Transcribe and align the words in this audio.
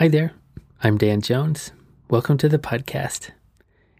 Hi 0.00 0.08
there, 0.08 0.32
I'm 0.82 0.96
Dan 0.96 1.20
Jones. 1.20 1.72
Welcome 2.08 2.38
to 2.38 2.48
the 2.48 2.58
podcast. 2.58 3.32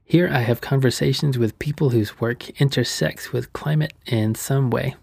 Here 0.02 0.30
I 0.32 0.38
have 0.38 0.62
conversations 0.62 1.36
with 1.36 1.58
people 1.58 1.90
whose 1.90 2.18
work 2.18 2.48
intersects 2.58 3.34
with 3.34 3.52
climate 3.52 3.92
in 4.06 4.34
some 4.34 4.70
way. 4.70 4.94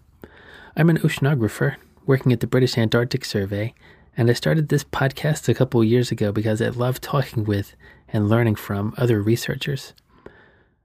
I'm 0.76 0.90
an 0.90 0.98
oceanographer 0.98 1.76
working 2.04 2.32
at 2.32 2.40
the 2.40 2.48
British 2.48 2.76
Antarctic 2.76 3.24
Survey, 3.24 3.74
and 4.16 4.28
I 4.28 4.32
started 4.32 4.70
this 4.70 4.82
podcast 4.82 5.48
a 5.48 5.54
couple 5.54 5.84
years 5.84 6.10
ago 6.10 6.32
because 6.32 6.60
I 6.60 6.70
love 6.70 7.00
talking 7.00 7.44
with 7.44 7.76
and 8.08 8.28
learning 8.28 8.56
from 8.56 8.92
other 8.98 9.22
researchers. 9.22 9.94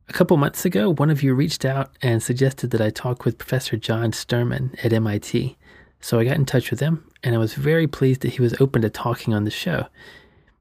A 0.07 0.13
couple 0.13 0.37
months 0.37 0.63
ago, 0.63 0.91
one 0.91 1.09
of 1.09 1.23
you 1.23 1.33
reached 1.33 1.65
out 1.65 1.89
and 2.03 2.21
suggested 2.21 2.69
that 2.69 2.81
I 2.81 2.91
talk 2.91 3.25
with 3.25 3.39
Professor 3.39 3.77
John 3.77 4.11
Sterman 4.11 4.75
at 4.83 4.93
MIT. 4.93 5.57
So 6.03 6.19
I 6.19 6.25
got 6.25 6.35
in 6.35 6.45
touch 6.45 6.69
with 6.69 6.81
him, 6.81 7.09
and 7.23 7.33
I 7.33 7.37
was 7.37 7.53
very 7.53 7.87
pleased 7.87 8.21
that 8.21 8.33
he 8.33 8.41
was 8.41 8.59
open 8.59 8.81
to 8.81 8.89
talking 8.89 9.33
on 9.33 9.45
the 9.45 9.49
show. 9.49 9.87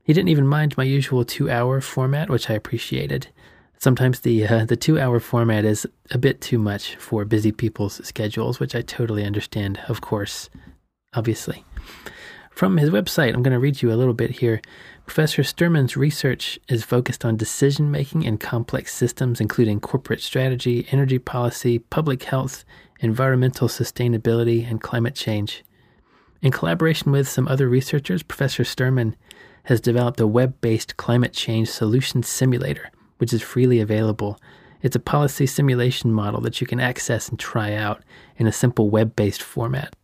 He 0.05 0.13
didn't 0.13 0.29
even 0.29 0.47
mind 0.47 0.77
my 0.77 0.85
usual 0.85 1.25
two-hour 1.25 1.81
format, 1.81 2.31
which 2.31 2.49
I 2.49 2.55
appreciated. 2.55 3.27
Sometimes 3.77 4.21
the 4.21 4.47
uh, 4.47 4.65
the 4.67 4.77
two-hour 4.77 5.19
format 5.19 5.65
is 5.65 5.85
a 6.13 6.19
bit 6.19 6.41
too 6.41 6.59
much 6.59 6.95
for 6.95 7.25
busy 7.25 7.51
people's 7.51 8.01
schedules, 8.07 8.61
which 8.61 8.77
I 8.77 8.83
totally 8.83 9.25
understand. 9.25 9.81
Of 9.89 10.01
course, 10.01 10.49
obviously. 11.13 11.65
From 12.53 12.77
his 12.77 12.91
website, 12.91 13.35
I'm 13.35 13.43
going 13.43 13.53
to 13.53 13.59
read 13.59 13.83
you 13.83 13.91
a 13.91 13.99
little 13.99 14.15
bit 14.15 14.31
here. 14.31 14.61
Professor 15.07 15.43
Sterman's 15.43 15.97
research 15.97 16.61
is 16.69 16.85
focused 16.85 17.25
on 17.25 17.37
decision 17.37 17.91
making 17.91 18.23
in 18.23 18.39
complex 18.39 18.95
systems, 18.95 19.41
including 19.41 19.81
corporate 19.81 20.21
strategy, 20.21 20.87
energy 20.93 21.19
policy, 21.19 21.81
public 21.81 22.23
health, 22.23 22.65
environmental 23.03 23.69
sustainability, 23.69 24.69
and 24.69 24.81
climate 24.81 25.15
change. 25.15 25.63
In 26.41 26.51
collaboration 26.51 27.13
with 27.13 27.29
some 27.29 27.47
other 27.49 27.69
researchers, 27.69 28.23
Professor 28.23 28.65
Sterman 28.65 29.15
has 29.65 29.81
developed 29.81 30.21
a 30.21 30.27
web 30.27 30.61
based 30.61 30.97
climate 30.97 31.33
change 31.33 31.69
solution 31.69 32.23
simulator, 32.23 32.91
which 33.19 33.33
is 33.33 33.43
freely 33.43 33.81
available. 33.81 34.39
It's 34.81 34.97
a 34.97 35.01
policy 35.01 35.47
simulation 35.47 36.13
model 36.13 36.41
that 36.41 36.61
you 36.61 36.67
can 36.67 36.81
access 36.81 37.29
and 37.29 37.39
try 37.39 37.75
out 37.75 38.03
in 38.37 38.47
a 38.47 38.53
simple 38.53 38.91
web 38.91 39.15
based 39.15 39.43
format. 39.43 39.95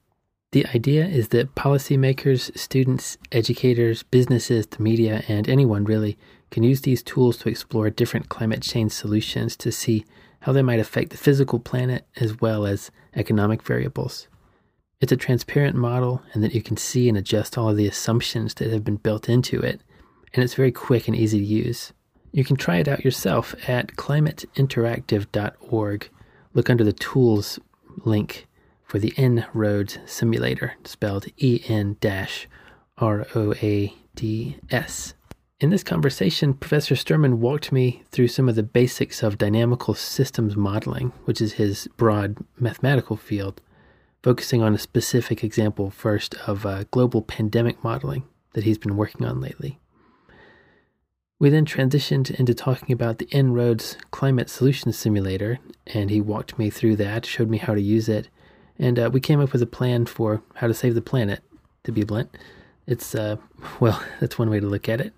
The 0.52 0.66
idea 0.66 1.04
is 1.06 1.28
that 1.28 1.54
policymakers, 1.54 2.56
students, 2.56 3.18
educators, 3.32 4.02
businesses, 4.04 4.66
the 4.66 4.82
media, 4.82 5.22
and 5.28 5.48
anyone 5.48 5.84
really 5.84 6.16
can 6.50 6.62
use 6.62 6.80
these 6.82 7.02
tools 7.02 7.36
to 7.38 7.50
explore 7.50 7.90
different 7.90 8.30
climate 8.30 8.62
change 8.62 8.92
solutions 8.92 9.56
to 9.58 9.70
see 9.70 10.06
how 10.48 10.52
they 10.54 10.62
might 10.62 10.80
affect 10.80 11.10
the 11.10 11.18
physical 11.18 11.58
planet 11.58 12.06
as 12.16 12.40
well 12.40 12.64
as 12.64 12.90
economic 13.14 13.62
variables. 13.62 14.28
It's 14.98 15.12
a 15.12 15.16
transparent 15.16 15.76
model 15.76 16.22
and 16.32 16.42
that 16.42 16.54
you 16.54 16.62
can 16.62 16.78
see 16.78 17.06
and 17.06 17.18
adjust 17.18 17.58
all 17.58 17.68
of 17.68 17.76
the 17.76 17.86
assumptions 17.86 18.54
that 18.54 18.72
have 18.72 18.82
been 18.82 18.96
built 18.96 19.28
into 19.28 19.60
it, 19.60 19.82
and 20.32 20.42
it's 20.42 20.54
very 20.54 20.72
quick 20.72 21.06
and 21.06 21.14
easy 21.14 21.40
to 21.40 21.44
use. 21.44 21.92
You 22.32 22.46
can 22.46 22.56
try 22.56 22.76
it 22.76 22.88
out 22.88 23.04
yourself 23.04 23.54
at 23.68 23.96
climateinteractive.org. 23.96 26.10
Look 26.54 26.70
under 26.70 26.84
the 26.84 26.94
tools 26.94 27.58
link 28.06 28.46
for 28.84 28.98
the 28.98 29.12
En-ROADS 29.18 29.98
simulator, 30.06 30.76
spelled 30.82 31.26
E 31.36 31.60
N 31.68 31.98
R 32.96 33.26
O 33.34 33.52
A 33.60 33.94
D 34.14 34.56
S. 34.70 35.12
In 35.60 35.70
this 35.70 35.82
conversation, 35.82 36.54
Professor 36.54 36.94
Sterman 36.94 37.40
walked 37.40 37.72
me 37.72 38.04
through 38.12 38.28
some 38.28 38.48
of 38.48 38.54
the 38.54 38.62
basics 38.62 39.24
of 39.24 39.38
dynamical 39.38 39.92
systems 39.92 40.56
modeling, 40.56 41.08
which 41.24 41.40
is 41.40 41.54
his 41.54 41.88
broad 41.96 42.36
mathematical 42.60 43.16
field, 43.16 43.60
focusing 44.22 44.62
on 44.62 44.72
a 44.72 44.78
specific 44.78 45.42
example 45.42 45.90
first 45.90 46.36
of 46.46 46.64
uh, 46.64 46.84
global 46.92 47.22
pandemic 47.22 47.82
modeling 47.82 48.22
that 48.52 48.62
he's 48.62 48.78
been 48.78 48.96
working 48.96 49.26
on 49.26 49.40
lately. 49.40 49.80
We 51.40 51.50
then 51.50 51.64
transitioned 51.64 52.30
into 52.38 52.54
talking 52.54 52.92
about 52.92 53.18
the 53.18 53.28
En-ROADS 53.32 53.96
Climate 54.12 54.48
Solutions 54.48 54.96
Simulator, 54.96 55.58
and 55.88 56.08
he 56.08 56.20
walked 56.20 56.56
me 56.56 56.70
through 56.70 56.94
that, 56.96 57.26
showed 57.26 57.50
me 57.50 57.58
how 57.58 57.74
to 57.74 57.82
use 57.82 58.08
it, 58.08 58.28
and 58.78 58.96
uh, 58.96 59.10
we 59.12 59.18
came 59.18 59.40
up 59.40 59.52
with 59.52 59.62
a 59.62 59.66
plan 59.66 60.06
for 60.06 60.40
how 60.54 60.68
to 60.68 60.74
save 60.74 60.94
the 60.94 61.02
planet, 61.02 61.42
to 61.82 61.90
be 61.90 62.04
blunt. 62.04 62.36
It's, 62.86 63.12
uh, 63.16 63.38
well, 63.80 64.00
that's 64.20 64.38
one 64.38 64.50
way 64.50 64.60
to 64.60 64.66
look 64.66 64.88
at 64.88 65.00
it. 65.00 65.12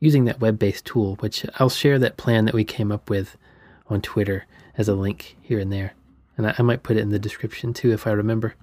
Using 0.00 0.24
that 0.26 0.40
web 0.40 0.58
based 0.58 0.84
tool, 0.84 1.16
which 1.16 1.44
I'll 1.56 1.70
share 1.70 1.98
that 1.98 2.16
plan 2.16 2.44
that 2.44 2.54
we 2.54 2.64
came 2.64 2.92
up 2.92 3.10
with 3.10 3.36
on 3.88 4.00
Twitter 4.00 4.46
as 4.76 4.88
a 4.88 4.94
link 4.94 5.36
here 5.40 5.58
and 5.58 5.72
there. 5.72 5.94
And 6.36 6.46
I, 6.46 6.54
I 6.58 6.62
might 6.62 6.82
put 6.82 6.96
it 6.96 7.00
in 7.00 7.10
the 7.10 7.18
description 7.18 7.72
too 7.72 7.92
if 7.92 8.06
I 8.06 8.10
remember. 8.12 8.54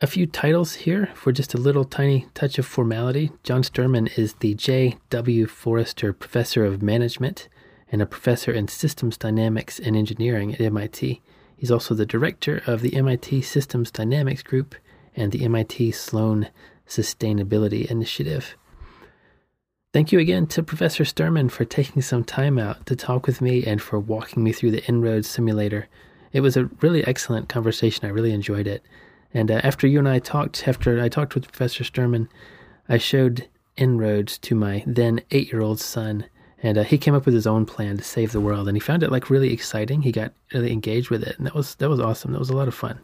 A 0.00 0.06
few 0.06 0.26
titles 0.26 0.74
here 0.74 1.10
for 1.14 1.32
just 1.32 1.54
a 1.54 1.58
little 1.58 1.84
tiny 1.84 2.26
touch 2.34 2.58
of 2.58 2.66
formality. 2.66 3.30
John 3.42 3.62
Sterman 3.62 4.08
is 4.18 4.34
the 4.34 4.54
J.W. 4.54 5.46
Forrester 5.46 6.12
Professor 6.12 6.64
of 6.64 6.82
Management 6.82 7.48
and 7.92 8.02
a 8.02 8.06
professor 8.06 8.50
in 8.50 8.68
Systems 8.68 9.16
Dynamics 9.16 9.78
and 9.78 9.96
Engineering 9.96 10.52
at 10.52 10.60
MIT. 10.60 11.22
He's 11.56 11.70
also 11.70 11.94
the 11.94 12.04
director 12.04 12.62
of 12.66 12.80
the 12.80 12.96
MIT 12.96 13.42
Systems 13.42 13.90
Dynamics 13.90 14.42
Group 14.42 14.74
and 15.14 15.30
the 15.30 15.44
MIT 15.44 15.92
Sloan 15.92 16.48
Sustainability 16.88 17.88
Initiative. 17.90 18.56
Thank 19.94 20.10
you 20.10 20.18
again 20.18 20.48
to 20.48 20.62
Professor 20.64 21.04
Sterman 21.04 21.48
for 21.48 21.64
taking 21.64 22.02
some 22.02 22.24
time 22.24 22.58
out 22.58 22.84
to 22.86 22.96
talk 22.96 23.28
with 23.28 23.40
me 23.40 23.62
and 23.64 23.80
for 23.80 24.00
walking 24.00 24.42
me 24.42 24.50
through 24.50 24.72
the 24.72 24.84
En-ROADS 24.88 25.28
simulator. 25.28 25.86
It 26.32 26.40
was 26.40 26.56
a 26.56 26.64
really 26.80 27.06
excellent 27.06 27.48
conversation. 27.48 28.04
I 28.04 28.08
really 28.08 28.32
enjoyed 28.32 28.66
it. 28.66 28.82
And 29.32 29.52
uh, 29.52 29.60
after 29.62 29.86
you 29.86 30.00
and 30.00 30.08
I 30.08 30.18
talked, 30.18 30.66
after 30.66 31.00
I 31.00 31.08
talked 31.08 31.36
with 31.36 31.46
Professor 31.46 31.84
Sterman, 31.84 32.28
I 32.88 32.98
showed 32.98 33.46
En-ROADS 33.78 34.38
to 34.38 34.56
my 34.56 34.82
then 34.84 35.20
eight 35.30 35.52
year 35.52 35.62
old 35.62 35.78
son 35.78 36.24
and 36.60 36.76
uh, 36.76 36.82
he 36.82 36.98
came 36.98 37.14
up 37.14 37.24
with 37.24 37.34
his 37.34 37.46
own 37.46 37.64
plan 37.64 37.96
to 37.96 38.02
save 38.02 38.32
the 38.32 38.40
world 38.40 38.66
and 38.66 38.76
he 38.76 38.80
found 38.80 39.04
it 39.04 39.12
like 39.12 39.30
really 39.30 39.52
exciting 39.52 40.02
he 40.02 40.10
got 40.10 40.32
really 40.52 40.72
engaged 40.72 41.10
with 41.10 41.22
it 41.22 41.36
and 41.38 41.46
that 41.46 41.54
was 41.54 41.76
that 41.76 41.88
was 41.88 42.00
awesome 42.00 42.32
that 42.32 42.38
was 42.38 42.50
a 42.50 42.56
lot 42.56 42.68
of 42.68 42.74
fun 42.74 42.98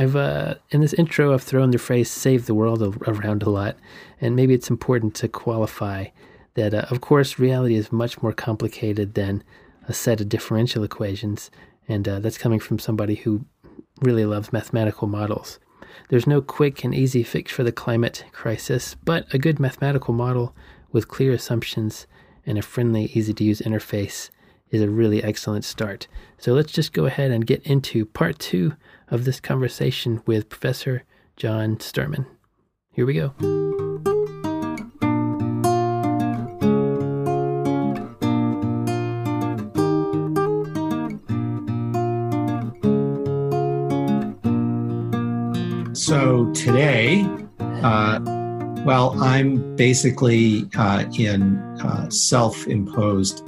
i've 0.00 0.16
uh, 0.16 0.54
in 0.70 0.80
this 0.80 0.92
intro 0.94 1.32
i've 1.32 1.42
thrown 1.42 1.70
the 1.70 1.78
phrase 1.78 2.10
save 2.10 2.46
the 2.46 2.54
world 2.54 2.82
around 3.06 3.42
a 3.42 3.50
lot 3.50 3.76
and 4.20 4.34
maybe 4.34 4.54
it's 4.54 4.70
important 4.70 5.14
to 5.14 5.28
qualify 5.28 6.06
that 6.54 6.74
uh, 6.74 6.86
of 6.90 7.00
course 7.00 7.38
reality 7.38 7.74
is 7.74 7.92
much 7.92 8.20
more 8.22 8.32
complicated 8.32 9.14
than 9.14 9.42
a 9.88 9.92
set 9.92 10.20
of 10.20 10.28
differential 10.28 10.82
equations 10.82 11.50
and 11.88 12.08
uh, 12.08 12.18
that's 12.18 12.38
coming 12.38 12.60
from 12.60 12.78
somebody 12.78 13.14
who 13.14 13.44
really 14.00 14.24
loves 14.24 14.52
mathematical 14.52 15.06
models 15.06 15.58
there's 16.08 16.26
no 16.26 16.40
quick 16.40 16.82
and 16.84 16.94
easy 16.94 17.22
fix 17.22 17.52
for 17.52 17.62
the 17.62 17.72
climate 17.72 18.24
crisis 18.32 18.96
but 19.04 19.32
a 19.32 19.38
good 19.38 19.60
mathematical 19.60 20.14
model 20.14 20.54
with 20.92 21.08
clear 21.08 21.32
assumptions 21.32 22.06
and 22.46 22.58
a 22.58 22.62
friendly, 22.62 23.06
easy 23.14 23.32
to 23.34 23.44
use 23.44 23.60
interface 23.60 24.30
is 24.70 24.82
a 24.82 24.88
really 24.88 25.22
excellent 25.22 25.64
start. 25.64 26.06
So 26.38 26.52
let's 26.52 26.72
just 26.72 26.92
go 26.92 27.06
ahead 27.06 27.30
and 27.30 27.46
get 27.46 27.62
into 27.62 28.06
part 28.06 28.38
two 28.38 28.74
of 29.10 29.24
this 29.24 29.40
conversation 29.40 30.22
with 30.26 30.48
Professor 30.48 31.04
John 31.36 31.80
Sterman. 31.80 32.26
Here 32.92 33.06
we 33.06 33.14
go. 33.14 33.34
So 45.94 46.50
today, 46.52 47.24
uh, 47.60 48.20
well, 48.84 49.20
I'm 49.22 49.76
basically 49.76 50.68
uh, 50.76 51.04
in 51.18 51.58
uh, 51.80 52.08
self 52.10 52.66
imposed 52.66 53.46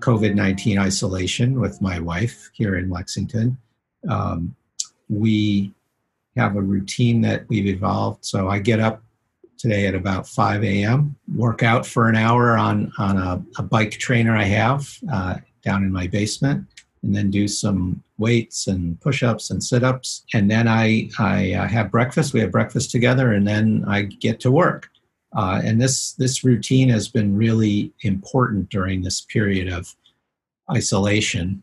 COVID 0.00 0.34
19 0.34 0.78
isolation 0.78 1.60
with 1.60 1.80
my 1.80 2.00
wife 2.00 2.50
here 2.52 2.76
in 2.76 2.90
Lexington. 2.90 3.58
Um, 4.08 4.56
we 5.08 5.72
have 6.36 6.56
a 6.56 6.62
routine 6.62 7.20
that 7.22 7.48
we've 7.48 7.66
evolved. 7.66 8.24
So 8.24 8.48
I 8.48 8.58
get 8.58 8.80
up 8.80 9.02
today 9.58 9.86
at 9.86 9.94
about 9.94 10.28
5 10.28 10.62
a.m., 10.62 11.16
work 11.34 11.62
out 11.62 11.84
for 11.84 12.08
an 12.08 12.16
hour 12.16 12.56
on, 12.56 12.92
on 12.98 13.16
a, 13.16 13.42
a 13.58 13.62
bike 13.62 13.92
trainer 13.92 14.36
I 14.36 14.44
have 14.44 14.88
uh, 15.12 15.36
down 15.62 15.82
in 15.82 15.92
my 15.92 16.06
basement 16.06 16.66
and 17.02 17.14
then 17.14 17.30
do 17.30 17.46
some 17.48 18.02
weights 18.18 18.66
and 18.66 19.00
push-ups 19.00 19.50
and 19.50 19.62
sit-ups 19.62 20.24
and 20.34 20.50
then 20.50 20.66
i 20.66 21.08
i 21.18 21.52
uh, 21.52 21.68
have 21.68 21.90
breakfast 21.90 22.34
we 22.34 22.40
have 22.40 22.50
breakfast 22.50 22.90
together 22.90 23.32
and 23.32 23.46
then 23.46 23.84
i 23.86 24.02
get 24.02 24.40
to 24.40 24.50
work 24.50 24.88
uh, 25.36 25.60
and 25.62 25.80
this 25.80 26.12
this 26.12 26.42
routine 26.42 26.88
has 26.88 27.08
been 27.08 27.36
really 27.36 27.92
important 28.02 28.68
during 28.70 29.02
this 29.02 29.20
period 29.22 29.72
of 29.72 29.94
isolation 30.70 31.62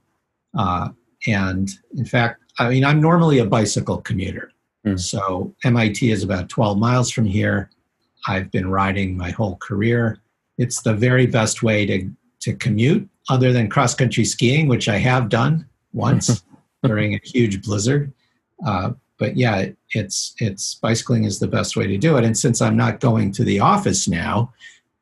uh, 0.57 0.89
and 1.27 1.71
in 1.98 2.06
fact 2.06 2.41
i 2.60 2.69
mean 2.69 2.84
i'm 2.84 3.02
normally 3.02 3.40
a 3.40 3.46
bicycle 3.46 3.98
commuter 4.02 4.52
mm. 4.86 5.00
so 5.00 5.54
mit 5.63 6.02
is 6.02 6.24
about 6.24 6.50
12 6.50 6.78
miles 6.78 7.10
from 7.12 7.25
here 7.25 7.69
i've 8.28 8.52
been 8.52 8.69
riding 8.69 9.18
my 9.18 9.31
whole 9.31 9.57
career 9.57 10.19
it's 10.57 10.81
the 10.81 10.94
very 10.94 11.25
best 11.25 11.63
way 11.63 11.86
to 11.86 12.10
to 12.42 12.54
commute 12.54 13.10
other 13.30 13.52
than 13.52 13.69
cross 13.69 13.96
country 13.96 14.25
skiing, 14.25 14.68
which 14.68 14.88
I 14.88 14.98
have 14.98 15.30
done 15.30 15.68
once 15.94 16.44
during 16.84 17.16
a 17.16 17.22
huge 17.24 17.63
blizzard. 17.63 18.13
Uh, 18.66 18.92
but 19.18 19.36
yeah, 19.36 19.69
it's 19.92 20.36
it's 20.40 20.75
bicycling 20.75 21.24
is 21.24 21.40
the 21.40 21.48
best 21.48 21.75
way 21.75 21.88
to 21.88 21.98
do 21.98 22.18
it. 22.18 22.24
And 22.24 22.38
since 22.38 22.62
I'm 22.62 22.78
not 22.78 23.00
going 23.00 23.31
to 23.34 23.44
the 23.44 23.60
office 23.60 24.08
now, 24.08 24.54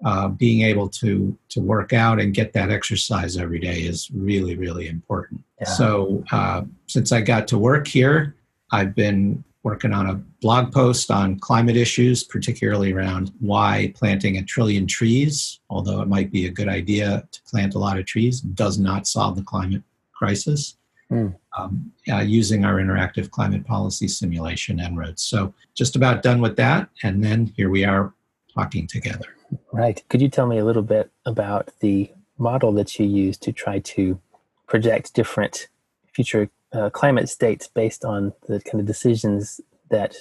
uh, 0.06 0.28
being 0.28 0.62
able 0.62 0.90
to 0.90 1.38
to 1.50 1.62
work 1.62 1.94
out 1.94 2.20
and 2.20 2.34
get 2.34 2.54
that 2.54 2.70
exercise 2.70 3.38
every 3.38 3.60
day 3.60 3.82
is 3.82 4.10
really 4.12 4.56
really 4.56 4.88
important. 4.88 5.42
Yeah. 5.60 5.68
So 5.68 6.24
uh, 6.32 6.64
since 6.88 7.12
I 7.12 7.22
got 7.22 7.48
to 7.50 7.58
work 7.58 7.88
here, 7.88 8.36
I've 8.72 8.96
been 8.96 9.44
working 9.64 9.94
on 9.94 10.10
a 10.10 10.16
blog 10.42 10.74
post 10.74 11.10
on 11.10 11.40
climate 11.40 11.78
issues, 11.78 12.24
particularly 12.24 12.92
around 12.92 13.32
why 13.40 13.94
planting 13.96 14.38
a 14.38 14.44
trillion 14.44 14.86
trees, 14.86 15.60
although 15.70 16.02
it 16.02 16.10
might 16.10 16.32
be 16.32 16.48
a 16.48 16.52
good 16.52 16.68
idea 16.68 17.26
to 17.32 17.42
plant 17.44 17.74
a 17.76 17.80
lot 17.80 17.98
of 17.98 18.06
trees, 18.06 18.42
does 18.42 18.78
not 18.78 19.08
solve 19.08 19.38
the 19.38 19.44
climate 19.44 19.84
crisis. 20.12 20.76
Mm. 21.12 21.36
Um, 21.56 21.92
uh, 22.12 22.22
using 22.22 22.66
our 22.66 22.76
interactive 22.76 23.30
climate 23.30 23.66
policy 23.68 24.08
simulation 24.08 24.80
En-ROADS. 24.80 25.22
So 25.22 25.54
just 25.76 25.96
about 25.96 26.24
done 26.24 26.42
with 26.42 26.56
that, 26.56 26.90
and 27.04 27.24
then 27.24 27.54
here 27.56 27.70
we 27.70 27.86
are 27.86 28.14
talking 28.52 28.88
together. 28.88 29.36
Right. 29.72 30.02
Could 30.10 30.22
you 30.22 30.30
tell 30.30 30.48
me 30.48 30.58
a 30.58 30.66
little 30.66 30.84
bit 30.84 31.12
about 31.26 31.72
the 31.80 32.12
model 32.38 32.72
that 32.74 32.98
you 33.00 33.06
use 33.06 33.38
to 33.38 33.52
try 33.52 33.80
to 33.80 34.20
project 34.68 35.14
different 35.14 35.68
future 36.14 36.50
uh, 36.72 36.90
climate 36.90 37.30
states 37.30 37.68
based 37.68 38.04
on 38.04 38.34
the 38.48 38.60
kind 38.62 38.80
of 38.80 38.86
decisions 38.86 39.62
that 39.90 40.16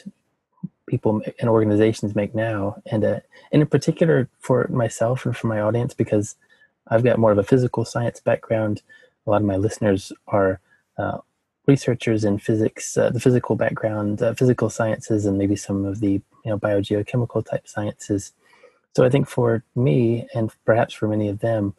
people 0.87 1.23
and 1.40 1.49
organizations 1.49 2.14
make 2.14 2.34
now, 2.34 2.76
and 2.87 3.05
uh, 3.05 3.20
and 3.50 3.62
in 3.62 3.69
particular 3.69 4.29
for 4.40 4.69
myself 4.69 5.25
and 5.25 5.37
for 5.37 5.46
my 5.46 5.61
audience 5.61 5.94
because 5.94 6.37
I've 6.88 7.05
got 7.05 7.19
more 7.19 7.32
of 7.32 7.38
a 7.38 7.44
physical 7.44 7.85
science 7.85 8.20
background. 8.20 8.82
A 9.26 9.31
lot 9.31 9.40
of 9.40 9.46
my 9.46 9.56
listeners 9.56 10.12
are 10.26 10.61
uh, 10.99 11.19
researchers 11.67 12.25
in 12.25 12.38
physics, 12.38 12.96
uh, 12.96 13.11
the 13.11 13.20
physical 13.20 13.56
background, 13.56 14.20
uh, 14.23 14.35
physical 14.35 14.69
sciences, 14.69 15.25
and 15.25 15.38
maybe 15.38 15.56
some 15.56 15.85
of 15.85 16.00
the 16.00 16.12
you 16.44 16.50
know 16.50 16.58
biogeochemical 16.58 17.49
type 17.49 17.67
sciences. 17.67 18.32
So 18.94 19.04
I 19.04 19.08
think 19.08 19.28
for 19.28 19.64
me, 19.74 20.26
and 20.34 20.52
perhaps 20.64 20.94
for 20.94 21.08
many 21.08 21.28
of 21.28 21.40
them, 21.40 21.74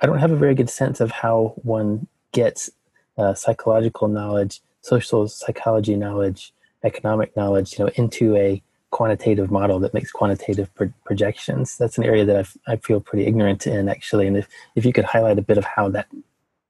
I 0.00 0.06
don't 0.06 0.18
have 0.18 0.32
a 0.32 0.36
very 0.36 0.54
good 0.54 0.70
sense 0.70 1.00
of 1.00 1.10
how 1.10 1.54
one 1.62 2.06
gets 2.32 2.70
uh, 3.16 3.34
psychological 3.34 4.08
knowledge, 4.08 4.60
social 4.82 5.28
psychology 5.28 5.96
knowledge, 5.96 6.52
economic 6.84 7.36
knowledge, 7.36 7.78
you 7.78 7.84
know, 7.84 7.90
into 7.96 8.36
a 8.36 8.62
quantitative 8.90 9.50
model 9.50 9.78
that 9.80 9.92
makes 9.92 10.10
quantitative 10.10 10.72
pro- 10.74 10.92
projections. 11.04 11.76
That's 11.76 11.98
an 11.98 12.04
area 12.04 12.24
that 12.24 12.36
I've, 12.36 12.56
I 12.66 12.76
feel 12.76 13.00
pretty 13.00 13.26
ignorant 13.26 13.66
in, 13.66 13.88
actually. 13.88 14.26
And 14.26 14.36
if, 14.36 14.48
if 14.76 14.84
you 14.84 14.92
could 14.92 15.04
highlight 15.04 15.38
a 15.38 15.42
bit 15.42 15.58
of 15.58 15.64
how 15.64 15.88
that 15.90 16.06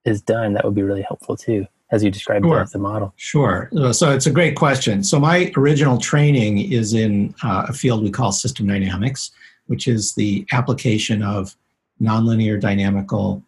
is 0.05 0.21
done, 0.21 0.55
that 0.55 0.65
would 0.65 0.75
be 0.75 0.83
really 0.83 1.03
helpful 1.03 1.37
too, 1.37 1.67
as 1.91 2.03
you 2.03 2.11
described 2.11 2.45
sure. 2.45 2.65
the 2.65 2.79
model. 2.79 3.13
Sure. 3.17 3.71
So 3.93 4.11
it's 4.11 4.27
a 4.27 4.31
great 4.31 4.57
question. 4.57 5.05
So 5.05 5.21
my 5.21 5.53
original 5.57 5.99
training 5.99 6.73
is 6.73 6.95
in 6.95 7.35
uh, 7.43 7.67
a 7.69 7.73
field 7.73 8.03
we 8.03 8.11
call 8.11 8.33
system 8.33 8.67
dynamics 8.67 9.31
which 9.69 9.87
is 9.87 10.15
the 10.15 10.47
application 10.53 11.23
of 11.23 11.57
nonlinear 12.03 12.61
dynamical 12.61 13.43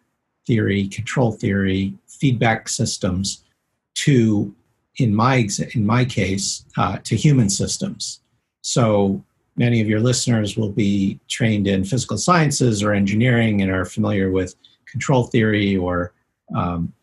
theory, 0.47 0.87
control 0.87 1.31
theory, 1.31 1.93
feedback 2.07 2.69
systems 2.69 3.43
to, 3.95 4.53
in 4.97 5.13
my, 5.13 5.47
in 5.73 5.85
my 5.85 6.05
case, 6.05 6.65
uh, 6.77 6.97
to 7.03 7.15
human 7.15 7.49
systems. 7.49 8.21
So 8.61 9.23
many 9.57 9.81
of 9.81 9.87
your 9.87 9.99
listeners 9.99 10.57
will 10.57 10.71
be 10.71 11.19
trained 11.27 11.67
in 11.67 11.83
physical 11.83 12.17
sciences 12.17 12.81
or 12.81 12.93
engineering 12.93 13.61
and 13.61 13.71
are 13.71 13.85
familiar 13.85 14.31
with 14.31 14.55
control 14.85 15.25
theory 15.25 15.75
or 15.75 16.13
um, 16.55 16.93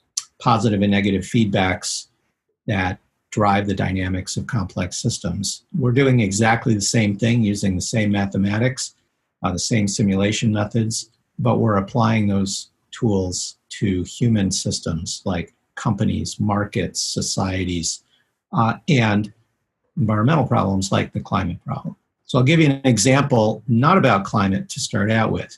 positive 0.41 0.83
and 0.83 0.91
negative 0.91 1.23
feedbacks 1.23 2.07
that 2.67 2.99
drive 3.31 3.67
the 3.67 3.75
dynamics 3.75 4.37
of 4.37 4.47
complex 4.47 4.97
systems. 4.97 5.65
We're 5.77 5.93
doing 5.93 6.21
exactly 6.21 6.75
the 6.75 6.81
same 6.81 7.17
thing 7.17 7.43
using 7.43 7.75
the 7.75 7.83
same 7.83 8.13
mathematics 8.13 8.95
uh, 9.43 9.53
the 9.53 9.59
same 9.59 9.89
simulation 9.89 10.53
methods, 10.53 11.11
but 11.39 11.59
we're 11.59 11.77
applying 11.77 12.27
those 12.27 12.71
tools 12.91 13.57
to 13.71 14.03
human 14.05 14.51
systems 14.51 15.23
like 15.25 15.55
companies, 15.75 16.41
markets, 16.41 17.01
societies, 17.01 18.03
uh, 18.53 18.75
and 18.89 19.33
environmental 19.97 20.47
problems 20.47 20.91
like 20.91 21.13
the 21.13 21.21
climate 21.21 21.59
problem. 21.65 21.95
So 22.25 22.39
I'll 22.39 22.45
give 22.45 22.61
you 22.61 22.69
an 22.71 22.81
example, 22.85 23.63
not 23.69 23.97
about 23.97 24.25
climate 24.25 24.69
to 24.71 24.81
start 24.81 25.11
out 25.11 25.33
with. 25.33 25.57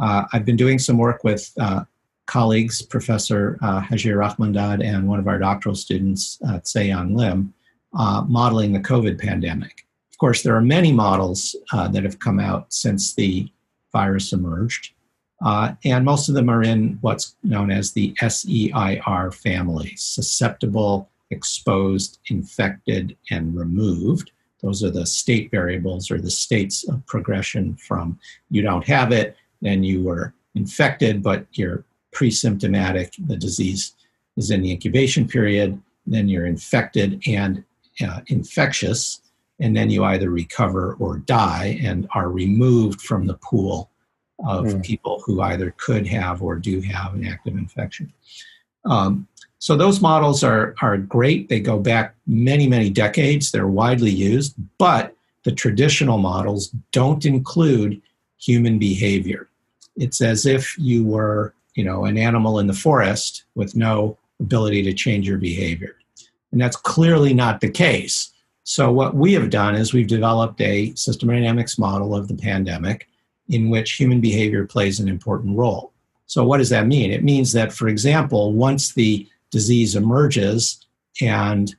Uh, 0.00 0.24
I've 0.32 0.44
been 0.44 0.56
doing 0.56 0.78
some 0.78 0.98
work 0.98 1.24
with 1.24 1.52
uh, 1.58 1.84
colleagues, 2.26 2.82
Professor 2.82 3.58
uh, 3.62 3.80
Hazhir 3.80 4.16
Rahmandad 4.16 4.84
and 4.84 5.08
one 5.08 5.18
of 5.18 5.28
our 5.28 5.38
doctoral 5.38 5.74
students, 5.74 6.38
uh, 6.46 6.60
Tse-Yang 6.60 7.14
Lim, 7.14 7.54
modeling 7.92 8.72
the 8.72 8.80
COVID 8.80 9.18
pandemic 9.18 9.86
course, 10.20 10.42
there 10.42 10.54
are 10.54 10.62
many 10.62 10.92
models 10.92 11.56
uh, 11.72 11.88
that 11.88 12.04
have 12.04 12.18
come 12.18 12.38
out 12.38 12.72
since 12.72 13.14
the 13.14 13.50
virus 13.92 14.32
emerged, 14.32 14.92
uh, 15.42 15.72
and 15.84 16.04
most 16.04 16.28
of 16.28 16.34
them 16.34 16.50
are 16.50 16.62
in 16.62 16.98
what's 17.00 17.36
known 17.42 17.70
as 17.70 17.92
the 17.92 18.14
SEIR 18.20 19.32
family 19.32 19.94
susceptible, 19.96 21.08
exposed, 21.30 22.18
infected, 22.28 23.16
and 23.30 23.56
removed. 23.56 24.30
Those 24.62 24.84
are 24.84 24.90
the 24.90 25.06
state 25.06 25.50
variables 25.50 26.10
or 26.10 26.20
the 26.20 26.30
states 26.30 26.86
of 26.86 27.04
progression 27.06 27.76
from 27.76 28.18
you 28.50 28.60
don't 28.60 28.86
have 28.86 29.12
it, 29.12 29.36
then 29.62 29.82
you 29.82 30.02
were 30.02 30.34
infected, 30.54 31.22
but 31.22 31.46
you're 31.52 31.84
pre 32.12 32.30
symptomatic, 32.30 33.14
the 33.26 33.36
disease 33.36 33.94
is 34.36 34.50
in 34.50 34.62
the 34.62 34.72
incubation 34.72 35.26
period, 35.26 35.80
then 36.06 36.28
you're 36.28 36.46
infected 36.46 37.22
and 37.26 37.64
uh, 38.06 38.20
infectious, 38.26 39.22
and 39.60 39.76
then 39.76 39.90
you 39.90 40.04
either 40.04 40.30
recover 40.30 40.96
or 40.98 41.18
die 41.18 41.78
and 41.82 42.08
are 42.14 42.30
removed 42.30 43.00
from 43.02 43.26
the 43.26 43.34
pool 43.34 43.90
of 44.46 44.64
mm. 44.64 44.84
people 44.84 45.22
who 45.24 45.42
either 45.42 45.74
could 45.76 46.06
have 46.06 46.42
or 46.42 46.56
do 46.56 46.80
have 46.80 47.14
an 47.14 47.26
active 47.26 47.54
infection. 47.54 48.12
Um, 48.84 49.28
so 49.58 49.76
those 49.76 50.00
models 50.00 50.42
are, 50.42 50.74
are 50.80 50.96
great. 50.96 51.50
They 51.50 51.60
go 51.60 51.78
back 51.78 52.14
many, 52.26 52.66
many 52.66 52.88
decades. 52.88 53.50
They're 53.50 53.68
widely 53.68 54.10
used, 54.10 54.54
but 54.78 55.14
the 55.44 55.52
traditional 55.52 56.16
models 56.16 56.74
don't 56.92 57.26
include 57.26 58.00
human 58.38 58.78
behavior. 58.78 59.48
It's 59.96 60.22
as 60.22 60.46
if 60.46 60.78
you 60.78 61.04
were, 61.04 61.52
you 61.74 61.84
know, 61.84 62.06
an 62.06 62.16
animal 62.16 62.58
in 62.58 62.66
the 62.66 62.72
forest 62.72 63.44
with 63.54 63.76
no 63.76 64.16
ability 64.40 64.82
to 64.84 64.94
change 64.94 65.28
your 65.28 65.36
behavior. 65.38 65.96
And 66.52 66.60
that's 66.60 66.76
clearly 66.76 67.34
not 67.34 67.60
the 67.60 67.70
case. 67.70 68.32
So, 68.64 68.92
what 68.92 69.14
we 69.14 69.32
have 69.32 69.50
done 69.50 69.74
is 69.74 69.92
we've 69.92 70.06
developed 70.06 70.60
a 70.60 70.94
system 70.94 71.28
dynamics 71.28 71.78
model 71.78 72.14
of 72.14 72.28
the 72.28 72.34
pandemic 72.34 73.08
in 73.48 73.68
which 73.70 73.92
human 73.92 74.20
behavior 74.20 74.66
plays 74.66 75.00
an 75.00 75.08
important 75.08 75.56
role. 75.56 75.92
So, 76.26 76.44
what 76.44 76.58
does 76.58 76.68
that 76.68 76.86
mean? 76.86 77.10
It 77.10 77.24
means 77.24 77.52
that, 77.52 77.72
for 77.72 77.88
example, 77.88 78.52
once 78.52 78.92
the 78.92 79.28
disease 79.50 79.96
emerges 79.96 80.86
and 81.20 81.74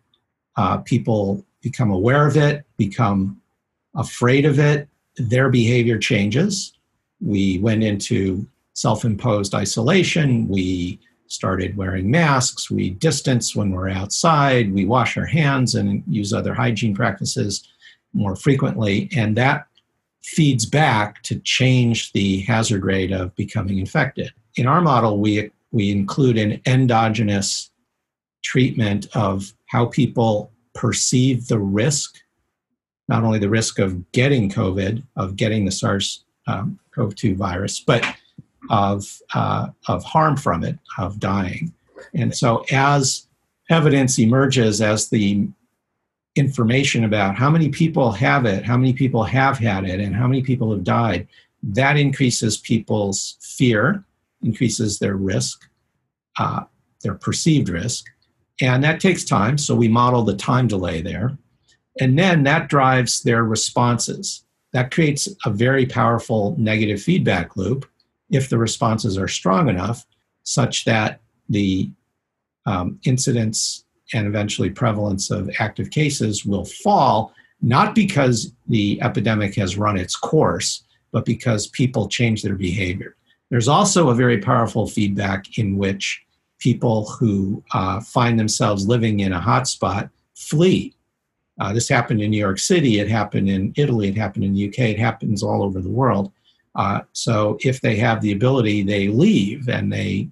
uh, 0.57 0.77
people 0.79 1.45
become 1.61 1.91
aware 1.91 2.27
of 2.27 2.35
it, 2.35 2.65
become 2.77 3.39
afraid 3.95 4.45
of 4.45 4.59
it, 4.59 4.87
their 5.15 5.49
behavior 5.49 5.97
changes. 5.97 6.73
We 7.21 7.59
went 7.59 7.83
into 7.83 8.45
self 8.73 9.05
imposed 9.05 9.53
isolation. 9.53 10.47
We 10.47 10.99
started 11.31 11.77
wearing 11.77 12.11
masks. 12.11 12.69
We 12.69 12.89
distance 12.89 13.55
when 13.55 13.71
we're 13.71 13.89
outside. 13.89 14.73
We 14.73 14.85
wash 14.85 15.17
our 15.17 15.25
hands 15.25 15.75
and 15.75 16.03
use 16.07 16.33
other 16.33 16.53
hygiene 16.53 16.93
practices 16.93 17.67
more 18.13 18.35
frequently. 18.35 19.09
And 19.15 19.37
that 19.37 19.67
feeds 20.23 20.65
back 20.65 21.23
to 21.23 21.39
change 21.39 22.11
the 22.11 22.41
hazard 22.41 22.83
rate 22.83 23.11
of 23.11 23.35
becoming 23.35 23.79
infected. 23.79 24.31
In 24.55 24.67
our 24.67 24.81
model, 24.81 25.19
we, 25.19 25.51
we 25.71 25.91
include 25.91 26.37
an 26.37 26.61
endogenous 26.65 27.71
treatment 28.43 29.07
of 29.15 29.53
how 29.67 29.85
people 29.85 30.51
perceive 30.73 31.47
the 31.47 31.59
risk, 31.59 32.17
not 33.07 33.23
only 33.23 33.39
the 33.39 33.49
risk 33.49 33.79
of 33.79 34.11
getting 34.11 34.49
COVID, 34.49 35.03
of 35.15 35.35
getting 35.35 35.65
the 35.65 35.71
SARS 35.71 36.25
um, 36.47 36.77
CoV 36.93 37.15
2 37.15 37.35
virus, 37.35 37.79
but 37.79 38.05
of, 38.71 39.21
uh, 39.35 39.67
of 39.87 40.03
harm 40.03 40.35
from 40.35 40.63
it, 40.63 40.79
of 40.97 41.19
dying. 41.19 41.71
And 42.15 42.35
so, 42.35 42.65
as 42.71 43.27
evidence 43.69 44.17
emerges, 44.17 44.81
as 44.81 45.09
the 45.09 45.47
information 46.35 47.03
about 47.03 47.35
how 47.35 47.49
many 47.49 47.69
people 47.69 48.11
have 48.13 48.45
it, 48.45 48.63
how 48.63 48.77
many 48.77 48.93
people 48.93 49.23
have 49.23 49.57
had 49.57 49.83
it, 49.83 49.99
and 49.99 50.15
how 50.15 50.25
many 50.25 50.41
people 50.41 50.71
have 50.71 50.83
died, 50.83 51.27
that 51.61 51.97
increases 51.97 52.57
people's 52.57 53.37
fear, 53.41 54.03
increases 54.41 54.97
their 54.97 55.17
risk, 55.17 55.69
uh, 56.39 56.63
their 57.03 57.15
perceived 57.15 57.69
risk. 57.69 58.05
And 58.61 58.83
that 58.83 59.01
takes 59.01 59.25
time, 59.25 59.57
so 59.57 59.75
we 59.75 59.87
model 59.87 60.23
the 60.23 60.35
time 60.35 60.67
delay 60.67 61.01
there. 61.01 61.37
And 61.99 62.17
then 62.17 62.43
that 62.43 62.69
drives 62.69 63.21
their 63.21 63.43
responses. 63.43 64.45
That 64.71 64.91
creates 64.91 65.27
a 65.45 65.49
very 65.49 65.85
powerful 65.85 66.55
negative 66.57 67.01
feedback 67.01 67.57
loop 67.57 67.85
if 68.31 68.49
the 68.49 68.57
responses 68.57 69.17
are 69.17 69.27
strong 69.27 69.69
enough, 69.69 70.05
such 70.43 70.85
that 70.85 71.19
the 71.49 71.91
um, 72.65 72.99
incidence 73.05 73.85
and 74.13 74.27
eventually 74.27 74.69
prevalence 74.69 75.31
of 75.31 75.49
active 75.59 75.89
cases 75.89 76.45
will 76.45 76.65
fall, 76.65 77.33
not 77.61 77.93
because 77.95 78.53
the 78.67 79.01
epidemic 79.01 79.55
has 79.55 79.77
run 79.77 79.97
its 79.97 80.15
course, 80.15 80.83
but 81.11 81.25
because 81.25 81.67
people 81.67 82.07
change 82.07 82.41
their 82.41 82.55
behavior. 82.55 83.15
There's 83.49 83.67
also 83.67 84.09
a 84.09 84.15
very 84.15 84.39
powerful 84.39 84.87
feedback 84.87 85.57
in 85.57 85.77
which 85.77 86.23
people 86.59 87.09
who 87.09 87.63
uh, 87.73 87.99
find 87.99 88.39
themselves 88.39 88.87
living 88.87 89.19
in 89.19 89.33
a 89.33 89.41
hotspot 89.41 90.09
flee. 90.35 90.95
Uh, 91.59 91.73
this 91.73 91.89
happened 91.89 92.21
in 92.21 92.31
New 92.31 92.37
York 92.37 92.59
City, 92.59 92.99
it 92.99 93.09
happened 93.09 93.49
in 93.49 93.73
Italy, 93.75 94.07
it 94.07 94.15
happened 94.15 94.45
in 94.45 94.53
the 94.53 94.69
UK, 94.69 94.79
it 94.79 94.99
happens 94.99 95.43
all 95.43 95.63
over 95.63 95.81
the 95.81 95.89
world. 95.89 96.31
Uh, 96.75 97.01
so 97.13 97.57
if 97.61 97.81
they 97.81 97.95
have 97.95 98.21
the 98.21 98.31
ability, 98.31 98.83
they 98.83 99.07
leave 99.07 99.67
and 99.67 99.91
they 99.91 100.29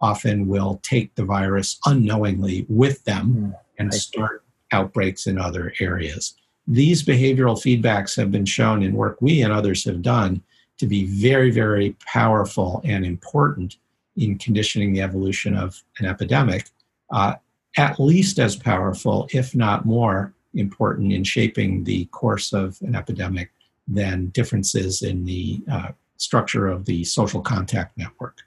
often 0.00 0.46
will 0.46 0.80
take 0.82 1.14
the 1.14 1.24
virus 1.24 1.78
unknowingly 1.86 2.64
with 2.68 3.04
them 3.04 3.34
mm, 3.34 3.54
and 3.78 3.92
start 3.92 4.44
outbreaks 4.72 5.26
in 5.26 5.38
other 5.38 5.74
areas. 5.80 6.34
These 6.66 7.02
behavioral 7.02 7.56
feedbacks 7.56 8.16
have 8.16 8.30
been 8.30 8.44
shown 8.44 8.82
in 8.82 8.94
work 8.94 9.18
we 9.20 9.42
and 9.42 9.52
others 9.52 9.84
have 9.84 10.02
done 10.02 10.42
to 10.78 10.86
be 10.86 11.04
very, 11.04 11.50
very 11.50 11.96
powerful 12.06 12.80
and 12.84 13.04
important 13.04 13.76
in 14.16 14.38
conditioning 14.38 14.92
the 14.92 15.02
evolution 15.02 15.56
of 15.56 15.82
an 15.98 16.06
epidemic, 16.06 16.70
uh, 17.10 17.34
at 17.76 18.00
least 18.00 18.38
as 18.38 18.56
powerful, 18.56 19.28
if 19.32 19.54
not 19.54 19.84
more 19.84 20.32
important, 20.54 21.12
in 21.12 21.24
shaping 21.24 21.84
the 21.84 22.04
course 22.06 22.52
of 22.52 22.78
an 22.82 22.94
epidemic 22.94 23.50
than 23.92 24.26
differences 24.28 25.02
in 25.02 25.24
the 25.24 25.60
uh, 25.70 25.88
structure 26.16 26.68
of 26.68 26.84
the 26.84 27.02
social 27.04 27.40
contact 27.40 27.96
network. 27.96 28.38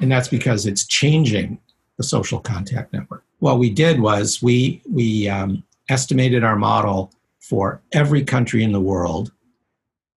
And 0.00 0.10
that's 0.10 0.28
because 0.28 0.66
it's 0.66 0.86
changing 0.86 1.58
the 1.96 2.02
social 2.02 2.40
contact 2.40 2.92
network. 2.92 3.24
What 3.40 3.58
we 3.58 3.70
did 3.70 4.00
was 4.00 4.42
we, 4.42 4.80
we 4.90 5.28
um, 5.28 5.62
estimated 5.88 6.44
our 6.44 6.56
model 6.56 7.12
for 7.40 7.82
every 7.92 8.24
country 8.24 8.62
in 8.62 8.72
the 8.72 8.80
world 8.80 9.32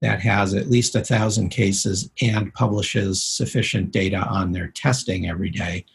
that 0.02 0.20
has 0.20 0.54
at 0.54 0.70
least 0.70 0.96
a 0.96 1.04
thousand 1.04 1.50
cases 1.50 2.10
and 2.22 2.54
publishes 2.54 3.24
sufficient 3.24 3.92
data 3.92 4.18
on 4.18 4.52
their 4.52 4.68
testing 4.68 5.30
every 5.30 5.50
day 5.50 5.86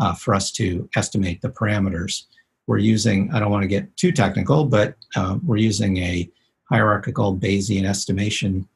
uh, 0.00 0.14
for 0.14 0.34
us 0.34 0.50
to 0.52 0.88
estimate 0.96 1.40
the 1.42 1.48
parameters. 1.48 2.24
We're 2.66 2.78
using, 2.78 3.30
I 3.32 3.40
don't 3.40 3.50
want 3.50 3.62
to 3.62 3.68
get 3.68 3.96
too 3.96 4.12
technical, 4.12 4.64
but 4.64 4.96
uh, 5.16 5.38
we're 5.44 5.56
using 5.56 5.96
a 5.98 6.30
hierarchical 6.68 7.36
Bayesian 7.36 7.84
estimation 7.84 8.68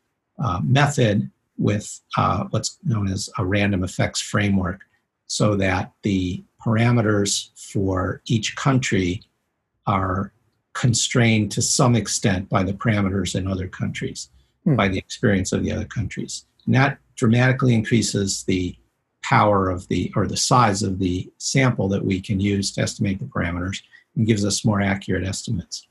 uh, 0.42 0.60
method 0.62 1.30
with 1.58 2.00
uh, 2.16 2.44
what's 2.50 2.78
known 2.84 3.08
as 3.08 3.28
a 3.38 3.44
random 3.44 3.84
effects 3.84 4.20
framework 4.20 4.80
so 5.26 5.56
that 5.56 5.92
the 6.02 6.42
parameters 6.64 7.50
for 7.56 8.20
each 8.26 8.56
country 8.56 9.22
are 9.86 10.32
constrained 10.74 11.50
to 11.52 11.62
some 11.62 11.94
extent 11.94 12.48
by 12.48 12.62
the 12.62 12.72
parameters 12.72 13.34
in 13.34 13.46
other 13.46 13.68
countries 13.68 14.30
hmm. 14.64 14.76
by 14.76 14.88
the 14.88 14.98
experience 14.98 15.52
of 15.52 15.62
the 15.62 15.72
other 15.72 15.84
countries. 15.84 16.46
And 16.66 16.74
that 16.74 16.98
dramatically 17.16 17.74
increases 17.74 18.44
the 18.44 18.76
power 19.22 19.70
of 19.70 19.86
the 19.88 20.12
or 20.16 20.26
the 20.26 20.36
size 20.36 20.82
of 20.82 20.98
the 20.98 21.30
sample 21.38 21.88
that 21.88 22.04
we 22.04 22.20
can 22.20 22.40
use 22.40 22.72
to 22.72 22.82
estimate 22.82 23.18
the 23.18 23.26
parameters 23.26 23.82
and 24.16 24.26
gives 24.26 24.44
us 24.44 24.64
more 24.64 24.80
accurate 24.80 25.24
estimates. 25.24 25.86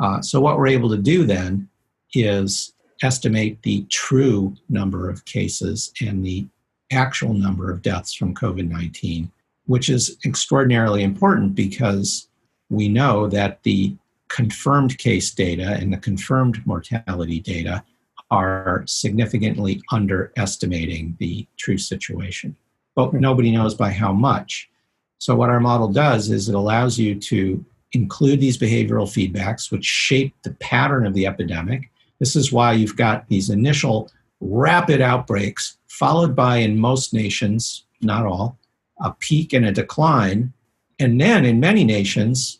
Uh, 0.00 0.20
so 0.22 0.40
what 0.40 0.58
we're 0.58 0.68
able 0.68 0.88
to 0.90 0.96
do 0.96 1.24
then 1.24 1.68
is 2.14 2.72
estimate 3.02 3.62
the 3.62 3.84
true 3.90 4.54
number 4.68 5.08
of 5.10 5.24
cases 5.24 5.92
and 6.00 6.24
the 6.24 6.46
actual 6.92 7.34
number 7.34 7.70
of 7.70 7.82
deaths 7.82 8.14
from 8.14 8.34
COVID 8.34 8.68
19, 8.68 9.30
which 9.66 9.88
is 9.88 10.16
extraordinarily 10.24 11.02
important 11.02 11.54
because 11.54 12.28
we 12.70 12.88
know 12.88 13.26
that 13.28 13.62
the 13.62 13.96
confirmed 14.28 14.96
case 14.98 15.30
data 15.30 15.76
and 15.78 15.92
the 15.92 15.98
confirmed 15.98 16.64
mortality 16.66 17.40
data 17.40 17.84
are 18.30 18.82
significantly 18.86 19.82
underestimating 19.90 21.14
the 21.18 21.46
true 21.58 21.76
situation. 21.76 22.56
But 22.94 23.10
hmm. 23.10 23.20
nobody 23.20 23.50
knows 23.50 23.74
by 23.74 23.90
how 23.90 24.12
much. 24.12 24.70
So, 25.18 25.36
what 25.36 25.50
our 25.50 25.60
model 25.60 25.88
does 25.88 26.30
is 26.30 26.48
it 26.48 26.54
allows 26.54 26.98
you 26.98 27.14
to 27.14 27.64
include 27.92 28.40
these 28.40 28.58
behavioral 28.58 29.06
feedbacks, 29.06 29.70
which 29.70 29.84
shape 29.84 30.34
the 30.42 30.54
pattern 30.54 31.06
of 31.06 31.14
the 31.14 31.26
epidemic. 31.26 31.90
This 32.18 32.36
is 32.36 32.52
why 32.52 32.72
you've 32.72 32.96
got 32.96 33.28
these 33.28 33.50
initial 33.50 34.10
rapid 34.40 35.00
outbreaks, 35.00 35.76
followed 35.88 36.34
by, 36.34 36.58
in 36.58 36.78
most 36.78 37.12
nations, 37.12 37.84
not 38.00 38.26
all, 38.26 38.58
a 39.00 39.12
peak 39.18 39.52
and 39.52 39.66
a 39.66 39.72
decline. 39.72 40.52
And 40.98 41.20
then, 41.20 41.44
in 41.44 41.60
many 41.60 41.84
nations, 41.84 42.58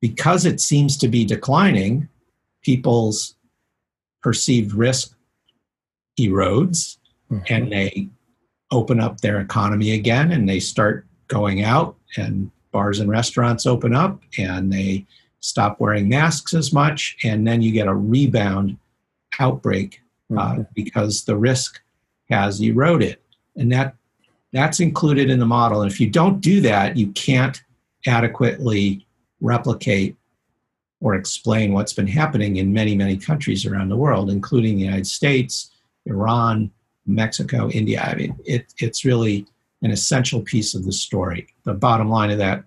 because 0.00 0.44
it 0.44 0.60
seems 0.60 0.96
to 0.98 1.08
be 1.08 1.24
declining, 1.24 2.08
people's 2.62 3.34
perceived 4.22 4.72
risk 4.72 5.16
erodes 6.18 6.98
mm-hmm. 7.30 7.42
and 7.48 7.72
they 7.72 8.08
open 8.70 9.00
up 9.00 9.20
their 9.20 9.40
economy 9.40 9.92
again 9.92 10.32
and 10.32 10.48
they 10.48 10.60
start 10.60 11.06
going 11.28 11.62
out 11.62 11.96
and 12.16 12.50
bars 12.72 13.00
and 13.00 13.10
restaurants 13.10 13.66
open 13.66 13.94
up 13.94 14.20
and 14.38 14.72
they 14.72 15.06
stop 15.40 15.80
wearing 15.80 16.08
masks 16.08 16.54
as 16.54 16.72
much 16.72 17.16
and 17.24 17.46
then 17.46 17.62
you 17.62 17.72
get 17.72 17.88
a 17.88 17.94
rebound 17.94 18.76
outbreak 19.38 20.00
uh, 20.32 20.34
mm-hmm. 20.34 20.62
because 20.74 21.24
the 21.24 21.36
risk 21.36 21.80
has 22.30 22.60
eroded 22.60 23.18
and 23.56 23.70
that 23.70 23.94
that's 24.52 24.80
included 24.80 25.30
in 25.30 25.38
the 25.38 25.46
model 25.46 25.82
and 25.82 25.90
if 25.90 26.00
you 26.00 26.08
don't 26.08 26.40
do 26.40 26.60
that 26.60 26.96
you 26.96 27.08
can't 27.12 27.62
adequately 28.06 29.06
replicate 29.40 30.16
or 31.02 31.16
explain 31.16 31.72
what's 31.72 31.92
been 31.92 32.06
happening 32.06 32.56
in 32.56 32.72
many, 32.72 32.94
many 32.94 33.16
countries 33.16 33.66
around 33.66 33.88
the 33.88 33.96
world, 33.96 34.30
including 34.30 34.76
the 34.76 34.84
United 34.84 35.06
States, 35.06 35.72
Iran, 36.06 36.70
Mexico, 37.06 37.68
India. 37.70 38.00
I 38.00 38.14
mean, 38.14 38.36
it, 38.44 38.72
it's 38.78 39.04
really 39.04 39.46
an 39.82 39.90
essential 39.90 40.40
piece 40.40 40.74
of 40.74 40.84
the 40.84 40.92
story. 40.92 41.48
The 41.64 41.74
bottom 41.74 42.08
line 42.08 42.30
of 42.30 42.38
that 42.38 42.64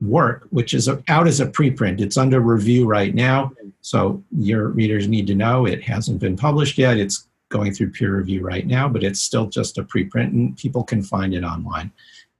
work, 0.00 0.46
which 0.50 0.74
is 0.74 0.88
out 1.08 1.26
as 1.26 1.40
a 1.40 1.46
preprint, 1.46 2.00
it's 2.00 2.16
under 2.16 2.40
review 2.40 2.86
right 2.86 3.14
now. 3.14 3.52
So 3.80 4.22
your 4.36 4.68
readers 4.68 5.08
need 5.08 5.26
to 5.28 5.34
know 5.34 5.66
it 5.66 5.82
hasn't 5.82 6.20
been 6.20 6.36
published 6.36 6.78
yet. 6.78 6.98
It's 6.98 7.26
going 7.48 7.72
through 7.72 7.90
peer 7.92 8.16
review 8.16 8.42
right 8.42 8.66
now, 8.66 8.88
but 8.88 9.02
it's 9.02 9.20
still 9.20 9.46
just 9.46 9.78
a 9.78 9.82
preprint 9.82 10.32
and 10.32 10.56
people 10.56 10.84
can 10.84 11.02
find 11.02 11.34
it 11.34 11.44
online. 11.44 11.90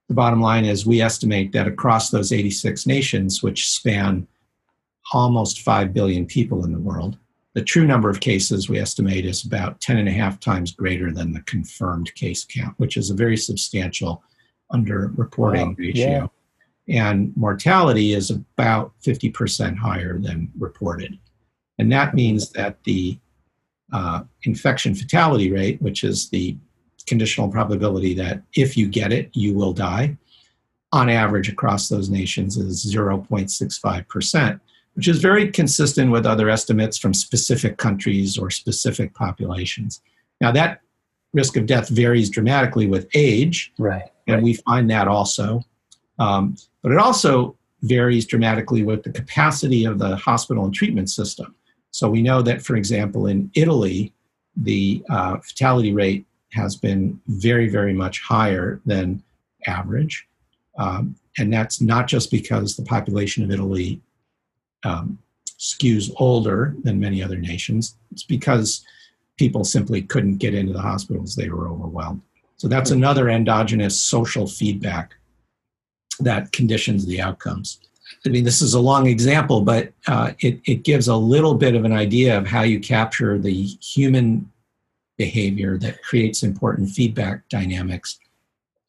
The 0.09 0.15
bottom 0.15 0.41
line 0.41 0.65
is 0.65 0.87
we 0.87 1.01
estimate 1.01 1.53
that 1.53 1.67
across 1.67 2.11
those 2.11 2.33
86 2.33 2.87
nations, 2.87 3.43
which 3.43 3.69
span 3.69 4.27
almost 5.13 5.63
5 5.63 5.93
billion 5.93 6.27
people 6.27 6.65
in 6.65 6.73
the 6.73 6.79
world. 6.79 7.17
The 7.59 7.65
true 7.65 7.88
number 7.88 8.09
of 8.09 8.21
cases 8.21 8.69
we 8.69 8.79
estimate 8.79 9.27
is 9.27 9.45
about 9.45 9.81
10 9.81 9.97
and 9.97 10.09
a 10.09 10.12
half 10.12 10.38
times 10.38 10.71
greater 10.71 11.11
than 11.11 11.33
the 11.33 11.41
confirmed 11.41 12.15
case 12.15 12.45
count, 12.45 12.73
which 12.79 12.97
is 12.97 13.11
a 13.11 13.15
very 13.15 13.37
substantial 13.37 14.23
under-reporting 14.71 15.71
wow. 15.71 15.75
ratio. 15.77 16.31
Yeah. 16.87 17.09
And 17.09 17.37
mortality 17.37 18.12
is 18.12 18.31
about 18.31 18.93
50% 19.05 19.77
higher 19.77 20.21
than 20.21 20.53
reported. 20.57 21.19
And 21.81 21.91
that 21.91 22.15
means 22.15 22.50
that 22.50 22.81
the 22.85 23.19
uh, 23.93 24.23
infection 24.45 24.95
fatality 24.95 25.50
rate, 25.50 25.83
which 25.83 26.05
is 26.05 26.29
the 26.29 26.57
conditional 27.09 27.49
probability 27.49 28.15
that 28.15 28.41
if 28.55 28.77
you 28.77 28.87
get 28.87 29.12
it, 29.12 29.31
you 29.33 29.53
will 29.53 29.73
die, 29.73 30.17
on 30.93 31.11
average 31.11 31.49
across 31.49 31.88
those 31.88 32.09
nations 32.09 32.57
is 32.57 32.87
0.65% 32.87 34.61
which 34.99 35.07
is 35.07 35.21
very 35.21 35.49
consistent 35.49 36.11
with 36.11 36.26
other 36.26 36.50
estimates 36.50 36.99
from 36.99 37.14
specific 37.14 37.76
countries 37.76 38.37
or 38.37 38.50
specific 38.50 39.14
populations. 39.14 40.02
Now, 40.40 40.50
that 40.50 40.81
risk 41.33 41.57
of 41.57 41.67
death 41.67 41.88
varies 41.88 42.28
dramatically 42.28 42.88
with 42.88 43.07
age, 43.14 43.73
right? 43.78 44.11
And 44.26 44.35
right. 44.35 44.43
we 44.43 44.55
find 44.55 44.90
that 44.90 45.07
also. 45.07 45.62
Um, 46.19 46.57
but 46.83 46.90
it 46.90 46.99
also 46.99 47.57
varies 47.83 48.26
dramatically 48.26 48.83
with 48.83 49.05
the 49.05 49.12
capacity 49.12 49.85
of 49.85 50.00
the 50.00 50.17
hospital 50.17 50.64
and 50.64 50.75
treatment 50.75 51.11
system. 51.11 51.55
So 51.93 52.11
we 52.11 52.21
know 52.21 52.43
that, 52.43 52.62
for 52.62 52.75
example, 52.75 53.28
in 53.28 53.52
Italy, 53.55 54.12
the 54.57 55.05
uh, 55.09 55.37
fatality 55.38 55.93
rate 55.93 56.26
has 56.55 56.75
been 56.75 57.21
very, 57.28 57.69
very 57.69 57.93
much 57.93 58.21
higher 58.21 58.81
than 58.85 59.23
average. 59.64 60.26
Um, 60.76 61.14
and 61.38 61.52
that's 61.52 61.81
not 61.81 62.09
just 62.09 62.33
because 62.33 62.75
the 62.75 62.83
population 62.83 63.45
of 63.45 63.52
Italy 63.52 64.02
um, 64.85 65.19
skews 65.59 66.11
older 66.17 66.75
than 66.85 67.01
many 67.01 67.23
other 67.23 67.37
nations. 67.37 67.97
It's 68.13 68.23
because 68.23 68.85
people 69.37 69.65
simply 69.65 70.03
couldn't 70.03 70.39
get 70.39 70.55
into 70.55 70.73
the 70.73 70.81
hospitals, 70.81 71.35
they 71.35 71.49
were 71.49 71.69
overwhelmed. 71.69 72.23
So 72.57 72.69
that's 72.69 72.91
another 72.91 73.29
endogenous 73.29 74.01
social 74.01 74.47
feedback 74.47 75.15
that 76.21 76.51
conditions 76.53 77.07
the 77.07 77.21
outcomes. 77.21 77.81
I 78.27 78.31
mean, 78.31 78.45
this 78.45 78.61
is 78.61 78.75
a 78.75 78.81
long 78.81 79.07
example, 79.07 79.61
but 79.61 79.93
uh, 80.07 80.33
it, 80.41 80.61
it 80.65 80.83
gives 80.83 81.07
a 81.07 81.17
little 81.17 81.55
bit 81.55 81.77
of 81.77 81.85
an 81.85 81.93
idea 81.93 82.37
of 82.37 82.47
how 82.47 82.63
you 82.63 82.81
capture 82.81 83.39
the 83.39 83.65
human 83.81 84.51
behavior 85.17 85.79
that 85.79 86.03
creates 86.03 86.43
important 86.43 86.91
feedback 86.91 87.49
dynamics 87.49 88.19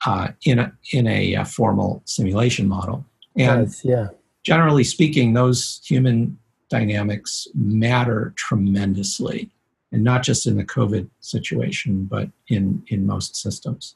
uh, 0.05 0.29
in 0.43 0.59
a, 0.59 0.71
in 0.93 1.05
a, 1.07 1.35
a, 1.35 1.45
formal 1.45 2.01
simulation 2.05 2.67
model. 2.67 3.05
And 3.35 3.69
yeah 3.83 4.07
generally 4.49 4.83
speaking, 4.83 5.33
those 5.33 5.79
human 5.85 6.35
dynamics 6.71 7.47
matter 7.53 8.33
tremendously, 8.35 9.51
and 9.91 10.03
not 10.03 10.23
just 10.23 10.47
in 10.47 10.57
the 10.57 10.65
COVID 10.65 11.07
situation, 11.19 12.05
but 12.05 12.29
in, 12.47 12.81
in 12.87 13.05
most 13.05 13.35
systems. 13.35 13.95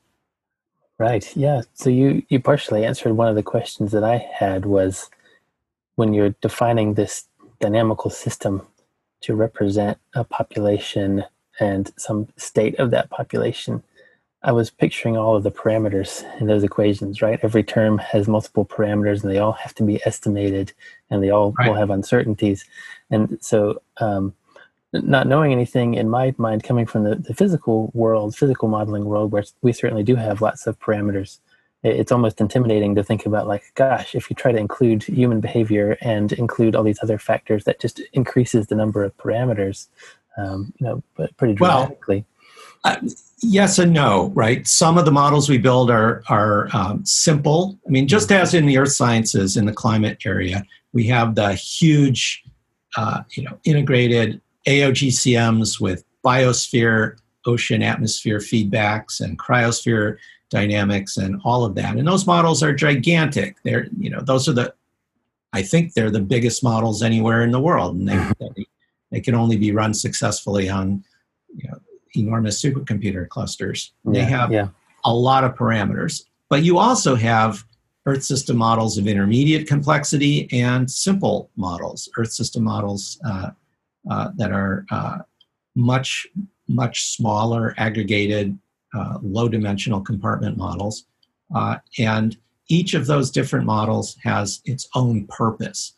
Right. 1.00 1.36
Yeah. 1.36 1.64
So 1.74 1.90
you 1.90 2.22
you 2.30 2.40
partially 2.40 2.86
answered 2.86 3.14
one 3.14 3.28
of 3.28 3.36
the 3.36 3.42
questions 3.42 3.92
that 3.94 4.04
I 4.04 4.18
had 4.18 4.66
was 4.66 5.10
when 5.96 6.14
you're 6.14 6.36
defining 6.40 6.94
this 6.94 7.26
dynamical 7.60 8.12
system 8.12 8.62
to 9.22 9.34
represent 9.34 9.98
a 10.14 10.24
population 10.24 11.26
and 11.60 11.92
some 11.98 12.28
state 12.38 12.78
of 12.78 12.92
that 12.92 13.10
population, 13.10 13.84
I 14.44 14.52
was 14.52 14.70
picturing 14.70 15.16
all 15.16 15.36
of 15.36 15.44
the 15.44 15.52
parameters 15.52 16.24
in 16.42 16.48
those 16.48 16.64
equations, 16.64 17.22
right? 17.22 17.40
Every 17.44 17.64
term 17.64 17.98
has 17.98 18.28
multiple 18.28 18.66
parameters 18.66 19.24
and 19.24 19.32
they 19.32 19.38
all 19.38 19.54
have 19.54 19.74
to 19.76 19.84
be 19.84 20.06
estimated 20.06 20.74
and 21.10 21.24
they 21.24 21.30
all 21.30 21.54
right. 21.54 21.70
will 21.70 21.76
have 21.76 21.90
uncertainties. 21.90 22.66
And 23.10 23.38
so, 23.42 23.82
um, 23.98 24.34
not 24.92 25.28
knowing 25.28 25.52
anything 25.52 25.96
in 25.96 26.10
my 26.10 26.36
mind 26.38 26.64
coming 26.64 26.86
from 26.86 27.04
the, 27.04 27.16
the 27.16 27.34
physical 27.34 27.90
world, 27.96 28.36
physical 28.36 28.68
modeling 28.68 29.06
world, 29.06 29.32
where 29.32 29.44
we 29.62 29.74
certainly 29.74 30.04
do 30.04 30.16
have 30.16 30.42
lots 30.42 30.68
of 30.68 30.80
parameters, 30.80 31.40
it's 31.82 32.12
almost 32.12 32.40
intimidating 32.40 32.96
to 32.96 33.04
think 33.04 33.26
about 33.26 33.48
like, 33.48 33.64
gosh, 33.76 34.14
if 34.14 34.30
you 34.30 34.36
try 34.36 34.52
to 34.52 34.58
include 34.58 35.04
human 35.04 35.40
behavior 35.40 35.98
and 36.02 36.32
include 36.34 36.76
all 36.76 36.84
these 36.84 37.02
other 37.02 37.18
factors, 37.18 37.64
that 37.64 37.80
just 37.80 38.02
increases 38.14 38.68
the 38.68 38.76
number 38.76 39.04
of 39.04 39.18
parameters, 39.18 39.88
um, 40.38 40.74
you 40.78 40.86
know, 40.86 41.04
but 41.16 41.36
pretty 41.38 41.56
dramatically. 41.56 42.18
Well, 42.18 42.33
uh, 42.84 42.98
yes 43.42 43.80
and 43.80 43.94
no, 43.94 44.32
right? 44.36 44.68
Some 44.68 44.98
of 44.98 45.06
the 45.06 45.12
models 45.12 45.50
we 45.50 45.58
build 45.58 45.90
are 45.90 46.24
are 46.28 46.70
um, 46.74 47.06
simple. 47.06 47.78
I 47.88 47.90
mean, 47.90 48.08
just 48.08 48.32
as 48.32 48.54
in 48.54 48.66
the 48.66 48.78
earth 48.78 48.92
sciences 48.92 49.58
in 49.58 49.66
the 49.66 49.74
climate 49.74 50.18
area, 50.26 50.66
we 50.92 51.08
have 51.08 51.36
the 51.36 51.54
huge, 51.54 52.44
uh, 52.98 53.24
you 53.32 53.44
know, 53.44 53.58
integrated 53.64 54.42
AOGCMs 54.68 55.80
with 55.80 56.04
biosphere, 56.26 57.18
ocean 57.46 57.82
atmosphere 57.84 58.40
feedbacks, 58.40 59.20
and 59.20 59.38
cryosphere 59.38 60.18
dynamics, 60.50 61.18
and 61.18 61.42
all 61.44 61.66
of 61.66 61.76
that. 61.76 61.98
And 61.98 62.08
those 62.08 62.28
models 62.28 62.64
are 62.64 62.74
gigantic. 62.74 63.58
They're, 63.64 63.88
you 63.98 64.10
know, 64.10 64.22
those 64.22 64.48
are 64.48 64.54
the, 64.54 64.74
I 65.52 65.64
think 65.64 65.94
they're 65.94 66.12
the 66.12 66.22
biggest 66.22 66.64
models 66.64 67.02
anywhere 67.02 67.44
in 67.44 67.52
the 67.52 67.60
world, 67.60 67.96
and 67.96 68.08
they, 68.08 68.16
mm-hmm. 68.16 68.46
they, 68.56 68.66
they 69.12 69.22
can 69.22 69.36
only 69.36 69.58
be 69.58 69.72
run 69.72 69.94
successfully 69.94 70.70
on, 70.70 71.04
you 71.56 71.70
know, 71.70 71.80
enormous 72.16 72.62
supercomputer 72.62 73.28
clusters. 73.28 73.94
Yeah, 74.06 74.12
they 74.14 74.24
have 74.26 74.52
yeah. 74.52 74.68
a 75.06 75.14
lot 75.14 75.44
of 75.44 75.56
parameters, 75.56 76.24
but 76.50 76.64
you 76.64 76.78
also 76.78 77.16
have 77.16 77.64
Earth 78.06 78.24
system 78.24 78.58
models 78.58 78.98
of 78.98 79.08
intermediate 79.08 79.68
complexity 79.68 80.50
and 80.52 80.90
simple 80.92 81.50
models, 81.56 82.10
Earth 82.18 82.34
system 82.34 82.64
models 82.64 83.20
uh, 83.26 83.52
uh, 84.10 84.30
that 84.36 84.52
are 84.52 84.86
uh, 84.92 85.20
much, 85.76 86.28
much 86.68 87.06
smaller, 87.06 87.74
aggregated, 87.78 88.58
uh, 88.94 89.18
low 89.22 89.48
dimensional 89.48 90.02
compartment 90.02 90.58
models. 90.58 91.06
Uh, 91.56 91.78
and 91.98 92.38
each 92.68 92.94
of 92.94 93.08
those 93.08 93.32
different 93.32 93.66
models 93.66 94.18
has 94.24 94.62
its 94.66 94.88
own 94.96 95.26
purpose. 95.28 95.96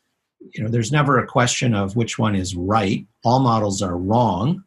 You 0.53 0.63
know, 0.63 0.69
there's 0.69 0.91
never 0.91 1.19
a 1.19 1.27
question 1.27 1.74
of 1.74 1.95
which 1.95 2.19
one 2.19 2.36
is 2.36 2.55
right. 2.55 3.05
All 3.24 3.39
models 3.39 3.81
are 3.81 3.98
wrong. 3.98 4.63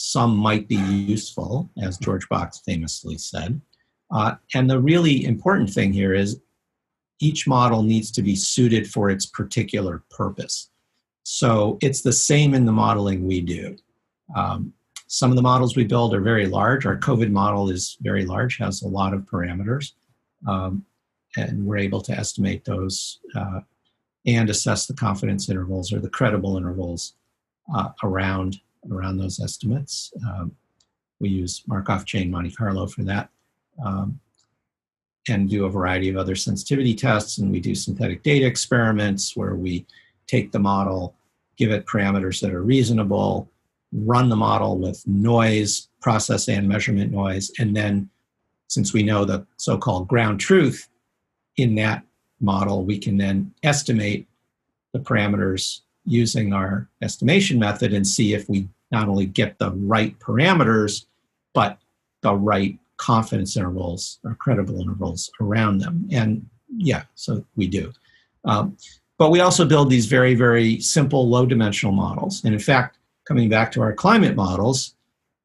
Some 0.00 0.36
might 0.36 0.68
be 0.68 0.76
useful, 0.76 1.68
as 1.82 1.98
George 1.98 2.28
Box 2.28 2.60
famously 2.64 3.18
said. 3.18 3.60
Uh, 4.12 4.36
and 4.54 4.70
the 4.70 4.80
really 4.80 5.24
important 5.24 5.70
thing 5.70 5.92
here 5.92 6.14
is 6.14 6.40
each 7.18 7.48
model 7.48 7.82
needs 7.82 8.12
to 8.12 8.22
be 8.22 8.36
suited 8.36 8.88
for 8.88 9.10
its 9.10 9.26
particular 9.26 10.04
purpose. 10.08 10.70
So 11.24 11.78
it's 11.82 12.02
the 12.02 12.12
same 12.12 12.54
in 12.54 12.64
the 12.64 12.70
modeling 12.70 13.26
we 13.26 13.40
do. 13.40 13.76
Um, 14.36 14.72
some 15.08 15.30
of 15.30 15.36
the 15.36 15.42
models 15.42 15.74
we 15.74 15.84
build 15.84 16.14
are 16.14 16.20
very 16.20 16.46
large. 16.46 16.86
Our 16.86 16.96
COVID 16.96 17.32
model 17.32 17.68
is 17.68 17.96
very 18.00 18.24
large, 18.24 18.56
has 18.58 18.82
a 18.82 18.88
lot 18.88 19.12
of 19.12 19.22
parameters, 19.22 19.94
um, 20.46 20.84
and 21.36 21.66
we're 21.66 21.78
able 21.78 22.02
to 22.02 22.12
estimate 22.12 22.64
those 22.64 23.18
uh, 23.34 23.60
and 24.26 24.48
assess 24.48 24.86
the 24.86 24.94
confidence 24.94 25.48
intervals 25.48 25.92
or 25.92 25.98
the 25.98 26.08
credible 26.08 26.56
intervals 26.56 27.14
uh, 27.74 27.88
around 28.04 28.60
around 28.90 29.18
those 29.18 29.40
estimates. 29.40 30.12
Um, 30.26 30.52
we 31.20 31.28
use 31.28 31.62
Markov 31.66 32.04
chain 32.04 32.30
Monte 32.30 32.52
Carlo 32.52 32.86
for 32.86 33.02
that. 33.04 33.30
Um, 33.84 34.20
and 35.28 35.48
do 35.48 35.66
a 35.66 35.70
variety 35.70 36.08
of 36.08 36.16
other 36.16 36.34
sensitivity 36.34 36.94
tests, 36.94 37.38
and 37.38 37.50
we 37.50 37.60
do 37.60 37.74
synthetic 37.74 38.22
data 38.22 38.46
experiments 38.46 39.36
where 39.36 39.54
we 39.54 39.86
take 40.26 40.52
the 40.52 40.58
model, 40.58 41.14
give 41.56 41.70
it 41.70 41.86
parameters 41.86 42.40
that 42.40 42.52
are 42.52 42.62
reasonable, 42.62 43.48
run 43.92 44.28
the 44.28 44.36
model 44.36 44.78
with 44.78 45.06
noise, 45.06 45.88
process 46.00 46.48
and 46.48 46.68
measurement 46.68 47.12
noise, 47.12 47.50
and 47.58 47.76
then 47.76 48.08
since 48.68 48.92
we 48.92 49.02
know 49.02 49.24
the 49.24 49.46
so-called 49.56 50.08
ground 50.08 50.38
truth 50.38 50.88
in 51.56 51.74
that 51.74 52.04
model, 52.40 52.84
we 52.84 52.98
can 52.98 53.16
then 53.16 53.52
estimate 53.62 54.28
the 54.92 54.98
parameters 54.98 55.80
using 56.10 56.52
our 56.52 56.88
estimation 57.02 57.58
method 57.58 57.92
and 57.92 58.06
see 58.06 58.34
if 58.34 58.48
we 58.48 58.68
not 58.90 59.08
only 59.08 59.26
get 59.26 59.58
the 59.58 59.70
right 59.72 60.18
parameters, 60.18 61.04
but 61.54 61.78
the 62.22 62.34
right 62.34 62.78
confidence 62.96 63.56
intervals 63.56 64.18
or 64.24 64.34
credible 64.34 64.80
intervals 64.80 65.30
around 65.40 65.78
them. 65.78 66.08
And 66.10 66.48
yeah, 66.76 67.04
so 67.14 67.44
we 67.56 67.66
do. 67.66 67.92
Um, 68.44 68.76
but 69.18 69.30
we 69.30 69.40
also 69.40 69.64
build 69.64 69.90
these 69.90 70.06
very, 70.06 70.34
very 70.34 70.80
simple 70.80 71.28
low 71.28 71.44
dimensional 71.46 71.92
models. 71.92 72.44
And 72.44 72.54
in 72.54 72.60
fact, 72.60 72.98
coming 73.26 73.48
back 73.48 73.72
to 73.72 73.82
our 73.82 73.92
climate 73.92 74.36
models, 74.36 74.94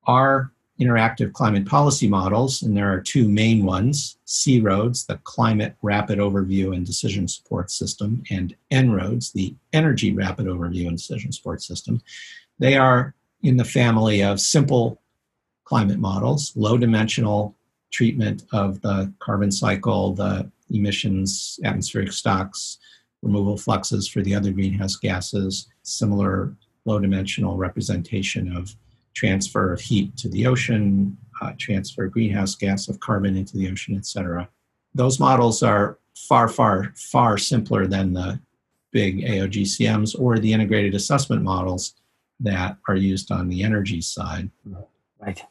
our 0.06 0.52
interactive 0.79 1.33
climate 1.33 1.65
policy 1.65 2.07
models, 2.07 2.63
and 2.63 2.75
there 2.75 2.91
are 2.91 2.99
two 2.99 3.27
main 3.27 3.63
ones 3.63 4.17
C-ROADS, 4.25 5.05
the 5.05 5.17
Climate 5.23 5.75
Rapid 5.81 6.17
Overview 6.17 6.75
and 6.75 6.86
Decision 6.86 7.27
Support 7.27 7.69
System, 7.69 8.23
and 8.31 8.55
En-ROADS, 8.71 9.31
the 9.31 9.55
Energy 9.71 10.13
Rapid 10.13 10.47
Overview 10.47 10.88
and 10.88 10.97
Decision 10.97 11.31
Support 11.31 11.62
System. 11.62 12.01
They 12.57 12.75
are 12.75 13.13
in 13.43 13.57
the 13.57 13.65
family 13.65 14.23
of 14.23 14.39
simple 14.39 14.99
climate 15.65 15.99
models, 15.99 16.53
low 16.55 16.77
dimensional 16.77 17.55
treatment 17.91 18.43
of 18.51 18.81
the 18.81 19.13
carbon 19.19 19.51
cycle, 19.51 20.13
the 20.13 20.49
emissions, 20.71 21.59
atmospheric 21.63 22.12
stocks, 22.12 22.79
removal 23.21 23.57
fluxes 23.57 24.07
for 24.07 24.21
the 24.21 24.33
other 24.33 24.51
greenhouse 24.51 24.95
gases, 24.95 25.67
similar 25.83 26.55
low 26.86 26.99
dimensional 26.99 27.55
representation 27.55 28.55
of 28.55 28.75
transfer 29.13 29.73
of 29.73 29.82
heat 29.82 30.15
to 30.17 30.30
the 30.30 30.47
ocean, 30.47 31.17
uh, 31.41 31.54
transfer 31.58 32.06
of 32.06 32.12
greenhouse 32.12 32.56
gas 32.56 32.88
of 32.88 32.99
carbon 32.99 33.36
into 33.36 33.58
the 33.58 33.69
ocean, 33.69 33.95
etc. 33.95 34.49
Those 34.95 35.19
models 35.19 35.63
are 35.63 35.99
far, 36.15 36.47
far, 36.47 36.93
far 36.95 37.38
simpler 37.38 37.88
than 37.88 38.13
the 38.13 38.39
big 38.91 39.26
AOGCMs 39.26 40.19
or 40.19 40.38
the 40.38 40.54
integrated 40.54 40.93
assessment 40.93 41.41
models 41.41 41.95
that 42.39 42.78
are 42.88 42.95
used 42.95 43.32
on 43.32 43.49
the 43.49 43.63
energy 43.63 44.02
side. 44.02 44.49
Right. 45.19 45.41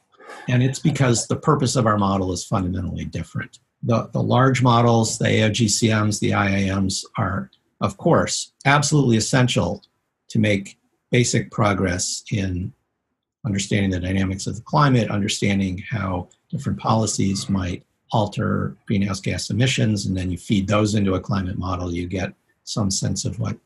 And 0.49 0.63
it's 0.63 0.79
because 0.79 1.27
the 1.27 1.37
purpose 1.37 1.77
of 1.77 1.87
our 1.87 1.99
model 1.99 2.33
is 2.33 2.45
fundamentally 2.45 3.05
different. 3.05 3.59
The, 3.83 4.09
the 4.13 4.23
large 4.23 4.63
models, 4.63 5.19
the 5.19 5.25
AOGCMs, 5.25 6.21
the 6.21 6.31
IAMs 6.31 7.05
are 7.17 7.51
of 7.83 7.97
course, 7.97 8.53
absolutely 8.65 9.17
essential 9.17 9.83
to 10.29 10.39
make 10.39 10.79
basic 11.11 11.51
progress 11.51 12.23
in 12.31 12.73
understanding 13.45 13.91
the 13.91 14.01
dynamics 14.01 14.47
of 14.47 14.57
the 14.57 14.63
climate, 14.63 15.11
understanding 15.11 15.83
how 15.91 16.29
different 16.51 16.79
policies 16.79 17.49
might 17.49 17.85
alter 18.13 18.77
greenhouse 18.87 19.21
gas 19.21 19.51
emissions, 19.51 20.07
and 20.07 20.17
then 20.17 20.31
you 20.31 20.37
feed 20.37 20.69
those 20.69 20.95
into 20.95 21.15
a 21.15 21.21
climate 21.21 21.59
model, 21.59 21.93
you 21.93 22.07
get 22.07 22.33
some 22.65 22.91
sense 22.91 23.25
of 23.25 23.39
what 23.39 23.57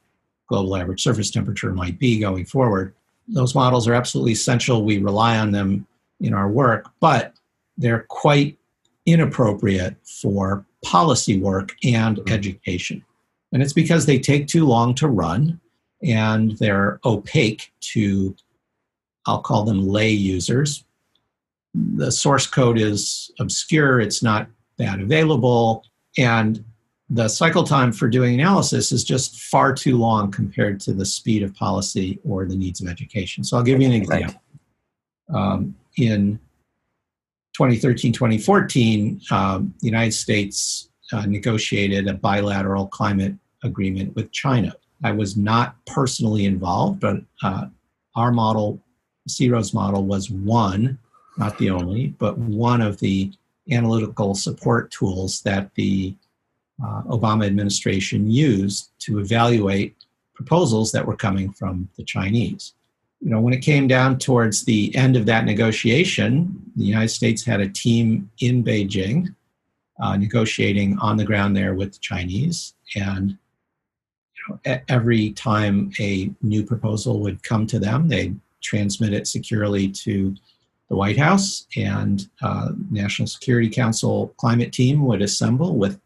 global 0.48 0.76
average 0.76 1.02
surface 1.02 1.30
temperature 1.30 1.72
might 1.72 1.98
be 1.98 2.18
going 2.18 2.44
forward. 2.44 2.94
Those 3.28 3.54
models 3.54 3.88
are 3.88 3.94
absolutely 3.94 4.32
essential. 4.32 4.84
We 4.84 4.98
rely 4.98 5.38
on 5.38 5.50
them 5.50 5.86
in 6.20 6.32
our 6.32 6.48
work, 6.48 6.88
but 7.00 7.34
they're 7.76 8.06
quite 8.08 8.56
inappropriate 9.04 9.96
for 10.04 10.64
policy 10.84 11.38
work 11.38 11.74
and 11.84 12.18
mm-hmm. 12.18 12.32
education. 12.32 13.04
And 13.52 13.62
it's 13.62 13.72
because 13.72 14.06
they 14.06 14.18
take 14.18 14.46
too 14.46 14.66
long 14.66 14.94
to 14.96 15.08
run 15.08 15.60
and 16.02 16.56
they're 16.58 17.00
opaque 17.04 17.72
to, 17.80 18.36
I'll 19.26 19.40
call 19.40 19.64
them 19.64 19.86
lay 19.86 20.10
users. 20.10 20.84
The 21.74 22.10
source 22.10 22.46
code 22.46 22.78
is 22.78 23.30
obscure, 23.38 24.00
it's 24.00 24.22
not 24.22 24.48
that 24.78 25.00
available, 25.00 25.84
and 26.16 26.64
the 27.08 27.28
cycle 27.28 27.62
time 27.62 27.92
for 27.92 28.08
doing 28.08 28.34
analysis 28.34 28.90
is 28.90 29.04
just 29.04 29.40
far 29.42 29.72
too 29.72 29.96
long 29.96 30.30
compared 30.30 30.80
to 30.80 30.92
the 30.92 31.04
speed 31.04 31.42
of 31.42 31.54
policy 31.54 32.18
or 32.24 32.46
the 32.46 32.56
needs 32.56 32.80
of 32.80 32.88
education. 32.88 33.44
So 33.44 33.56
I'll 33.56 33.62
give 33.62 33.80
you 33.80 33.86
an 33.86 33.92
example. 33.92 34.40
Right. 35.28 35.40
Um, 35.40 35.76
in 35.96 36.38
2013 37.54 38.12
2014, 38.12 39.20
um, 39.30 39.74
the 39.80 39.86
United 39.86 40.12
States 40.12 40.90
uh, 41.12 41.26
negotiated 41.26 42.08
a 42.08 42.14
bilateral 42.14 42.86
climate 42.88 43.34
agreement 43.62 44.14
with 44.16 44.32
China. 44.32 44.74
I 45.04 45.12
was 45.12 45.36
not 45.36 45.76
personally 45.86 46.44
involved, 46.44 47.00
but 47.00 47.18
uh, 47.42 47.66
our 48.14 48.32
model, 48.32 48.82
C-ROAD's 49.28 49.74
model, 49.74 50.04
was 50.04 50.30
one, 50.30 50.98
not 51.36 51.58
the 51.58 51.70
only, 51.70 52.08
but 52.18 52.38
one 52.38 52.80
of 52.80 52.98
the 52.98 53.32
analytical 53.70 54.34
support 54.34 54.90
tools 54.90 55.42
that 55.42 55.74
the 55.74 56.14
uh, 56.82 57.02
Obama 57.02 57.46
administration 57.46 58.30
used 58.30 58.90
to 59.00 59.18
evaluate 59.18 59.96
proposals 60.34 60.92
that 60.92 61.06
were 61.06 61.16
coming 61.16 61.52
from 61.52 61.88
the 61.96 62.04
Chinese. 62.04 62.74
You 63.20 63.30
know, 63.30 63.40
when 63.40 63.54
it 63.54 63.60
came 63.60 63.88
down 63.88 64.18
towards 64.18 64.64
the 64.64 64.94
end 64.94 65.16
of 65.16 65.26
that 65.26 65.46
negotiation, 65.46 66.54
the 66.76 66.84
United 66.84 67.08
States 67.08 67.44
had 67.44 67.60
a 67.60 67.68
team 67.68 68.30
in 68.40 68.62
Beijing 68.62 69.34
uh, 69.98 70.16
negotiating 70.16 70.98
on 70.98 71.16
the 71.16 71.24
ground 71.24 71.56
there 71.56 71.74
with 71.74 71.94
the 71.94 71.98
Chinese. 72.00 72.74
And 72.94 73.30
you 73.30 74.58
know, 74.66 74.80
every 74.88 75.30
time 75.30 75.90
a 75.98 76.30
new 76.42 76.62
proposal 76.62 77.20
would 77.20 77.42
come 77.42 77.66
to 77.68 77.78
them, 77.78 78.08
they'd 78.08 78.38
transmit 78.62 79.12
it 79.12 79.26
securely 79.26 79.88
to 79.88 80.34
the 80.88 80.96
White 80.96 81.18
House, 81.18 81.66
and 81.76 82.28
uh, 82.42 82.70
National 82.90 83.26
Security 83.26 83.68
Council 83.68 84.28
climate 84.36 84.72
team 84.72 85.04
would 85.04 85.22
assemble 85.22 85.76
with 85.76 86.00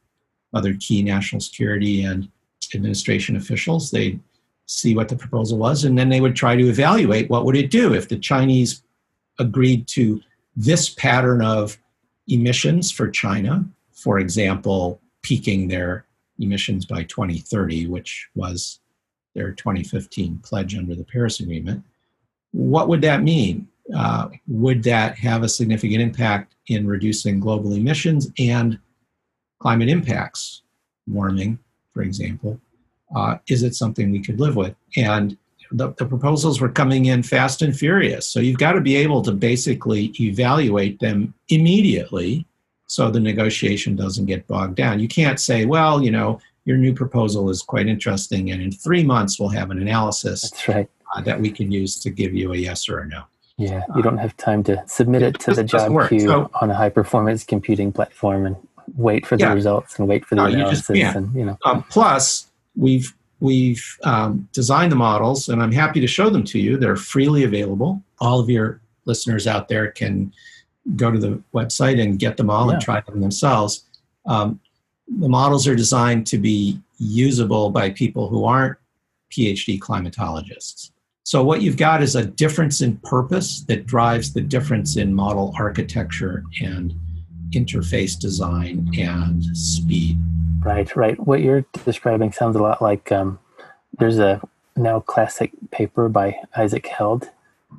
other 0.54 0.74
key 0.74 1.02
national 1.02 1.40
security 1.40 2.02
and 2.02 2.28
administration 2.74 3.36
officials. 3.36 3.90
They'd 3.90 4.20
see 4.66 4.94
what 4.94 5.08
the 5.08 5.16
proposal 5.16 5.58
was, 5.58 5.84
and 5.84 5.98
then 5.98 6.08
they 6.08 6.20
would 6.20 6.36
try 6.36 6.56
to 6.56 6.68
evaluate 6.68 7.28
what 7.28 7.44
would 7.44 7.56
it 7.56 7.70
do 7.70 7.92
if 7.92 8.08
the 8.08 8.18
Chinese 8.18 8.82
agreed 9.38 9.86
to 9.88 10.20
this 10.56 10.88
pattern 10.88 11.42
of 11.42 11.76
emissions 12.28 12.90
for 12.90 13.10
China 13.10 13.64
for 14.00 14.18
example, 14.18 15.00
peaking 15.22 15.68
their 15.68 16.06
emissions 16.38 16.86
by 16.86 17.02
2030, 17.04 17.86
which 17.86 18.28
was 18.34 18.80
their 19.34 19.52
2015 19.52 20.38
pledge 20.38 20.74
under 20.74 20.94
the 20.94 21.04
Paris 21.04 21.40
Agreement. 21.40 21.84
What 22.52 22.88
would 22.88 23.02
that 23.02 23.22
mean? 23.22 23.68
Uh, 23.94 24.28
would 24.46 24.82
that 24.84 25.18
have 25.18 25.42
a 25.42 25.48
significant 25.48 26.00
impact 26.00 26.54
in 26.68 26.86
reducing 26.86 27.40
global 27.40 27.72
emissions 27.74 28.30
and 28.38 28.78
climate 29.60 29.88
impacts, 29.88 30.62
warming, 31.08 31.58
for 31.92 32.02
example? 32.02 32.60
Uh, 33.14 33.38
is 33.48 33.62
it 33.62 33.74
something 33.74 34.10
we 34.10 34.22
could 34.22 34.38
live 34.38 34.54
with? 34.54 34.74
And 34.96 35.36
the, 35.72 35.92
the, 35.94 36.06
proposals 36.06 36.60
were 36.60 36.68
coming 36.68 37.06
in 37.06 37.22
fast 37.22 37.62
and 37.62 37.76
furious. 37.76 38.26
So 38.26 38.40
you've 38.40 38.58
got 38.58 38.72
to 38.72 38.80
be 38.80 38.96
able 38.96 39.22
to 39.22 39.32
basically 39.32 40.12
evaluate 40.20 40.98
them 41.00 41.34
immediately 41.48 42.46
so 42.86 43.10
the 43.10 43.20
negotiation 43.20 43.94
doesn't 43.94 44.26
get 44.26 44.46
bogged 44.48 44.74
down. 44.76 44.98
You 44.98 45.06
can't 45.06 45.38
say, 45.38 45.64
well, 45.64 46.02
you 46.02 46.10
know, 46.10 46.40
your 46.64 46.76
new 46.76 46.92
proposal 46.92 47.48
is 47.48 47.62
quite 47.62 47.86
interesting, 47.86 48.50
and 48.50 48.60
in 48.60 48.72
three 48.72 49.04
months 49.04 49.38
we'll 49.38 49.48
have 49.48 49.70
an 49.70 49.80
analysis 49.80 50.50
That's 50.50 50.68
right. 50.68 50.90
Uh, 51.14 51.20
that 51.22 51.40
we 51.40 51.50
can 51.50 51.70
use 51.70 51.98
to 52.00 52.10
give 52.10 52.34
you 52.34 52.52
a 52.52 52.56
yes 52.56 52.88
or 52.88 53.00
a 53.00 53.06
no. 53.06 53.24
Yeah, 53.56 53.82
you 53.94 54.02
don't 54.02 54.16
have 54.16 54.34
time 54.38 54.62
to 54.64 54.82
submit 54.86 55.22
it 55.22 55.38
to 55.40 55.52
the 55.52 55.62
job 55.62 56.08
queue 56.08 56.20
so, 56.20 56.50
on 56.62 56.70
a 56.70 56.74
high 56.74 56.88
performance 56.88 57.44
computing 57.44 57.92
platform 57.92 58.46
and 58.46 58.56
wait 58.96 59.26
for 59.26 59.36
the 59.36 59.44
yeah. 59.44 59.52
results 59.52 59.98
and 59.98 60.08
wait 60.08 60.24
for 60.24 60.34
the 60.34 60.42
no, 60.42 60.46
analysis. 60.46 60.88
You 60.88 61.04
just, 61.04 61.16
and, 61.16 61.34
you 61.34 61.44
know. 61.44 61.58
Um, 61.66 61.82
plus, 61.90 62.50
we've 62.74 63.14
we've 63.40 63.98
um, 64.04 64.48
designed 64.52 64.92
the 64.92 64.96
models, 64.96 65.48
and 65.48 65.62
I'm 65.62 65.72
happy 65.72 66.00
to 66.00 66.06
show 66.06 66.30
them 66.30 66.44
to 66.44 66.58
you. 66.58 66.78
They're 66.78 66.96
freely 66.96 67.44
available. 67.44 68.02
All 68.18 68.40
of 68.40 68.48
your 68.48 68.80
listeners 69.04 69.46
out 69.46 69.68
there 69.68 69.90
can 69.90 70.32
go 70.96 71.10
to 71.10 71.18
the 71.18 71.42
website 71.54 72.00
and 72.00 72.18
get 72.18 72.36
them 72.36 72.48
all 72.48 72.68
yeah. 72.68 72.74
and 72.74 72.82
try 72.82 73.00
them 73.00 73.20
themselves. 73.20 73.84
Um, 74.26 74.60
the 75.18 75.28
models 75.28 75.66
are 75.66 75.74
designed 75.74 76.26
to 76.28 76.38
be 76.38 76.80
usable 76.98 77.70
by 77.70 77.90
people 77.90 78.28
who 78.28 78.44
aren't 78.44 78.78
PhD 79.30 79.78
climatologists. 79.78 80.92
So, 81.24 81.44
what 81.44 81.62
you've 81.62 81.76
got 81.76 82.02
is 82.02 82.16
a 82.16 82.24
difference 82.24 82.80
in 82.80 82.96
purpose 82.98 83.62
that 83.64 83.86
drives 83.86 84.32
the 84.32 84.40
difference 84.40 84.96
in 84.96 85.14
model 85.14 85.54
architecture 85.58 86.44
and 86.62 86.94
interface 87.50 88.18
design 88.18 88.90
and 88.98 89.44
speed. 89.56 90.18
Right, 90.60 90.94
right. 90.96 91.18
What 91.20 91.42
you're 91.42 91.64
describing 91.84 92.32
sounds 92.32 92.56
a 92.56 92.62
lot 92.62 92.80
like 92.80 93.12
um, 93.12 93.38
there's 93.98 94.18
a 94.18 94.40
now 94.76 95.00
classic 95.00 95.52
paper 95.70 96.08
by 96.08 96.36
Isaac 96.56 96.86
Held, 96.86 97.28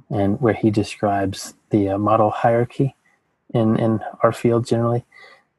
and 0.10 0.40
where 0.40 0.54
he 0.54 0.70
describes 0.70 1.54
the 1.72 1.90
uh, 1.90 1.98
model 1.98 2.30
hierarchy 2.30 2.96
in 3.54 3.78
in 3.78 4.02
our 4.24 4.32
field 4.32 4.68
generally, 4.68 5.04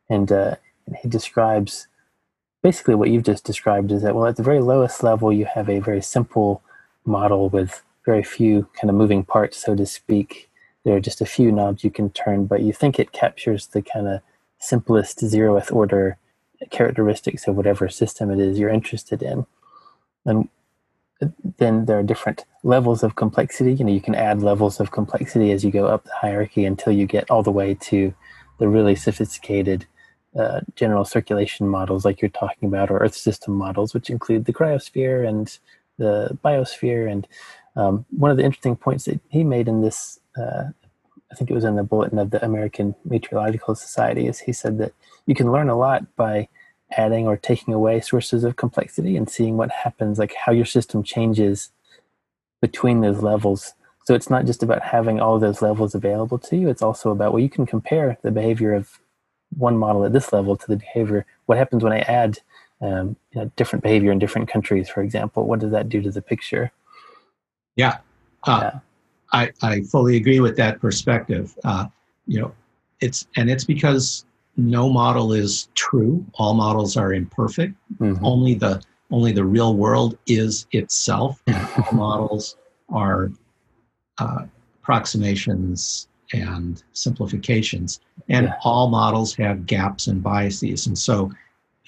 and 0.09 0.31
uh, 0.31 0.57
he 1.03 1.09
describes 1.09 1.89
basically 2.63 2.95
what 2.95 3.11
you've 3.11 3.25
just 3.25 3.45
described 3.45 3.91
is 3.91 4.03
that 4.03 4.15
well 4.15 4.27
at 4.27 4.37
the 4.37 4.43
very 4.43 4.61
lowest 4.61 5.03
level 5.03 5.33
you 5.33 5.45
have 5.45 5.69
a 5.69 5.81
very 5.81 6.01
simple 6.01 6.63
model 7.05 7.49
with 7.49 7.83
very 8.05 8.23
few 8.23 8.69
kind 8.81 8.91
of 8.91 8.97
moving 8.97 9.25
parts 9.25 9.57
so 9.57 9.75
to 9.75 9.87
speak 9.87 10.49
there 10.85 10.97
are 10.97 11.01
just 11.01 11.21
a 11.21 11.27
few 11.27 11.53
knobs 11.53 11.85
you 11.85 11.91
can 11.91 12.11
turn 12.11 12.47
but 12.47 12.63
you 12.63 12.73
think 12.73 12.99
it 12.99 13.13
captures 13.13 13.69
the 13.69 13.83
kind 13.83 14.09
of 14.09 14.21
simplest 14.59 15.19
zeroth 15.19 15.73
order 15.73 16.17
characteristics 16.71 17.49
of 17.49 17.57
whatever 17.57 17.89
system 17.89 18.31
it 18.31 18.39
is 18.39 18.59
you're 18.59 18.69
interested 18.69 19.23
in 19.23 19.47
and 20.25 20.49
then 21.59 21.85
there 21.87 21.99
are 21.99 22.03
different 22.03 22.45
levels 22.63 23.03
of 23.03 23.17
complexity. 23.17 23.73
You 23.75 23.85
know, 23.85 23.93
you 23.93 24.01
can 24.01 24.15
add 24.15 24.43
levels 24.43 24.81
of 24.81 24.91
complexity 24.91 25.53
as 25.53 25.65
you 25.65 25.71
go 25.71 25.87
up 25.87 26.05
the 26.05 26.15
hierarchy 26.21 26.65
until 26.65 26.93
you 26.93 27.07
get 27.07 27.31
all 27.31 27.43
the 27.43 27.51
way 27.51 27.75
to 27.75 28.15
the 28.59 28.69
really 28.69 28.95
sophisticated 28.95 29.87
uh, 30.39 30.61
general 30.77 31.05
circulation 31.05 31.69
models, 31.69 32.05
like 32.05 32.23
you're 32.23 32.31
talking 32.31 32.69
about, 32.69 32.91
or 32.91 32.99
Earth 32.99 33.15
system 33.15 33.55
models, 33.55 33.93
which 33.93 34.11
include 34.11 34.47
the 34.47 34.53
cryosphere 34.53 35.29
and 35.29 35.59
the 36.03 36.39
biosphere. 36.45 37.11
And 37.13 37.23
um, 37.81 38.05
one 38.11 38.31
of 38.31 38.37
the 38.37 38.45
interesting 38.45 38.77
points 38.77 39.05
that 39.07 39.21
he 39.29 39.45
made 39.45 39.69
in 39.69 39.83
this, 39.83 40.21
uh, 40.37 40.65
I 41.31 41.35
think 41.35 41.51
it 41.51 41.55
was 41.55 41.65
in 41.65 41.77
the 41.77 41.91
bulletin 41.91 42.19
of 42.19 42.31
the 42.31 42.45
American 42.45 42.95
Meteorological 43.05 43.75
Society, 43.75 44.27
is 44.27 44.39
he 44.39 44.53
said 44.53 44.79
that 44.79 44.93
you 45.27 45.35
can 45.35 45.53
learn 45.55 45.71
a 45.71 45.79
lot 45.87 46.01
by 46.17 46.49
adding 47.05 47.27
or 47.27 47.37
taking 47.37 47.73
away 47.73 48.01
sources 48.01 48.45
of 48.45 48.57
complexity 48.57 49.17
and 49.17 49.31
seeing 49.31 49.57
what 49.57 49.71
happens, 49.85 50.19
like 50.19 50.35
how 50.45 50.53
your 50.53 50.67
system 50.77 51.03
changes 51.03 51.71
between 52.61 53.01
those 53.01 53.23
levels. 53.23 53.75
So 54.05 54.15
it's 54.15 54.31
not 54.31 54.47
just 54.47 54.63
about 54.63 54.83
having 54.83 55.21
all 55.21 55.39
those 55.39 55.63
levels 55.63 55.95
available 55.95 56.39
to 56.39 56.57
you. 56.57 56.69
It's 56.69 56.83
also 56.83 57.11
about, 57.11 57.33
well, 57.33 57.43
you 57.43 57.49
can 57.57 57.67
compare 57.67 58.19
the 58.23 58.31
behavior 58.31 58.75
of 58.75 59.01
one 59.57 59.77
model 59.77 60.05
at 60.05 60.13
this 60.13 60.33
level 60.33 60.57
to 60.57 60.67
the 60.67 60.77
behavior. 60.77 61.25
What 61.47 61.59
happens 61.59 61.83
when 61.83 61.93
I 61.93 62.01
add 62.01 62.41
um, 62.83 63.17
you 63.33 63.41
know, 63.41 63.51
different 63.57 63.83
behavior 63.83 64.13
in 64.13 64.19
different 64.19 64.49
countries, 64.49 64.89
for 64.89 65.03
example? 65.03 65.47
What 65.47 65.61
does 65.61 65.71
that 65.71 65.89
do 65.89 66.03
to 66.03 66.11
the 66.11 66.23
picture? 66.23 66.71
Yeah. 67.77 67.99
Uh, 68.45 68.71
yeah. 68.73 68.79
I, 69.33 69.51
I 69.63 69.81
fully 69.83 70.17
agree 70.17 70.41
with 70.41 70.57
that 70.57 70.81
perspective. 70.81 71.57
Uh, 71.65 71.87
you 72.27 72.41
know, 72.41 72.53
it's, 73.01 73.27
and 73.37 73.49
it's 73.49 73.65
because 73.65 74.25
no 74.57 74.89
model 74.89 75.33
is 75.33 75.69
true. 75.75 76.25
All 76.35 76.55
models 76.55 76.97
are 76.97 77.15
imperfect. 77.15 77.75
Mm-hmm. 77.99 78.25
Only 78.25 78.55
the 78.55 78.83
only 79.11 79.33
the 79.33 79.45
real 79.45 79.77
world 79.77 80.17
is 80.27 80.67
itself. 80.73 81.43
all 81.77 81.93
models 81.93 82.57
are 82.89 83.31
uh, 84.19 84.47
approximations 84.81 86.09
and 86.33 86.83
simplifications, 86.93 88.01
and 88.29 88.47
yeah. 88.47 88.55
all 88.65 88.89
models 88.89 89.35
have 89.35 89.67
gaps 89.67 90.07
and 90.07 90.23
biases. 90.23 90.87
And 90.87 90.99
so, 90.99 91.31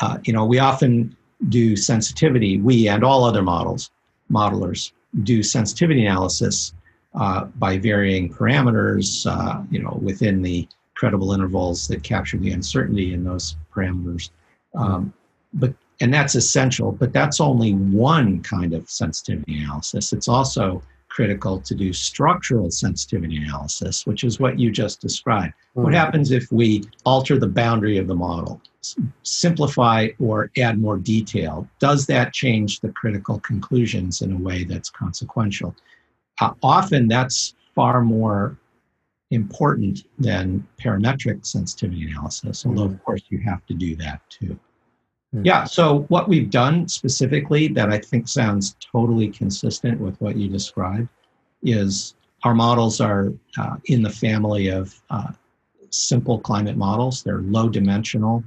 uh, 0.00 0.18
you 0.24 0.32
know, 0.32 0.44
we 0.44 0.58
often 0.58 1.16
do 1.48 1.76
sensitivity. 1.76 2.58
We 2.58 2.88
and 2.88 3.04
all 3.04 3.24
other 3.24 3.42
models, 3.42 3.90
modelers, 4.30 4.92
do 5.22 5.42
sensitivity 5.42 6.06
analysis 6.06 6.72
uh, 7.14 7.44
by 7.56 7.78
varying 7.78 8.32
parameters. 8.32 9.26
Uh, 9.26 9.62
you 9.70 9.80
know, 9.82 9.98
within 10.02 10.42
the 10.42 10.68
credible 10.94 11.32
intervals 11.32 11.88
that 11.88 12.02
capture 12.02 12.38
the 12.38 12.52
uncertainty 12.52 13.14
in 13.14 13.24
those 13.24 13.56
parameters. 13.74 14.30
Um, 14.74 15.12
but 15.52 15.74
and 16.00 16.12
that's 16.12 16.34
essential, 16.34 16.92
but 16.92 17.12
that's 17.12 17.40
only 17.40 17.72
one 17.72 18.42
kind 18.42 18.74
of 18.74 18.90
sensitivity 18.90 19.58
analysis. 19.62 20.12
It's 20.12 20.28
also 20.28 20.82
critical 21.08 21.60
to 21.60 21.74
do 21.74 21.92
structural 21.92 22.70
sensitivity 22.70 23.36
analysis, 23.36 24.04
which 24.04 24.24
is 24.24 24.40
what 24.40 24.58
you 24.58 24.72
just 24.72 25.00
described. 25.00 25.52
Mm-hmm. 25.52 25.82
What 25.84 25.94
happens 25.94 26.32
if 26.32 26.50
we 26.50 26.84
alter 27.04 27.38
the 27.38 27.46
boundary 27.46 27.98
of 27.98 28.08
the 28.08 28.14
model, 28.14 28.60
simplify 29.22 30.08
or 30.20 30.50
add 30.58 30.78
more 30.78 30.98
detail? 30.98 31.68
Does 31.78 32.06
that 32.06 32.32
change 32.32 32.80
the 32.80 32.90
critical 32.90 33.40
conclusions 33.40 34.22
in 34.22 34.32
a 34.32 34.36
way 34.38 34.64
that's 34.64 34.90
consequential? 34.90 35.74
Uh, 36.40 36.52
often 36.62 37.08
that's 37.08 37.54
far 37.74 38.02
more 38.02 38.56
important 39.30 40.04
than 40.18 40.66
parametric 40.80 41.44
sensitivity 41.44 42.08
analysis, 42.10 42.64
although, 42.66 42.84
of 42.84 43.04
course, 43.04 43.22
you 43.28 43.38
have 43.38 43.64
to 43.66 43.74
do 43.74 43.96
that 43.96 44.20
too. 44.28 44.58
Mm-hmm. 45.34 45.44
Yeah, 45.44 45.64
so 45.64 46.00
what 46.08 46.28
we've 46.28 46.50
done 46.50 46.88
specifically 46.88 47.68
that 47.68 47.90
I 47.90 47.98
think 47.98 48.28
sounds 48.28 48.76
totally 48.80 49.28
consistent 49.28 50.00
with 50.00 50.20
what 50.20 50.36
you 50.36 50.48
described 50.48 51.08
is 51.62 52.14
our 52.44 52.54
models 52.54 53.00
are 53.00 53.32
uh, 53.58 53.76
in 53.86 54.02
the 54.02 54.10
family 54.10 54.68
of 54.68 54.94
uh, 55.10 55.32
simple 55.90 56.38
climate 56.38 56.76
models. 56.76 57.22
They're 57.22 57.40
low 57.40 57.68
dimensional. 57.68 58.44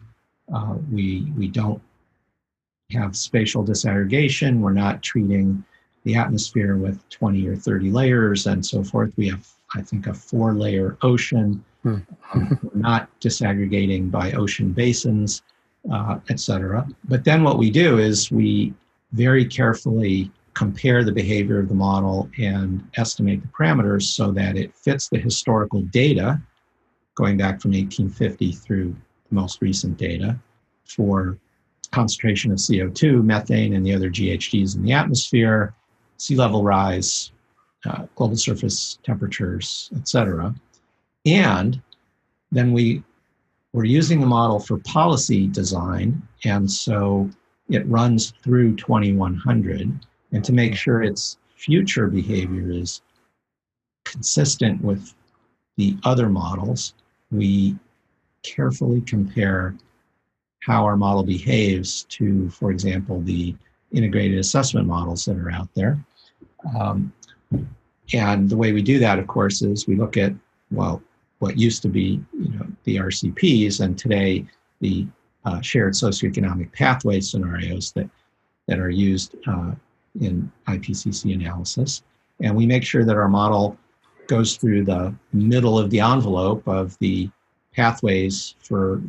Uh, 0.53 0.75
we, 0.91 1.31
we 1.37 1.47
don't 1.47 1.81
have 2.91 3.15
spatial 3.15 3.63
disaggregation. 3.63 4.59
We're 4.59 4.73
not 4.73 5.03
treating 5.03 5.63
the 6.03 6.15
atmosphere 6.15 6.77
with 6.77 7.07
20 7.09 7.47
or 7.47 7.55
30 7.55 7.91
layers 7.91 8.47
and 8.47 8.65
so 8.65 8.83
forth. 8.83 9.11
We 9.17 9.27
have, 9.29 9.47
I 9.75 9.81
think, 9.81 10.07
a 10.07 10.13
four 10.13 10.53
layer 10.53 10.97
ocean. 11.01 11.63
Hmm. 11.83 11.97
um, 12.33 12.59
we're 12.63 12.81
not 12.81 13.09
disaggregating 13.19 14.09
by 14.09 14.31
ocean 14.31 14.71
basins, 14.71 15.41
uh, 15.91 16.19
et 16.29 16.39
cetera. 16.39 16.87
But 17.05 17.23
then 17.23 17.43
what 17.43 17.57
we 17.57 17.69
do 17.69 17.97
is 17.97 18.31
we 18.31 18.73
very 19.11 19.45
carefully 19.45 20.31
compare 20.53 21.03
the 21.03 21.11
behavior 21.11 21.59
of 21.59 21.69
the 21.69 21.75
model 21.75 22.29
and 22.39 22.83
estimate 22.95 23.41
the 23.41 23.47
parameters 23.49 24.03
so 24.03 24.31
that 24.31 24.57
it 24.57 24.75
fits 24.75 25.07
the 25.07 25.19
historical 25.19 25.81
data 25.83 26.41
going 27.15 27.37
back 27.37 27.61
from 27.61 27.71
1850 27.71 28.53
through 28.53 28.95
most 29.31 29.61
recent 29.61 29.97
data 29.97 30.37
for 30.85 31.37
concentration 31.91 32.51
of 32.51 32.57
CO2, 32.57 33.23
methane, 33.23 33.73
and 33.73 33.85
the 33.85 33.93
other 33.93 34.09
GHGs 34.09 34.75
in 34.75 34.83
the 34.83 34.93
atmosphere, 34.93 35.73
sea 36.17 36.35
level 36.35 36.63
rise, 36.63 37.31
uh, 37.85 38.05
global 38.15 38.35
surface 38.35 38.99
temperatures, 39.03 39.89
etc. 39.95 40.53
And 41.25 41.81
then 42.51 42.73
we 42.73 43.03
we're 43.73 43.83
using 43.83 44.19
the 44.19 44.25
model 44.25 44.59
for 44.59 44.79
policy 44.79 45.47
design, 45.47 46.21
and 46.45 46.69
so 46.69 47.29
it 47.69 47.87
runs 47.87 48.31
through 48.43 48.75
2100. 48.75 49.99
And 50.31 50.43
to 50.43 50.53
make 50.53 50.75
sure 50.75 51.03
its 51.03 51.37
future 51.55 52.07
behavior 52.07 52.71
is 52.71 53.01
consistent 54.05 54.81
with 54.81 55.13
the 55.75 55.97
other 56.03 56.29
models, 56.29 56.93
we 57.29 57.77
carefully 58.55 59.01
compare 59.01 59.75
how 60.59 60.83
our 60.85 60.97
model 60.97 61.23
behaves 61.23 62.03
to, 62.09 62.49
for 62.49 62.71
example, 62.71 63.21
the 63.21 63.55
integrated 63.91 64.37
assessment 64.37 64.87
models 64.87 65.25
that 65.25 65.37
are 65.37 65.51
out 65.51 65.69
there. 65.73 65.97
Um, 66.77 67.13
and 68.13 68.49
the 68.49 68.57
way 68.57 68.73
we 68.73 68.81
do 68.81 68.99
that, 68.99 69.19
of 69.19 69.27
course, 69.27 69.61
is 69.61 69.87
we 69.87 69.95
look 69.95 70.17
at, 70.17 70.33
well, 70.71 71.01
what 71.39 71.57
used 71.57 71.81
to 71.83 71.89
be, 71.89 72.21
you 72.33 72.49
know, 72.49 72.67
the 72.83 72.97
RCPs, 72.97 73.79
and 73.79 73.97
today 73.97 74.45
the 74.79 75.07
uh, 75.45 75.61
shared 75.61 75.93
socioeconomic 75.93 76.71
pathway 76.73 77.19
scenarios 77.19 77.91
that, 77.93 78.09
that 78.67 78.79
are 78.79 78.89
used 78.89 79.35
uh, 79.47 79.71
in 80.19 80.51
IPCC 80.67 81.33
analysis. 81.33 82.03
And 82.41 82.55
we 82.55 82.65
make 82.65 82.83
sure 82.83 83.05
that 83.05 83.15
our 83.15 83.29
model 83.29 83.77
goes 84.27 84.57
through 84.57 84.83
the 84.83 85.15
middle 85.31 85.79
of 85.79 85.89
the 85.89 85.99
envelope 85.99 86.67
of 86.67 86.97
the 86.99 87.29
pathways 87.77 88.55
for 88.59 89.01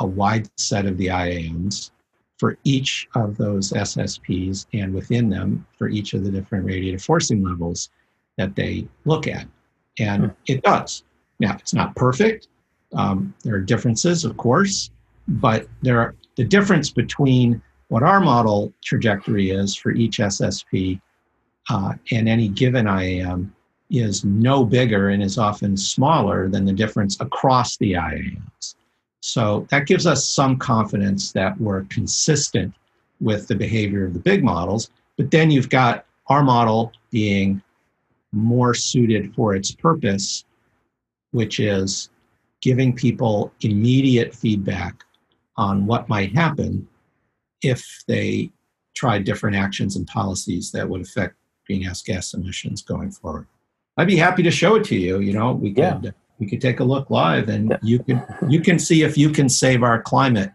a 0.00 0.06
wide 0.06 0.50
set 0.56 0.84
of 0.84 0.98
the 0.98 1.06
IAMs 1.06 1.92
for 2.36 2.58
each 2.64 3.08
of 3.14 3.36
those 3.36 3.70
SSPs 3.72 4.66
and 4.72 4.92
within 4.92 5.30
them 5.30 5.64
for 5.78 5.88
each 5.88 6.14
of 6.14 6.24
the 6.24 6.30
different 6.30 6.66
radiative 6.66 7.02
forcing 7.02 7.44
levels 7.44 7.90
that 8.36 8.56
they 8.56 8.88
look 9.04 9.28
at. 9.28 9.46
And 9.98 10.24
hmm. 10.24 10.30
it 10.46 10.62
does. 10.62 11.04
Now, 11.38 11.56
it's 11.58 11.74
not 11.74 11.94
perfect. 11.94 12.48
Um, 12.92 13.32
there 13.44 13.54
are 13.54 13.60
differences, 13.60 14.24
of 14.24 14.36
course, 14.36 14.90
but 15.28 15.68
there 15.82 16.00
are 16.00 16.14
the 16.36 16.44
difference 16.44 16.90
between 16.90 17.62
what 17.88 18.02
our 18.02 18.20
model 18.20 18.72
trajectory 18.82 19.50
is 19.50 19.76
for 19.76 19.92
each 19.92 20.18
SSP 20.18 21.00
uh, 21.68 21.92
and 22.10 22.28
any 22.28 22.48
given 22.48 22.86
IAM 22.86 23.54
is 23.90 24.24
no 24.24 24.64
bigger 24.64 25.08
and 25.10 25.22
is 25.22 25.38
often 25.38 25.76
smaller 25.76 26.48
than 26.48 26.64
the 26.64 26.72
difference 26.72 27.20
across 27.20 27.76
the 27.76 27.92
IAMs. 27.92 28.76
So 29.20 29.66
that 29.70 29.86
gives 29.86 30.06
us 30.06 30.26
some 30.26 30.56
confidence 30.56 31.32
that 31.32 31.60
we're 31.60 31.84
consistent 31.84 32.72
with 33.20 33.48
the 33.48 33.54
behavior 33.54 34.06
of 34.06 34.14
the 34.14 34.20
big 34.20 34.42
models. 34.42 34.90
But 35.16 35.30
then 35.30 35.50
you've 35.50 35.68
got 35.68 36.06
our 36.28 36.42
model 36.42 36.92
being 37.10 37.60
more 38.32 38.74
suited 38.74 39.34
for 39.34 39.54
its 39.54 39.72
purpose, 39.72 40.44
which 41.32 41.60
is 41.60 42.08
giving 42.62 42.94
people 42.94 43.52
immediate 43.60 44.34
feedback 44.34 45.04
on 45.56 45.86
what 45.86 46.08
might 46.08 46.34
happen 46.34 46.86
if 47.62 48.02
they 48.06 48.50
try 48.94 49.18
different 49.18 49.56
actions 49.56 49.96
and 49.96 50.06
policies 50.06 50.70
that 50.72 50.88
would 50.88 51.00
affect 51.00 51.34
greenhouse 51.66 52.02
gas 52.02 52.34
emissions 52.34 52.82
going 52.82 53.10
forward. 53.10 53.46
I'd 54.00 54.06
be 54.06 54.16
happy 54.16 54.42
to 54.42 54.50
show 54.50 54.76
it 54.76 54.84
to 54.86 54.96
you. 54.96 55.20
You 55.20 55.32
know, 55.32 55.52
we 55.52 55.70
could 55.70 56.04
yeah 56.04 56.10
we 56.40 56.46
could 56.46 56.60
take 56.60 56.80
a 56.80 56.84
look 56.84 57.10
live 57.10 57.48
and 57.48 57.70
yeah. 57.70 57.78
you 57.82 57.98
can 58.00 58.24
you 58.48 58.60
can 58.60 58.78
see 58.78 59.02
if 59.02 59.16
you 59.16 59.30
can 59.30 59.48
save 59.48 59.82
our 59.82 60.02
climate 60.02 60.50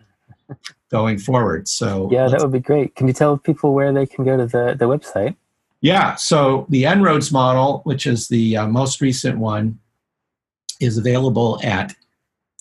going 0.91 1.17
forward 1.17 1.67
so 1.67 2.09
yeah 2.11 2.27
that 2.27 2.41
would 2.41 2.51
be 2.51 2.59
great 2.59 2.95
can 2.95 3.07
you 3.07 3.13
tell 3.13 3.37
people 3.37 3.73
where 3.73 3.93
they 3.93 4.05
can 4.05 4.25
go 4.25 4.35
to 4.35 4.45
the, 4.45 4.75
the 4.77 4.85
website 4.85 5.35
yeah 5.81 6.15
so 6.15 6.65
the 6.69 6.85
En-ROADS 6.85 7.31
model 7.31 7.81
which 7.83 8.05
is 8.05 8.27
the 8.27 8.57
uh, 8.57 8.67
most 8.67 8.99
recent 8.99 9.37
one 9.37 9.79
is 10.81 10.97
available 10.97 11.59
at 11.63 11.95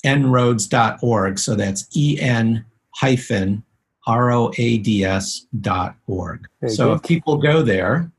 enroads.org 0.05 1.38
so 1.38 1.55
that's 1.55 1.87
en 1.97 2.64
hyphen 2.94 3.62
r-o-a-d-s 4.07 5.47
dot 5.61 5.97
org 6.07 6.47
so 6.68 6.88
good. 6.88 6.94
if 6.94 7.03
people 7.03 7.37
go 7.38 7.62
there 7.62 8.11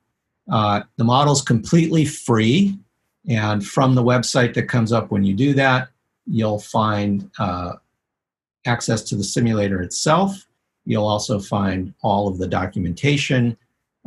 uh, 0.51 0.81
the 0.97 1.03
model's 1.03 1.41
completely 1.41 2.05
free 2.05 2.77
and 3.27 3.65
from 3.65 3.95
the 3.95 4.03
website 4.03 4.53
that 4.53 4.63
comes 4.63 4.91
up 4.91 5.11
when 5.11 5.23
you 5.23 5.33
do 5.33 5.53
that, 5.53 5.89
you'll 6.27 6.59
find 6.59 7.29
uh, 7.39 7.73
access 8.65 9.01
to 9.03 9.15
the 9.15 9.23
simulator 9.23 9.81
itself. 9.81 10.45
You'll 10.85 11.07
also 11.07 11.39
find 11.39 11.93
all 12.03 12.27
of 12.27 12.37
the 12.37 12.47
documentation, 12.47 13.57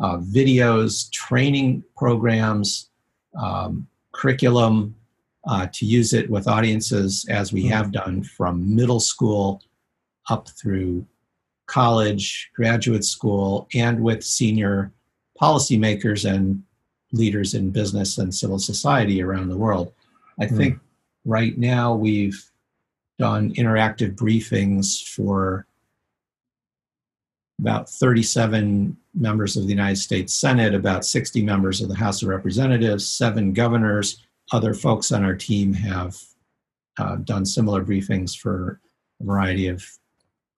uh, 0.01 0.19
videos, 0.19 1.11
training 1.11 1.83
programs, 1.97 2.91
um, 3.37 3.89
curriculum 4.13 4.95
uh, 5.49 5.67
to 5.73 5.87
use 5.87 6.13
it 6.13 6.31
with 6.31 6.47
audiences 6.47 7.27
as 7.29 7.53
we 7.53 7.67
have 7.67 7.91
done 7.91 8.23
from 8.23 8.75
middle 8.75 9.01
school 9.01 9.63
up 10.31 10.49
through 10.51 11.07
college, 11.67 12.51
graduate 12.55 13.05
school, 13.05 13.69
and 13.75 14.01
with 14.01 14.25
senior 14.25 14.93
policymakers 15.41 16.29
and 16.31 16.63
leaders 17.13 17.55
in 17.55 17.71
business 17.71 18.19
and 18.19 18.35
civil 18.35 18.59
society 18.59 19.23
around 19.23 19.49
the 19.49 19.57
world. 19.57 19.93
I 20.41 20.47
mm. 20.47 20.57
think 20.57 20.79
right 21.25 21.57
now 21.57 21.95
we've 21.95 22.43
done 23.19 23.53
interactive 23.55 24.15
briefings 24.15 25.03
for 25.03 25.67
about 27.61 27.89
37 27.91 28.97
members 29.15 29.57
of 29.57 29.65
the 29.65 29.71
United 29.71 29.97
States 29.97 30.35
Senate, 30.35 30.75
about 30.75 31.05
60 31.05 31.43
members 31.43 31.81
of 31.81 31.89
the 31.89 31.97
House 31.97 32.23
of 32.23 32.29
Representatives, 32.29 33.09
seven 33.09 33.53
governors. 33.53 34.25
Other 34.53 34.75
folks 34.75 35.11
on 35.13 35.25
our 35.25 35.35
team 35.35 35.73
have 35.75 36.17
uh, 36.99 37.17
done 37.17 37.45
similar 37.45 37.85
briefings 37.85 38.37
for 38.37 38.81
a 39.21 39.25
variety 39.25 39.67
of 39.67 39.85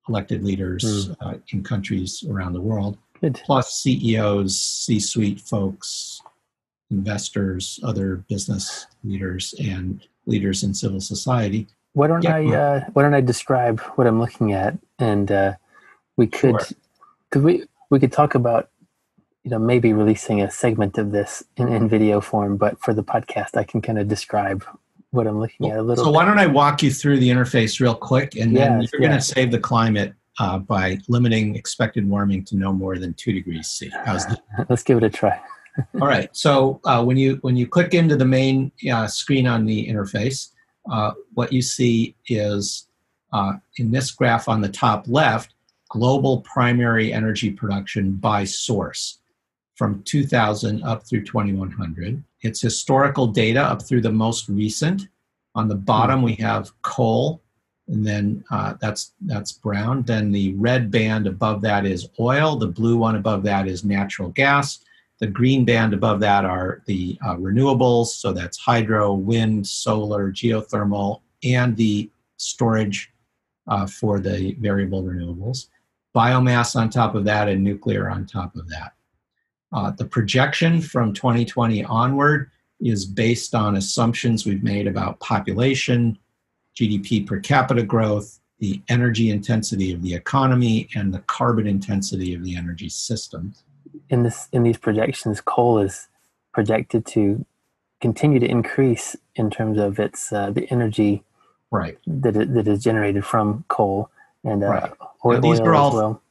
elected 0.08 0.44
leaders 0.44 1.08
mm. 1.08 1.16
uh, 1.20 1.38
in 1.52 1.62
countries 1.62 2.24
around 2.28 2.52
the 2.52 2.60
world, 2.60 2.98
Good. 3.20 3.40
plus 3.44 3.82
CEOs, 3.82 4.58
C 4.58 4.98
suite 5.00 5.40
folks, 5.40 6.22
investors, 6.90 7.78
other 7.82 8.16
business 8.28 8.86
leaders, 9.04 9.54
and 9.58 10.06
leaders 10.26 10.62
in 10.62 10.74
civil 10.74 11.00
society. 11.00 11.66
Why 11.92 12.06
don't 12.06 12.22
yeah. 12.22 12.36
I 12.36 12.56
uh, 12.56 12.84
Why 12.92 13.02
don't 13.02 13.14
I 13.14 13.20
describe 13.20 13.80
what 13.96 14.06
I'm 14.06 14.20
looking 14.20 14.52
at, 14.52 14.78
and 14.98 15.30
uh, 15.30 15.54
we 16.16 16.26
could, 16.26 16.56
sure. 17.32 17.42
we 17.42 17.64
we 17.90 17.98
could 17.98 18.12
talk 18.12 18.34
about, 18.34 18.70
you 19.42 19.50
know, 19.50 19.58
maybe 19.58 19.92
releasing 19.92 20.40
a 20.40 20.50
segment 20.50 20.98
of 20.98 21.10
this 21.10 21.42
in, 21.56 21.68
in 21.68 21.88
video 21.88 22.20
form, 22.20 22.56
but 22.56 22.80
for 22.80 22.94
the 22.94 23.02
podcast, 23.02 23.56
I 23.56 23.64
can 23.64 23.82
kind 23.82 23.98
of 23.98 24.06
describe 24.06 24.64
what 25.10 25.26
I'm 25.26 25.40
looking 25.40 25.70
at 25.70 25.78
a 25.78 25.82
little. 25.82 26.04
So 26.04 26.10
bit. 26.10 26.16
why 26.16 26.24
don't 26.24 26.38
I 26.38 26.46
walk 26.46 26.82
you 26.82 26.92
through 26.92 27.18
the 27.18 27.28
interface 27.28 27.80
real 27.80 27.96
quick, 27.96 28.36
and 28.36 28.56
then 28.56 28.80
you're 28.92 29.00
going 29.00 29.12
to 29.12 29.20
save 29.20 29.50
the 29.50 29.58
climate 29.58 30.14
uh, 30.38 30.58
by 30.58 30.98
limiting 31.08 31.56
expected 31.56 32.08
warming 32.08 32.44
to 32.44 32.56
no 32.56 32.72
more 32.72 32.98
than 32.98 33.14
two 33.14 33.32
degrees 33.32 33.68
C. 33.68 33.90
Let's 34.68 34.82
give 34.82 34.98
it 34.98 35.04
a 35.04 35.10
try. 35.10 35.40
All 36.00 36.08
right. 36.08 36.34
So 36.34 36.80
uh, 36.84 37.04
when 37.04 37.16
you 37.16 37.38
when 37.42 37.56
you 37.56 37.66
click 37.66 37.94
into 37.94 38.16
the 38.16 38.24
main 38.24 38.72
uh, 38.92 39.06
screen 39.06 39.46
on 39.46 39.64
the 39.64 39.88
interface, 39.88 40.50
uh, 40.90 41.12
what 41.34 41.52
you 41.52 41.62
see 41.62 42.16
is 42.28 42.88
uh, 43.32 43.54
in 43.76 43.90
this 43.90 44.10
graph 44.10 44.48
on 44.48 44.60
the 44.60 44.68
top 44.68 45.04
left, 45.06 45.54
global 45.88 46.40
primary 46.40 47.12
energy 47.12 47.50
production 47.50 48.12
by 48.12 48.44
source 48.44 49.18
from 49.74 50.02
2000 50.02 50.82
up 50.82 51.06
through 51.06 51.24
2100. 51.24 52.22
It's 52.42 52.60
historical 52.60 53.26
data 53.26 53.62
up 53.62 53.82
through 53.82 54.02
the 54.02 54.12
most 54.12 54.48
recent. 54.48 55.08
On 55.54 55.68
the 55.68 55.74
bottom, 55.74 56.22
we 56.22 56.34
have 56.34 56.70
coal, 56.82 57.42
and 57.90 58.06
then 58.06 58.44
uh, 58.50 58.74
that's 58.80 59.12
that's 59.22 59.52
brown. 59.52 60.02
Then 60.02 60.32
the 60.32 60.54
red 60.54 60.90
band 60.90 61.26
above 61.26 61.60
that 61.62 61.84
is 61.84 62.08
oil. 62.18 62.56
The 62.56 62.66
blue 62.66 62.96
one 62.96 63.16
above 63.16 63.42
that 63.44 63.68
is 63.68 63.84
natural 63.84 64.30
gas 64.30 64.80
the 65.20 65.26
green 65.26 65.66
band 65.66 65.92
above 65.92 66.18
that 66.20 66.46
are 66.46 66.82
the 66.86 67.16
uh, 67.24 67.36
renewables, 67.36 68.06
so 68.06 68.32
that's 68.32 68.58
hydro, 68.58 69.12
wind, 69.12 69.66
solar, 69.66 70.32
geothermal, 70.32 71.20
and 71.44 71.76
the 71.76 72.10
storage 72.38 73.12
uh, 73.68 73.86
for 73.86 74.18
the 74.18 74.56
variable 74.58 75.02
renewables. 75.02 75.68
biomass 76.16 76.74
on 76.74 76.88
top 76.88 77.14
of 77.14 77.24
that, 77.24 77.48
and 77.48 77.62
nuclear 77.62 78.08
on 78.08 78.26
top 78.26 78.56
of 78.56 78.66
that. 78.68 78.94
Uh, 79.72 79.90
the 79.90 80.04
projection 80.04 80.80
from 80.80 81.12
2020 81.12 81.84
onward 81.84 82.50
is 82.80 83.04
based 83.04 83.54
on 83.54 83.76
assumptions 83.76 84.46
we've 84.46 84.64
made 84.64 84.86
about 84.86 85.20
population, 85.20 86.18
GDP 86.76 87.26
per 87.26 87.38
capita 87.40 87.82
growth, 87.82 88.40
the 88.58 88.80
energy 88.88 89.30
intensity 89.30 89.92
of 89.92 90.02
the 90.02 90.14
economy, 90.14 90.88
and 90.94 91.12
the 91.12 91.20
carbon 91.20 91.66
intensity 91.66 92.34
of 92.34 92.44
the 92.44 92.56
energy 92.56 92.88
system. 92.88 93.54
In 94.08 94.22
this, 94.22 94.48
in 94.52 94.62
these 94.62 94.78
projections, 94.78 95.40
coal 95.40 95.78
is 95.78 96.08
projected 96.52 97.06
to 97.06 97.44
continue 98.00 98.38
to 98.40 98.46
increase 98.48 99.16
in 99.36 99.50
terms 99.50 99.78
of 99.78 99.98
its 99.98 100.32
uh, 100.32 100.50
the 100.50 100.70
energy 100.70 101.22
right 101.70 101.98
that 102.06 102.32
that 102.32 102.66
is 102.66 102.82
generated 102.82 103.24
from 103.24 103.64
coal 103.68 104.10
and 104.44 104.64
uh, 104.64 104.66
right. 104.66 104.92
oil, 105.24 105.40
these 105.40 105.60
are 105.60 105.74
all, 105.74 105.94
well. 105.94 106.22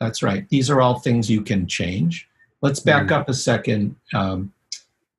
That's 0.00 0.22
right. 0.22 0.48
These 0.48 0.70
are 0.70 0.80
all 0.80 0.98
things 0.98 1.30
you 1.30 1.42
can 1.42 1.66
change. 1.66 2.28
Let's 2.60 2.80
back 2.80 3.06
mm. 3.06 3.12
up 3.12 3.28
a 3.28 3.34
second. 3.34 3.96
Um, 4.14 4.52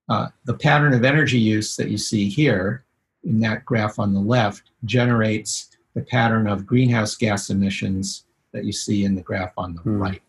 uh, 0.07 0.27
the 0.45 0.53
pattern 0.53 0.93
of 0.93 1.03
energy 1.03 1.39
use 1.39 1.75
that 1.75 1.89
you 1.89 1.97
see 1.97 2.29
here 2.29 2.83
in 3.23 3.39
that 3.41 3.65
graph 3.65 3.99
on 3.99 4.13
the 4.13 4.19
left 4.19 4.71
generates 4.86 5.69
the 5.95 6.01
pattern 6.01 6.47
of 6.47 6.65
greenhouse 6.65 7.15
gas 7.15 7.49
emissions 7.49 8.25
that 8.53 8.65
you 8.65 8.71
see 8.71 9.03
in 9.05 9.15
the 9.15 9.21
graph 9.21 9.53
on 9.58 9.75
the 9.75 9.82
mm. 9.82 9.99
right. 9.99 10.21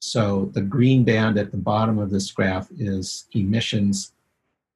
So 0.00 0.50
the 0.52 0.62
green 0.62 1.04
band 1.04 1.38
at 1.38 1.52
the 1.52 1.56
bottom 1.56 1.98
of 1.98 2.10
this 2.10 2.32
graph 2.32 2.68
is 2.76 3.26
emissions 3.32 4.12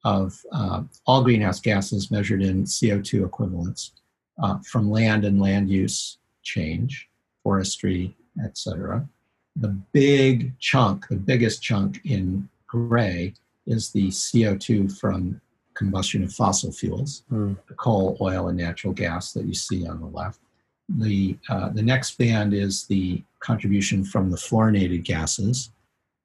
of 0.04 0.40
uh, 0.52 0.82
all 1.04 1.24
greenhouse 1.24 1.58
gases 1.58 2.12
measured 2.12 2.42
in 2.42 2.62
CO2 2.62 3.26
equivalents 3.26 3.92
uh, 4.40 4.58
from 4.58 4.88
land 4.88 5.24
and 5.24 5.40
land 5.40 5.68
use 5.68 6.18
change, 6.42 7.08
forestry, 7.42 8.14
etc. 8.44 9.08
The 9.56 9.76
big 9.92 10.56
chunk, 10.60 11.08
the 11.08 11.16
biggest 11.16 11.60
chunk 11.60 12.00
in 12.04 12.48
gray, 12.68 13.34
is 13.66 13.90
the 13.90 14.08
CO2 14.08 14.96
from 14.96 15.40
combustion 15.76 16.24
of 16.24 16.32
fossil 16.32 16.72
fuels, 16.72 17.22
mm. 17.30 17.56
the 17.68 17.74
coal, 17.74 18.16
oil, 18.20 18.48
and 18.48 18.58
natural 18.58 18.92
gas 18.92 19.32
that 19.32 19.44
you 19.44 19.54
see 19.54 19.86
on 19.86 20.00
the 20.00 20.06
left. 20.06 20.40
The, 20.88 21.36
uh, 21.48 21.68
the 21.68 21.82
next 21.82 22.16
band 22.18 22.54
is 22.54 22.86
the 22.86 23.22
contribution 23.40 24.04
from 24.04 24.30
the 24.30 24.36
fluorinated 24.36 25.04
gases, 25.04 25.70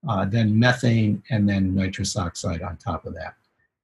uh, 0.07 0.25
then 0.25 0.57
methane, 0.57 1.21
and 1.29 1.47
then 1.47 1.75
nitrous 1.75 2.15
oxide 2.15 2.61
on 2.61 2.77
top 2.77 3.05
of 3.05 3.13
that. 3.15 3.35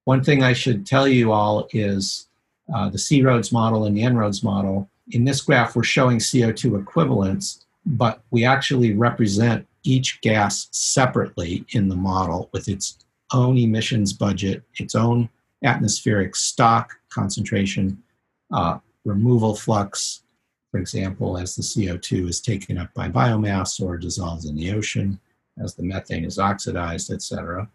One 0.06 0.24
thing 0.24 0.42
I 0.42 0.54
should 0.54 0.86
tell 0.86 1.08
you 1.08 1.32
all 1.32 1.68
is 1.72 2.28
uh, 2.74 2.90
the 2.90 2.98
C-ROADS 2.98 3.52
model 3.52 3.86
and 3.86 3.96
the 3.96 4.04
En-ROADS 4.04 4.44
model. 4.44 4.90
In 5.12 5.26
this 5.26 5.42
graph, 5.42 5.76
we're 5.76 5.84
showing 5.84 6.20
CO2 6.20 6.80
equivalents, 6.80 7.66
but 7.86 8.22
we 8.32 8.46
actually 8.46 8.94
represent 8.94 9.68
each 9.84 10.20
gas 10.22 10.68
separately 10.72 11.66
in 11.72 11.88
the 11.88 11.96
model 11.96 12.50
with 12.52 12.68
its 12.68 13.00
own 13.34 13.58
emissions 13.58 14.14
budget, 14.14 14.64
its 14.78 14.96
own 14.96 15.30
atmospheric 15.63 16.36
stock 16.36 16.93
concentration, 17.10 18.02
uh, 18.54 18.80
removal 19.06 19.56
flux, 19.56 20.24
for 20.72 20.80
example, 20.80 21.38
as 21.38 21.56
the 21.56 21.63
CO2 21.63 22.30
is 22.30 22.41
taken 22.41 22.78
up 22.78 22.93
by 22.93 23.10
biomass 23.10 23.82
or 23.82 23.98
dissolves 23.98 24.46
in 24.46 24.56
the 24.56 24.72
ocean, 24.72 25.20
as 25.62 25.76
the 25.76 25.84
methane 25.84 26.26
is 26.26 26.38
oxidized, 26.38 27.12
etc. 27.12 27.67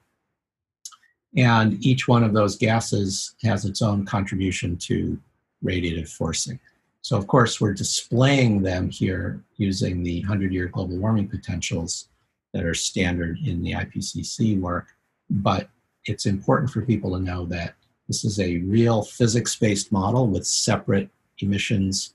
And 1.37 1.85
each 1.85 2.07
one 2.07 2.23
of 2.23 2.35
those 2.35 2.57
gases 2.57 3.35
has 3.43 3.65
its 3.65 3.81
own 3.81 4.05
contribution 4.05 4.77
to 4.79 5.19
radiative 5.65 6.09
forcing. 6.09 6.61
So, 7.01 7.17
of 7.17 7.27
course, 7.27 7.61
we're 7.61 7.73
displaying 7.73 8.63
them 8.63 8.91
here 8.91 9.43
using 9.57 10.03
the 10.03 10.21
100 10.21 10.53
year 10.53 10.69
global 10.69 10.99
warming 10.99 11.29
potentials 11.29 12.09
that 12.53 12.65
are 12.65 12.75
standard 12.75 13.39
in 13.45 13.63
the 13.63 13.73
IPCC 13.73 14.61
work. 14.61 14.89
But 15.31 15.69
it's 16.07 16.27
important 16.27 16.71
for 16.71 16.83
people 16.83 17.13
to 17.13 17.23
know 17.23 17.45
that 17.47 17.75
this 18.09 18.25
is 18.25 18.41
a 18.41 18.59
real 18.59 19.03
physics 19.03 19.57
based 19.57 19.93
model 19.93 20.27
with 20.27 20.47
separate 20.47 21.09
emissions, 21.39 22.15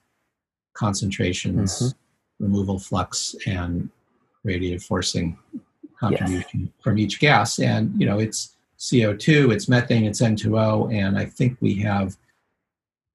concentrations, 0.73 1.81
mm-hmm. 1.81 2.45
removal 2.45 2.79
flux, 2.79 3.35
and 3.45 3.89
radiative 4.45 4.83
forcing 4.83 5.37
contribution 5.99 6.61
yes. 6.61 6.69
from 6.83 6.97
each 6.97 7.19
gas. 7.19 7.59
And, 7.59 7.99
you 7.99 8.05
know, 8.05 8.19
it's 8.19 8.55
CO2, 8.79 9.53
it's 9.53 9.67
methane, 9.67 10.05
it's 10.05 10.21
N2O, 10.21 10.93
and 10.93 11.17
I 11.17 11.25
think 11.25 11.57
we 11.61 11.75
have 11.75 12.15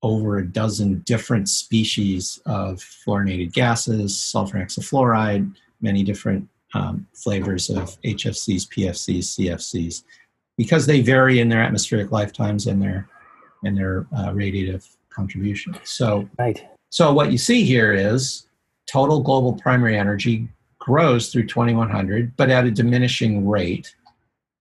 over 0.03 0.39
a 0.39 0.47
dozen 0.47 0.99
different 1.01 1.49
species 1.49 2.41
of 2.47 2.79
fluorinated 2.79 3.53
gases, 3.53 4.19
sulfur 4.19 4.59
hexafluoride, 4.59 5.55
many 5.81 6.03
different 6.03 6.49
um, 6.75 7.07
flavors 7.15 7.71
of 7.71 8.01
HFCs, 8.03 8.67
PFCs, 8.69 9.39
CFCs, 9.39 10.03
because 10.57 10.87
they 10.87 11.01
vary 11.01 11.41
in 11.41 11.49
their 11.49 11.63
atmospheric 11.63 12.11
lifetimes 12.11 12.67
and 12.67 12.81
their 12.81 13.09
and 13.65 13.77
their 13.77 14.07
uh, 14.17 14.31
radiative 14.31 14.97
contribution. 15.11 15.77
So, 15.85 16.29
right. 16.39 16.67
so 16.91 17.13
what 17.13 17.31
you 17.31 17.39
see 17.39 17.65
here 17.65 17.93
is 17.93 18.47
total 18.87 19.21
global 19.21 19.53
primary 19.53 19.97
energy 19.97 20.49
grows 20.81 21.31
through 21.31 21.47
2100, 21.47 22.37
but 22.37 22.51
at 22.51 22.65
a 22.65 22.71
diminishing 22.73 23.49
rate 23.49 23.95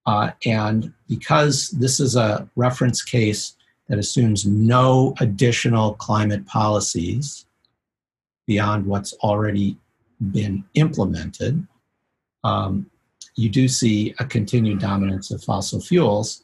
uh, 0.05 0.31
and 0.45 0.93
because 1.07 1.69
this 1.69 1.99
is 1.99 2.15
a 2.15 2.47
reference 2.55 3.03
case 3.03 3.55
that 3.87 3.99
assumes 3.99 4.45
no 4.45 5.13
additional 5.19 5.93
climate 5.95 6.45
policies 6.47 7.45
beyond 8.47 8.85
what's 8.85 9.13
already 9.15 9.77
been 10.31 10.63
implemented, 10.73 11.65
um, 12.43 12.89
you 13.41 13.49
do 13.49 13.67
see 13.67 14.13
a 14.19 14.25
continued 14.25 14.79
dominance 14.79 15.31
of 15.31 15.43
fossil 15.43 15.81
fuels. 15.81 16.43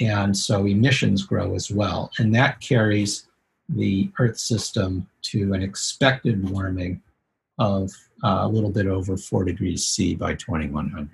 And 0.00 0.34
so 0.34 0.64
emissions 0.64 1.22
grow 1.22 1.54
as 1.54 1.70
well. 1.70 2.10
And 2.18 2.34
that 2.34 2.60
carries 2.60 3.26
the 3.68 4.10
Earth 4.18 4.38
system 4.38 5.06
to 5.22 5.52
an 5.52 5.62
expected 5.62 6.48
warming 6.48 7.02
of 7.58 7.92
uh, 8.24 8.40
a 8.42 8.48
little 8.48 8.70
bit 8.70 8.86
over 8.86 9.16
4 9.16 9.44
degrees 9.44 9.84
C 9.84 10.14
by 10.14 10.34
2100. 10.34 11.10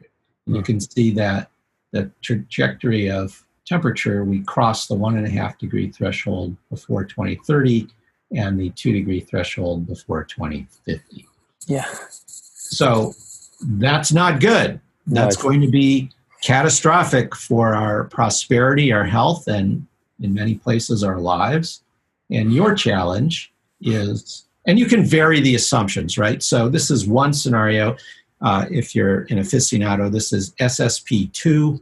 And 0.46 0.56
you 0.56 0.62
can 0.62 0.78
see 0.78 1.10
that 1.12 1.50
the 1.90 2.10
trajectory 2.22 3.10
of 3.10 3.44
temperature, 3.66 4.24
we 4.24 4.42
cross 4.44 4.86
the 4.86 4.94
one 4.94 5.16
and 5.16 5.26
a 5.26 5.30
half 5.30 5.58
degree 5.58 5.90
threshold 5.90 6.56
before 6.70 7.04
2030 7.04 7.88
and 8.36 8.60
the 8.60 8.70
two 8.70 8.92
degree 8.92 9.20
threshold 9.20 9.86
before 9.86 10.22
2050. 10.22 11.26
Yeah. 11.66 11.86
So 12.16 13.14
that's 13.62 14.12
not 14.12 14.40
good. 14.40 14.80
That's 15.06 15.36
going 15.36 15.60
to 15.60 15.68
be 15.68 16.10
catastrophic 16.42 17.34
for 17.34 17.74
our 17.74 18.04
prosperity, 18.04 18.92
our 18.92 19.04
health, 19.04 19.46
and 19.48 19.86
in 20.20 20.34
many 20.34 20.54
places 20.54 21.02
our 21.02 21.18
lives. 21.18 21.82
And 22.30 22.52
your 22.52 22.74
challenge 22.74 23.52
is, 23.80 24.44
and 24.66 24.78
you 24.78 24.86
can 24.86 25.04
vary 25.04 25.40
the 25.40 25.54
assumptions, 25.54 26.16
right? 26.16 26.42
So 26.42 26.68
this 26.68 26.90
is 26.90 27.06
one 27.06 27.32
scenario. 27.32 27.96
Uh, 28.40 28.66
if 28.70 28.94
you're 28.94 29.22
an 29.30 29.38
aficionado, 29.38 30.10
this 30.10 30.32
is 30.32 30.52
SSP2, 30.54 31.80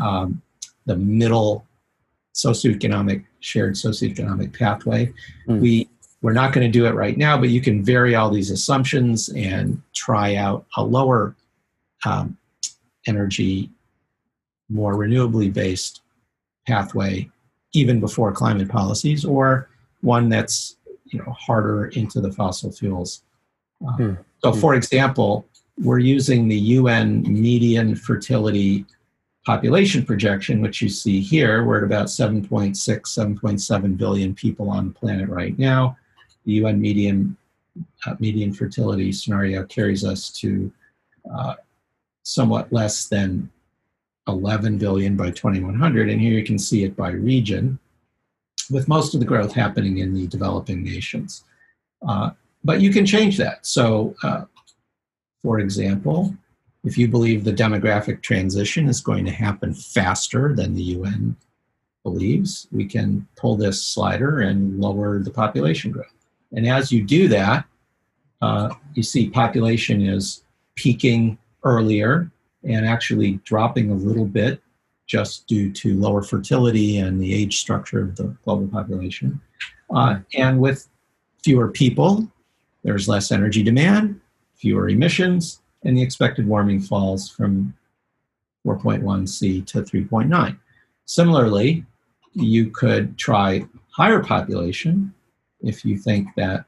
um, 0.00 0.42
the 0.86 0.96
middle 0.96 1.64
socioeconomic 2.34 3.24
shared 3.40 3.74
socioeconomic 3.74 4.56
pathway. 4.56 5.12
Mm. 5.48 5.60
We 5.60 5.88
we're 6.22 6.32
not 6.32 6.52
going 6.52 6.66
to 6.66 6.72
do 6.72 6.86
it 6.86 6.94
right 6.94 7.16
now, 7.16 7.38
but 7.38 7.50
you 7.50 7.60
can 7.60 7.84
vary 7.84 8.14
all 8.14 8.30
these 8.30 8.50
assumptions 8.50 9.28
and 9.28 9.80
try 9.94 10.34
out 10.34 10.64
a 10.76 10.82
lower 10.82 11.36
um, 12.04 12.36
energy, 13.06 13.70
more 14.68 14.94
renewably 14.94 15.52
based 15.52 16.02
pathway, 16.66 17.28
even 17.72 18.00
before 18.00 18.32
climate 18.32 18.68
policies, 18.68 19.24
or 19.24 19.68
one 20.00 20.28
that's 20.28 20.76
you 21.06 21.18
know 21.18 21.32
harder 21.32 21.86
into 21.88 22.20
the 22.20 22.32
fossil 22.32 22.72
fuels. 22.72 23.22
Uh, 23.86 23.96
mm. 23.96 24.18
So, 24.42 24.52
for 24.52 24.74
example, 24.74 25.46
we're 25.78 25.98
using 25.98 26.48
the 26.48 26.56
UN 26.56 27.22
median 27.22 27.94
fertility 27.94 28.86
population 29.44 30.04
projection, 30.04 30.60
which 30.60 30.82
you 30.82 30.88
see 30.88 31.20
here. 31.20 31.64
We're 31.64 31.78
at 31.78 31.84
about 31.84 32.06
7.6, 32.06 32.74
7.7 32.74 33.96
billion 33.96 34.34
people 34.34 34.68
on 34.68 34.88
the 34.88 34.94
planet 34.94 35.28
right 35.28 35.56
now. 35.58 35.96
The 36.44 36.52
UN 36.54 36.80
median, 36.80 37.36
uh, 38.06 38.16
median 38.18 38.52
fertility 38.52 39.12
scenario 39.12 39.64
carries 39.64 40.04
us 40.04 40.30
to 40.40 40.72
uh, 41.32 41.54
somewhat 42.26 42.72
less 42.72 43.06
than 43.06 43.48
11 44.26 44.78
billion 44.78 45.16
by 45.16 45.30
2100. 45.30 46.10
And 46.10 46.20
here 46.20 46.32
you 46.32 46.42
can 46.42 46.58
see 46.58 46.82
it 46.82 46.96
by 46.96 47.10
region, 47.10 47.78
with 48.68 48.88
most 48.88 49.14
of 49.14 49.20
the 49.20 49.26
growth 49.26 49.52
happening 49.52 49.98
in 49.98 50.12
the 50.12 50.26
developing 50.26 50.82
nations. 50.82 51.44
Uh, 52.06 52.30
but 52.64 52.80
you 52.80 52.90
can 52.90 53.06
change 53.06 53.38
that. 53.38 53.64
So 53.64 54.16
uh, 54.24 54.46
for 55.44 55.60
example, 55.60 56.34
if 56.82 56.98
you 56.98 57.06
believe 57.06 57.44
the 57.44 57.52
demographic 57.52 58.22
transition 58.22 58.88
is 58.88 59.00
going 59.00 59.24
to 59.24 59.30
happen 59.30 59.72
faster 59.72 60.52
than 60.52 60.74
the 60.74 60.82
UN 60.82 61.36
believes, 62.02 62.66
we 62.72 62.86
can 62.86 63.28
pull 63.36 63.56
this 63.56 63.80
slider 63.80 64.40
and 64.40 64.80
lower 64.80 65.20
the 65.20 65.30
population 65.30 65.92
growth. 65.92 66.12
And 66.50 66.66
as 66.66 66.90
you 66.90 67.04
do 67.04 67.28
that, 67.28 67.66
uh, 68.42 68.74
you 68.94 69.04
see 69.04 69.30
population 69.30 70.02
is 70.02 70.42
peaking 70.74 71.38
earlier 71.64 72.30
and 72.64 72.86
actually 72.86 73.34
dropping 73.44 73.90
a 73.90 73.94
little 73.94 74.24
bit 74.24 74.60
just 75.06 75.46
due 75.46 75.72
to 75.72 75.98
lower 75.98 76.22
fertility 76.22 76.98
and 76.98 77.20
the 77.20 77.32
age 77.32 77.58
structure 77.58 78.00
of 78.00 78.16
the 78.16 78.36
global 78.44 78.66
population. 78.66 79.40
Uh, 79.94 80.18
and 80.34 80.60
with 80.60 80.88
fewer 81.44 81.68
people, 81.68 82.26
there's 82.82 83.08
less 83.08 83.30
energy 83.30 83.62
demand, 83.62 84.20
fewer 84.56 84.88
emissions, 84.88 85.60
and 85.84 85.96
the 85.96 86.02
expected 86.02 86.46
warming 86.46 86.80
falls 86.80 87.30
from 87.30 87.72
4.1 88.66 89.28
C 89.28 89.62
to 89.62 89.82
3.9. 89.82 90.58
Similarly, 91.04 91.84
you 92.32 92.70
could 92.70 93.16
try 93.16 93.64
higher 93.90 94.22
population 94.22 95.14
if 95.60 95.84
you 95.84 95.96
think 95.96 96.28
that 96.36 96.64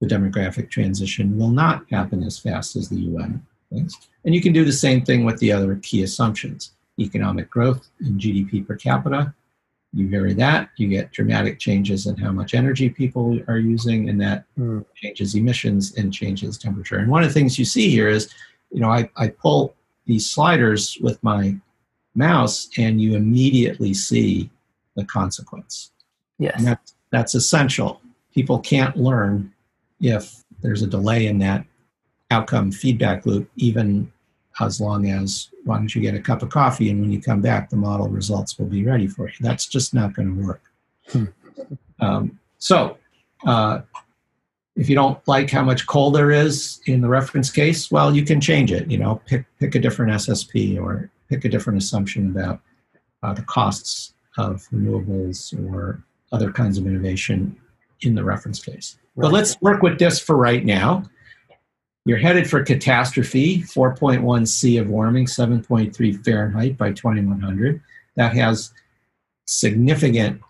the 0.00 0.06
demographic 0.06 0.70
transition 0.70 1.38
will 1.38 1.50
not 1.50 1.84
happen 1.90 2.22
as 2.22 2.38
fast 2.38 2.76
as 2.76 2.88
the 2.90 3.00
UN 3.00 3.44
thinks. 3.74 3.94
And 4.24 4.34
you 4.34 4.40
can 4.40 4.52
do 4.52 4.64
the 4.64 4.72
same 4.72 5.04
thing 5.04 5.24
with 5.24 5.38
the 5.38 5.52
other 5.52 5.76
key 5.76 6.02
assumptions. 6.02 6.72
Economic 6.98 7.50
growth 7.50 7.88
in 8.00 8.18
GDP 8.18 8.66
per 8.66 8.76
capita, 8.76 9.34
you 9.92 10.08
vary 10.08 10.34
that, 10.34 10.70
you 10.76 10.88
get 10.88 11.12
dramatic 11.12 11.58
changes 11.58 12.06
in 12.06 12.16
how 12.16 12.32
much 12.32 12.54
energy 12.54 12.88
people 12.88 13.38
are 13.46 13.58
using, 13.58 14.08
and 14.08 14.20
that 14.20 14.44
mm. 14.58 14.84
changes 14.94 15.34
emissions 15.34 15.94
and 15.96 16.12
changes 16.12 16.58
temperature. 16.58 16.98
And 16.98 17.08
one 17.08 17.22
of 17.22 17.28
the 17.28 17.34
things 17.34 17.58
you 17.58 17.64
see 17.64 17.90
here 17.90 18.08
is, 18.08 18.32
you 18.72 18.80
know, 18.80 18.90
I, 18.90 19.08
I 19.16 19.28
pull 19.28 19.74
these 20.06 20.28
sliders 20.28 20.98
with 21.00 21.22
my 21.22 21.56
mouse, 22.14 22.68
and 22.76 23.00
you 23.00 23.14
immediately 23.14 23.94
see 23.94 24.50
the 24.96 25.04
consequence. 25.04 25.92
Yes. 26.38 26.54
And 26.56 26.66
that's, 26.66 26.94
that's 27.10 27.34
essential. 27.34 28.00
People 28.32 28.58
can't 28.58 28.96
learn 28.96 29.52
if 30.00 30.42
there's 30.60 30.82
a 30.82 30.86
delay 30.86 31.26
in 31.26 31.38
that 31.38 31.64
outcome 32.30 32.72
feedback 32.72 33.26
loop, 33.26 33.50
even 33.56 34.10
as 34.60 34.80
long 34.80 35.10
as 35.10 35.50
why 35.64 35.76
don't 35.76 35.94
you 35.94 36.00
get 36.00 36.14
a 36.14 36.20
cup 36.20 36.42
of 36.42 36.50
coffee 36.50 36.90
and 36.90 37.00
when 37.00 37.10
you 37.10 37.20
come 37.20 37.40
back, 37.40 37.70
the 37.70 37.76
model 37.76 38.08
results 38.08 38.58
will 38.58 38.66
be 38.66 38.84
ready 38.84 39.06
for 39.06 39.28
you. 39.28 39.34
That's 39.40 39.66
just 39.66 39.94
not 39.94 40.14
going 40.14 40.36
to 40.36 40.46
work. 40.46 40.62
Hmm. 41.10 41.24
Um, 42.00 42.38
so, 42.58 42.98
uh, 43.46 43.80
if 44.76 44.88
you 44.88 44.94
don't 44.96 45.18
like 45.28 45.50
how 45.50 45.62
much 45.62 45.86
coal 45.86 46.10
there 46.10 46.30
is 46.30 46.80
in 46.86 47.00
the 47.00 47.08
reference 47.08 47.50
case, 47.50 47.90
well, 47.90 48.14
you 48.14 48.24
can 48.24 48.40
change 48.40 48.72
it. 48.72 48.90
You 48.90 48.98
know, 48.98 49.20
pick 49.26 49.44
pick 49.60 49.74
a 49.74 49.78
different 49.78 50.12
SSP 50.12 50.80
or 50.80 51.10
pick 51.28 51.44
a 51.44 51.48
different 51.48 51.80
assumption 51.80 52.30
about 52.30 52.60
uh, 53.22 53.32
the 53.32 53.42
costs 53.42 54.14
of 54.36 54.66
renewables 54.72 55.54
or 55.70 56.02
other 56.32 56.50
kinds 56.50 56.76
of 56.76 56.86
innovation 56.86 57.56
in 58.00 58.14
the 58.14 58.24
reference 58.24 58.60
case. 58.60 58.98
Right. 59.14 59.26
But 59.26 59.32
let's 59.32 59.60
work 59.60 59.82
with 59.82 59.98
this 59.98 60.18
for 60.18 60.36
right 60.36 60.64
now. 60.64 61.04
You're 62.06 62.18
headed 62.18 62.48
for 62.48 62.62
catastrophe, 62.62 63.62
4.1 63.62 64.46
C 64.46 64.76
of 64.76 64.88
warming, 64.88 65.24
7.3 65.24 66.24
Fahrenheit 66.24 66.76
by 66.76 66.92
2100. 66.92 67.80
That 68.16 68.34
has 68.34 68.72
significant 69.46 70.40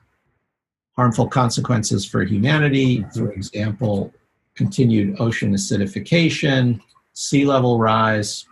harmful 0.96 1.28
consequences 1.28 2.04
for 2.04 2.24
humanity. 2.24 3.04
For 3.14 3.32
example, 3.32 4.12
continued 4.56 5.20
ocean 5.20 5.54
acidification, 5.54 6.80
sea 7.12 7.44
level 7.44 7.78
rise, 7.78 8.46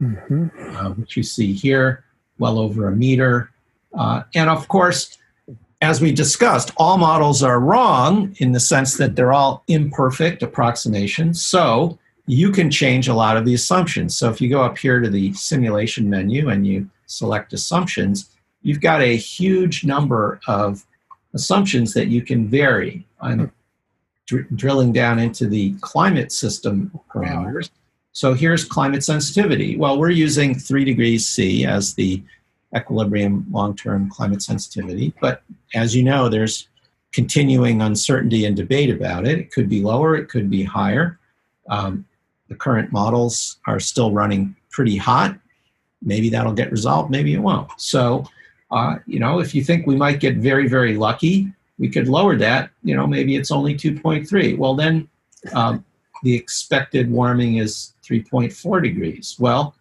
mm-hmm. 0.00 0.76
uh, 0.76 0.90
which 0.90 1.16
you 1.16 1.22
see 1.22 1.52
here, 1.52 2.04
well 2.38 2.58
over 2.58 2.88
a 2.88 2.96
meter. 2.96 3.50
Uh, 3.92 4.22
and 4.34 4.48
of 4.48 4.68
course, 4.68 5.18
as 5.82 6.00
we 6.00 6.12
discussed, 6.12 6.70
all 6.78 6.96
models 6.96 7.42
are 7.42 7.60
wrong 7.60 8.34
in 8.38 8.52
the 8.52 8.60
sense 8.60 8.96
that 8.96 9.16
they're 9.16 9.32
all 9.32 9.64
imperfect 9.68 10.42
approximations. 10.42 11.44
So 11.44 11.98
you 12.32 12.50
can 12.50 12.70
change 12.70 13.08
a 13.08 13.14
lot 13.14 13.36
of 13.36 13.44
the 13.44 13.52
assumptions. 13.52 14.16
So 14.16 14.30
if 14.30 14.40
you 14.40 14.48
go 14.48 14.62
up 14.62 14.78
here 14.78 15.00
to 15.00 15.10
the 15.10 15.34
simulation 15.34 16.08
menu 16.08 16.48
and 16.48 16.66
you 16.66 16.88
select 17.04 17.52
assumptions, 17.52 18.30
you've 18.62 18.80
got 18.80 19.02
a 19.02 19.16
huge 19.16 19.84
number 19.84 20.40
of 20.46 20.86
assumptions 21.34 21.92
that 21.92 22.08
you 22.08 22.22
can 22.22 22.48
vary. 22.48 23.06
I'm 23.20 23.52
dr- 24.26 24.48
drilling 24.56 24.94
down 24.94 25.18
into 25.18 25.46
the 25.46 25.74
climate 25.82 26.32
system 26.32 26.98
parameters. 27.14 27.68
So 28.12 28.32
here's 28.32 28.64
climate 28.64 29.04
sensitivity. 29.04 29.76
Well, 29.76 29.98
we're 29.98 30.10
using 30.10 30.54
3 30.54 30.86
degrees 30.86 31.28
C 31.28 31.66
as 31.66 31.94
the 31.94 32.22
equilibrium 32.74 33.44
long-term 33.50 34.08
climate 34.08 34.40
sensitivity. 34.40 35.12
But 35.20 35.42
as 35.74 35.94
you 35.94 36.02
know, 36.02 36.30
there's 36.30 36.68
continuing 37.12 37.82
uncertainty 37.82 38.46
and 38.46 38.56
debate 38.56 38.88
about 38.88 39.26
it. 39.26 39.38
It 39.38 39.52
could 39.52 39.68
be 39.68 39.82
lower, 39.82 40.16
it 40.16 40.30
could 40.30 40.48
be 40.48 40.62
higher. 40.62 41.18
Um, 41.68 42.06
the 42.52 42.58
current 42.58 42.92
models 42.92 43.56
are 43.66 43.80
still 43.80 44.12
running 44.12 44.54
pretty 44.70 44.96
hot. 44.96 45.38
Maybe 46.02 46.28
that'll 46.28 46.52
get 46.52 46.70
resolved, 46.70 47.10
maybe 47.10 47.32
it 47.32 47.38
won't. 47.38 47.70
So, 47.78 48.26
uh, 48.70 48.96
you 49.06 49.18
know, 49.18 49.40
if 49.40 49.54
you 49.54 49.64
think 49.64 49.86
we 49.86 49.96
might 49.96 50.20
get 50.20 50.36
very, 50.36 50.68
very 50.68 50.96
lucky, 50.96 51.50
we 51.78 51.88
could 51.88 52.08
lower 52.08 52.36
that. 52.36 52.70
You 52.82 52.94
know, 52.94 53.06
maybe 53.06 53.36
it's 53.36 53.50
only 53.50 53.74
2.3. 53.74 54.58
Well, 54.58 54.74
then 54.74 55.08
um, 55.54 55.82
the 56.22 56.34
expected 56.34 57.10
warming 57.10 57.56
is 57.56 57.94
3.4 58.04 58.82
degrees. 58.82 59.36
Well, 59.38 59.74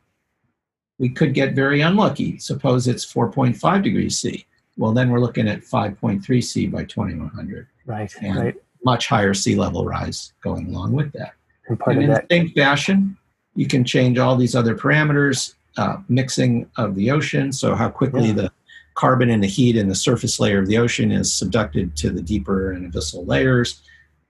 we 0.97 1.09
could 1.09 1.33
get 1.33 1.53
very 1.53 1.81
unlucky. 1.81 2.37
Suppose 2.37 2.87
it's 2.87 3.05
4.5 3.05 3.83
degrees 3.83 4.19
C. 4.19 4.45
Well, 4.77 4.93
then 4.93 5.09
we're 5.09 5.19
looking 5.19 5.49
at 5.49 5.61
5.3 5.61 6.43
C 6.43 6.67
by 6.67 6.85
2100. 6.85 7.67
Right, 7.85 8.13
and 8.21 8.39
right. 8.39 8.55
Much 8.85 9.07
higher 9.07 9.33
sea 9.33 9.55
level 9.55 9.85
rise 9.85 10.33
going 10.41 10.67
along 10.67 10.93
with 10.93 11.11
that. 11.13 11.33
And 11.71 11.79
part 11.79 11.95
and 11.95 12.03
of 12.03 12.09
in 12.09 12.13
that. 12.13 12.29
the 12.29 12.35
same 12.35 12.49
fashion, 12.49 13.17
you 13.55 13.67
can 13.67 13.83
change 13.83 14.17
all 14.17 14.35
these 14.35 14.55
other 14.55 14.75
parameters, 14.75 15.55
uh, 15.77 15.97
mixing 16.09 16.69
of 16.77 16.95
the 16.95 17.11
ocean, 17.11 17.51
so 17.51 17.75
how 17.75 17.89
quickly 17.89 18.27
yeah. 18.27 18.33
the 18.33 18.51
carbon 18.95 19.29
and 19.29 19.41
the 19.41 19.47
heat 19.47 19.75
in 19.75 19.87
the 19.87 19.95
surface 19.95 20.39
layer 20.39 20.59
of 20.59 20.67
the 20.67 20.77
ocean 20.77 21.11
is 21.11 21.31
subducted 21.31 21.95
to 21.95 22.09
the 22.09 22.21
deeper 22.21 22.71
and 22.71 22.91
abyssal 22.91 23.25
layers, 23.25 23.81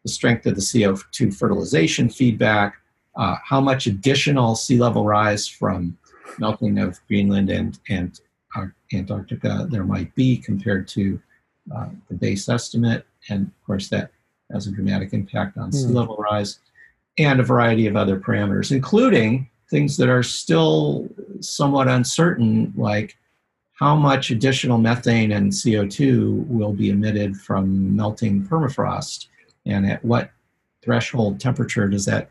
the 0.04 0.10
strength 0.10 0.46
of 0.46 0.56
the 0.56 0.62
CO2 0.62 1.34
fertilization 1.36 2.10
feedback, 2.10 2.76
uh, 3.16 3.36
how 3.44 3.60
much 3.60 3.88
additional 3.88 4.56
sea 4.56 4.78
level 4.78 5.06
rise 5.06 5.48
from 5.48 5.98
melting 6.38 6.78
of 6.80 7.00
Greenland 7.08 7.50
and, 7.50 7.80
and 7.90 8.20
Antarctica 8.94 9.68
there 9.70 9.84
might 9.84 10.14
be 10.16 10.38
compared 10.38 10.88
to 10.90 11.20
uh, 11.76 11.88
the 12.10 12.16
base 12.16 12.50
estimate. 12.50 13.06
And 13.30 13.48
of 13.48 13.66
course, 13.66 13.90
that 13.90 14.12
has 14.52 14.68
a 14.68 14.72
dramatic 14.72 15.14
impact 15.14 15.58
on 15.58 15.72
sea 15.72 15.88
hmm. 15.88 15.96
level 15.96 16.16
rise 16.18 16.60
and 17.18 17.40
a 17.40 17.44
variety 17.44 17.88
of 17.88 17.96
other 17.96 18.20
parameters, 18.20 18.72
including 18.72 19.50
things 19.70 19.98
that 19.98 20.10
are 20.10 20.24
still 20.24 21.08
somewhat 21.40 21.88
uncertain, 21.88 22.74
like 22.76 23.18
how 23.74 23.96
much 23.96 24.30
additional 24.30 24.78
methane 24.78 25.32
and 25.32 25.52
CO2 25.52 26.46
will 26.48 26.74
be 26.74 26.90
emitted 26.90 27.36
from 27.38 27.96
melting 27.96 28.46
permafrost, 28.46 29.28
and 29.66 29.86
at 29.90 30.04
what 30.06 30.32
threshold 30.84 31.40
temperature 31.40 31.88
does 31.88 32.06
that 32.06 32.30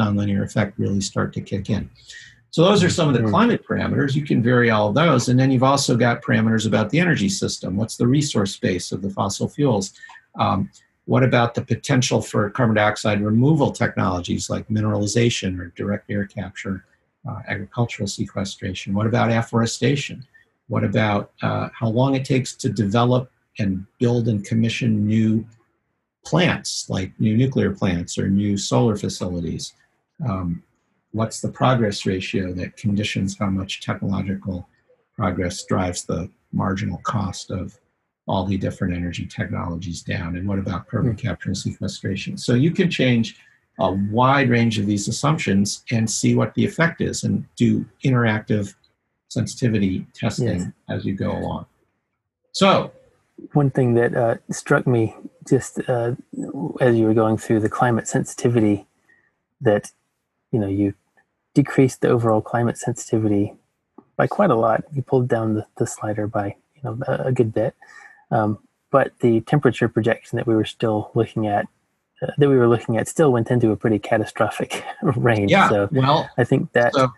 nonlinear 0.00 0.44
effect 0.44 0.78
really 0.78 1.00
start 1.00 1.32
to 1.32 1.40
kick 1.40 1.70
in. 1.70 1.88
So 2.50 2.62
those 2.62 2.84
are 2.84 2.90
some 2.90 3.08
of 3.08 3.14
the 3.14 3.20
mm-hmm. 3.20 3.30
climate 3.30 3.64
parameters. 3.68 4.14
You 4.14 4.24
can 4.24 4.42
vary 4.42 4.70
all 4.70 4.88
of 4.88 4.94
those. 4.94 5.28
And 5.28 5.38
then 5.38 5.50
you've 5.50 5.64
also 5.64 5.96
got 5.96 6.22
parameters 6.22 6.68
about 6.68 6.88
the 6.88 7.00
energy 7.00 7.28
system. 7.28 7.76
What's 7.76 7.96
the 7.96 8.06
resource 8.06 8.56
base 8.56 8.92
of 8.92 9.02
the 9.02 9.10
fossil 9.10 9.48
fuels? 9.48 9.92
Um, 10.38 10.70
what 11.06 11.22
about 11.22 11.54
the 11.54 11.62
potential 11.62 12.22
for 12.22 12.48
carbon 12.50 12.76
dioxide 12.76 13.20
removal 13.20 13.70
technologies 13.70 14.48
like 14.48 14.68
mineralization 14.68 15.58
or 15.58 15.72
direct 15.76 16.10
air 16.10 16.24
capture, 16.26 16.84
uh, 17.28 17.40
agricultural 17.48 18.06
sequestration? 18.06 18.94
What 18.94 19.06
about 19.06 19.30
afforestation? 19.30 20.26
What 20.68 20.82
about 20.82 21.32
uh, 21.42 21.68
how 21.78 21.88
long 21.88 22.14
it 22.14 22.24
takes 22.24 22.54
to 22.56 22.70
develop 22.70 23.30
and 23.58 23.84
build 23.98 24.28
and 24.28 24.44
commission 24.44 25.06
new 25.06 25.46
plants, 26.24 26.88
like 26.88 27.12
new 27.20 27.36
nuclear 27.36 27.72
plants 27.72 28.16
or 28.16 28.28
new 28.28 28.56
solar 28.56 28.96
facilities? 28.96 29.74
Um, 30.26 30.62
what's 31.12 31.40
the 31.40 31.50
progress 31.50 32.06
ratio 32.06 32.52
that 32.54 32.76
conditions 32.76 33.36
how 33.38 33.50
much 33.50 33.82
technological 33.82 34.68
progress 35.16 35.64
drives 35.64 36.04
the 36.04 36.30
marginal 36.52 36.98
cost 37.04 37.50
of 37.50 37.78
all 38.26 38.44
the 38.44 38.56
different 38.56 38.94
energy 38.94 39.26
technologies 39.26 40.02
down 40.02 40.36
and 40.36 40.48
what 40.48 40.58
about 40.58 40.86
carbon 40.88 41.12
hmm. 41.12 41.16
capture 41.16 41.48
and 41.48 41.58
sequestration 41.58 42.36
so 42.36 42.54
you 42.54 42.70
can 42.70 42.90
change 42.90 43.38
a 43.80 43.90
wide 44.10 44.48
range 44.50 44.78
of 44.78 44.86
these 44.86 45.08
assumptions 45.08 45.84
and 45.90 46.08
see 46.08 46.34
what 46.34 46.54
the 46.54 46.64
effect 46.64 47.00
is 47.00 47.24
and 47.24 47.44
do 47.56 47.84
interactive 48.04 48.74
sensitivity 49.28 50.06
testing 50.14 50.60
yes. 50.60 50.68
as 50.88 51.04
you 51.04 51.12
go 51.12 51.32
along 51.32 51.66
so 52.52 52.90
one 53.52 53.70
thing 53.70 53.94
that 53.94 54.14
uh, 54.14 54.36
struck 54.50 54.86
me 54.86 55.14
just 55.48 55.80
uh, 55.88 56.12
as 56.80 56.96
you 56.96 57.04
were 57.04 57.14
going 57.14 57.36
through 57.36 57.60
the 57.60 57.68
climate 57.68 58.08
sensitivity 58.08 58.86
that 59.60 59.92
you 60.52 60.58
know 60.58 60.68
you 60.68 60.94
decreased 61.54 62.00
the 62.00 62.08
overall 62.08 62.40
climate 62.40 62.78
sensitivity 62.78 63.54
by 64.16 64.26
quite 64.26 64.50
a 64.50 64.56
lot. 64.56 64.84
You 64.92 65.02
pulled 65.02 65.28
down 65.28 65.54
the, 65.54 65.66
the 65.78 65.86
slider 65.86 66.26
by 66.26 66.56
you 66.74 66.82
know 66.82 66.98
a, 67.06 67.26
a 67.26 67.32
good 67.32 67.52
bit, 67.52 67.74
um, 68.30 68.58
but 68.90 69.12
the 69.20 69.40
temperature 69.42 69.88
projection 69.88 70.36
that 70.36 70.46
we 70.46 70.54
were 70.54 70.64
still 70.64 71.10
looking 71.14 71.46
at 71.46 71.66
uh, 72.22 72.30
that 72.38 72.48
we 72.48 72.56
were 72.56 72.68
looking 72.68 72.96
at 72.96 73.08
still 73.08 73.32
went 73.32 73.50
into 73.50 73.70
a 73.70 73.76
pretty 73.76 73.98
catastrophic 73.98 74.84
range. 75.02 75.50
Yeah. 75.50 75.68
So 75.68 75.88
well, 75.90 76.30
I 76.38 76.44
think 76.44 76.72
that 76.72 76.94
so, 76.94 77.12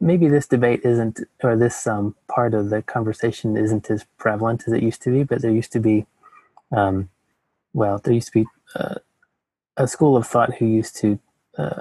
maybe 0.00 0.28
this 0.28 0.46
debate 0.46 0.82
isn't, 0.84 1.20
or 1.42 1.56
this 1.56 1.86
um, 1.86 2.14
part 2.28 2.54
of 2.54 2.70
the 2.70 2.82
conversation 2.82 3.56
isn't 3.56 3.90
as 3.90 4.04
prevalent 4.16 4.64
as 4.66 4.72
it 4.72 4.82
used 4.82 5.02
to 5.02 5.10
be. 5.10 5.24
But 5.24 5.42
there 5.42 5.50
used 5.50 5.72
to 5.72 5.80
be, 5.80 6.06
um, 6.70 7.08
well, 7.72 7.98
there 7.98 8.14
used 8.14 8.28
to 8.28 8.44
be 8.44 8.46
uh, 8.76 8.96
a 9.76 9.88
school 9.88 10.16
of 10.16 10.26
thought 10.26 10.54
who 10.54 10.66
used 10.66 10.96
to 10.96 11.18
uh, 11.56 11.80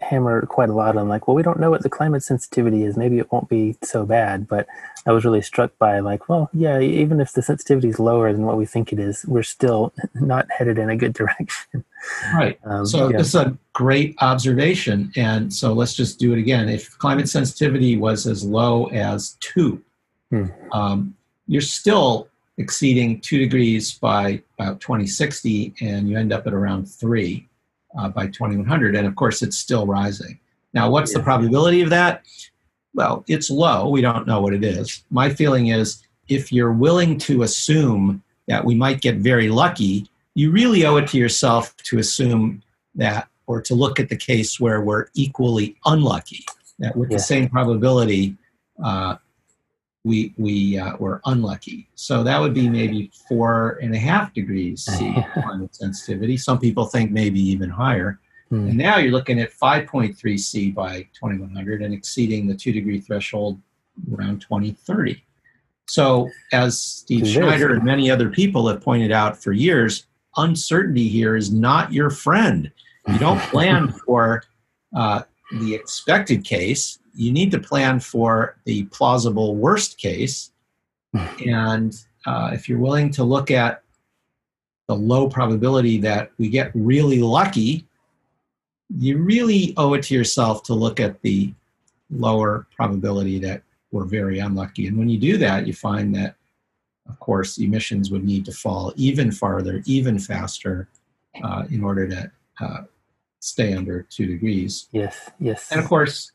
hammer 0.00 0.46
quite 0.46 0.68
a 0.68 0.74
lot 0.74 0.96
on 0.96 1.08
like 1.08 1.26
well 1.26 1.34
we 1.34 1.42
don't 1.42 1.60
know 1.60 1.70
what 1.70 1.82
the 1.82 1.90
climate 1.90 2.22
sensitivity 2.22 2.84
is. 2.84 2.96
Maybe 2.96 3.18
it 3.18 3.30
won't 3.32 3.48
be 3.48 3.76
so 3.82 4.04
bad 4.04 4.48
but 4.48 4.66
i 5.06 5.12
was 5.12 5.24
really 5.24 5.40
struck 5.40 5.76
by 5.78 6.00
like 6.00 6.28
well 6.28 6.50
yeah 6.52 6.78
even 6.78 7.20
if 7.20 7.32
the 7.32 7.42
sensitivity 7.42 7.88
is 7.88 7.98
lower 7.98 8.32
than 8.32 8.44
what 8.44 8.56
we 8.56 8.66
think 8.66 8.92
it 8.92 8.98
is 8.98 9.24
we're 9.26 9.42
still 9.42 9.92
not 10.14 10.46
headed 10.50 10.78
in 10.78 10.90
a 10.90 10.96
good 10.96 11.12
direction. 11.20 11.84
Right. 12.34 12.58
Um, 12.64 12.86
so 12.86 13.08
yeah. 13.08 13.18
this 13.18 13.28
is 13.28 13.34
a 13.34 13.56
great 13.72 14.16
observation 14.20 15.12
and 15.16 15.52
so 15.52 15.72
let's 15.72 15.94
just 15.94 16.18
do 16.18 16.32
it 16.32 16.38
again. 16.38 16.68
If 16.68 16.96
climate 16.98 17.28
sensitivity 17.28 17.96
was 17.96 18.26
as 18.26 18.44
low 18.44 18.86
as 18.86 19.36
two 19.40 19.82
hmm. 20.30 20.46
um, 20.72 21.14
you're 21.46 21.60
still 21.60 22.28
exceeding 22.58 23.20
two 23.20 23.38
degrees 23.38 23.92
by 23.92 24.42
about 24.58 24.80
2060 24.80 25.74
and 25.80 26.08
you 26.08 26.18
end 26.18 26.32
up 26.32 26.46
at 26.46 26.52
around 26.52 26.84
three 26.84 27.48
uh, 27.98 28.08
by 28.08 28.26
2100. 28.26 28.94
And 28.94 29.06
of 29.06 29.16
course, 29.16 29.42
it's 29.42 29.58
still 29.58 29.86
rising. 29.86 30.38
Now, 30.72 30.90
what's 30.90 31.12
yeah. 31.12 31.18
the 31.18 31.24
probability 31.24 31.82
of 31.82 31.90
that? 31.90 32.24
Well, 32.94 33.24
it's 33.28 33.50
low. 33.50 33.88
We 33.88 34.00
don't 34.00 34.26
know 34.26 34.40
what 34.40 34.52
it 34.52 34.64
is. 34.64 35.02
My 35.10 35.30
feeling 35.30 35.68
is 35.68 36.02
if 36.28 36.52
you're 36.52 36.72
willing 36.72 37.18
to 37.18 37.42
assume 37.42 38.22
that 38.48 38.64
we 38.64 38.74
might 38.74 39.00
get 39.00 39.16
very 39.16 39.48
lucky, 39.48 40.08
you 40.34 40.50
really 40.50 40.84
owe 40.86 40.96
it 40.96 41.08
to 41.08 41.18
yourself 41.18 41.76
to 41.84 41.98
assume 41.98 42.62
that 42.94 43.28
or 43.46 43.60
to 43.62 43.74
look 43.74 43.98
at 43.98 44.08
the 44.08 44.16
case 44.16 44.60
where 44.60 44.80
we're 44.80 45.06
equally 45.14 45.76
unlucky, 45.84 46.44
that 46.78 46.96
with 46.96 47.10
yeah. 47.10 47.16
the 47.16 47.22
same 47.22 47.48
probability, 47.48 48.36
uh, 48.82 49.16
we 50.04 50.34
we 50.38 50.78
uh, 50.78 50.96
were 50.96 51.20
unlucky. 51.26 51.88
So 51.94 52.22
that 52.24 52.40
would 52.40 52.54
be 52.54 52.68
maybe 52.68 53.10
four 53.28 53.78
and 53.82 53.94
a 53.94 53.98
half 53.98 54.32
degrees 54.32 54.84
C 54.84 55.14
climate 55.34 55.74
sensitivity. 55.74 56.36
Some 56.36 56.58
people 56.58 56.86
think 56.86 57.10
maybe 57.10 57.40
even 57.40 57.68
higher. 57.68 58.18
Hmm. 58.48 58.68
And 58.68 58.78
now 58.78 58.98
you're 58.98 59.12
looking 59.12 59.40
at 59.40 59.52
5.3 59.52 60.38
C 60.38 60.70
by 60.70 61.02
2100 61.14 61.82
and 61.82 61.94
exceeding 61.94 62.46
the 62.46 62.54
two 62.54 62.72
degree 62.72 63.00
threshold 63.00 63.60
around 64.12 64.40
2030. 64.40 65.22
So, 65.86 66.30
as 66.52 66.80
Steve 66.80 67.26
Schneider 67.26 67.74
and 67.74 67.82
many 67.82 68.10
other 68.10 68.30
people 68.30 68.68
have 68.68 68.80
pointed 68.80 69.10
out 69.10 69.36
for 69.42 69.52
years, 69.52 70.06
uncertainty 70.36 71.08
here 71.08 71.34
is 71.34 71.52
not 71.52 71.92
your 71.92 72.10
friend. 72.10 72.70
You 73.08 73.18
don't 73.18 73.40
plan 73.50 73.88
for 73.88 74.44
uh, 74.94 75.22
the 75.50 75.74
expected 75.74 76.44
case 76.44 76.99
you 77.14 77.32
need 77.32 77.50
to 77.50 77.58
plan 77.58 78.00
for 78.00 78.56
the 78.64 78.84
plausible 78.84 79.56
worst 79.56 79.98
case. 79.98 80.52
and 81.46 82.04
uh, 82.26 82.50
if 82.52 82.68
you're 82.68 82.78
willing 82.78 83.10
to 83.10 83.24
look 83.24 83.50
at 83.50 83.82
the 84.88 84.94
low 84.94 85.28
probability 85.28 85.98
that 85.98 86.30
we 86.38 86.48
get 86.48 86.70
really 86.74 87.20
lucky, 87.20 87.86
you 88.98 89.18
really 89.18 89.72
owe 89.76 89.94
it 89.94 90.02
to 90.02 90.14
yourself 90.14 90.62
to 90.64 90.74
look 90.74 90.98
at 91.00 91.20
the 91.22 91.54
lower 92.10 92.66
probability 92.74 93.38
that 93.38 93.62
we're 93.92 94.04
very 94.04 94.40
unlucky. 94.40 94.86
And 94.86 94.96
when 94.96 95.08
you 95.08 95.18
do 95.18 95.36
that, 95.38 95.66
you 95.66 95.72
find 95.72 96.14
that, 96.16 96.34
of 97.08 97.18
course, 97.20 97.58
emissions 97.58 98.10
would 98.10 98.24
need 98.24 98.44
to 98.46 98.52
fall 98.52 98.92
even 98.96 99.30
farther, 99.30 99.82
even 99.86 100.18
faster, 100.18 100.88
uh, 101.42 101.64
in 101.70 101.82
order 101.84 102.08
to 102.08 102.30
uh, 102.60 102.82
stay 103.40 103.74
under 103.74 104.02
two 104.02 104.26
degrees. 104.26 104.88
Yes, 104.92 105.30
yes. 105.38 105.70
And 105.70 105.80
of 105.80 105.86
course, 105.86 106.32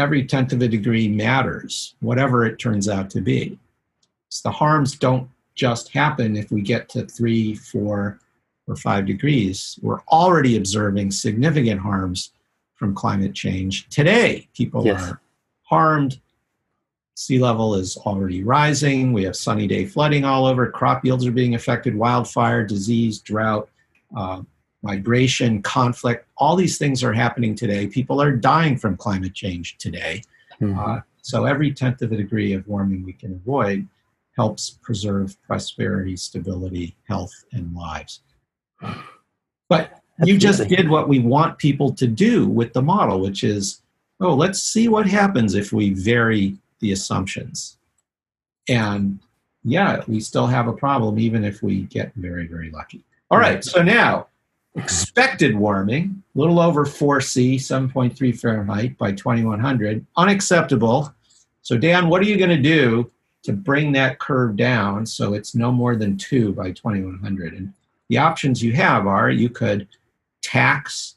every 0.00 0.24
tenth 0.24 0.52
of 0.52 0.62
a 0.62 0.68
degree 0.68 1.06
matters, 1.06 1.94
whatever 2.00 2.44
it 2.44 2.58
turns 2.58 2.88
out 2.88 3.10
to 3.10 3.20
be. 3.20 3.58
So 4.30 4.48
the 4.48 4.52
harms 4.52 4.96
don't 4.96 5.28
just 5.54 5.90
happen 5.90 6.36
if 6.36 6.50
we 6.50 6.62
get 6.62 6.88
to 6.90 7.06
three, 7.06 7.54
four, 7.54 8.18
or 8.66 8.76
five 8.76 9.06
degrees. 9.06 9.78
We're 9.82 10.00
already 10.08 10.56
observing 10.56 11.10
significant 11.10 11.80
harms 11.80 12.32
from 12.76 12.94
climate 12.94 13.34
change. 13.34 13.88
Today, 13.90 14.48
people 14.54 14.86
yes. 14.86 15.02
are 15.02 15.20
harmed. 15.62 16.20
Sea 17.14 17.38
level 17.38 17.74
is 17.74 17.98
already 17.98 18.42
rising. 18.42 19.12
We 19.12 19.24
have 19.24 19.36
sunny 19.36 19.66
day 19.66 19.84
flooding 19.84 20.24
all 20.24 20.46
over. 20.46 20.70
Crop 20.70 21.04
yields 21.04 21.26
are 21.26 21.32
being 21.32 21.54
affected, 21.54 21.94
wildfire, 21.94 22.64
disease, 22.64 23.18
drought. 23.18 23.68
Uh, 24.16 24.42
migration, 24.82 25.62
conflict, 25.62 26.26
all 26.36 26.56
these 26.56 26.78
things 26.78 27.04
are 27.04 27.12
happening 27.12 27.54
today. 27.54 27.86
People 27.86 28.20
are 28.20 28.32
dying 28.32 28.76
from 28.76 28.96
climate 28.96 29.34
change 29.34 29.76
today. 29.78 30.22
Mm-hmm. 30.60 30.78
Uh, 30.78 31.00
so 31.22 31.44
every 31.44 31.72
tenth 31.72 32.02
of 32.02 32.12
a 32.12 32.16
degree 32.16 32.52
of 32.54 32.66
warming 32.66 33.04
we 33.04 33.12
can 33.12 33.32
avoid 33.32 33.86
helps 34.36 34.70
preserve 34.82 35.36
prosperity, 35.42 36.16
stability, 36.16 36.96
health, 37.08 37.44
and 37.52 37.74
lives. 37.74 38.20
But 39.68 40.00
you 40.24 40.38
just 40.38 40.66
did 40.68 40.88
what 40.88 41.08
we 41.08 41.18
want 41.18 41.58
people 41.58 41.92
to 41.94 42.06
do 42.06 42.48
with 42.48 42.72
the 42.72 42.82
model, 42.82 43.20
which 43.20 43.44
is, 43.44 43.82
oh, 44.20 44.34
let's 44.34 44.62
see 44.62 44.88
what 44.88 45.06
happens 45.06 45.54
if 45.54 45.72
we 45.72 45.92
vary 45.92 46.56
the 46.80 46.92
assumptions. 46.92 47.78
And 48.68 49.20
yeah, 49.62 50.02
we 50.08 50.20
still 50.20 50.46
have 50.46 50.68
a 50.68 50.72
problem 50.72 51.18
even 51.18 51.44
if 51.44 51.62
we 51.62 51.82
get 51.82 52.12
very, 52.14 52.46
very 52.46 52.70
lucky. 52.70 53.04
All 53.30 53.38
right, 53.38 53.62
so 53.62 53.82
now 53.82 54.26
expected 54.76 55.56
warming, 55.56 56.22
a 56.34 56.38
little 56.38 56.60
over 56.60 56.84
4C, 56.84 57.56
7.3 57.56 58.38
Fahrenheit 58.38 58.96
by 58.98 59.12
2100, 59.12 60.04
unacceptable. 60.16 61.12
So, 61.62 61.76
Dan, 61.76 62.08
what 62.08 62.20
are 62.20 62.26
you 62.26 62.36
going 62.36 62.50
to 62.50 62.56
do 62.56 63.10
to 63.42 63.52
bring 63.52 63.92
that 63.92 64.18
curve 64.18 64.56
down 64.56 65.06
so 65.06 65.34
it's 65.34 65.54
no 65.54 65.72
more 65.72 65.96
than 65.96 66.16
2 66.16 66.52
by 66.52 66.72
2100? 66.72 67.54
And 67.54 67.72
the 68.08 68.18
options 68.18 68.62
you 68.62 68.72
have 68.74 69.06
are 69.06 69.30
you 69.30 69.48
could 69.48 69.88
tax 70.42 71.16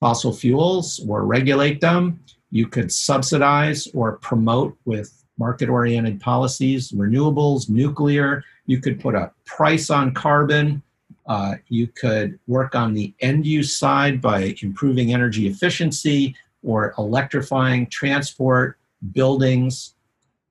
fossil 0.00 0.32
fuels 0.32 1.04
or 1.08 1.24
regulate 1.24 1.80
them, 1.80 2.20
you 2.50 2.66
could 2.66 2.92
subsidize 2.92 3.88
or 3.94 4.18
promote 4.18 4.76
with 4.84 5.24
market 5.38 5.68
oriented 5.68 6.20
policies, 6.20 6.92
renewables, 6.92 7.68
nuclear, 7.68 8.44
you 8.66 8.80
could 8.80 9.00
put 9.00 9.14
a 9.14 9.32
price 9.44 9.90
on 9.90 10.14
carbon 10.14 10.82
uh, 11.26 11.54
you 11.68 11.86
could 11.86 12.38
work 12.46 12.74
on 12.74 12.92
the 12.92 13.14
end 13.20 13.46
use 13.46 13.76
side 13.76 14.20
by 14.20 14.54
improving 14.62 15.12
energy 15.12 15.46
efficiency 15.46 16.34
or 16.62 16.94
electrifying 16.98 17.86
transport, 17.86 18.78
buildings, 19.12 19.94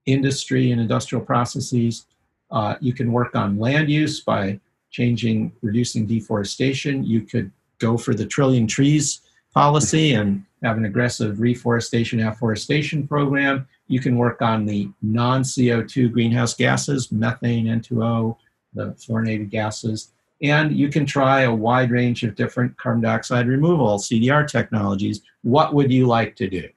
industry, 0.06 0.72
and 0.72 0.82
industrial 0.82 1.24
processes. 1.24 2.06
Uh, 2.52 2.76
you 2.80 2.94
can 2.94 3.12
work 3.12 3.36
on 3.36 3.58
land 3.58 3.90
use 3.90 4.22
by 4.22 4.60
changing, 4.92 5.52
reducing 5.62 6.06
deforestation. 6.06 7.04
You 7.04 7.22
could 7.22 7.52
go 7.80 7.98
for 7.98 8.14
the 8.14 8.26
trillion 8.26 8.68
trees 8.68 9.22
policy 9.54 10.14
and 10.14 10.44
have 10.64 10.78
an 10.78 10.86
aggressive 10.86 11.40
reforestation, 11.40 12.20
afforestation 12.22 13.08
program. 13.08 13.68
You 13.88 14.00
can 14.00 14.18
work 14.18 14.42
on 14.42 14.66
the 14.66 14.90
non 15.02 15.44
CO2 15.44 16.12
greenhouse 16.12 16.54
gases, 16.54 17.12
methane, 17.12 17.66
N2O, 17.66 18.38
the 18.74 18.88
fluorinated 18.94 19.50
gases. 19.50 20.12
And 20.44 20.78
you 20.78 20.90
can 20.90 21.06
try 21.06 21.42
a 21.42 21.54
wide 21.54 21.90
range 21.90 22.24
of 22.24 22.36
different 22.36 22.78
carbon 22.78 23.02
dioxide 23.02 23.48
removal, 23.48 23.98
CDR 23.98 24.46
technologies. 24.46 25.22
What 25.42 25.74
would 25.74 25.92
you 25.92 26.06
like 26.06 26.36
to 26.36 26.50
do? 26.50 26.68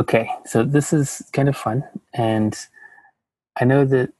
Okay, 0.00 0.28
so 0.44 0.64
this 0.64 0.92
is 0.92 1.22
kind 1.32 1.48
of 1.48 1.56
fun. 1.56 1.84
And 2.14 2.58
I 3.60 3.64
know 3.64 3.84
that 3.84 4.12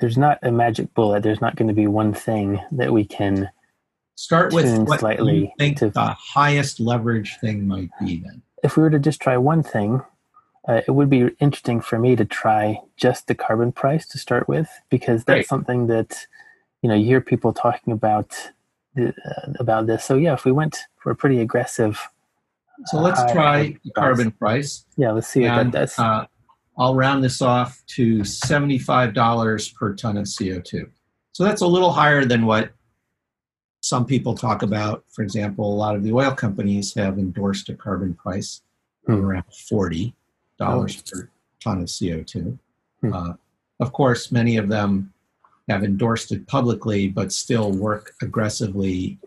there's 0.00 0.16
not 0.16 0.38
a 0.42 0.50
magic 0.50 0.94
bullet. 0.94 1.22
There's 1.22 1.40
not 1.40 1.56
going 1.56 1.68
to 1.68 1.74
be 1.74 1.86
one 1.86 2.14
thing 2.14 2.60
that 2.72 2.92
we 2.92 3.04
can 3.04 3.50
start 4.14 4.52
with 4.52 4.78
what 4.86 5.00
slightly 5.00 5.38
you 5.38 5.50
think 5.58 5.78
to, 5.78 5.90
the 5.90 6.16
highest 6.18 6.80
leverage 6.80 7.36
thing 7.40 7.66
might 7.66 7.90
be 8.00 8.20
then. 8.20 8.42
If 8.62 8.76
we 8.76 8.82
were 8.82 8.90
to 8.90 8.98
just 8.98 9.20
try 9.20 9.36
one 9.36 9.62
thing, 9.62 10.02
uh, 10.68 10.82
it 10.86 10.90
would 10.90 11.10
be 11.10 11.30
interesting 11.40 11.80
for 11.80 11.98
me 11.98 12.16
to 12.16 12.24
try 12.24 12.80
just 12.96 13.26
the 13.26 13.34
carbon 13.34 13.72
price 13.72 14.06
to 14.08 14.18
start 14.18 14.48
with 14.48 14.68
because 14.90 15.24
that's 15.24 15.38
Great. 15.38 15.48
something 15.48 15.86
that 15.86 16.26
you 16.82 16.88
know 16.88 16.94
you 16.94 17.04
hear 17.04 17.20
people 17.20 17.52
talking 17.52 17.92
about 17.92 18.34
the, 18.94 19.08
uh, 19.08 19.52
about 19.58 19.86
this. 19.86 20.04
So 20.04 20.16
yeah, 20.16 20.34
if 20.34 20.44
we 20.44 20.52
went 20.52 20.78
for 20.96 21.10
a 21.10 21.16
pretty 21.16 21.40
aggressive, 21.40 22.00
so 22.86 22.98
let's 23.00 23.20
uh, 23.20 23.32
try 23.32 23.76
carbon 23.94 24.30
price. 24.32 24.84
Yeah, 24.96 25.12
let's 25.12 25.28
see 25.28 25.44
and, 25.44 25.56
what 25.56 25.72
that 25.72 25.78
does. 25.78 25.98
Uh, 25.98 26.26
I'll 26.78 26.94
round 26.94 27.22
this 27.22 27.42
off 27.42 27.82
to 27.88 28.24
seventy-five 28.24 29.14
dollars 29.14 29.68
per 29.68 29.94
ton 29.94 30.16
of 30.16 30.26
CO 30.26 30.60
two. 30.60 30.90
So 31.32 31.44
that's 31.44 31.60
a 31.60 31.66
little 31.66 31.92
higher 31.92 32.24
than 32.24 32.46
what 32.46 32.70
some 33.82 34.04
people 34.04 34.34
talk 34.34 34.62
about. 34.62 35.04
For 35.08 35.22
example, 35.22 35.72
a 35.72 35.76
lot 35.76 35.94
of 35.94 36.02
the 36.02 36.12
oil 36.12 36.32
companies 36.32 36.94
have 36.94 37.18
endorsed 37.18 37.68
a 37.68 37.74
carbon 37.74 38.14
price 38.14 38.62
hmm. 39.06 39.12
of 39.12 39.24
around 39.24 39.44
forty 39.68 40.14
dollars 40.58 41.02
oh. 41.06 41.10
per 41.10 41.30
ton 41.62 41.82
of 41.82 41.90
CO 41.90 42.22
two. 42.22 42.58
Hmm. 43.02 43.12
Uh, 43.12 43.32
of 43.78 43.92
course, 43.92 44.30
many 44.32 44.56
of 44.56 44.68
them 44.68 45.12
have 45.70 45.84
endorsed 45.84 46.32
it 46.32 46.46
publicly, 46.46 47.08
but 47.08 47.32
still 47.32 47.72
work 47.72 48.14
aggressively 48.22 49.18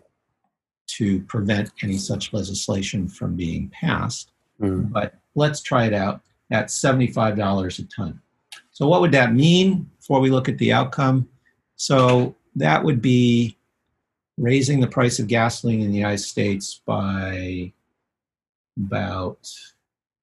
to 0.86 1.20
prevent 1.22 1.72
any 1.82 1.96
such 1.96 2.32
legislation 2.32 3.08
from 3.08 3.34
being 3.34 3.68
passed. 3.70 4.30
Mm. 4.60 4.92
But 4.92 5.14
let's 5.34 5.62
try 5.62 5.86
it 5.86 5.94
out 5.94 6.20
at 6.50 6.66
$75 6.66 7.78
a 7.78 7.82
ton. 7.84 8.20
So, 8.70 8.86
what 8.86 9.00
would 9.00 9.12
that 9.12 9.32
mean 9.32 9.90
before 9.98 10.20
we 10.20 10.30
look 10.30 10.48
at 10.48 10.58
the 10.58 10.72
outcome? 10.72 11.28
So, 11.76 12.34
that 12.56 12.84
would 12.84 13.00
be 13.00 13.56
raising 14.36 14.80
the 14.80 14.86
price 14.86 15.18
of 15.18 15.28
gasoline 15.28 15.80
in 15.80 15.90
the 15.90 15.98
United 15.98 16.18
States 16.18 16.80
by 16.84 17.72
about 18.76 19.48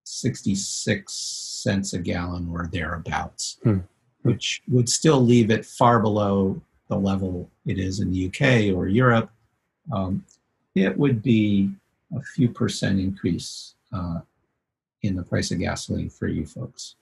66 0.03 1.13
cents 1.13 1.93
a 1.93 1.99
gallon 1.99 2.49
or 2.51 2.69
thereabouts, 2.71 3.57
Hmm. 3.63 3.79
Which 4.23 4.61
would 4.67 4.89
still 4.89 5.19
leave 5.19 5.49
it 5.51 5.65
far 5.65 5.99
below 5.99 6.61
the 6.87 6.97
level 6.97 7.49
it 7.65 7.79
is 7.79 7.99
in 7.99 8.11
the 8.11 8.27
UK 8.27 8.75
or 8.75 8.87
Europe. 8.87 9.29
Um, 9.91 10.25
it 10.75 10.97
would 10.97 11.21
be 11.21 11.71
a 12.15 12.21
few 12.21 12.49
percent 12.49 12.99
increase 12.99 13.75
uh, 13.93 14.19
in 15.01 15.15
the 15.15 15.23
price 15.23 15.51
of 15.51 15.59
gasoline 15.59 16.09
for 16.09 16.27
you 16.27 16.45
folks. 16.45 16.95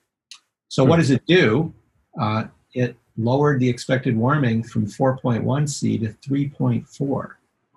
So, 0.68 0.84
what 0.84 0.96
does 0.96 1.10
it 1.10 1.26
do? 1.26 1.74
Uh, 2.18 2.44
it 2.74 2.96
lowered 3.16 3.60
the 3.60 3.68
expected 3.68 4.16
warming 4.16 4.62
from 4.62 4.86
4.1 4.86 5.68
C 5.68 5.98
to 5.98 6.08
3.4. 6.08 7.30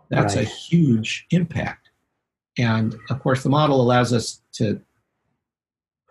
That's 0.10 0.36
a 0.36 0.44
huge 0.44 1.26
impact. 1.32 1.90
And 2.58 2.96
of 3.10 3.20
course, 3.20 3.42
the 3.42 3.50
model 3.50 3.82
allows 3.82 4.14
us 4.14 4.42
to 4.54 4.80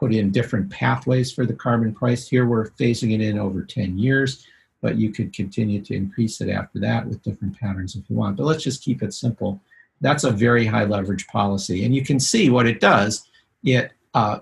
put 0.02 0.12
in 0.12 0.32
different 0.32 0.68
pathways 0.68 1.30
for 1.30 1.46
the 1.46 1.52
carbon 1.52 1.94
price. 1.94 2.28
Here, 2.28 2.44
we're 2.44 2.70
phasing 2.70 3.14
it 3.14 3.20
in 3.20 3.38
over 3.38 3.62
10 3.62 3.96
years, 3.96 4.44
but 4.80 4.96
you 4.96 5.12
could 5.12 5.32
continue 5.32 5.80
to 5.80 5.94
increase 5.94 6.40
it 6.40 6.48
after 6.48 6.80
that 6.80 7.06
with 7.06 7.22
different 7.22 7.56
patterns 7.56 7.94
if 7.94 8.02
you 8.10 8.16
want. 8.16 8.36
But 8.36 8.46
let's 8.46 8.64
just 8.64 8.82
keep 8.82 9.00
it 9.00 9.14
simple. 9.14 9.60
That's 10.00 10.24
a 10.24 10.32
very 10.32 10.66
high 10.66 10.86
leverage 10.86 11.28
policy. 11.28 11.84
And 11.84 11.94
you 11.94 12.04
can 12.04 12.18
see 12.18 12.50
what 12.50 12.66
it 12.66 12.80
does. 12.80 13.28
It 13.62 13.92
uh, 14.12 14.40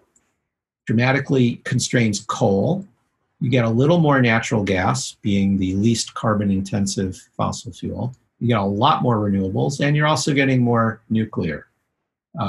dramatically 0.86 1.56
constrains 1.64 2.20
coal. 2.20 2.86
You 3.42 3.50
get 3.50 3.66
a 3.66 3.68
little 3.68 3.98
more 3.98 4.22
natural 4.22 4.64
gas, 4.64 5.18
being 5.20 5.58
the 5.58 5.74
least 5.74 6.14
carbon 6.14 6.50
intensive 6.50 7.20
fossil 7.36 7.70
fuel. 7.70 8.14
You 8.38 8.48
get 8.48 8.60
a 8.60 8.64
lot 8.64 9.02
more 9.02 9.18
renewables, 9.18 9.84
and 9.86 9.94
you're 9.94 10.06
also 10.06 10.32
getting 10.32 10.62
more 10.62 11.02
nuclear. 11.10 11.66
Um, 12.38 12.48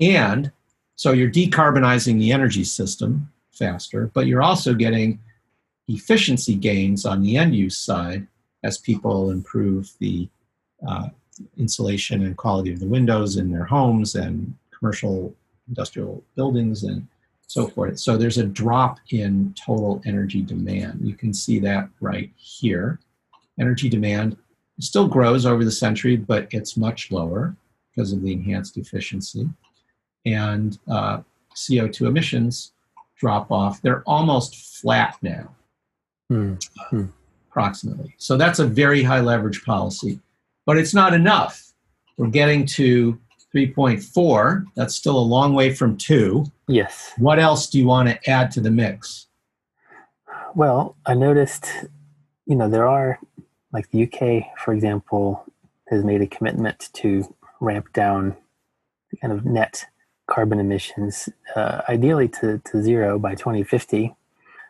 And 0.00 0.52
so 0.98 1.12
you're 1.12 1.30
decarbonizing 1.30 2.18
the 2.18 2.32
energy 2.32 2.64
system 2.64 3.30
faster, 3.52 4.10
but 4.14 4.26
you're 4.26 4.42
also 4.42 4.74
getting 4.74 5.20
efficiency 5.86 6.56
gains 6.56 7.06
on 7.06 7.22
the 7.22 7.36
end 7.36 7.54
use 7.54 7.76
side 7.76 8.26
as 8.64 8.78
people 8.78 9.30
improve 9.30 9.92
the 10.00 10.28
uh, 10.88 11.08
insulation 11.56 12.24
and 12.24 12.36
quality 12.36 12.72
of 12.72 12.80
the 12.80 12.86
windows 12.88 13.36
in 13.36 13.52
their 13.52 13.64
homes 13.64 14.16
and 14.16 14.52
commercial 14.76 15.32
industrial 15.68 16.20
buildings 16.34 16.82
and 16.82 17.06
so 17.46 17.68
forth. 17.68 18.00
So 18.00 18.16
there's 18.16 18.38
a 18.38 18.44
drop 18.44 18.98
in 19.10 19.54
total 19.54 20.02
energy 20.04 20.42
demand. 20.42 20.98
You 21.00 21.14
can 21.14 21.32
see 21.32 21.60
that 21.60 21.88
right 22.00 22.32
here. 22.34 22.98
Energy 23.60 23.88
demand 23.88 24.36
still 24.80 25.06
grows 25.06 25.46
over 25.46 25.64
the 25.64 25.70
century, 25.70 26.16
but 26.16 26.48
it's 26.50 26.76
much 26.76 27.12
lower 27.12 27.54
because 27.94 28.12
of 28.12 28.20
the 28.20 28.32
enhanced 28.32 28.76
efficiency. 28.76 29.48
And 30.26 30.78
uh, 30.88 31.20
CO2 31.54 32.06
emissions 32.06 32.72
drop 33.16 33.50
off. 33.50 33.82
They're 33.82 34.02
almost 34.06 34.54
flat 34.80 35.16
now 35.22 35.50
Hmm. 36.28 36.54
approximately. 37.50 38.14
So 38.18 38.36
that's 38.36 38.58
a 38.58 38.66
very 38.66 39.02
high 39.02 39.20
leverage 39.20 39.64
policy, 39.64 40.20
but 40.66 40.76
it's 40.76 40.92
not 40.94 41.14
enough. 41.14 41.72
We're 42.18 42.28
getting 42.28 42.66
to 42.66 43.18
3.4. 43.54 44.64
That's 44.74 44.94
still 44.94 45.18
a 45.18 45.20
long 45.20 45.54
way 45.54 45.74
from 45.74 45.96
two. 45.96 46.44
Yes. 46.66 47.14
What 47.16 47.38
else 47.38 47.66
do 47.68 47.78
you 47.78 47.86
want 47.86 48.10
to 48.10 48.30
add 48.30 48.50
to 48.52 48.60
the 48.60 48.70
mix? 48.70 49.26
Well, 50.54 50.96
I 51.06 51.14
noticed, 51.14 51.66
you 52.46 52.56
know, 52.56 52.68
there 52.68 52.86
are, 52.86 53.18
like 53.72 53.90
the 53.90 54.02
UK, 54.02 54.58
for 54.58 54.74
example, 54.74 55.44
has 55.88 56.04
made 56.04 56.20
a 56.20 56.26
commitment 56.26 56.90
to 56.94 57.34
ramp 57.60 57.92
down 57.94 58.36
the 59.10 59.16
kind 59.16 59.32
of 59.32 59.46
net 59.46 59.86
carbon 60.28 60.60
emissions, 60.60 61.28
uh, 61.56 61.82
ideally 61.88 62.28
to, 62.28 62.60
to 62.66 62.82
zero 62.82 63.18
by 63.18 63.34
2050. 63.34 64.14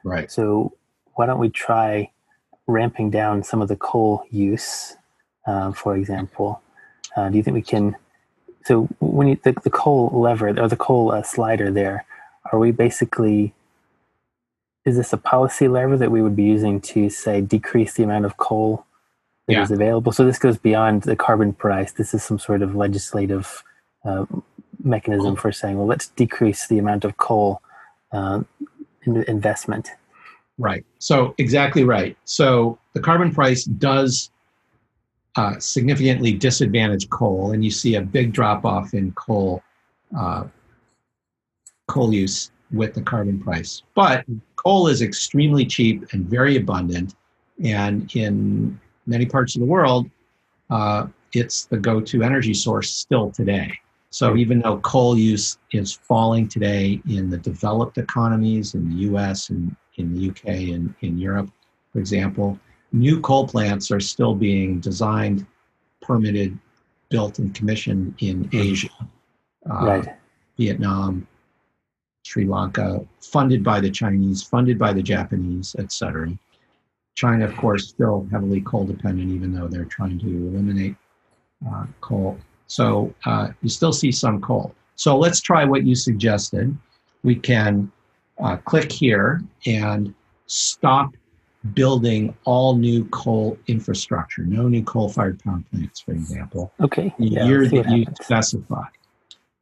Right. 0.04 0.30
So 0.30 0.72
why 1.14 1.26
don't 1.26 1.38
we 1.40 1.50
try 1.50 2.10
ramping 2.66 3.10
down 3.10 3.42
some 3.42 3.60
of 3.60 3.68
the 3.68 3.76
coal 3.76 4.24
use, 4.30 4.96
uh, 5.46 5.72
for 5.72 5.96
example? 5.96 6.62
Uh, 7.16 7.28
do 7.28 7.36
you 7.36 7.42
think 7.42 7.54
we 7.54 7.62
can? 7.62 7.96
So 8.64 8.88
when 9.00 9.28
you 9.28 9.38
the, 9.42 9.54
the 9.64 9.70
coal 9.70 10.10
lever 10.14 10.48
or 10.60 10.68
the 10.68 10.76
coal 10.76 11.12
uh, 11.12 11.22
slider 11.22 11.70
there, 11.70 12.06
are 12.52 12.58
we 12.58 12.70
basically? 12.70 13.52
Is 14.84 14.96
this 14.96 15.12
a 15.12 15.18
policy 15.18 15.68
lever 15.68 15.96
that 15.98 16.10
we 16.10 16.22
would 16.22 16.36
be 16.36 16.44
using 16.44 16.80
to 16.92 17.10
say 17.10 17.40
decrease 17.42 17.94
the 17.94 18.04
amount 18.04 18.24
of 18.24 18.36
coal 18.38 18.86
that 19.46 19.60
is 19.60 19.70
Yeah. 19.70 19.74
available? 19.74 20.12
So 20.12 20.24
this 20.24 20.38
goes 20.38 20.56
beyond 20.56 21.02
the 21.02 21.16
carbon 21.16 21.52
price. 21.52 21.92
This 21.92 22.14
is 22.14 22.22
some 22.22 22.38
sort 22.38 22.62
of 22.62 22.74
legislative 22.74 23.62
uh, 24.04 24.24
mechanism 24.82 25.36
for 25.36 25.52
saying, 25.52 25.76
well, 25.76 25.86
let's 25.86 26.08
decrease 26.08 26.66
the 26.68 26.78
amount 26.78 27.04
of 27.04 27.16
coal 27.16 27.60
uh, 28.12 28.40
investment. 29.06 29.90
Right. 30.58 30.84
So 30.98 31.34
exactly 31.38 31.84
right. 31.84 32.16
So 32.24 32.78
the 32.92 33.00
carbon 33.00 33.32
price 33.32 33.64
does 33.64 34.30
uh, 35.36 35.58
significantly 35.58 36.32
disadvantage 36.32 37.08
coal, 37.10 37.52
and 37.52 37.64
you 37.64 37.70
see 37.70 37.94
a 37.94 38.00
big 38.00 38.32
drop 38.32 38.64
off 38.64 38.92
in 38.92 39.12
coal 39.12 39.62
uh, 40.16 40.44
coal 41.86 42.12
use 42.12 42.50
with 42.72 42.94
the 42.94 43.02
carbon 43.02 43.40
price. 43.40 43.82
But 43.94 44.24
coal 44.56 44.88
is 44.88 45.00
extremely 45.00 45.64
cheap 45.64 46.12
and 46.12 46.26
very 46.26 46.56
abundant, 46.56 47.14
and 47.62 48.14
in 48.16 48.80
many 49.06 49.26
parts 49.26 49.54
of 49.54 49.60
the 49.60 49.66
world, 49.66 50.10
uh, 50.70 51.06
it's 51.32 51.66
the 51.66 51.76
go-to 51.76 52.22
energy 52.22 52.54
source 52.54 52.92
still 52.92 53.30
today. 53.30 53.72
So 54.10 54.36
even 54.36 54.60
though 54.60 54.78
coal 54.78 55.18
use 55.18 55.58
is 55.72 55.92
falling 55.92 56.48
today 56.48 57.00
in 57.08 57.28
the 57.28 57.36
developed 57.36 57.98
economies 57.98 58.74
in 58.74 58.88
the 58.88 58.96
U.S. 59.02 59.50
and 59.50 59.76
in 59.96 60.14
the 60.14 60.30
UK 60.30 60.46
and 60.74 60.94
in 61.00 61.18
Europe, 61.18 61.50
for 61.92 61.98
example, 61.98 62.58
new 62.92 63.20
coal 63.20 63.46
plants 63.46 63.90
are 63.90 64.00
still 64.00 64.34
being 64.34 64.80
designed, 64.80 65.46
permitted, 66.00 66.58
built, 67.10 67.38
and 67.38 67.54
commissioned 67.54 68.14
in 68.20 68.48
Asia, 68.52 68.88
uh, 69.70 69.86
right. 69.86 70.16
Vietnam, 70.56 71.26
Sri 72.22 72.46
Lanka, 72.46 73.06
funded 73.20 73.62
by 73.62 73.80
the 73.80 73.90
Chinese, 73.90 74.42
funded 74.42 74.78
by 74.78 74.92
the 74.92 75.02
Japanese, 75.02 75.76
etc. 75.78 76.30
China, 77.14 77.44
of 77.44 77.56
course, 77.56 77.88
still 77.88 78.26
heavily 78.30 78.60
coal 78.60 78.84
dependent, 78.84 79.30
even 79.32 79.52
though 79.52 79.68
they're 79.68 79.84
trying 79.84 80.18
to 80.18 80.26
eliminate 80.26 80.94
uh, 81.68 81.86
coal. 82.00 82.38
So 82.68 83.12
uh, 83.26 83.48
you 83.62 83.68
still 83.68 83.92
see 83.92 84.12
some 84.12 84.40
coal. 84.40 84.74
So 84.94 85.16
let's 85.18 85.40
try 85.40 85.64
what 85.64 85.84
you 85.84 85.94
suggested. 85.94 86.76
We 87.24 87.34
can 87.34 87.90
uh, 88.38 88.58
click 88.58 88.92
here 88.92 89.42
and 89.66 90.14
stop 90.46 91.14
building 91.74 92.34
all 92.44 92.76
new 92.76 93.04
coal 93.06 93.58
infrastructure, 93.66 94.42
no 94.42 94.68
new 94.68 94.82
coal 94.84 95.08
fired 95.08 95.42
power 95.42 95.62
plants, 95.72 96.00
for 96.00 96.12
example, 96.12 96.72
Okay. 96.80 97.12
the 97.18 97.26
Yeah, 97.26 97.46
year 97.46 97.68
that 97.68 97.90
you 97.90 98.06
specify. 98.22 98.84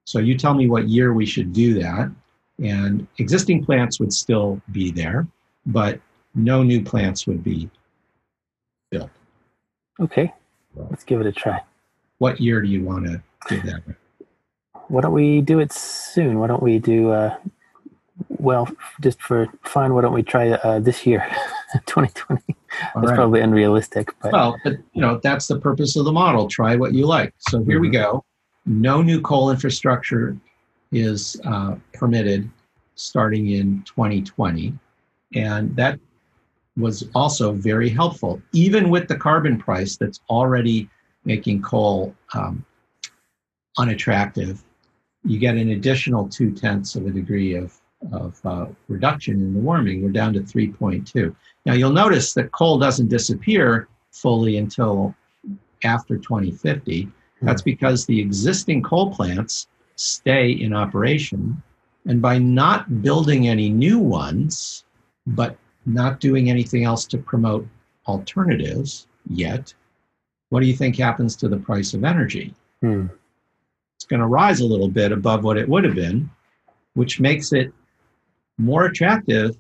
So 0.05 0.19
you 0.19 0.37
tell 0.37 0.55
me 0.55 0.69
what 0.69 0.89
year 0.89 1.15
we 1.15 1.27
should 1.27 1.53
do 1.53 1.75
that. 1.81 2.11
And 2.59 3.07
existing 3.19 3.65
plants 3.65 3.99
would 4.01 4.13
still 4.13 4.61
be 4.73 4.91
there, 4.91 5.27
but 5.65 6.01
no 6.35 6.63
new 6.63 6.83
plants 6.83 7.27
would 7.27 7.43
be 7.43 7.71
built. 8.91 9.11
Okay. 10.01 10.33
Let's 10.75 11.05
give 11.05 11.21
it 11.21 11.27
a 11.27 11.33
try. 11.33 11.61
What 12.19 12.41
year 12.41 12.61
do 12.63 12.69
you 12.69 12.83
want 12.85 13.05
to 13.07 13.23
do 13.49 13.61
that? 13.63 13.83
Why 14.89 15.01
don't 15.03 15.13
we 15.13 15.41
do 15.41 15.59
it 15.59 15.73
soon? 15.73 16.39
Why 16.39 16.47
don't 16.47 16.63
we 16.63 16.79
do, 16.79 17.11
uh, 17.11 17.37
well, 18.29 18.69
just 19.01 19.21
for 19.21 19.49
fun, 19.65 19.95
why 19.95 20.03
don't 20.03 20.15
we 20.15 20.23
try 20.23 20.51
uh, 20.51 20.79
this 20.81 21.07
year, 21.07 21.27
2020? 21.87 22.43
All 22.95 23.03
That's 23.03 23.11
right. 23.11 23.17
probably 23.17 23.41
unrealistic, 23.41 24.15
but 24.23 24.33
Well, 24.33 24.57
but 24.65 24.75
you 24.93 25.03
know, 25.03 25.19
that's 25.23 25.47
the 25.47 25.59
purpose 25.61 25.97
of 25.97 26.05
the 26.05 26.13
model. 26.13 26.47
Try 26.49 26.77
what 26.77 26.95
you 26.95 27.07
like. 27.07 27.35
So 27.39 27.63
here 27.65 27.81
we 27.81 27.89
Mhm. 27.89 27.93
go. 27.93 28.25
No 28.65 29.03
new 29.03 29.21
coal 29.21 29.51
infrastructure 29.51 30.37
is 30.93 31.41
uh, 31.45 31.77
permitted 31.95 32.49
starting 32.95 33.51
in 33.51 33.83
2020. 33.85 34.73
And 35.35 35.75
that 35.77 35.99
was 36.77 37.09
also 37.15 37.53
very 37.53 37.89
helpful, 37.89 38.41
even 38.53 38.91
with 38.91 39.09
the 39.09 39.17
carbon 39.17 39.59
price 39.59 39.97
that's 39.97 40.21
already 40.31 40.89
making 41.27 41.61
coal 41.61 42.15
um, 42.33 42.65
unattractive. 43.77 44.63
You 45.25 45.39
get 45.39 45.57
an 45.57 45.71
additional 45.71 46.29
two 46.29 46.53
tenths 46.53 46.95
of 46.95 47.07
a 47.07 47.11
degree 47.11 47.55
of, 47.55 47.79
of 48.13 48.41
uh, 48.47 48.67
reduction 48.89 49.35
in 49.35 49.53
the 49.53 49.61
warming. 49.61 50.03
We're 50.03 50.11
down 50.11 50.33
to 50.35 50.41
3.2. 50.41 51.35
Now 51.67 51.75
you'll 51.75 51.93
notice 51.93 52.33
that 52.35 52.53
coal 52.53 52.79
doesn't 52.79 53.09
disappear 53.09 53.89
fully 54.13 54.57
until 54.57 55.15
after 55.85 56.17
2050. 56.17 57.09
That's 57.43 57.63
because 57.63 58.07
the 58.07 58.19
existing 58.19 58.83
coal 58.83 59.13
plants 59.13 59.69
stay 59.97 60.51
in 60.51 60.73
operation. 60.73 61.63
And 62.07 62.23
by 62.23 62.39
not 62.39 63.03
building 63.03 63.49
any 63.49 63.69
new 63.69 63.99
ones, 63.99 64.85
but 65.27 65.57
not 65.85 66.21
doing 66.21 66.49
anything 66.49 66.85
else 66.85 67.05
to 67.07 67.19
promote 67.19 67.67
alternatives 68.07 69.07
yet, 69.29 69.75
what 70.51 70.61
do 70.61 70.67
you 70.67 70.77
think 70.77 70.97
happens 70.97 71.37
to 71.37 71.49
the 71.49 71.57
price 71.57 71.95
of 71.95 72.05
energy? 72.05 72.55
Hmm. 72.81 73.07
It's 73.97 74.05
going 74.05 74.21
to 74.21 74.27
rise 74.27 74.61
a 74.61 74.67
little 74.67 74.89
bit 74.89 75.13
above 75.13 75.45
what 75.45 75.57
it 75.57 75.69
would 75.69 75.85
have 75.85 75.95
been, 75.95 76.31
which 76.95 77.21
makes 77.21 77.53
it 77.53 77.73
more 78.59 78.87
attractive 78.87 79.57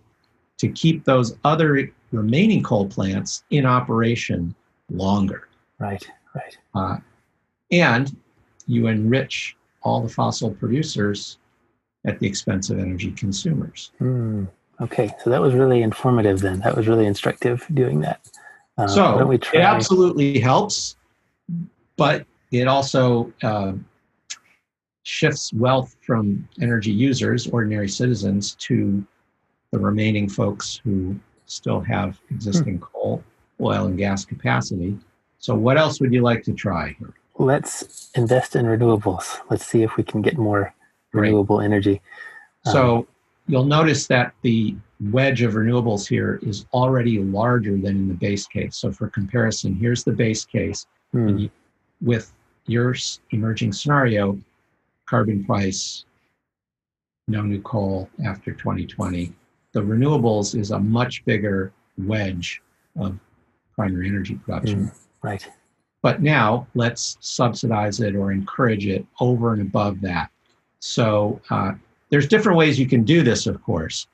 to 0.58 0.68
keep 0.68 1.04
those 1.04 1.36
other 1.44 1.90
remaining 2.12 2.62
coal 2.62 2.86
plants 2.86 3.44
in 3.50 3.66
operation 3.66 4.54
longer. 4.90 5.48
Right, 5.78 6.06
right. 6.34 6.56
Uh, 6.74 6.98
and 7.70 8.16
you 8.66 8.86
enrich 8.86 9.56
all 9.82 10.00
the 10.00 10.08
fossil 10.08 10.50
producers 10.50 11.38
at 12.04 12.18
the 12.20 12.26
expense 12.26 12.70
of 12.70 12.78
energy 12.78 13.10
consumers. 13.12 13.92
Hmm. 13.98 14.44
Okay, 14.80 15.10
so 15.24 15.30
that 15.30 15.40
was 15.40 15.54
really 15.54 15.82
informative 15.82 16.40
then. 16.40 16.60
That 16.60 16.76
was 16.76 16.86
really 16.86 17.06
instructive 17.06 17.64
doing 17.72 18.00
that. 18.00 18.30
Uh, 18.78 18.86
so 18.86 19.30
it 19.30 19.54
absolutely 19.54 20.38
helps, 20.38 20.96
but 21.96 22.26
it 22.52 22.68
also 22.68 23.32
uh, 23.42 23.72
shifts 25.02 25.52
wealth 25.52 25.96
from 26.02 26.46
energy 26.60 26.92
users, 26.92 27.46
ordinary 27.46 27.88
citizens, 27.88 28.54
to 28.56 29.04
the 29.72 29.78
remaining 29.78 30.28
folks 30.28 30.80
who 30.84 31.18
still 31.46 31.80
have 31.80 32.18
existing 32.30 32.78
coal, 32.80 33.22
oil, 33.60 33.86
and 33.86 33.96
gas 33.96 34.24
capacity. 34.24 34.98
So, 35.38 35.54
what 35.54 35.78
else 35.78 36.00
would 36.00 36.12
you 36.12 36.22
like 36.22 36.42
to 36.44 36.52
try? 36.52 36.96
Let's 37.38 38.10
invest 38.14 38.56
in 38.56 38.66
renewables. 38.66 39.40
Let's 39.50 39.66
see 39.66 39.82
if 39.82 39.96
we 39.96 40.02
can 40.02 40.22
get 40.22 40.38
more 40.38 40.74
Great. 41.12 41.28
renewable 41.28 41.60
energy. 41.60 42.00
Um, 42.66 42.72
So 42.72 43.06
you'll 43.46 43.64
notice 43.64 44.06
that 44.08 44.32
the 44.42 44.76
wedge 45.00 45.42
of 45.42 45.54
renewables 45.54 46.06
here 46.08 46.40
is 46.42 46.66
already 46.72 47.18
larger 47.18 47.72
than 47.72 47.96
in 47.96 48.08
the 48.08 48.14
base 48.14 48.46
case. 48.46 48.76
So 48.76 48.90
for 48.90 49.08
comparison, 49.08 49.74
here's 49.74 50.04
the 50.04 50.12
base 50.12 50.44
case. 50.44 50.86
hmm, 51.12 51.28
And 51.28 51.40
you, 51.42 51.50
with 52.00 52.32
your 52.66 52.94
emerging 53.30 53.72
scenario, 53.72 54.38
carbon 55.06 55.44
price, 55.44 56.04
no 57.28 57.42
new 57.42 57.60
coal 57.62 58.08
after 58.24 58.52
2020, 58.52 59.32
the 59.72 59.80
renewables 59.80 60.58
is 60.58 60.70
a 60.70 60.78
much 60.78 61.24
bigger 61.24 61.72
wedge 61.98 62.62
of 62.98 63.18
primary 63.74 64.08
energy 64.08 64.34
production. 64.36 64.90
right. 65.22 65.46
But 66.02 66.22
now 66.22 66.66
let's 66.74 67.16
subsidize 67.20 68.00
it 68.00 68.14
or 68.14 68.30
encourage 68.30 68.86
it 68.86 69.04
over 69.20 69.52
and 69.54 69.62
above 69.62 70.00
that. 70.02 70.30
So 70.78 71.40
uh, 71.50 71.72
there's 72.10 72.28
different 72.28 72.56
ways 72.58 72.78
you 72.78 72.86
can 72.86 73.02
do 73.02 73.22
this, 73.22 73.46
of 73.46 73.60
course. 73.62 74.06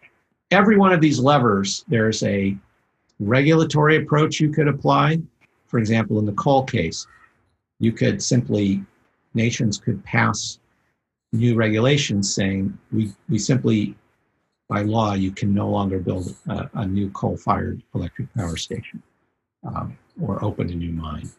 Every 0.52 0.76
one 0.76 0.92
of 0.92 1.00
these 1.00 1.18
levers, 1.18 1.82
there's 1.88 2.22
a 2.22 2.54
regulatory 3.18 3.96
approach 3.96 4.38
you 4.38 4.50
could 4.50 4.68
apply. 4.68 5.18
For 5.66 5.78
example, 5.78 6.18
in 6.18 6.26
the 6.26 6.32
coal 6.32 6.64
case, 6.64 7.06
you 7.78 7.90
could 7.90 8.22
simply, 8.22 8.84
nations 9.32 9.78
could 9.78 10.04
pass 10.04 10.58
new 11.32 11.54
regulations 11.54 12.34
saying 12.34 12.76
we, 12.92 13.12
we 13.30 13.38
simply, 13.38 13.94
by 14.68 14.82
law, 14.82 15.14
you 15.14 15.32
can 15.32 15.54
no 15.54 15.70
longer 15.70 15.98
build 15.98 16.36
a, 16.48 16.68
a 16.74 16.86
new 16.86 17.08
coal 17.10 17.38
fired 17.38 17.82
electric 17.94 18.32
power 18.34 18.58
station 18.58 19.02
um, 19.64 19.96
or 20.20 20.44
open 20.44 20.68
a 20.68 20.74
new 20.74 20.92
mine. 20.92 21.30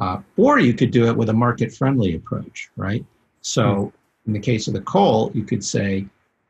Uh, 0.00 0.22
or 0.38 0.58
you 0.58 0.72
could 0.72 0.90
do 0.90 1.06
it 1.06 1.16
with 1.16 1.28
a 1.28 1.32
market 1.32 1.74
friendly 1.74 2.14
approach, 2.14 2.70
right? 2.76 3.04
So, 3.42 3.92
in 4.26 4.32
the 4.32 4.38
case 4.38 4.66
of 4.66 4.72
the 4.72 4.80
coal, 4.80 5.30
you 5.34 5.44
could 5.44 5.62
say, 5.62 6.06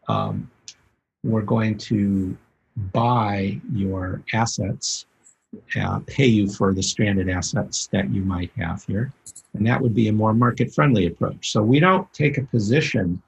um, 0.06 0.48
we're 1.22 1.42
going 1.42 1.76
to 1.76 2.36
buy 2.92 3.60
your 3.72 4.22
assets, 4.32 5.06
uh, 5.80 6.00
pay 6.06 6.26
you 6.26 6.48
for 6.48 6.72
the 6.72 6.82
stranded 6.82 7.28
assets 7.28 7.88
that 7.92 8.10
you 8.10 8.22
might 8.22 8.50
have 8.56 8.84
here. 8.84 9.12
And 9.54 9.66
that 9.66 9.80
would 9.80 9.94
be 9.94 10.08
a 10.08 10.12
more 10.12 10.32
market 10.32 10.72
friendly 10.72 11.06
approach. 11.06 11.50
So, 11.50 11.62
we 11.62 11.80
don't 11.80 12.10
take 12.12 12.38
a 12.38 12.42
position 12.42 13.22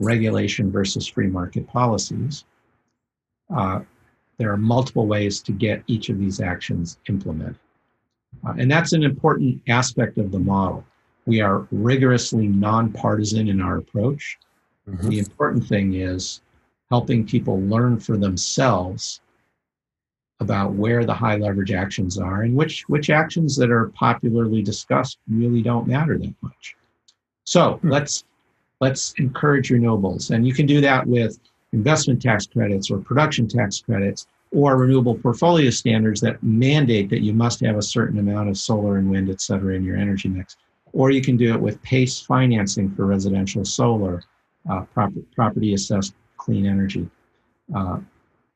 regulation 0.00 0.70
versus 0.70 1.06
free 1.06 1.26
market 1.26 1.66
policies. 1.66 2.44
Uh, 3.54 3.80
there 4.38 4.52
are 4.52 4.56
multiple 4.56 5.06
ways 5.06 5.40
to 5.40 5.52
get 5.52 5.82
each 5.86 6.08
of 6.08 6.18
these 6.18 6.40
actions 6.40 6.98
implemented. 7.08 7.56
Uh, 8.46 8.54
and 8.58 8.70
that's 8.70 8.92
an 8.92 9.02
important 9.02 9.60
aspect 9.68 10.18
of 10.18 10.30
the 10.30 10.38
model. 10.38 10.84
We 11.26 11.40
are 11.40 11.66
rigorously 11.72 12.46
nonpartisan 12.46 13.48
in 13.48 13.60
our 13.60 13.78
approach. 13.78 14.38
Mhm. 14.88 15.10
The 15.10 15.18
important 15.18 15.66
thing 15.66 15.94
is 15.94 16.40
helping 16.90 17.26
people 17.26 17.60
learn 17.62 17.98
for 17.98 18.16
themselves 18.16 19.20
about 20.40 20.72
where 20.74 21.04
the 21.04 21.14
high 21.14 21.36
leverage 21.36 21.72
actions 21.72 22.18
are 22.18 22.42
and 22.42 22.54
which, 22.54 22.88
which 22.88 23.10
actions 23.10 23.56
that 23.56 23.70
are 23.70 23.88
popularly 23.88 24.62
discussed 24.62 25.18
really 25.28 25.62
don't 25.62 25.86
matter 25.86 26.16
that 26.16 26.34
much. 26.42 26.76
So 27.44 27.78
Hmm. 27.82 27.90
let's 27.90 28.24
let's 28.80 29.12
encourage 29.18 29.70
renewables. 29.70 30.30
And 30.30 30.46
you 30.46 30.54
can 30.54 30.64
do 30.64 30.80
that 30.82 31.04
with 31.04 31.40
investment 31.72 32.22
tax 32.22 32.46
credits 32.46 32.92
or 32.92 32.98
production 32.98 33.48
tax 33.48 33.80
credits 33.80 34.28
or 34.52 34.76
renewable 34.76 35.16
portfolio 35.16 35.68
standards 35.68 36.20
that 36.20 36.40
mandate 36.44 37.10
that 37.10 37.22
you 37.22 37.32
must 37.32 37.58
have 37.58 37.76
a 37.76 37.82
certain 37.82 38.20
amount 38.20 38.48
of 38.48 38.56
solar 38.56 38.98
and 38.98 39.10
wind, 39.10 39.30
et 39.30 39.40
cetera, 39.40 39.74
in 39.74 39.82
your 39.82 39.96
energy 39.96 40.28
mix. 40.28 40.56
Or 40.92 41.10
you 41.10 41.20
can 41.20 41.36
do 41.36 41.52
it 41.52 41.60
with 41.60 41.82
PACE 41.82 42.20
financing 42.20 42.88
for 42.94 43.04
residential 43.04 43.64
solar, 43.64 44.22
uh, 44.70 44.82
prop- 44.94 45.12
property 45.34 45.74
assessed 45.74 46.14
clean 46.38 46.66
energy, 46.66 47.08
uh, 47.74 47.98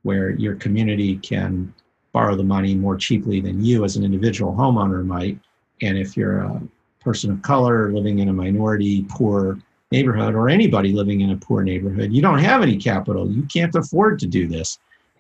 where 0.03 0.31
your 0.31 0.55
community 0.57 1.17
can 1.17 1.73
borrow 2.13 2.37
the 2.37 2.45
money 2.45 2.75
more 2.75 2.97
cheaply 2.97 3.41
than 3.41 3.65
you 3.65 3.85
as 3.85 3.97
an 3.97 4.05
individual 4.05 4.53
homeowner 4.53 5.05
might. 5.05 5.39
And 5.81 5.99
if 5.99 6.17
you're 6.17 6.41
a 6.41 6.63
person 7.01 7.31
of 7.31 7.43
color 7.43 7.93
living 7.93 8.21
in 8.21 8.29
a 8.29 8.33
minority 8.33 9.05
poor 9.09 9.59
neighborhood 9.91 10.35
or 10.35 10.49
anybody 10.49 10.93
living 10.93 11.21
in 11.21 11.31
a 11.31 11.37
poor 11.37 11.63
neighborhood, 11.63 12.13
you 12.13 12.23
don't 12.23 12.39
have 12.39 12.63
any 12.63 12.77
capital. 12.77 13.31
You 13.31 13.43
can't 13.43 13.75
afford 13.75 14.19
to 14.21 14.27
do 14.27 14.47
this. 14.47 14.79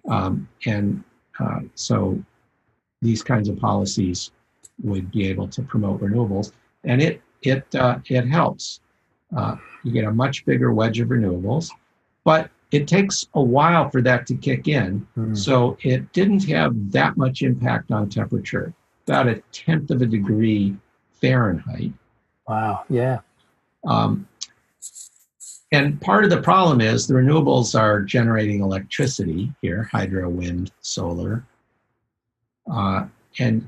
Um, 0.08 0.48
and 0.66 1.02
uh, 1.38 1.60
so 1.74 2.22
these 3.00 3.22
kinds 3.22 3.48
of 3.48 3.58
policies 3.58 4.30
would 4.82 5.10
be 5.10 5.28
able 5.28 5.48
to 5.48 5.62
promote 5.62 6.00
renewables, 6.00 6.52
and 6.84 7.02
it 7.02 7.20
it 7.42 7.64
uh, 7.74 7.98
it 8.06 8.26
helps. 8.26 8.80
Uh, 9.36 9.56
you 9.82 9.92
get 9.92 10.04
a 10.04 10.12
much 10.12 10.44
bigger 10.44 10.72
wedge 10.72 11.00
of 11.00 11.08
renewables, 11.08 11.70
but 12.25 12.51
it 12.70 12.89
takes 12.89 13.27
a 13.35 13.43
while 13.43 13.91
for 13.91 14.01
that 14.03 14.27
to 14.27 14.35
kick 14.35 14.66
in. 14.68 15.07
Hmm. 15.14 15.35
So 15.35 15.77
it 15.83 16.12
didn't 16.12 16.49
have 16.49 16.93
that 16.93 17.16
much 17.16 17.43
impact 17.43 17.91
on 17.91 18.09
temperature, 18.09 18.73
about 19.07 19.29
a 19.29 19.43
tenth 19.53 19.91
of 19.91 20.03
a 20.03 20.07
degree 20.07 20.77
Fahrenheit. 21.20 21.93
Wow. 22.49 22.85
Yeah. 22.89 23.20
Um, 23.87 24.27
and 25.73 26.01
part 26.01 26.25
of 26.25 26.31
the 26.31 26.41
problem 26.41 26.81
is 26.81 27.07
the 27.07 27.14
renewables 27.14 27.79
are 27.79 28.03
generating 28.03 28.61
electricity 28.61 29.53
here 29.62 29.89
hydro, 29.91 30.29
wind, 30.29 30.70
solar. 30.81 31.45
Uh, 32.70 33.07
and 33.39 33.66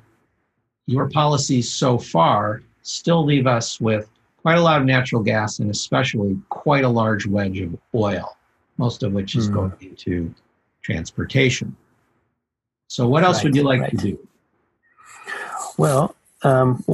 your 0.87 1.09
policies 1.09 1.73
so 1.73 1.99
far 1.99 2.63
still 2.83 3.25
leave 3.25 3.47
us 3.47 3.81
with 3.81 4.11
quite 4.43 4.59
a 4.59 4.61
lot 4.61 4.79
of 4.79 4.87
natural 4.87 5.23
gas 5.23 5.59
and 5.59 5.71
especially 5.71 6.37
quite 6.51 6.85
a 6.85 6.89
large 6.89 7.27
wedge 7.27 7.59
of 7.61 7.75
oil, 7.95 8.37
most 8.77 9.03
of 9.03 9.13
which 9.13 9.37
is 9.37 9.47
Hmm. 9.47 9.55
going 9.55 9.73
into 9.81 10.35
transportation. 10.83 11.77
So, 12.89 13.09
what 13.09 13.25
else 13.25 13.43
would 13.43 13.57
you 13.57 13.63
like 13.63 13.81
right. 13.81 13.91
to 13.91 13.97
do? 13.97 14.29
Well, 15.79 16.15
um, 16.43 16.85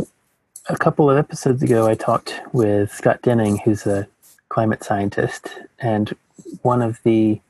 a 0.68 0.76
couple 0.76 1.10
of 1.10 1.18
episodes 1.18 1.62
ago, 1.62 1.86
I 1.86 1.94
talked 1.94 2.40
with 2.52 2.92
Scott 2.92 3.20
Denning, 3.22 3.58
who's 3.58 3.86
a 3.86 4.06
climate 4.48 4.84
scientist, 4.84 5.48
and 5.78 6.14
one 6.62 6.80
of 6.80 7.00
the 7.02 7.40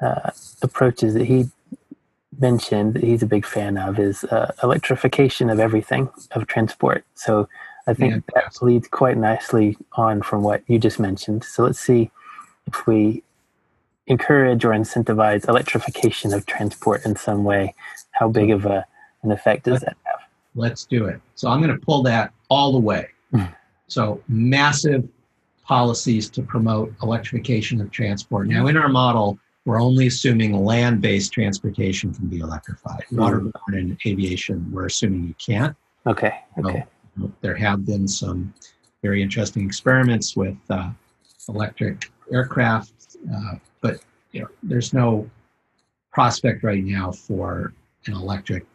uh, 0.00 0.30
approaches 0.62 1.14
that 1.14 1.24
he 1.24 1.50
mentioned 2.38 2.94
that 2.94 3.02
he's 3.02 3.22
a 3.22 3.26
big 3.26 3.44
fan 3.44 3.76
of 3.76 3.98
is 3.98 4.24
uh, 4.24 4.52
electrification 4.62 5.50
of 5.50 5.60
everything 5.60 6.08
of 6.32 6.46
transport. 6.46 7.04
So 7.14 7.48
I 7.86 7.94
think 7.94 8.24
that 8.34 8.62
leads 8.62 8.88
quite 8.88 9.16
nicely 9.16 9.76
on 9.92 10.22
from 10.22 10.42
what 10.42 10.62
you 10.66 10.78
just 10.78 10.98
mentioned. 10.98 11.44
So 11.44 11.64
let's 11.64 11.80
see 11.80 12.10
if 12.66 12.86
we 12.86 13.22
encourage 14.10 14.64
or 14.64 14.70
incentivize 14.70 15.48
electrification 15.48 16.34
of 16.34 16.44
transport 16.44 17.06
in 17.06 17.16
some 17.16 17.44
way. 17.44 17.74
How 18.10 18.28
big 18.28 18.50
of 18.50 18.66
a, 18.66 18.84
an 19.22 19.30
effect 19.30 19.64
does 19.64 19.80
that 19.80 19.96
have? 20.04 20.20
Let's 20.56 20.84
do 20.84 21.06
it. 21.06 21.20
So 21.36 21.48
I'm 21.48 21.60
going 21.62 21.72
to 21.72 21.78
pull 21.78 22.02
that 22.02 22.32
all 22.48 22.72
the 22.72 22.80
way. 22.80 23.08
Mm. 23.32 23.54
So 23.86 24.20
massive 24.28 25.08
policies 25.64 26.28
to 26.30 26.42
promote 26.42 26.92
electrification 27.02 27.80
of 27.80 27.92
transport. 27.92 28.48
Now, 28.48 28.66
in 28.66 28.76
our 28.76 28.88
model, 28.88 29.38
we're 29.64 29.80
only 29.80 30.08
assuming 30.08 30.64
land-based 30.64 31.32
transportation 31.32 32.12
can 32.12 32.26
be 32.26 32.40
electrified. 32.40 33.04
Mm. 33.12 33.18
Waterborne 33.18 33.78
and 33.78 33.98
aviation, 34.04 34.68
we're 34.72 34.86
assuming 34.86 35.28
you 35.28 35.34
can't. 35.34 35.76
Okay. 36.06 36.34
So 36.56 36.68
Okay. 36.68 36.84
There 37.42 37.54
have 37.54 37.84
been 37.86 38.08
some 38.08 38.52
very 39.02 39.22
interesting 39.22 39.64
experiments 39.66 40.36
with 40.36 40.56
uh, 40.68 40.90
electric 41.48 42.10
aircraft, 42.32 42.92
uh, 43.32 43.54
but 43.80 44.00
you 44.32 44.40
know, 44.42 44.48
there's 44.62 44.92
no 44.92 45.28
prospect 46.12 46.62
right 46.62 46.84
now 46.84 47.10
for 47.12 47.72
an 48.06 48.14
electric 48.14 48.66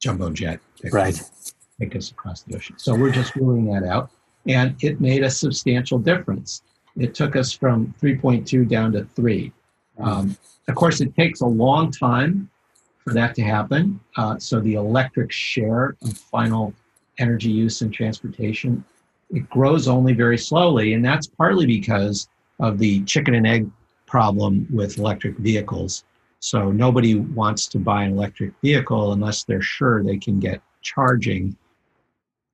jumbo 0.00 0.30
jet 0.30 0.60
that 0.82 0.92
Right. 0.92 1.30
take 1.78 1.94
us 1.96 2.10
across 2.10 2.42
the 2.42 2.56
ocean. 2.56 2.76
So 2.78 2.94
we're 2.94 3.12
just 3.12 3.36
ruling 3.36 3.66
that 3.66 3.84
out, 3.84 4.10
and 4.46 4.76
it 4.82 5.00
made 5.00 5.22
a 5.22 5.30
substantial 5.30 5.98
difference. 5.98 6.62
It 6.96 7.14
took 7.14 7.36
us 7.36 7.52
from 7.52 7.94
3.2 8.00 8.64
down 8.68 8.92
to 8.92 9.04
three. 9.04 9.52
Um, 9.98 10.36
of 10.68 10.74
course, 10.74 11.00
it 11.00 11.14
takes 11.14 11.40
a 11.40 11.46
long 11.46 11.90
time 11.90 12.50
for 13.04 13.12
that 13.14 13.34
to 13.36 13.42
happen. 13.42 14.00
Uh, 14.16 14.38
so 14.38 14.60
the 14.60 14.74
electric 14.74 15.30
share 15.32 15.96
of 16.02 16.16
final 16.16 16.74
energy 17.18 17.50
use 17.50 17.82
in 17.82 17.90
transportation 17.90 18.84
it 19.30 19.48
grows 19.48 19.86
only 19.88 20.12
very 20.12 20.36
slowly, 20.38 20.94
and 20.94 21.04
that's 21.04 21.26
partly 21.26 21.66
because 21.66 22.28
of 22.58 22.78
the 22.78 23.02
chicken 23.04 23.34
and 23.34 23.46
egg 23.46 23.70
problem 24.10 24.66
with 24.70 24.98
electric 24.98 25.36
vehicles. 25.38 26.04
So 26.40 26.72
nobody 26.72 27.14
wants 27.14 27.68
to 27.68 27.78
buy 27.78 28.02
an 28.04 28.12
electric 28.12 28.52
vehicle 28.62 29.12
unless 29.12 29.44
they're 29.44 29.62
sure 29.62 30.02
they 30.02 30.18
can 30.18 30.40
get 30.40 30.60
charging 30.82 31.56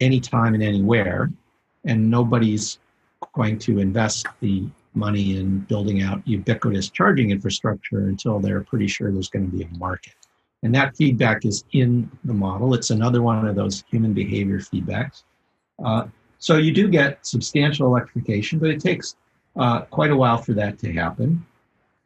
anytime 0.01 0.53
and 0.55 0.63
anywhere, 0.63 1.31
and 1.85 2.11
nobody's 2.11 2.79
going 3.35 3.59
to 3.61 3.79
invest 3.79 4.27
the 4.41 4.67
money 4.95 5.37
in 5.39 5.61
building 5.61 6.03
out 6.03 6.21
ubiquitous 6.27 6.91
charging 6.91 7.31
infrastructure 7.31 8.09
until 8.09 8.39
they're 8.39 8.63
pretty 8.63 8.87
sure 8.87 9.11
there's 9.11 9.31
going 9.31 9.51
to 9.51 9.57
be 9.57 9.63
a 9.63 9.79
market. 9.79 10.15
And 10.63 10.75
that 10.75 10.97
feedback 10.97 11.45
is 11.45 11.65
in 11.73 12.11
the 12.25 12.35
model. 12.35 12.75
It's 12.75 12.91
another 12.91 13.23
one 13.23 13.47
of 13.47 13.55
those 13.55 13.85
human 13.91 14.13
behavior 14.13 14.59
feedbacks. 14.59 15.23
Uh, 15.83 16.07
so 16.39 16.57
you 16.57 16.73
do 16.73 16.89
get 16.89 17.25
substantial 17.25 17.87
electrification, 17.87 18.59
but 18.59 18.71
it 18.71 18.81
takes 18.81 19.17
uh, 19.57 19.81
quite 19.83 20.11
a 20.11 20.17
while 20.17 20.39
for 20.39 20.53
that 20.55 20.79
to 20.81 20.93
happen. 20.93 21.45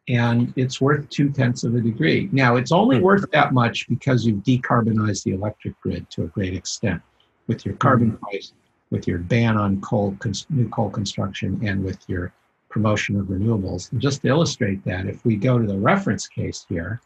And 0.07 0.51
it's 0.55 0.81
worth 0.81 1.07
two 1.09 1.29
tenths 1.29 1.63
of 1.63 1.75
a 1.75 1.81
degree. 1.81 2.27
Now, 2.31 2.55
it's 2.55 2.71
only 2.71 2.97
Hmm. 2.97 3.03
worth 3.03 3.29
that 3.31 3.53
much 3.53 3.87
because 3.87 4.25
you've 4.25 4.43
decarbonized 4.43 5.23
the 5.23 5.33
electric 5.33 5.79
grid 5.81 6.09
to 6.11 6.23
a 6.23 6.27
great 6.27 6.53
extent 6.53 7.01
with 7.47 7.65
your 7.65 7.75
carbon 7.75 8.17
price, 8.17 8.53
with 8.89 9.07
your 9.07 9.19
ban 9.19 9.57
on 9.57 9.79
coal, 9.81 10.15
cons- 10.19 10.47
new 10.49 10.67
coal 10.69 10.89
construction, 10.89 11.59
and 11.63 11.83
with 11.83 11.99
your 12.07 12.33
promotion 12.69 13.19
of 13.19 13.27
renewables. 13.27 13.91
And 13.91 14.01
just 14.01 14.21
to 14.21 14.29
illustrate 14.29 14.83
that, 14.85 15.05
if 15.05 15.23
we 15.25 15.35
go 15.35 15.59
to 15.59 15.67
the 15.67 15.77
reference 15.77 16.27
case 16.27 16.65
here 16.67 17.01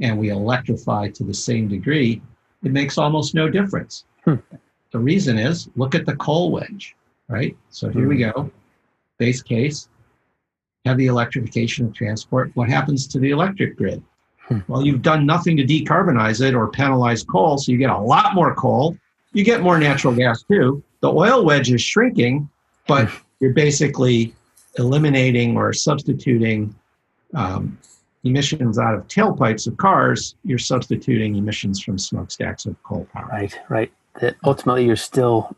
and 0.00 0.18
we 0.18 0.30
electrify 0.30 1.08
to 1.10 1.22
the 1.24 1.34
same 1.34 1.68
degree, 1.68 2.20
it 2.64 2.72
makes 2.72 2.98
almost 2.98 3.34
no 3.34 3.48
difference. 3.48 4.04
Hmm. 4.24 4.36
The 4.92 4.98
reason 4.98 5.38
is 5.38 5.68
look 5.76 5.94
at 5.94 6.04
the 6.04 6.16
coal 6.16 6.50
wedge, 6.50 6.96
right? 7.28 7.56
So 7.68 7.90
here 7.90 8.08
we 8.08 8.16
go. 8.16 8.50
Base 9.18 9.42
case, 9.42 9.88
heavy 10.84 11.06
electrification 11.06 11.86
of 11.86 11.94
transport. 11.94 12.50
What 12.54 12.68
happens 12.68 13.06
to 13.08 13.18
the 13.18 13.30
electric 13.30 13.76
grid? 13.76 14.02
Hmm. 14.42 14.58
Well, 14.68 14.84
you've 14.84 15.02
done 15.02 15.26
nothing 15.26 15.56
to 15.58 15.64
decarbonize 15.64 16.46
it 16.46 16.54
or 16.54 16.68
penalize 16.70 17.22
coal, 17.22 17.58
so 17.58 17.72
you 17.72 17.78
get 17.78 17.90
a 17.90 17.98
lot 17.98 18.34
more 18.34 18.54
coal. 18.54 18.96
You 19.32 19.44
get 19.44 19.60
more 19.60 19.78
natural 19.78 20.14
gas 20.14 20.42
too. 20.42 20.82
The 21.00 21.10
oil 21.10 21.44
wedge 21.44 21.70
is 21.70 21.82
shrinking, 21.82 22.48
but 22.86 23.08
you're 23.38 23.52
basically 23.52 24.34
eliminating 24.78 25.56
or 25.56 25.72
substituting 25.72 26.74
um, 27.34 27.78
emissions 28.24 28.78
out 28.78 28.94
of 28.94 29.06
tailpipes 29.06 29.66
of 29.66 29.76
cars. 29.76 30.34
You're 30.44 30.58
substituting 30.58 31.36
emissions 31.36 31.80
from 31.80 31.98
smokestacks 31.98 32.66
of 32.66 32.80
coal 32.82 33.06
power. 33.12 33.28
Right, 33.30 33.58
right. 33.68 33.92
That 34.20 34.36
ultimately 34.44 34.84
you're 34.84 34.96
still 34.96 35.54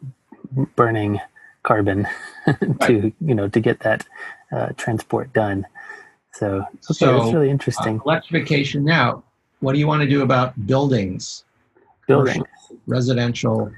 burning 0.77 1.19
carbon 1.63 2.07
to 2.83 3.13
you 3.21 3.35
know 3.35 3.49
to 3.49 3.61
get 3.61 3.81
that 3.81 4.05
uh, 4.53 4.69
transport 4.77 5.33
done. 5.33 5.67
So 6.33 6.59
okay, 6.59 6.69
So, 6.81 7.19
that's 7.19 7.33
really 7.35 7.49
Uh, 7.49 7.53
interesting. 7.53 8.01
electrification 8.05 8.85
now. 8.85 9.23
What 9.61 9.73
do 9.75 9.79
you 9.79 9.87
want 9.87 10.03
to 10.03 10.09
do 10.09 10.23
about 10.23 10.67
buildings, 10.67 11.45
Building 12.09 12.43
residential, 12.87 13.71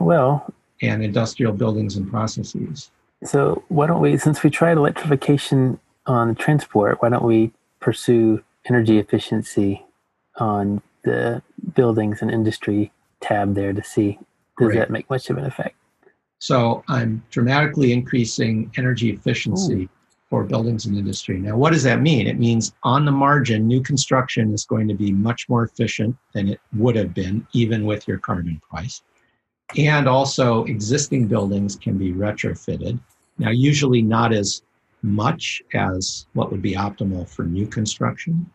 well. 0.00 0.52
and 0.80 1.04
industrial 1.04 1.52
buildings 1.52 1.96
and 1.96 2.10
processes? 2.10 2.90
So 3.24 3.62
why 3.68 3.86
don't 3.86 4.00
we, 4.00 4.16
since 4.18 4.42
we 4.42 4.50
tried 4.50 4.76
electrification 4.76 5.78
on 6.06 6.34
transport, 6.34 7.00
why 7.00 7.10
don't 7.10 7.22
we 7.22 7.52
pursue 7.78 8.42
energy 8.68 8.98
efficiency 8.98 9.84
on 10.38 10.82
the 11.04 11.42
buildings 11.74 12.20
and 12.22 12.30
industry 12.30 12.90
tab 13.20 13.54
there 13.54 13.72
to 13.72 13.84
see 13.84 14.18
does 14.58 14.66
Great. 14.68 14.78
that 14.78 14.90
make 14.90 15.08
much 15.08 15.30
of 15.30 15.38
an 15.38 15.44
effect? 15.44 15.76
So 16.42 16.82
I'm 16.88 17.22
dramatically 17.30 17.92
increasing 17.92 18.68
energy 18.76 19.10
efficiency 19.10 19.88
for 20.28 20.42
buildings 20.42 20.86
and 20.86 20.98
industry. 20.98 21.38
Now, 21.38 21.56
what 21.56 21.72
does 21.72 21.84
that 21.84 22.00
mean? 22.00 22.26
It 22.26 22.36
means 22.36 22.72
on 22.82 23.04
the 23.04 23.12
margin, 23.12 23.68
new 23.68 23.80
construction 23.80 24.52
is 24.52 24.64
going 24.64 24.88
to 24.88 24.94
be 24.94 25.12
much 25.12 25.48
more 25.48 25.62
efficient 25.62 26.16
than 26.34 26.48
it 26.48 26.60
would 26.72 26.96
have 26.96 27.14
been, 27.14 27.46
even 27.52 27.86
with 27.86 28.08
your 28.08 28.18
carbon 28.18 28.60
price. 28.68 29.02
And 29.78 30.08
also, 30.08 30.64
existing 30.64 31.28
buildings 31.28 31.76
can 31.76 31.96
be 31.96 32.12
retrofitted. 32.12 32.98
Now, 33.38 33.50
usually 33.50 34.02
not 34.02 34.32
as 34.32 34.62
much 35.02 35.62
as 35.74 36.26
what 36.32 36.50
would 36.50 36.60
be 36.60 36.74
optimal 36.74 37.28
for 37.28 37.44
new 37.44 37.68
construction. 37.68 38.50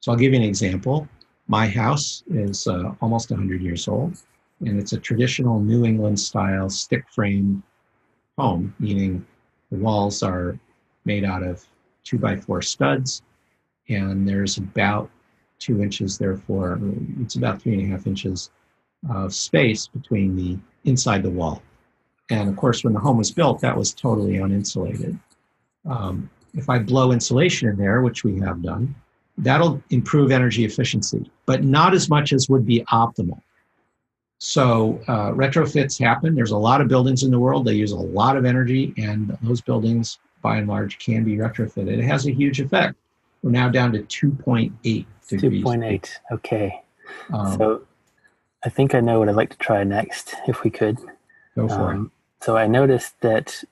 So, 0.00 0.10
I'll 0.10 0.18
give 0.18 0.32
you 0.32 0.40
an 0.40 0.44
example. 0.44 1.08
My 1.46 1.68
house 1.68 2.24
is 2.28 2.66
uh, 2.66 2.92
almost 3.00 3.30
100 3.30 3.62
years 3.62 3.86
old, 3.86 4.20
and 4.60 4.78
it's 4.78 4.92
a 4.92 4.98
traditional 4.98 5.60
New 5.60 5.84
England 5.84 6.18
style 6.18 6.68
stick 6.68 7.04
frame 7.10 7.62
home, 8.38 8.74
meaning 8.78 9.24
the 9.70 9.78
walls 9.78 10.22
are 10.22 10.58
made 11.04 11.24
out 11.24 11.42
of 11.42 11.64
two 12.04 12.18
by 12.18 12.36
four 12.36 12.62
studs, 12.62 13.22
and 13.88 14.28
there's 14.28 14.58
about 14.58 15.10
two 15.58 15.82
inches, 15.82 16.18
therefore, 16.18 16.80
it's 17.20 17.36
about 17.36 17.60
three 17.60 17.74
and 17.74 17.82
a 17.82 17.96
half 17.96 18.06
inches 18.06 18.50
of 19.10 19.34
space 19.34 19.86
between 19.86 20.36
the 20.36 20.58
inside 20.84 21.22
the 21.22 21.30
wall. 21.30 21.62
And 22.30 22.48
of 22.48 22.56
course, 22.56 22.84
when 22.84 22.94
the 22.94 23.00
home 23.00 23.18
was 23.18 23.30
built, 23.30 23.60
that 23.60 23.76
was 23.76 23.92
totally 23.92 24.34
uninsulated. 24.34 25.18
Um, 25.88 26.30
if 26.54 26.68
I 26.68 26.78
blow 26.78 27.12
insulation 27.12 27.68
in 27.68 27.76
there, 27.76 28.02
which 28.02 28.24
we 28.24 28.38
have 28.40 28.62
done, 28.62 28.94
that'll 29.38 29.82
improve 29.90 30.30
energy 30.30 30.64
efficiency, 30.64 31.30
but 31.46 31.64
not 31.64 31.94
as 31.94 32.08
much 32.08 32.32
as 32.32 32.48
would 32.48 32.66
be 32.66 32.84
optimal. 32.92 33.40
So 34.40 34.98
uh, 35.06 35.32
retrofits 35.32 36.02
happen. 36.02 36.34
There's 36.34 36.50
a 36.50 36.56
lot 36.56 36.80
of 36.80 36.88
buildings 36.88 37.24
in 37.24 37.30
the 37.30 37.38
world. 37.38 37.66
They 37.66 37.74
use 37.74 37.92
a 37.92 37.96
lot 37.96 38.38
of 38.38 38.46
energy, 38.46 38.94
and 38.96 39.36
those 39.42 39.60
buildings, 39.60 40.18
by 40.40 40.56
and 40.56 40.66
large, 40.66 40.98
can 40.98 41.24
be 41.24 41.36
retrofitted. 41.36 41.98
It 41.98 42.04
has 42.04 42.26
a 42.26 42.32
huge 42.32 42.58
effect. 42.58 42.96
We're 43.42 43.50
now 43.50 43.68
down 43.68 43.92
to 43.92 43.98
2.8 44.00 44.72
degrees. 45.28 45.62
2.8. 45.62 46.10
Okay. 46.32 46.82
Um, 47.34 47.58
so 47.58 47.82
I 48.64 48.70
think 48.70 48.94
I 48.94 49.00
know 49.00 49.18
what 49.18 49.28
I'd 49.28 49.36
like 49.36 49.50
to 49.50 49.58
try 49.58 49.84
next, 49.84 50.34
if 50.48 50.64
we 50.64 50.70
could. 50.70 50.96
go 51.54 51.68
for 51.68 51.92
it. 51.92 51.96
Um, 51.96 52.12
so 52.40 52.56
I 52.56 52.66
noticed 52.66 53.20
that 53.20 53.62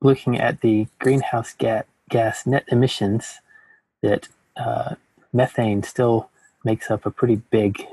looking 0.00 0.38
at 0.38 0.60
the 0.60 0.86
greenhouse 1.00 1.52
ga- 1.52 1.82
gas 2.08 2.46
net 2.46 2.64
emissions, 2.68 3.40
that 4.02 4.28
uh, 4.56 4.94
methane 5.32 5.82
still 5.82 6.30
makes 6.62 6.92
up 6.92 7.06
a 7.06 7.10
pretty 7.10 7.36
big 7.50 7.84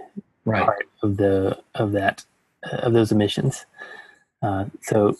Right. 0.46 0.66
part 0.66 0.88
of 1.02 1.18
the 1.18 1.58
of 1.76 1.92
that 1.94 2.26
uh, 2.72 2.78
of 2.78 2.94
those 2.94 3.12
emissions. 3.12 3.66
Uh, 4.42 4.66
so 4.82 5.18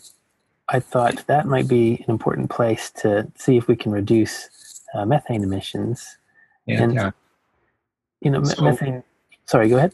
I 0.68 0.80
thought 0.80 1.26
that 1.26 1.46
might 1.46 1.68
be 1.68 1.94
an 2.06 2.10
important 2.10 2.50
place 2.50 2.90
to 3.02 3.30
see 3.36 3.56
if 3.56 3.68
we 3.68 3.76
can 3.76 3.92
reduce 3.92 4.82
uh, 4.94 5.04
methane 5.06 5.42
emissions. 5.42 6.18
And, 6.68 6.92
and- 6.92 6.98
uh, 6.98 7.10
You 8.20 8.30
know, 8.30 8.42
So- 8.44 8.62
methane. 8.64 9.02
Sorry, 9.46 9.68
go 9.68 9.76
ahead. 9.76 9.92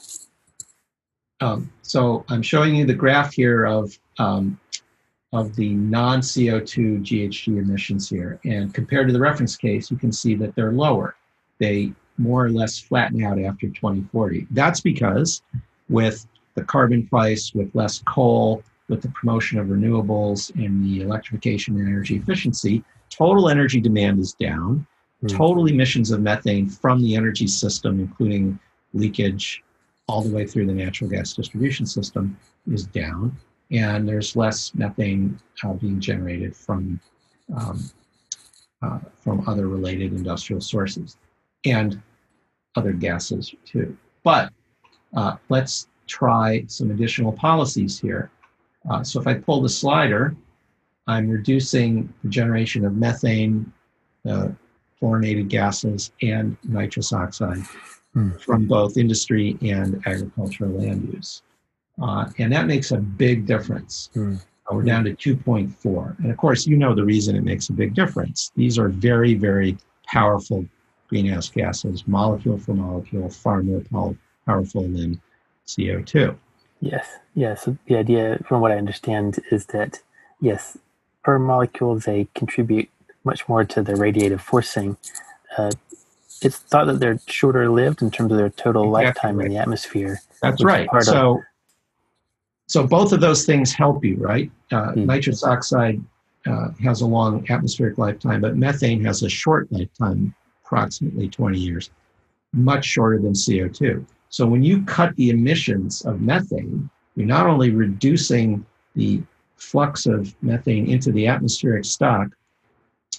Um, 1.41 1.72
so 1.83 2.24
I'm 2.28 2.43
showing 2.43 2.74
you 2.76 2.85
the 2.85 2.95
graph 2.95 3.33
here 3.33 3.64
of 3.64 3.99
um, 4.18 4.59
of 5.33 5.55
the 5.57 5.70
non-CO2 5.74 7.03
GHG 7.03 7.59
emissions 7.59 8.09
here, 8.09 8.39
and 8.45 8.74
compared 8.74 9.07
to 9.07 9.12
the 9.12 9.18
reference 9.20 9.57
case, 9.57 9.91
you 9.91 9.97
can 9.97 10.12
see 10.12 10.35
that 10.35 10.55
they're 10.55 10.72
lower. 10.72 11.14
They 11.59 11.93
more 12.21 12.45
or 12.45 12.51
less 12.51 12.79
flatten 12.79 13.25
out 13.25 13.41
after 13.41 13.68
2040. 13.68 14.47
That's 14.51 14.81
because 14.81 15.43
with 15.89 16.27
the 16.55 16.62
carbon 16.64 17.07
price, 17.07 17.53
with 17.55 17.75
less 17.75 18.03
coal, 18.07 18.62
with 18.89 19.03
the 19.03 19.09
promotion 19.11 19.59
of 19.59 19.68
renewables 19.68 20.55
and 20.55 20.85
the 20.85 21.03
electrification 21.03 21.77
and 21.77 21.89
energy 21.89 22.16
efficiency, 22.16 22.85
total 23.09 23.49
energy 23.49 23.81
demand 23.81 24.18
is 24.18 24.35
down. 24.35 24.87
Hmm. 25.21 25.27
Total 25.29 25.66
emissions 25.66 26.11
of 26.11 26.21
methane 26.21 26.68
from 26.68 27.01
the 27.01 27.16
energy 27.16 27.47
system, 27.47 28.01
including 28.01 28.59
leakage 28.93 29.62
all 30.09 30.23
the 30.23 30.35
way 30.35 30.47
through 30.47 30.66
the 30.66 30.73
natural 30.73 31.09
gas 31.09 31.35
distribution 31.35 31.87
system, 31.87 32.37
is 32.71 32.85
down. 32.85 33.37
And 33.71 34.09
there's 34.09 34.35
less 34.35 34.75
methane 34.75 35.39
uh, 35.62 35.73
being 35.75 36.01
generated 36.01 36.57
from, 36.57 37.01
um, 37.57 37.89
uh, 38.83 38.99
from 39.14 39.49
other 39.49 39.68
related 39.68 40.12
industrial 40.12 40.61
sources 40.61 41.16
and 41.64 42.01
other 42.77 42.93
gases 42.93 43.55
too. 43.64 43.97
But 44.23 44.53
uh, 45.14 45.37
let's 45.49 45.89
try 46.07 46.64
some 46.66 46.91
additional 46.91 47.33
policies 47.33 47.99
here. 47.99 48.31
Uh, 48.91 49.03
so 49.03 49.21
if 49.21 49.27
I 49.27 49.35
pull 49.35 49.61
the 49.61 49.68
slider, 49.68 50.35
I'm 51.07 51.29
reducing 51.29 52.12
the 52.23 52.31
generation 52.31 52.85
of 52.85 52.97
methane, 52.97 53.73
uh, 54.29 54.49
fluorinated 55.01 55.49
gases, 55.49 56.12
and 56.23 56.57
nitrous 56.64 57.12
oxide 57.12 57.62
hmm. 58.12 58.33
from 58.39 58.66
both 58.66 58.97
industry 58.97 59.57
and 59.62 60.03
agricultural 60.07 60.71
land 60.71 61.12
use. 61.12 61.43
Uh, 62.01 62.31
and 62.39 62.53
that 62.53 62.66
makes 62.66 62.93
a 62.93 62.97
big 62.99 63.47
difference. 63.47 64.11
Hmm. 64.14 64.37
Uh, 64.71 64.75
we're 64.75 64.83
down 64.83 65.05
to 65.05 65.14
2.4. 65.14 66.18
And 66.21 66.31
of 66.31 66.37
course, 66.37 66.66
you 66.66 66.77
know 66.77 66.95
the 66.95 67.05
reason 67.05 67.35
it 67.37 67.43
makes 67.43 67.68
a 67.68 67.73
big 67.73 67.95
difference. 67.95 68.53
These 68.57 68.79
are 68.79 68.89
very, 68.89 69.35
very 69.35 69.77
powerful 70.07 70.66
greenhouse 71.11 71.50
gases, 71.50 72.06
molecule 72.06 72.56
for 72.56 72.72
molecule, 72.72 73.28
far 73.28 73.62
more 73.62 73.82
powerful 74.46 74.82
than 74.82 75.20
CO2. 75.66 76.36
Yes, 76.80 77.06
yes. 77.34 77.64
So 77.64 77.76
the 77.86 77.96
idea, 77.96 78.40
from 78.46 78.62
what 78.62 78.72
I 78.72 78.78
understand, 78.78 79.38
is 79.50 79.66
that 79.66 80.00
yes, 80.40 80.78
per 81.22 81.38
molecule 81.38 81.96
they 81.98 82.28
contribute 82.34 82.88
much 83.24 83.46
more 83.48 83.64
to 83.64 83.82
the 83.82 83.92
radiative 83.92 84.40
forcing. 84.40 84.96
Uh, 85.58 85.72
it's 86.40 86.56
thought 86.56 86.86
that 86.86 87.00
they're 87.00 87.18
shorter 87.26 87.68
lived 87.68 88.00
in 88.00 88.11
terms 88.11 88.32
of 88.32 88.38
their 88.38 88.48
total 88.48 88.84
exactly 88.84 89.04
lifetime 89.04 89.36
right. 89.36 89.46
in 89.46 89.52
the 89.52 89.58
atmosphere. 89.58 90.20
That's 90.40 90.64
right. 90.64 90.88
So, 91.00 91.32
of, 91.32 91.38
so 92.66 92.86
both 92.86 93.12
of 93.12 93.20
those 93.20 93.44
things 93.44 93.74
help 93.74 94.02
you, 94.04 94.16
right? 94.16 94.50
Uh, 94.72 94.92
mm. 94.92 95.04
Nitrous 95.04 95.44
oxide 95.44 96.02
uh, 96.46 96.68
has 96.82 97.02
a 97.02 97.06
long 97.06 97.44
atmospheric 97.50 97.98
lifetime, 97.98 98.40
but 98.40 98.56
methane 98.56 99.04
has 99.04 99.22
a 99.22 99.28
short 99.28 99.70
lifetime, 99.70 100.34
approximately 100.71 101.29
20 101.29 101.59
years, 101.59 101.91
much 102.53 102.85
shorter 102.85 103.18
than 103.18 103.33
CO2. 103.33 104.05
So 104.29 104.47
when 104.47 104.62
you 104.62 104.83
cut 104.85 105.14
the 105.16 105.31
emissions 105.31 106.03
of 106.03 106.21
methane, 106.21 106.89
you're 107.16 107.27
not 107.27 107.47
only 107.47 107.71
reducing 107.71 108.64
the 108.95 109.23
flux 109.57 110.07
of 110.07 110.35
methane 110.43 110.89
into 110.89 111.11
the 111.11 111.27
atmospheric 111.27 111.85
stock, 111.85 112.29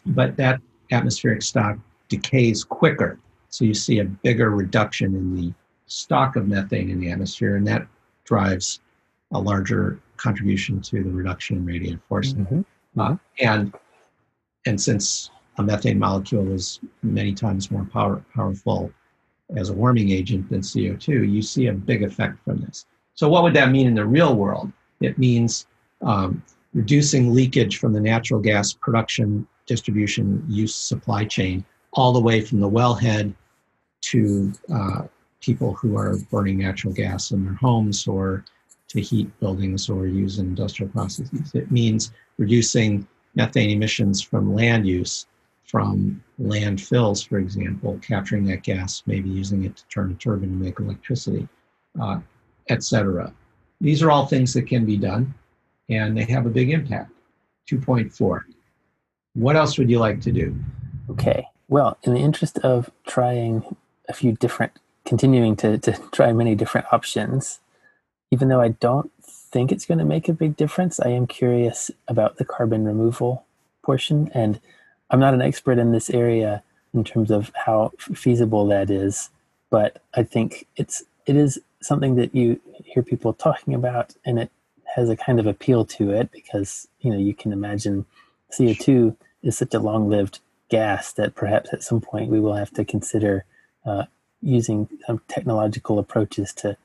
but 0.06 0.38
that 0.38 0.62
atmospheric 0.92 1.42
stock 1.42 1.78
decays 2.08 2.64
quicker. 2.64 3.20
So 3.50 3.66
you 3.66 3.74
see 3.74 4.00
a 4.00 4.06
bigger 4.06 4.52
reduction 4.52 5.14
in 5.14 5.36
the 5.36 5.54
stock 5.88 6.38
of 6.38 6.48
methane 6.48 6.90
in 6.90 7.00
the 7.00 7.12
atmosphere, 7.12 7.58
and 7.58 7.68
that 7.68 7.86
drives 8.24 8.80
a 9.34 9.40
larger 9.40 10.00
contribution 10.16 10.82
to 10.82 11.04
the 11.04 11.10
reduction 11.10 11.58
in 11.58 11.66
radiative 11.66 12.00
forcing. 12.08 12.46
Mm-hmm. 12.46 13.00
Uh, 13.00 13.16
and 13.40 13.74
and 14.66 14.80
since 14.80 15.32
a 15.58 15.64
methane 15.64 16.00
molecule 16.00 16.52
is 16.52 16.80
many 17.04 17.34
times 17.34 17.72
more 17.72 17.86
power, 17.86 18.24
powerful 18.34 18.92
as 19.56 19.70
a 19.70 19.74
warming 19.74 20.12
agent 20.12 20.50
than 20.50 20.62
CO2, 20.62 21.30
you 21.30 21.42
see 21.42 21.68
a 21.68 21.74
big 21.74 22.04
effect 22.04 22.44
from 22.44 22.62
this. 22.62 22.86
So, 23.16 23.28
what 23.30 23.44
would 23.44 23.54
that 23.54 23.72
mean 23.72 23.88
in 23.88 23.96
the 23.96 24.06
real 24.06 24.36
world? 24.36 24.72
It 25.02 25.18
means 25.18 25.68
um, 26.02 26.42
reducing 26.74 27.34
leakage 27.34 27.78
from 27.78 27.94
the 27.94 28.00
natural 28.00 28.40
gas 28.40 28.74
production, 28.74 29.48
distribution, 29.66 30.44
use 30.48 30.74
supply 30.74 31.26
chain, 31.26 31.66
all 31.94 32.14
the 32.14 32.22
way 32.22 32.42
from 32.42 32.60
the 32.60 32.70
wellhead 32.70 33.34
to 34.02 34.54
uh, 34.74 35.02
people 35.42 35.74
who 35.74 35.98
are 35.98 36.18
burning 36.32 36.60
natural 36.60 36.94
gas 36.94 37.32
in 37.32 37.44
their 37.44 37.56
homes 37.56 38.08
or 38.08 38.46
to 38.88 39.02
heat 39.02 39.28
buildings 39.40 39.90
or 39.90 40.06
use 40.06 40.40
in 40.40 40.48
industrial 40.48 40.92
processes. 40.92 41.52
It 41.54 41.72
means 41.72 42.12
reducing 42.38 43.08
methane 43.36 43.70
emissions 43.70 44.22
from 44.22 44.54
land 44.54 44.88
use 44.88 45.28
from 45.72 46.22
landfills, 46.40 47.26
for 47.26 47.40
example, 47.40 47.98
capturing 48.06 48.44
that 48.46 48.62
gas, 48.62 49.04
maybe 49.06 49.30
using 49.30 49.64
it 49.64 49.78
to 49.78 49.88
turn 49.88 50.12
a 50.12 50.16
turbine 50.16 50.50
to 50.50 50.56
make 50.56 50.80
electricity, 50.80 51.48
uh, 52.00 52.20
etc. 52.70 53.34
These 53.80 54.04
are 54.04 54.12
all 54.12 54.26
things 54.26 54.54
that 54.54 54.68
can 54.68 54.86
be 54.86 54.98
done, 54.98 55.34
and 55.90 56.18
they 56.18 56.26
have 56.26 56.46
a 56.46 56.50
big 56.50 56.72
impact. 56.72 57.12
2.4. 57.72 58.42
What 59.34 59.56
else 59.56 59.78
would 59.78 59.90
you 59.90 60.00
like 60.00 60.20
to 60.22 60.32
do? 60.34 60.54
Okay. 61.10 61.48
Well, 61.70 61.98
in 62.04 62.14
the 62.14 62.20
interest 62.20 62.58
of 62.60 62.92
trying 63.08 63.78
a 64.10 64.14
few 64.14 64.34
different, 64.34 64.74
continuing 65.06 65.56
to, 65.58 65.78
to 65.78 65.94
try 66.12 66.34
many 66.34 66.54
different 66.54 66.88
options, 66.92 67.62
even 68.30 68.50
though 68.50 68.60
I 68.60 68.70
don't 68.70 69.10
think 69.24 69.72
it's 69.72 69.86
going 69.86 70.00
to 70.00 70.06
make 70.06 70.28
a 70.28 70.34
big 70.34 70.58
difference, 70.58 71.00
I 71.00 71.10
am 71.10 71.28
curious 71.28 71.92
about 72.10 72.38
the 72.38 72.46
carbon 72.46 72.84
removal 72.84 73.46
portion 73.84 74.30
and 74.34 74.60
I'm 75.12 75.20
not 75.20 75.34
an 75.34 75.42
expert 75.42 75.78
in 75.78 75.92
this 75.92 76.10
area 76.10 76.64
in 76.94 77.04
terms 77.04 77.32
of 77.32 77.52
how 77.54 77.92
feasible 78.00 78.66
that 78.68 78.90
is, 78.90 79.30
but 79.70 80.02
I 80.14 80.24
think 80.24 80.68
it's 80.78 81.04
it 81.26 81.36
is 81.36 81.60
something 81.82 82.16
that 82.16 82.34
you 82.34 82.60
hear 82.84 83.04
people 83.04 83.34
talking 83.34 83.74
about, 83.74 84.16
and 84.26 84.40
it 84.40 84.52
has 84.96 85.10
a 85.10 85.18
kind 85.18 85.40
of 85.40 85.48
appeal 85.48 85.86
to 85.86 86.12
it 86.12 86.32
because 86.32 86.88
you 87.02 87.12
know 87.12 87.18
you 87.18 87.34
can 87.34 87.52
imagine 87.52 88.06
CO2 88.58 89.16
is 89.44 89.58
such 89.58 89.74
a 89.74 89.80
long-lived 89.80 90.40
gas 90.70 91.14
that 91.14 91.36
perhaps 91.36 91.74
at 91.74 91.84
some 91.84 92.00
point 92.00 92.30
we 92.30 92.40
will 92.40 92.56
have 92.56 92.72
to 92.72 92.86
consider 92.86 93.46
uh, 93.86 94.06
using 94.42 94.88
some 95.06 95.22
technological 95.28 96.00
approaches 96.00 96.54
to 96.54 96.78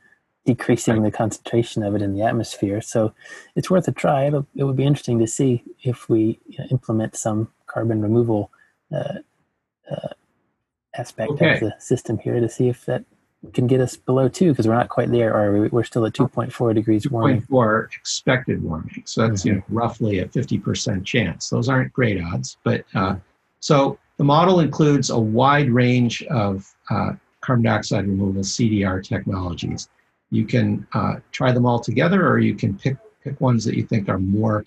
decreasing 0.44 1.02
the 1.02 1.10
concentration 1.10 1.82
of 1.82 1.94
it 1.94 2.02
in 2.02 2.14
the 2.14 2.22
atmosphere. 2.22 2.80
So 2.80 3.12
it's 3.56 3.70
worth 3.70 3.88
a 3.88 3.92
try. 3.92 4.26
It'll, 4.26 4.46
it 4.54 4.64
would 4.64 4.76
be 4.76 4.84
interesting 4.84 5.18
to 5.18 5.26
see 5.26 5.64
if 5.82 6.08
we 6.08 6.38
implement 6.70 7.16
some 7.16 7.48
carbon 7.76 8.00
removal 8.00 8.50
uh, 8.90 9.18
uh, 9.90 10.08
aspect 10.94 11.30
okay. 11.32 11.54
of 11.54 11.60
the 11.60 11.74
system 11.78 12.16
here 12.16 12.40
to 12.40 12.48
see 12.48 12.68
if 12.70 12.86
that 12.86 13.04
can 13.52 13.66
get 13.66 13.82
us 13.82 13.98
below 13.98 14.28
two 14.28 14.50
because 14.50 14.66
we're 14.66 14.74
not 14.74 14.88
quite 14.88 15.10
there 15.10 15.36
or 15.36 15.68
we're 15.68 15.84
still 15.84 16.06
at 16.06 16.14
2.4 16.14 16.74
degrees 16.74 17.10
warming. 17.10 17.42
2.4 17.42 17.88
expected 17.94 18.62
warming 18.62 19.02
so 19.04 19.28
that's 19.28 19.42
mm-hmm. 19.42 19.48
you 19.48 19.54
know 19.56 19.62
roughly 19.68 20.20
a 20.20 20.26
50% 20.26 21.04
chance. 21.04 21.50
Those 21.50 21.68
aren't 21.68 21.92
great 21.92 22.18
odds 22.18 22.56
but 22.64 22.86
uh, 22.94 23.16
so 23.60 23.98
the 24.16 24.24
model 24.24 24.60
includes 24.60 25.10
a 25.10 25.18
wide 25.18 25.68
range 25.68 26.22
of 26.30 26.66
uh, 26.88 27.12
carbon 27.42 27.64
dioxide 27.64 28.06
removal 28.06 28.42
cdr 28.42 29.06
technologies. 29.06 29.90
You 30.30 30.46
can 30.46 30.86
uh, 30.94 31.16
try 31.30 31.52
them 31.52 31.66
all 31.66 31.78
together 31.78 32.26
or 32.26 32.38
you 32.38 32.54
can 32.54 32.78
pick 32.78 32.96
pick 33.22 33.38
ones 33.38 33.66
that 33.66 33.76
you 33.76 33.84
think 33.84 34.08
are 34.08 34.18
more 34.18 34.64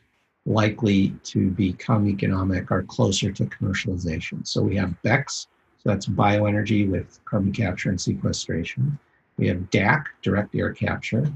likely 0.49 1.09
to 1.23 1.51
become 1.51 2.07
economic 2.07 2.71
are 2.71 2.83
closer 2.83 3.31
to 3.31 3.45
commercialization. 3.45 4.45
So 4.45 4.61
we 4.61 4.75
have 4.77 4.95
BECCS, 5.05 5.47
so 5.77 5.89
that's 5.89 6.07
bioenergy 6.07 6.89
with 6.89 7.19
carbon 7.23 7.53
capture 7.53 7.89
and 7.89 8.01
sequestration. 8.01 8.97
We 9.37 9.47
have 9.47 9.69
DAC, 9.69 10.05
direct 10.21 10.55
air 10.55 10.73
capture. 10.73 11.31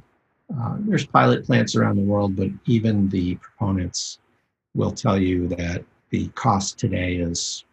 Uh, 0.60 0.76
there's 0.80 1.06
pilot 1.06 1.46
plants 1.46 1.76
around 1.76 1.96
the 1.96 2.04
world, 2.04 2.36
but 2.36 2.50
even 2.66 3.08
the 3.10 3.36
proponents 3.36 4.20
will 4.76 4.92
tell 4.92 5.18
you 5.18 5.48
that 5.50 5.86
the 6.10 6.28
cost 6.30 6.78
today 6.78 7.16
is 7.16 7.64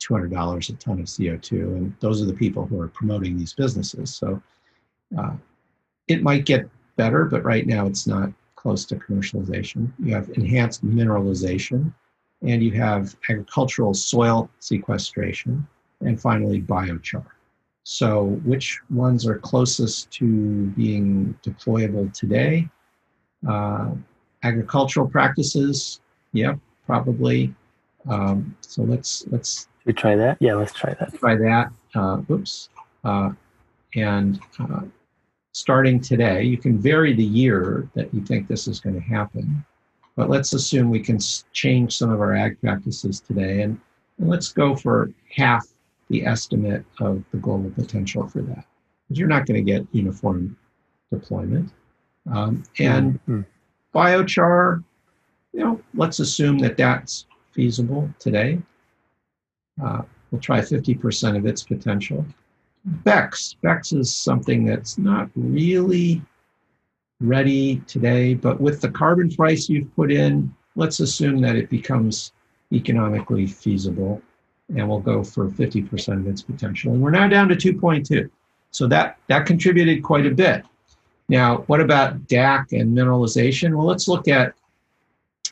$200 0.00 0.68
a 0.68 0.72
ton 0.74 0.98
of 0.98 1.06
CO2, 1.06 1.52
and 1.52 1.96
those 2.00 2.20
are 2.20 2.26
the 2.26 2.34
people 2.34 2.66
who 2.66 2.80
are 2.80 2.88
promoting 2.88 3.38
these 3.38 3.54
businesses. 3.54 4.14
So 4.14 4.42
uh, 5.16 5.36
it 6.08 6.22
might 6.22 6.44
get 6.44 6.68
better, 6.96 7.24
but 7.24 7.44
right 7.44 7.66
now 7.66 7.86
it's 7.86 8.06
not 8.06 8.30
close 8.66 8.84
to 8.84 8.96
commercialization. 8.96 9.92
You 10.00 10.12
have 10.16 10.28
enhanced 10.30 10.84
mineralization, 10.84 11.92
and 12.42 12.64
you 12.64 12.72
have 12.72 13.14
agricultural 13.30 13.94
soil 13.94 14.50
sequestration, 14.58 15.64
and 16.00 16.20
finally 16.20 16.60
biochar. 16.60 17.26
So, 17.84 18.24
which 18.44 18.80
ones 18.90 19.24
are 19.24 19.38
closest 19.38 20.10
to 20.18 20.26
being 20.80 21.38
deployable 21.44 22.12
today? 22.12 22.68
Uh, 23.48 23.90
agricultural 24.42 25.06
practices, 25.06 26.00
yep, 26.32 26.58
probably. 26.86 27.54
Um, 28.08 28.56
so 28.62 28.82
let's 28.82 29.24
let's. 29.30 29.68
We 29.84 29.92
try 29.92 30.16
that. 30.16 30.38
Yeah, 30.40 30.54
let's 30.54 30.72
try 30.72 30.92
that. 30.98 31.14
Try 31.14 31.36
that. 31.36 31.70
Uh, 31.94 32.20
oops. 32.28 32.68
Uh, 33.04 33.30
and 33.94 34.40
uh, 34.58 34.80
starting 35.56 35.98
today. 35.98 36.42
You 36.42 36.58
can 36.58 36.78
vary 36.78 37.14
the 37.14 37.24
year 37.24 37.88
that 37.94 38.12
you 38.12 38.20
think 38.20 38.46
this 38.46 38.68
is 38.68 38.78
going 38.78 38.94
to 38.94 39.00
happen, 39.00 39.64
but 40.14 40.28
let's 40.28 40.52
assume 40.52 40.90
we 40.90 41.00
can 41.00 41.18
change 41.54 41.96
some 41.96 42.10
of 42.12 42.20
our 42.20 42.36
ag 42.36 42.60
practices 42.60 43.20
today 43.20 43.62
and, 43.62 43.80
and 44.18 44.28
let's 44.28 44.52
go 44.52 44.76
for 44.76 45.10
half 45.34 45.66
the 46.10 46.26
estimate 46.26 46.84
of 47.00 47.24
the 47.30 47.38
global 47.38 47.70
potential 47.70 48.28
for 48.28 48.42
that. 48.42 48.66
Because 49.08 49.18
you're 49.18 49.28
not 49.28 49.46
going 49.46 49.64
to 49.64 49.72
get 49.72 49.86
uniform 49.92 50.58
deployment. 51.10 51.72
Um, 52.30 52.62
and 52.78 53.14
mm-hmm. 53.26 53.40
biochar, 53.94 54.84
you 55.54 55.60
know, 55.60 55.80
let's 55.94 56.18
assume 56.18 56.58
that 56.58 56.76
that's 56.76 57.24
feasible 57.52 58.10
today. 58.18 58.60
Uh, 59.82 60.02
we'll 60.30 60.40
try 60.42 60.60
50% 60.60 61.34
of 61.34 61.46
its 61.46 61.62
potential. 61.62 62.26
BECCS. 63.04 63.56
BECCS 63.62 63.98
is 63.98 64.14
something 64.14 64.64
that's 64.64 64.98
not 64.98 65.28
really 65.34 66.22
ready 67.20 67.82
today, 67.86 68.34
but 68.34 68.60
with 68.60 68.80
the 68.80 68.90
carbon 68.90 69.30
price 69.30 69.68
you've 69.68 69.94
put 69.96 70.12
in, 70.12 70.54
let's 70.76 71.00
assume 71.00 71.40
that 71.40 71.56
it 71.56 71.70
becomes 71.70 72.32
economically 72.72 73.46
feasible 73.46 74.20
and 74.74 74.88
we'll 74.88 75.00
go 75.00 75.22
for 75.22 75.48
50% 75.48 76.20
of 76.20 76.26
its 76.26 76.42
potential. 76.42 76.92
And 76.92 77.00
we're 77.00 77.10
now 77.10 77.28
down 77.28 77.48
to 77.48 77.54
2.2. 77.54 78.28
So 78.72 78.86
that, 78.88 79.18
that 79.28 79.46
contributed 79.46 80.02
quite 80.02 80.26
a 80.26 80.30
bit. 80.30 80.64
Now, 81.28 81.58
what 81.66 81.80
about 81.80 82.26
DAC 82.26 82.78
and 82.78 82.96
mineralization? 82.96 83.74
Well, 83.74 83.86
let's 83.86 84.08
look 84.08 84.28
at 84.28 84.54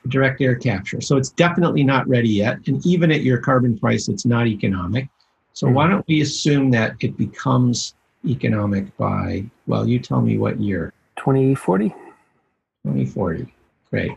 direct 0.08 0.40
air 0.40 0.54
capture. 0.56 1.00
So 1.00 1.16
it's 1.16 1.30
definitely 1.30 1.84
not 1.84 2.06
ready 2.08 2.28
yet. 2.28 2.58
And 2.66 2.84
even 2.84 3.10
at 3.10 3.22
your 3.22 3.38
carbon 3.38 3.78
price, 3.78 4.08
it's 4.08 4.26
not 4.26 4.46
economic. 4.46 5.08
So 5.54 5.68
why 5.68 5.88
don't 5.88 6.06
we 6.08 6.20
assume 6.20 6.70
that 6.72 6.96
it 6.98 7.16
becomes 7.16 7.94
economic 8.26 8.94
by, 8.96 9.44
well, 9.68 9.86
you 9.88 10.00
tell 10.00 10.20
me 10.20 10.36
what 10.36 10.60
year? 10.60 10.92
2040? 11.16 11.90
2040. 11.90 13.54
Great. 13.88 14.12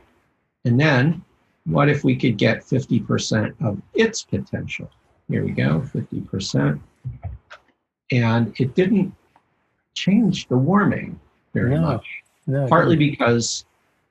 And 0.66 0.80
then 0.80 1.24
what 1.66 1.90
if 1.90 2.04
we 2.04 2.16
could 2.16 2.38
get 2.38 2.62
50% 2.62 3.54
of 3.64 3.80
its 3.94 4.24
potential? 4.24 4.90
Here 5.30 5.46
we 5.46 5.52
go, 5.52 5.82
50%. 5.94 6.80
And 8.12 8.60
it 8.60 8.74
didn't 8.74 9.14
change 9.94 10.48
the 10.48 10.58
warming 10.58 11.20
very 11.54 11.76
No, 11.76 11.82
much, 11.82 12.06
No, 12.48 12.68
partly 12.68 12.96
because 12.96 13.66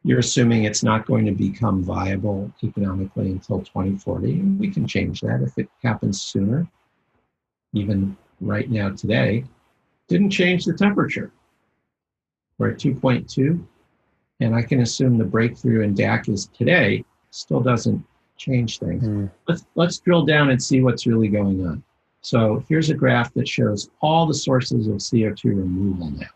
you're 0.04 0.20
assuming 0.20 0.62
it's 0.62 0.84
not 0.84 1.06
going 1.06 1.24
to 1.26 1.32
become 1.32 1.82
viable 1.82 2.52
economically 2.62 3.32
until 3.32 3.58
2040. 3.62 4.32
And 4.32 4.60
we 4.60 4.70
can 4.70 4.86
change 4.86 5.22
that 5.22 5.42
if 5.42 5.58
it 5.58 5.68
happens 5.82 6.22
sooner. 6.22 6.68
Even 7.76 8.16
right 8.40 8.70
now, 8.70 8.90
today, 8.90 9.44
didn't 10.08 10.30
change 10.30 10.64
the 10.64 10.72
temperature. 10.72 11.30
We're 12.56 12.70
at 12.70 12.78
2.2, 12.78 13.62
and 14.40 14.54
I 14.54 14.62
can 14.62 14.80
assume 14.80 15.18
the 15.18 15.24
breakthrough 15.24 15.82
in 15.82 15.94
DAC 15.94 16.30
is 16.30 16.46
today 16.46 17.04
still 17.30 17.60
doesn't 17.60 18.02
change 18.38 18.78
things. 18.78 19.04
Hmm. 19.04 19.26
Let's, 19.46 19.66
let's 19.74 19.98
drill 19.98 20.24
down 20.24 20.50
and 20.50 20.62
see 20.62 20.80
what's 20.80 21.06
really 21.06 21.28
going 21.28 21.66
on. 21.66 21.82
So 22.22 22.64
here's 22.66 22.88
a 22.88 22.94
graph 22.94 23.34
that 23.34 23.46
shows 23.46 23.90
all 24.00 24.26
the 24.26 24.34
sources 24.34 24.88
of 24.88 24.96
CO2 24.96 25.44
removal 25.44 26.10
now. 26.10 26.26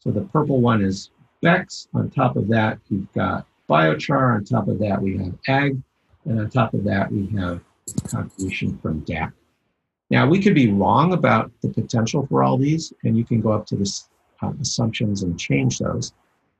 So 0.00 0.10
the 0.10 0.22
purple 0.26 0.60
one 0.60 0.84
is 0.84 1.10
BECCS. 1.42 1.88
On 1.94 2.10
top 2.10 2.36
of 2.36 2.48
that, 2.48 2.78
you've 2.90 3.10
got 3.12 3.46
biochar. 3.68 4.36
On 4.36 4.44
top 4.44 4.68
of 4.68 4.78
that, 4.80 5.00
we 5.00 5.16
have 5.16 5.34
ag. 5.48 5.82
And 6.26 6.38
on 6.38 6.50
top 6.50 6.74
of 6.74 6.84
that, 6.84 7.10
we 7.10 7.28
have 7.38 7.60
contribution 8.08 8.78
from 8.78 9.00
DAC. 9.06 9.32
Now, 10.12 10.28
we 10.28 10.42
could 10.42 10.54
be 10.54 10.70
wrong 10.70 11.14
about 11.14 11.50
the 11.62 11.70
potential 11.70 12.26
for 12.26 12.42
all 12.42 12.58
these, 12.58 12.92
and 13.02 13.16
you 13.16 13.24
can 13.24 13.40
go 13.40 13.50
up 13.50 13.64
to 13.68 13.76
the 13.76 13.90
uh, 14.42 14.52
assumptions 14.60 15.22
and 15.22 15.40
change 15.40 15.78
those. 15.78 16.12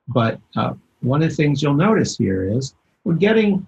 But 0.08 0.40
uh, 0.56 0.72
one 1.02 1.22
of 1.22 1.28
the 1.28 1.36
things 1.36 1.62
you'll 1.62 1.74
notice 1.74 2.16
here 2.16 2.50
is 2.50 2.74
we're 3.04 3.12
getting, 3.12 3.66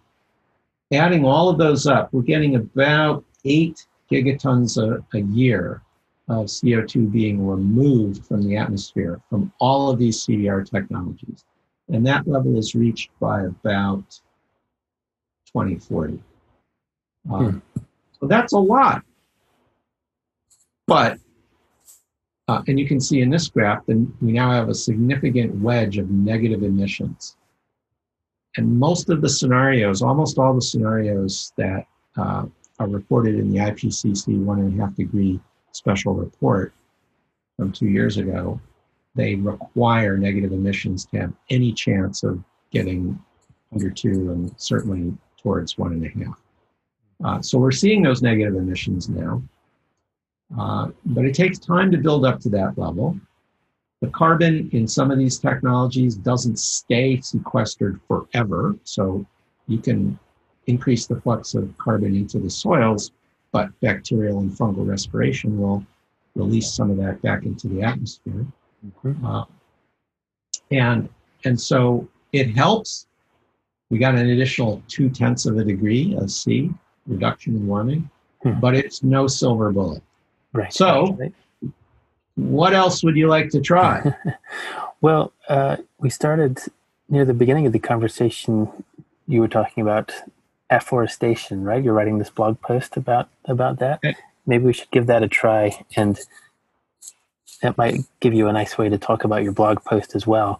adding 0.91 1.27
all 1.27 1.51
of 1.51 1.59
those 1.59 1.87
up, 1.87 2.11
we're 2.15 2.23
getting 2.23 2.57
about 2.57 3.25
eight 3.45 3.87
gigatons 4.11 4.79
a, 4.79 5.05
a 5.19 5.21
year 5.21 5.83
of 6.31 6.47
CO2 6.47 7.13
being 7.13 7.47
removed 7.47 8.25
from 8.25 8.43
the 8.43 8.57
atmosphere 8.57 9.21
from 9.29 9.53
all 9.61 9.91
of 9.91 9.99
these 9.99 10.25
CDR 10.25 10.67
technologies. 10.69 11.45
And 11.91 12.07
that 12.07 12.27
level 12.27 12.57
is 12.57 12.75
reached 12.75 13.11
by 13.21 13.43
about 13.43 14.19
2040. 15.53 16.19
Um, 17.31 17.61
So 18.19 18.27
that's 18.27 18.55
a 18.55 18.59
lot. 18.59 19.05
But, 20.87 21.19
uh, 22.49 22.63
and 22.67 22.79
you 22.79 22.87
can 22.87 23.01
see 23.01 23.21
in 23.21 23.31
this 23.31 23.49
graph, 23.49 23.87
that 23.87 24.07
we 24.21 24.33
now 24.33 24.51
have 24.53 24.69
a 24.69 24.75
significant 24.75 25.55
wedge 25.57 25.99
of 25.99 26.11
negative 26.11 26.63
emissions. 26.63 27.37
And 28.57 28.79
most 28.79 29.11
of 29.11 29.21
the 29.21 29.29
scenarios, 29.29 30.03
almost 30.03 30.39
all 30.39 30.55
the 30.55 30.63
scenarios 30.63 31.53
that 31.57 31.87
uh, 32.17 32.45
are 32.79 32.89
reported 32.89 33.37
in 33.37 33.51
the 33.51 33.59
IPCC 33.59 34.39
one 34.39 34.61
and 34.61 34.79
a 34.79 34.85
half 34.85 34.95
degree 34.95 35.41
special 35.73 36.15
report 36.15 36.73
from 37.57 37.73
two 37.73 37.89
years 37.89 38.17
ago, 38.17 38.61
they 39.15 39.37
require 39.37 40.17
negative 40.17 40.53
emissions 40.53 41.07
to 41.07 41.19
have 41.19 41.33
any 41.51 41.73
chance 41.73 42.23
of 42.23 42.43
getting 42.71 43.19
under 43.73 43.91
two 43.91 44.31
and 44.33 44.53
certainly 44.57 45.17
towards 45.41 45.79
one 45.79 45.93
and 45.93 46.05
a 46.05 46.25
half. 46.25 46.41
Uh, 47.25 47.41
so 47.41 47.59
we're 47.59 47.71
seeing 47.71 48.03
those 48.03 48.23
negative 48.23 48.57
emissions 48.57 49.09
now, 49.09 49.43
uh, 50.59 50.89
but 51.07 51.25
it 51.25 51.35
takes 51.35 51.59
time 51.59 51.91
to 51.91 51.99
build 51.99 52.25
up 52.25 52.41
to 52.41 52.49
that 52.51 52.77
level. 52.79 53.19
The 54.01 54.09
carbon 54.11 54.69
in 54.73 54.87
some 54.87 55.11
of 55.11 55.19
these 55.19 55.39
technologies 55.39 56.15
doesn't 56.17 56.59
stay 56.59 57.21
sequestered 57.21 58.01
forever, 58.07 58.77
so 58.85 59.25
you 59.67 59.79
can 59.79 60.19
increase 60.67 61.07
the 61.07 61.21
flux 61.21 61.55
of 61.55 61.77
carbon 61.79 62.15
into 62.15 62.39
the 62.39 62.51
soils, 62.51 63.13
but 63.53 63.69
bacterial 63.81 64.41
and 64.41 64.51
fungal 64.51 64.87
respiration 64.87 65.59
will 65.59 65.85
release 66.35 66.73
some 66.73 66.91
of 66.91 66.97
that 66.99 67.23
back 67.23 67.45
into 67.45 67.69
the 67.69 67.83
atmosphere. 67.83 68.47
Mhm. 69.05 69.25
Uh, 69.25 69.45
and 70.71 71.09
and 71.45 71.61
so 71.61 72.07
it 72.33 72.51
helps. 72.57 73.07
We 73.91 73.99
got 73.99 74.15
an 74.15 74.29
additional 74.29 74.83
two 74.89 75.09
tenths 75.09 75.47
of 75.47 75.57
a 75.59 75.65
degree 75.65 76.17
of 76.17 76.31
C 76.31 76.73
reduction 77.07 77.55
in 77.57 77.67
warming, 77.67 78.09
Hmm. 78.43 78.59
but 78.61 78.75
it's 78.75 79.03
no 79.03 79.27
silver 79.27 79.71
bullet. 79.73 80.03
Right. 80.55 80.73
So- 80.73 81.13
right. 81.19 81.33
What 82.37 82.73
else 82.75 83.05
would 83.05 83.17
you 83.17 83.29
like 83.29 83.51
to 83.51 83.61
try? 83.61 84.15
Well, 85.01 85.35
uh, 85.51 85.77
we 85.99 86.09
started 86.09 86.61
near 87.11 87.27
the 87.27 87.35
beginning 87.35 87.67
of 87.67 87.75
the 87.75 87.79
conversation. 87.79 88.71
You 89.29 89.43
were 89.43 89.49
talking 89.49 89.83
about 89.83 90.13
afforestation, 90.71 91.63
right? 91.63 91.85
You're 91.85 91.93
writing 91.93 92.19
this 92.19 92.31
blog 92.31 92.59
post 92.63 92.97
about 92.97 93.29
about 93.45 93.81
that. 93.81 93.99
Okay. 94.03 94.17
Maybe 94.47 94.65
we 94.65 94.73
should 94.73 94.91
give 94.93 95.07
that 95.09 95.23
a 95.23 95.29
try, 95.29 95.79
and 95.95 96.19
that 97.61 97.77
might 97.77 97.97
give 98.21 98.33
you 98.33 98.49
a 98.49 98.53
nice 98.55 98.79
way 98.79 98.89
to 98.89 98.97
talk 98.97 99.25
about 99.25 99.43
your 99.43 99.53
blog 99.53 99.85
post 99.85 100.15
as 100.17 100.27
well. 100.27 100.59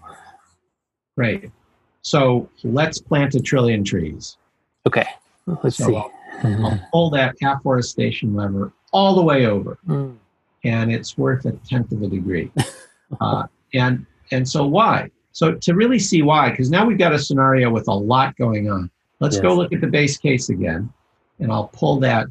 right. 1.17 1.51
So 2.03 2.51
let's 2.65 2.99
plant 2.99 3.35
a 3.35 3.41
trillion 3.41 3.83
trees. 3.83 4.37
Okay, 4.87 5.07
let's 5.47 5.79
So 5.79 5.87
see. 5.87 5.97
I'll, 5.97 6.67
I'll 6.67 6.89
pull 6.93 7.11
that 7.11 7.35
afforestation 7.43 8.35
lever 8.37 8.73
all 8.95 9.15
the 9.15 9.23
way 9.23 9.45
over. 9.47 9.77
Mm, 9.87 10.17
and 10.65 10.91
it's 10.91 11.19
worth 11.19 11.45
a 11.45 11.53
tenth 11.69 11.93
of 11.93 12.01
a 12.03 12.09
degree. 12.09 12.51
Uh, 13.21 13.47
and 13.75 14.05
and 14.33 14.49
so 14.49 14.67
why? 14.67 15.09
So 15.33 15.55
to 15.55 15.75
really 15.75 16.01
see 16.01 16.23
why, 16.23 16.51
because 16.51 16.69
now 16.71 16.85
we've 16.85 16.99
got 16.99 17.13
a 17.13 17.19
scenario 17.19 17.71
with 17.71 17.87
a 17.87 17.93
lot 17.95 18.35
going 18.37 18.69
on. 18.69 18.91
Let's 19.21 19.39
go 19.39 19.55
look 19.55 19.73
at 19.73 19.81
the 19.81 19.87
base 19.87 20.17
case 20.17 20.49
again, 20.49 20.91
and 21.39 21.53
I'll 21.53 21.69
pull 21.69 22.01
that 22.01 22.27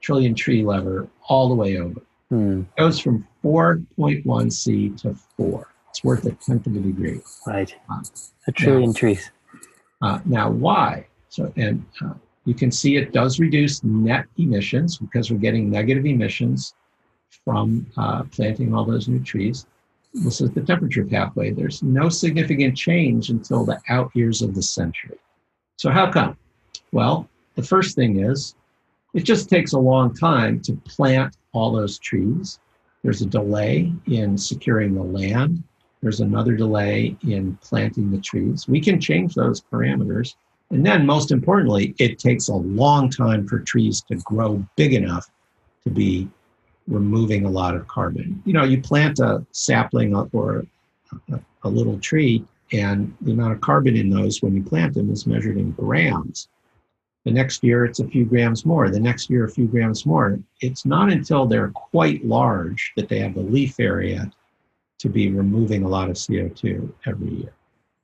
trillion 0.00 0.34
tree 0.34 0.64
lever 0.64 1.06
all 1.28 1.48
the 1.50 1.54
way 1.54 1.78
over. 1.78 2.00
mm, 2.32 2.62
It 2.62 2.80
goes 2.80 2.98
from 2.98 3.24
4.1 3.44 4.50
C 4.52 4.88
to 5.02 5.14
4. 5.36 5.68
It's 5.90 6.02
worth 6.02 6.24
a 6.24 6.32
tenth 6.32 6.66
of 6.66 6.74
a 6.74 6.80
degree. 6.80 7.20
right, 7.46 7.72
Uh, 7.88 8.02
a 8.48 8.52
trillion 8.52 8.92
trees. 8.92 9.30
Uh, 10.02 10.18
now, 10.24 10.50
why? 10.50 11.06
So, 11.28 11.52
and 11.56 11.84
uh, 12.04 12.14
you 12.44 12.54
can 12.54 12.70
see 12.70 12.96
it 12.96 13.12
does 13.12 13.40
reduce 13.40 13.82
net 13.84 14.26
emissions 14.36 14.98
because 14.98 15.30
we're 15.30 15.38
getting 15.38 15.70
negative 15.70 16.04
emissions 16.04 16.74
from 17.44 17.86
uh, 17.96 18.22
planting 18.24 18.74
all 18.74 18.84
those 18.84 19.08
new 19.08 19.20
trees. 19.20 19.66
This 20.12 20.40
is 20.40 20.50
the 20.50 20.60
temperature 20.60 21.04
pathway. 21.04 21.50
There's 21.50 21.82
no 21.82 22.08
significant 22.08 22.76
change 22.76 23.30
until 23.30 23.64
the 23.64 23.80
out 23.88 24.10
years 24.14 24.42
of 24.42 24.54
the 24.54 24.62
century. 24.62 25.18
So, 25.76 25.90
how 25.90 26.12
come? 26.12 26.36
Well, 26.92 27.28
the 27.56 27.62
first 27.62 27.96
thing 27.96 28.20
is 28.20 28.54
it 29.14 29.24
just 29.24 29.48
takes 29.48 29.72
a 29.72 29.78
long 29.78 30.14
time 30.14 30.60
to 30.62 30.74
plant 30.84 31.36
all 31.52 31.72
those 31.72 31.98
trees. 31.98 32.60
There's 33.02 33.22
a 33.22 33.26
delay 33.26 33.92
in 34.06 34.38
securing 34.38 34.94
the 34.94 35.02
land. 35.02 35.62
There's 36.00 36.20
another 36.20 36.54
delay 36.54 37.16
in 37.26 37.56
planting 37.62 38.10
the 38.10 38.20
trees. 38.20 38.68
We 38.68 38.80
can 38.80 39.00
change 39.00 39.34
those 39.34 39.60
parameters. 39.60 40.36
And 40.70 40.84
then, 40.84 41.06
most 41.06 41.30
importantly, 41.30 41.94
it 41.98 42.18
takes 42.18 42.48
a 42.48 42.54
long 42.54 43.10
time 43.10 43.46
for 43.46 43.60
trees 43.60 44.02
to 44.08 44.16
grow 44.16 44.64
big 44.76 44.94
enough 44.94 45.30
to 45.84 45.90
be 45.90 46.28
removing 46.88 47.44
a 47.44 47.50
lot 47.50 47.76
of 47.76 47.86
carbon. 47.86 48.42
You 48.44 48.54
know, 48.54 48.64
you 48.64 48.80
plant 48.80 49.18
a 49.18 49.44
sapling 49.52 50.14
or 50.14 50.66
a, 51.62 51.68
little 51.68 51.98
tree, 52.00 52.44
and 52.72 53.14
the 53.20 53.32
amount 53.32 53.52
of 53.52 53.60
carbon 53.60 53.96
in 53.96 54.10
those 54.10 54.42
when 54.42 54.54
you 54.54 54.62
plant 54.62 54.94
them 54.94 55.10
is 55.10 55.26
measured 55.26 55.56
in 55.56 55.70
grams. 55.72 56.48
The 57.24 57.30
next 57.30 57.64
year, 57.64 57.86
it's 57.86 58.00
a 58.00 58.08
few 58.08 58.26
grams 58.26 58.66
more. 58.66 58.90
The 58.90 59.00
next 59.00 59.30
year, 59.30 59.44
a 59.44 59.50
few 59.50 59.66
grams 59.66 60.04
more. 60.04 60.38
It's 60.60 60.84
not 60.84 61.10
until 61.10 61.46
they're 61.46 61.70
quite 61.70 62.24
large 62.24 62.92
that 62.96 63.08
they 63.08 63.20
have 63.20 63.34
the 63.34 63.40
leaf 63.40 63.80
area 63.80 64.30
to 64.98 65.08
be 65.08 65.30
removing 65.30 65.84
a 65.84 65.88
lot 65.88 66.10
of 66.10 66.16
CO2 66.16 66.92
every 67.06 67.30
year. 67.30 67.52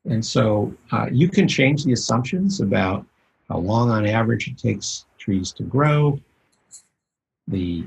And 0.09 0.25
so 0.25 0.75
uh, 0.93 1.07
you 1.11 1.29
can 1.29 1.47
change 1.47 1.85
the 1.85 1.93
assumptions 1.93 2.61
about 2.61 3.07
how 3.49 3.59
long 3.59 3.91
on 3.91 4.07
average 4.07 4.49
it 4.49 4.57
takes 4.57 5.07
trees 5.19 5.53
to 5.53 5.63
grow. 5.63 6.19
The 7.49 7.87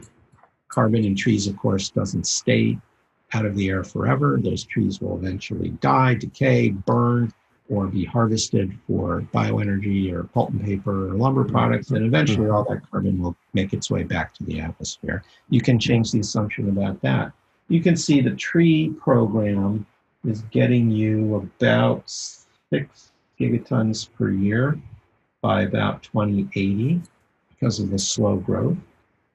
carbon 0.67 1.05
in 1.05 1.15
trees, 1.15 1.47
of 1.47 1.57
course, 1.57 1.89
doesn't 1.89 2.27
stay 2.27 2.77
out 3.33 3.45
of 3.45 3.55
the 3.55 3.69
air 3.69 3.83
forever. 3.83 4.39
Those 4.41 4.63
trees 4.63 5.01
will 5.01 5.17
eventually 5.17 5.69
die, 5.81 6.15
decay, 6.15 6.69
burn, 6.69 7.33
or 7.69 7.87
be 7.87 8.05
harvested 8.05 8.77
for 8.85 9.21
bioenergy 9.33 10.11
or 10.11 10.23
pulp 10.23 10.49
and 10.49 10.63
paper 10.63 11.09
or 11.09 11.13
lumber 11.13 11.43
products. 11.43 11.91
And 11.91 12.05
eventually 12.05 12.49
all 12.49 12.65
that 12.65 12.81
carbon 12.91 13.21
will 13.21 13.35
make 13.53 13.73
its 13.73 13.89
way 13.89 14.03
back 14.03 14.33
to 14.35 14.43
the 14.43 14.59
atmosphere. 14.59 15.23
You 15.49 15.61
can 15.61 15.79
change 15.79 16.11
the 16.11 16.19
assumption 16.19 16.69
about 16.69 17.01
that. 17.01 17.31
You 17.69 17.81
can 17.81 17.95
see 17.95 18.21
the 18.21 18.35
tree 18.35 18.93
program 18.99 19.87
is 20.25 20.41
getting 20.51 20.89
you 20.89 21.35
about 21.35 22.03
six 22.07 23.11
gigatons 23.39 24.09
per 24.13 24.31
year 24.31 24.79
by 25.41 25.63
about 25.63 26.03
2080 26.03 27.01
because 27.49 27.79
of 27.79 27.89
the 27.89 27.99
slow 27.99 28.37
growth. 28.37 28.77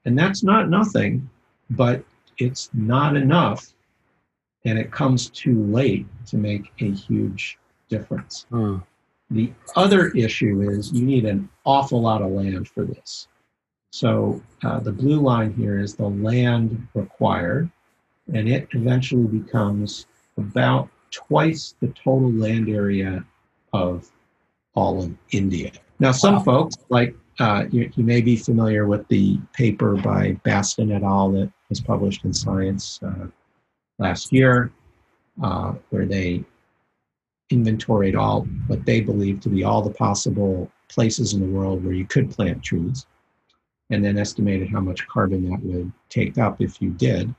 And 0.05 0.17
that's 0.17 0.43
not 0.43 0.69
nothing, 0.69 1.29
but 1.69 2.03
it's 2.37 2.69
not 2.73 3.15
enough. 3.15 3.73
And 4.65 4.77
it 4.77 4.91
comes 4.91 5.29
too 5.29 5.63
late 5.65 6.07
to 6.27 6.37
make 6.37 6.71
a 6.79 6.91
huge 6.91 7.57
difference. 7.89 8.45
Mm. 8.51 8.83
The 9.31 9.51
other 9.75 10.09
issue 10.09 10.69
is 10.69 10.91
you 10.91 11.05
need 11.05 11.25
an 11.25 11.49
awful 11.65 12.01
lot 12.01 12.21
of 12.21 12.31
land 12.31 12.67
for 12.67 12.83
this. 12.83 13.27
So 13.91 14.41
uh, 14.63 14.79
the 14.79 14.91
blue 14.91 15.19
line 15.19 15.53
here 15.53 15.79
is 15.79 15.95
the 15.95 16.09
land 16.09 16.87
required, 16.93 17.69
and 18.33 18.47
it 18.47 18.67
eventually 18.71 19.27
becomes 19.27 20.05
about 20.39 20.89
twice 21.11 21.75
the 21.79 21.87
total 21.89 22.31
land 22.31 22.69
area 22.69 23.23
of 23.73 24.09
all 24.75 25.03
of 25.03 25.13
India. 25.31 25.71
Now, 25.99 26.11
some 26.11 26.35
wow. 26.35 26.43
folks, 26.43 26.75
like 26.89 27.15
uh, 27.39 27.65
you, 27.71 27.91
you, 27.95 28.03
may 28.03 28.21
be 28.21 28.35
familiar 28.35 28.85
with 28.85 29.07
the 29.07 29.39
paper 29.53 29.95
by 29.95 30.33
Bastin 30.45 30.93
et 30.93 31.03
al. 31.03 31.31
that 31.31 31.51
was 31.69 31.79
published 31.79 32.25
in 32.25 32.33
Science 32.33 32.99
uh, 33.03 33.27
last 33.97 34.33
year, 34.33 34.71
uh, 35.41 35.73
where 35.89 36.05
they 36.05 36.43
inventoried 37.49 38.15
all 38.15 38.41
what 38.67 38.85
they 38.85 39.01
believe 39.01 39.39
to 39.41 39.49
be 39.49 39.63
all 39.63 39.81
the 39.81 39.89
possible 39.89 40.71
places 40.89 41.33
in 41.33 41.39
the 41.39 41.47
world 41.47 41.83
where 41.83 41.93
you 41.93 42.05
could 42.05 42.29
plant 42.29 42.61
trees, 42.63 43.05
and 43.89 44.03
then 44.03 44.17
estimated 44.17 44.69
how 44.69 44.79
much 44.79 45.07
carbon 45.07 45.49
that 45.49 45.61
would 45.63 45.91
take 46.09 46.37
up 46.37 46.61
if 46.61 46.81
you 46.81 46.89
did. 46.91 47.33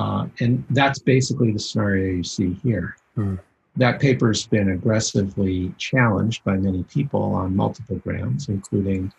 Uh, 0.00 0.26
and 0.40 0.64
that's 0.70 0.98
basically 0.98 1.52
the 1.52 1.58
scenario 1.58 2.16
you 2.16 2.24
see 2.24 2.54
here. 2.62 2.96
Mm. 3.18 3.38
That 3.76 4.00
paper's 4.00 4.46
been 4.46 4.70
aggressively 4.70 5.74
challenged 5.76 6.42
by 6.42 6.56
many 6.56 6.84
people 6.84 7.22
on 7.22 7.54
multiple 7.54 7.96
grounds, 7.96 8.48
including 8.48 9.12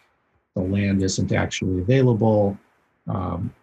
the 0.55 0.61
land 0.61 1.03
isn't 1.03 1.31
actually 1.31 1.81
available. 1.81 2.57
Um, 3.07 3.53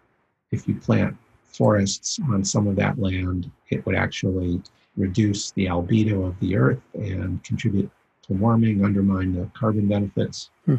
if 0.52 0.68
you 0.68 0.76
plant 0.76 1.16
forests 1.42 2.20
on 2.30 2.44
some 2.44 2.68
of 2.68 2.76
that 2.76 3.00
land, 3.00 3.50
it 3.70 3.84
would 3.84 3.96
actually 3.96 4.62
reduce 4.96 5.50
the 5.52 5.66
albedo 5.66 6.24
of 6.24 6.38
the 6.38 6.56
earth 6.56 6.80
and 6.94 7.42
contribute 7.42 7.90
to 8.22 8.32
warming, 8.34 8.84
undermine 8.84 9.32
the 9.32 9.50
carbon 9.54 9.88
benefits. 9.88 10.50
Hmm. 10.66 10.76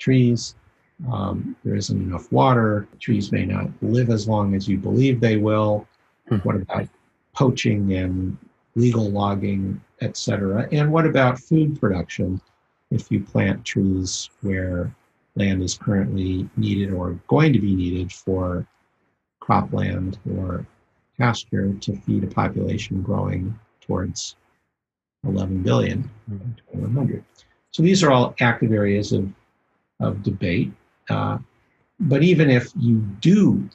Trees, 0.00 0.56
um, 1.10 1.56
there 1.64 1.74
isn't 1.74 2.00
enough 2.00 2.30
water. 2.32 2.88
Trees 2.98 3.32
may 3.32 3.44
not 3.44 3.68
live 3.82 4.10
as 4.10 4.28
long 4.28 4.54
as 4.54 4.68
you 4.68 4.78
believe 4.78 5.20
they 5.20 5.36
will. 5.36 5.86
Hmm. 6.28 6.36
What 6.36 6.56
about 6.56 6.88
poaching 7.34 7.92
and 7.94 8.36
legal 8.74 9.10
logging, 9.10 9.80
etc.? 10.00 10.68
And 10.72 10.90
what 10.90 11.06
about 11.06 11.38
food 11.38 11.78
production? 11.80 12.40
If 12.90 13.10
you 13.10 13.20
plant 13.20 13.64
trees 13.64 14.30
where 14.42 14.94
land 15.34 15.62
is 15.62 15.76
currently 15.76 16.48
needed 16.56 16.92
or 16.92 17.18
going 17.28 17.52
to 17.52 17.58
be 17.58 17.74
needed 17.74 18.12
for 18.12 18.66
cropland 19.42 20.16
or 20.38 20.66
pasture 21.18 21.72
to 21.74 21.96
feed 21.96 22.24
a 22.24 22.26
population 22.26 23.02
growing 23.02 23.58
towards 23.80 24.36
11 25.24 25.62
billion 25.62 26.02
2100. 26.28 27.24
So 27.70 27.82
these 27.82 28.02
are 28.02 28.10
all 28.10 28.34
active 28.40 28.72
areas 28.72 29.12
of, 29.12 29.30
of 30.00 30.22
debate. 30.22 30.72
Uh, 31.08 31.38
but 32.00 32.22
even 32.22 32.50
if 32.50 32.70
you 32.78 32.98
do 33.20 33.68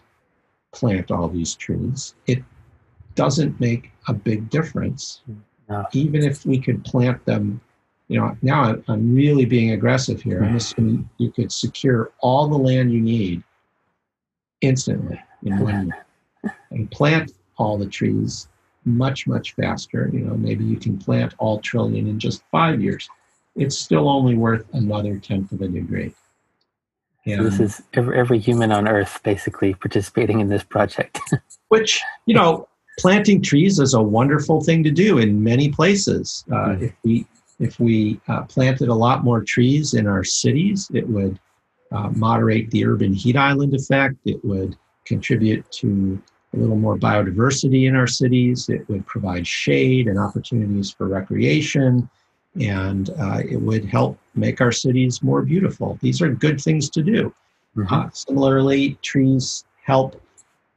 plant 0.72 1.12
all 1.12 1.28
these 1.28 1.56
trees, 1.56 2.16
it 2.28 2.44
doesn't 3.16 3.60
make 3.60 3.92
a 4.08 4.14
big 4.14 4.50
difference. 4.50 5.22
No. 5.70 5.86
Even 5.94 6.24
if 6.24 6.46
we 6.46 6.60
could 6.60 6.84
plant 6.84 7.24
them, 7.26 7.62
you 8.08 8.20
know, 8.20 8.38
now 8.42 8.76
I'm 8.88 9.16
really 9.16 9.46
being 9.46 9.72
aggressive 9.72 10.22
here. 10.22 10.44
I'm 10.44 10.56
assuming 10.56 11.10
you 11.18 11.32
could 11.32 11.52
secure 11.52 12.12
all 12.20 12.48
the 12.48 12.58
land 12.58 12.92
you 12.92 13.02
need 13.02 13.44
instantly 14.62 15.20
in 15.44 15.60
one 15.60 15.88
year 15.88 16.56
and 16.72 16.90
plant 16.92 17.34
all 17.58 17.78
the 17.78 17.86
trees 17.86 18.50
much, 18.86 19.28
much 19.28 19.54
faster. 19.54 20.10
You 20.12 20.22
know, 20.22 20.36
maybe 20.36 20.64
you 20.64 20.78
can 20.78 20.98
plant 20.98 21.36
all 21.38 21.60
trillion 21.60 22.08
in 22.08 22.20
just 22.20 22.44
five 22.52 22.82
years. 22.82 23.10
It's 23.56 23.78
still 23.78 24.10
only 24.10 24.36
worth 24.36 24.66
another 24.74 25.18
tenth 25.18 25.52
of 25.52 25.62
a 25.62 25.68
degree. 25.68 26.14
So 27.28 27.44
this 27.44 27.60
is 27.60 27.84
every, 27.94 28.18
every 28.18 28.40
human 28.40 28.72
on 28.72 28.88
Earth 28.88 29.22
basically 29.24 29.76
participating 29.76 30.40
in 30.40 30.50
this 30.50 30.64
project. 30.64 31.20
which, 31.70 32.02
you 32.26 32.34
know, 32.34 32.68
planting 33.00 33.42
trees 33.42 33.80
is 33.80 33.94
a 33.94 34.02
wonderful 34.02 34.62
thing 34.62 34.84
to 34.84 34.92
do 34.92 35.20
in 35.20 35.44
many 35.44 35.70
places. 35.70 36.44
Uh, 36.52 36.56
mm-hmm. 36.56 36.84
If 36.86 36.94
we 37.04 37.28
if 37.60 37.80
we 37.80 38.20
uh, 38.28 38.42
planted 38.44 38.90
a 38.90 38.94
lot 38.94 39.24
more 39.24 39.44
trees 39.44 39.94
in 39.94 40.08
our 40.08 40.24
cities, 40.24 40.90
it 40.96 41.08
would 41.08 41.40
uh, 41.92 42.10
moderate 42.10 42.72
the 42.72 42.86
urban 42.86 43.14
heat 43.14 43.38
island 43.38 43.76
effect. 43.76 44.16
It 44.26 44.44
would 44.44 44.76
contribute 45.06 45.70
to 45.74 46.20
a 46.54 46.58
little 46.58 46.76
more 46.76 46.98
biodiversity 46.98 47.88
in 47.88 47.96
our 47.96 48.08
cities. 48.08 48.68
It 48.68 48.90
would 48.90 49.06
provide 49.06 49.46
shade 49.46 50.08
and 50.08 50.18
opportunities 50.18 50.90
for 50.90 51.08
recreation 51.08 52.10
and 52.60 53.10
uh, 53.20 53.40
it 53.50 53.58
would 53.58 53.86
help 53.86 54.18
make 54.36 54.62
our 54.62 54.72
cities 54.72 55.22
more 55.24 55.42
beautiful. 55.42 55.98
These 56.02 56.22
are 56.22 56.30
good 56.30 56.60
things 56.60 56.90
to 56.92 57.02
do. 57.02 57.34
Mm-hmm. 57.78 57.94
Uh, 57.94 58.10
similarly, 58.12 58.98
trees 59.02 59.66
help 59.86 60.22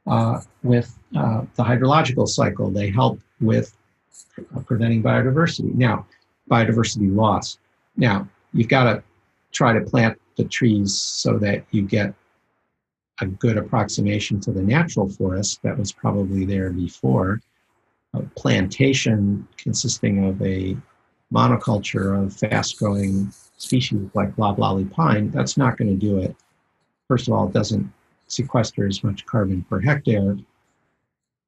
uh, 0.07 0.41
with 0.63 0.97
uh, 1.15 1.41
the 1.55 1.63
hydrological 1.63 2.27
cycle. 2.27 2.69
They 2.69 2.89
help 2.89 3.19
with 3.41 3.75
preventing 4.65 5.03
biodiversity. 5.03 5.73
Now, 5.73 6.05
biodiversity 6.49 7.13
loss. 7.13 7.57
Now, 7.97 8.27
you've 8.53 8.69
got 8.69 8.85
to 8.85 9.03
try 9.51 9.73
to 9.73 9.81
plant 9.81 10.19
the 10.37 10.45
trees 10.45 10.93
so 10.95 11.37
that 11.39 11.65
you 11.71 11.81
get 11.81 12.13
a 13.21 13.25
good 13.25 13.57
approximation 13.57 14.39
to 14.41 14.51
the 14.51 14.61
natural 14.61 15.09
forest 15.09 15.61
that 15.63 15.77
was 15.77 15.91
probably 15.91 16.45
there 16.45 16.69
before. 16.69 17.41
A 18.13 18.21
plantation 18.35 19.47
consisting 19.57 20.25
of 20.25 20.41
a 20.41 20.77
monoculture 21.33 22.23
of 22.23 22.33
fast 22.33 22.77
growing 22.77 23.31
species 23.57 24.09
like 24.13 24.37
loblolly 24.37 24.85
pine, 24.85 25.31
that's 25.31 25.57
not 25.57 25.77
going 25.77 25.89
to 25.89 25.95
do 25.95 26.17
it. 26.17 26.35
First 27.07 27.27
of 27.27 27.33
all, 27.33 27.47
it 27.47 27.53
doesn't 27.53 27.91
sequester 28.27 28.87
as 28.87 29.03
much 29.03 29.25
carbon 29.25 29.63
per 29.69 29.79
hectare, 29.79 30.37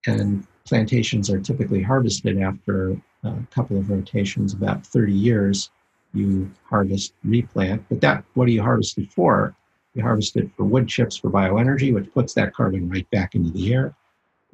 and 0.06 0.46
plantations 0.66 1.30
are 1.30 1.40
typically 1.40 1.82
harvested 1.82 2.40
after 2.42 3.00
a 3.24 3.34
couple 3.52 3.78
of 3.78 3.90
rotations, 3.90 4.54
about 4.54 4.86
30 4.86 5.14
years. 5.14 5.70
You 6.14 6.50
harvest, 6.64 7.14
replant, 7.24 7.84
but 7.90 8.02
that 8.02 8.24
what 8.34 8.46
do 8.46 8.52
you 8.52 8.62
harvest 8.62 8.98
it 8.98 9.12
for? 9.12 9.56
You 9.94 10.04
harvest 10.04 10.38
it 10.38 10.50
for 10.56 10.64
wood 10.64 10.88
chips 10.88 11.18
for 11.18 11.30
bioenergy, 11.30 11.94
which 11.94 12.12
puts 12.14 12.34
that 12.34 12.54
carbon 12.54 12.90
right 12.90 13.10
back 13.12 13.36
into 13.36 13.52
the 13.52 13.74
air, 13.74 13.94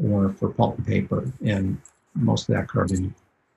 or 0.03 0.33
for 0.33 0.49
pulp 0.49 0.77
and 0.77 0.87
paper, 0.87 1.31
and 1.45 1.79
most 2.15 2.49
of 2.49 2.55
that 2.55 2.67
carbon 2.67 3.13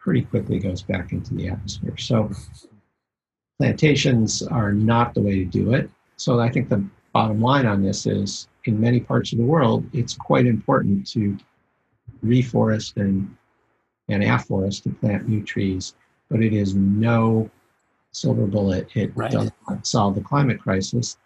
pretty 0.07 0.23
quickly 0.23 0.61
goes 0.61 0.83
back 0.83 1.11
into 1.11 1.35
the 1.35 1.49
atmosphere. 1.49 1.97
So 1.97 2.31
plantations 3.59 4.41
are 4.41 4.73
not 4.73 5.15
the 5.15 5.21
way 5.21 5.35
to 5.35 5.45
do 5.45 5.75
it. 5.75 5.91
So 6.17 6.39
I 6.39 6.49
think 6.49 6.69
the 6.69 6.87
bottom 7.13 7.41
line 7.41 7.67
on 7.67 7.83
this 7.83 8.07
is 8.07 8.47
in 8.67 8.81
many 8.81 9.01
parts 9.01 9.33
of 9.33 9.39
the 9.39 9.45
world, 9.45 9.85
it's 9.93 10.15
quite 10.15 10.47
important 10.47 11.09
to 11.09 11.37
reforest 12.25 12.99
and, 12.99 13.37
and 14.09 14.23
afforest 14.23 14.85
to 14.85 14.91
plant 14.91 15.29
new 15.29 15.43
trees, 15.43 15.97
but 16.31 16.41
it 16.41 16.53
is 16.53 16.77
no 16.77 17.51
silver 18.13 18.47
bullet. 18.47 18.89
It 18.95 19.11
right. 19.17 19.29
does 19.29 19.51
not 19.69 19.89
solve 19.89 20.15
the 20.15 20.21
climate 20.21 20.61
crisis. 20.61 21.19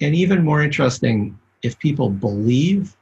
And 0.00 0.14
even 0.14 0.44
more 0.44 0.62
interesting, 0.62 1.36
if 1.64 1.76
people 1.80 2.10
believe 2.10 2.96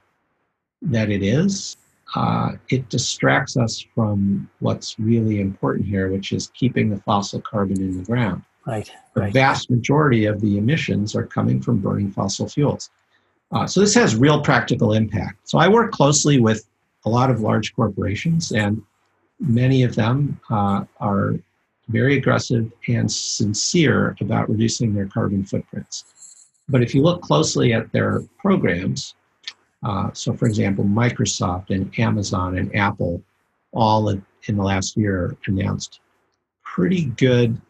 that 0.80 1.10
it 1.10 1.22
is, 1.22 1.76
uh, 2.14 2.52
it 2.68 2.88
distracts 2.88 3.56
us 3.56 3.84
from 3.94 4.48
what's 4.60 4.98
really 4.98 5.40
important 5.40 5.86
here, 5.86 6.10
which 6.10 6.32
is 6.32 6.48
keeping 6.48 6.88
the 6.88 6.98
fossil 6.98 7.40
carbon 7.40 7.80
in 7.82 7.98
the 7.98 8.04
ground. 8.04 8.42
Right. 8.66 8.90
The 9.14 9.22
right. 9.22 9.32
vast 9.32 9.70
majority 9.70 10.26
of 10.26 10.40
the 10.40 10.58
emissions 10.58 11.14
are 11.14 11.26
coming 11.26 11.60
from 11.60 11.78
burning 11.78 12.10
fossil 12.10 12.48
fuels. 12.48 12.90
Uh, 13.52 13.66
so 13.66 13.80
this 13.80 13.94
has 13.94 14.16
real 14.16 14.40
practical 14.40 14.92
impact. 14.92 15.48
So 15.48 15.58
I 15.58 15.68
work 15.68 15.92
closely 15.92 16.40
with 16.40 16.66
a 17.04 17.10
lot 17.10 17.30
of 17.30 17.40
large 17.40 17.74
corporations, 17.74 18.50
and 18.50 18.82
many 19.38 19.84
of 19.84 19.94
them 19.94 20.40
uh, 20.50 20.84
are 20.98 21.36
very 21.88 22.16
aggressive 22.16 22.72
and 22.88 23.10
sincere 23.10 24.16
about 24.20 24.50
reducing 24.50 24.92
their 24.92 25.06
carbon 25.06 25.44
footprints. 25.44 26.04
But 26.68 26.82
if 26.82 26.94
you 26.94 27.02
look 27.02 27.22
closely 27.22 27.72
at 27.72 27.92
their 27.92 28.24
programs, 28.38 29.14
uh, 29.84 30.10
so, 30.12 30.32
for 30.32 30.46
example, 30.46 30.84
Microsoft 30.84 31.70
and 31.70 31.96
Amazon 31.98 32.58
and 32.58 32.74
Apple 32.74 33.22
all 33.72 34.08
in, 34.08 34.24
in 34.46 34.56
the 34.56 34.62
last 34.62 34.96
year 34.96 35.36
announced 35.46 36.00
pretty 36.64 37.06
good 37.16 37.60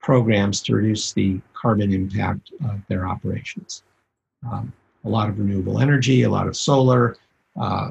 programs 0.00 0.62
to 0.62 0.74
reduce 0.74 1.12
the 1.12 1.40
carbon 1.54 1.92
impact 1.92 2.52
of 2.64 2.80
their 2.88 3.06
operations. 3.06 3.82
Um, 4.50 4.72
a 5.04 5.08
lot 5.08 5.28
of 5.28 5.38
renewable 5.38 5.80
energy, 5.80 6.22
a 6.22 6.30
lot 6.30 6.46
of 6.46 6.56
solar, 6.56 7.16
uh, 7.60 7.90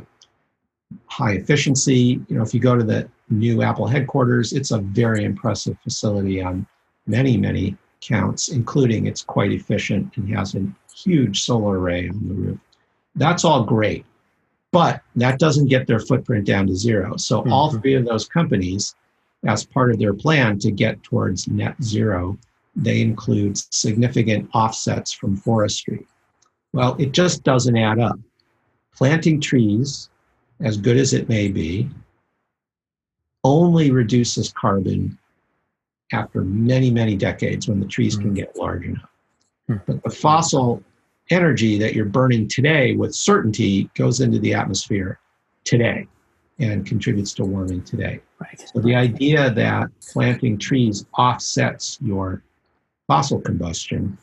high 1.07 1.33
efficiency. 1.33 2.21
You 2.27 2.37
know, 2.37 2.43
if 2.43 2.53
you 2.53 2.59
go 2.59 2.75
to 2.75 2.83
the 2.83 3.09
new 3.29 3.61
Apple 3.61 3.87
headquarters, 3.87 4.53
it's 4.53 4.71
a 4.71 4.79
very 4.79 5.25
impressive 5.25 5.77
facility 5.83 6.41
on 6.41 6.65
many, 7.07 7.37
many 7.37 7.75
counts, 8.01 8.49
including 8.49 9.07
it's 9.07 9.23
quite 9.23 9.51
efficient 9.51 10.15
and 10.17 10.29
has 10.35 10.55
a 10.55 10.65
huge 10.95 11.43
solar 11.43 11.79
array 11.79 12.09
on 12.09 12.27
the 12.27 12.33
roof. 12.33 12.59
That's 13.17 13.43
all 13.43 13.63
great, 13.63 14.05
but 14.71 15.01
that 15.15 15.39
doesn't 15.39 15.67
get 15.67 15.87
their 15.87 15.99
footprint 15.99 16.45
down 16.45 16.67
to 16.67 16.75
zero. 16.75 17.17
So 17.17 17.41
mm-hmm. 17.41 17.51
all 17.51 17.71
three 17.71 17.95
of 17.95 18.05
those 18.05 18.27
companies, 18.27 18.95
as 19.45 19.65
part 19.65 19.91
of 19.91 19.99
their 19.99 20.13
plan 20.13 20.59
to 20.59 20.71
get 20.71 21.01
towards 21.03 21.47
net 21.47 21.75
zero, 21.83 22.37
they 22.75 23.01
include 23.01 23.57
significant 23.73 24.49
offsets 24.53 25.11
from 25.11 25.35
forestry. 25.35 26.05
Well, 26.73 26.95
it 26.99 27.11
just 27.11 27.43
doesn't 27.43 27.75
add 27.75 27.99
up. 27.99 28.19
Planting 28.95 29.41
trees, 29.41 30.09
as 30.59 30.77
good 30.77 30.97
as 30.97 31.13
it 31.13 31.27
may 31.27 31.47
be, 31.47 31.89
only 33.43 33.91
reduces 33.91 34.51
carbon 34.51 35.17
after 36.11 36.41
many, 36.41 36.91
many 36.91 37.15
decades 37.15 37.67
when 37.67 37.79
the 37.79 37.85
trees 37.87 38.17
mm. 38.17 38.21
can 38.21 38.33
get 38.33 38.55
large 38.57 38.85
enough. 38.85 39.09
Mm. 39.69 39.81
But 39.85 40.03
the 40.03 40.09
fossil 40.09 40.83
energy 41.29 41.77
that 41.79 41.93
you're 41.93 42.05
burning 42.05 42.47
today 42.47 42.95
with 42.95 43.13
certainty 43.13 43.89
goes 43.95 44.19
into 44.19 44.39
the 44.39 44.53
atmosphere 44.53 45.19
today 45.63 46.07
and 46.59 46.85
contributes 46.85 47.33
to 47.33 47.43
warming 47.43 47.83
today. 47.83 48.19
Right. 48.39 48.69
So 48.73 48.81
the 48.81 48.95
idea 48.95 49.51
that 49.51 49.89
planting 50.11 50.57
trees 50.57 51.05
offsets 51.17 51.97
your 52.01 52.43
fossil 53.07 53.41
combustion 53.41 54.17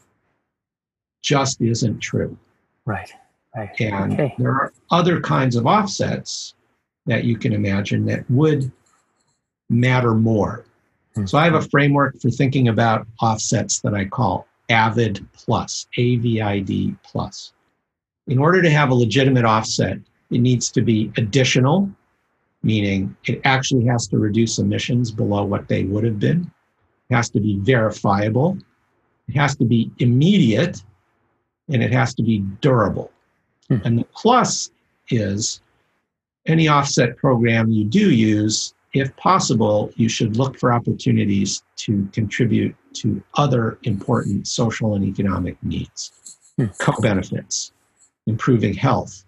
just 1.22 1.60
isn't 1.60 2.00
true. 2.00 2.36
Right. 2.84 3.10
Right. 3.56 3.80
And 3.80 4.14
okay. 4.14 4.34
there 4.38 4.50
are 4.50 4.72
other 4.90 5.20
kinds 5.20 5.56
of 5.56 5.66
offsets 5.66 6.54
that 7.06 7.24
you 7.24 7.36
can 7.36 7.52
imagine 7.52 8.04
that 8.06 8.28
would 8.30 8.70
matter 9.70 10.14
more. 10.14 10.64
Mm-hmm. 11.16 11.26
So 11.26 11.38
I 11.38 11.44
have 11.44 11.54
a 11.54 11.62
framework 11.62 12.20
for 12.20 12.30
thinking 12.30 12.68
about 12.68 13.06
offsets 13.22 13.80
that 13.80 13.94
I 13.94 14.06
call 14.06 14.46
AVID 14.68 15.26
plus, 15.32 15.86
AVID 15.98 16.96
plus. 17.02 17.52
In 18.26 18.38
order 18.38 18.62
to 18.62 18.70
have 18.70 18.90
a 18.90 18.94
legitimate 18.94 19.44
offset, 19.44 19.98
it 20.30 20.38
needs 20.38 20.70
to 20.70 20.82
be 20.82 21.12
additional, 21.16 21.90
meaning 22.62 23.14
it 23.26 23.40
actually 23.44 23.84
has 23.86 24.06
to 24.08 24.18
reduce 24.18 24.58
emissions 24.58 25.10
below 25.10 25.44
what 25.44 25.68
they 25.68 25.84
would 25.84 26.04
have 26.04 26.18
been. 26.18 26.50
It 27.10 27.14
has 27.14 27.28
to 27.30 27.40
be 27.40 27.58
verifiable. 27.58 28.58
It 29.28 29.36
has 29.36 29.56
to 29.56 29.64
be 29.64 29.90
immediate, 29.98 30.82
and 31.68 31.82
it 31.82 31.92
has 31.92 32.14
to 32.14 32.22
be 32.22 32.38
durable. 32.60 33.10
Hmm. 33.68 33.78
And 33.84 33.98
the 33.98 34.06
plus 34.14 34.70
is 35.10 35.60
any 36.46 36.68
offset 36.68 37.16
program 37.16 37.70
you 37.70 37.84
do 37.84 38.10
use, 38.10 38.74
if 38.92 39.14
possible, 39.16 39.90
you 39.96 40.08
should 40.08 40.36
look 40.36 40.58
for 40.58 40.72
opportunities 40.72 41.62
to 41.76 42.08
contribute 42.12 42.74
to 42.94 43.22
other 43.34 43.78
important 43.82 44.46
social 44.46 44.94
and 44.94 45.04
economic 45.04 45.56
needs, 45.62 46.46
hmm. 46.56 46.66
co 46.78 46.92
benefits, 47.00 47.72
improving 48.26 48.74
health, 48.74 49.24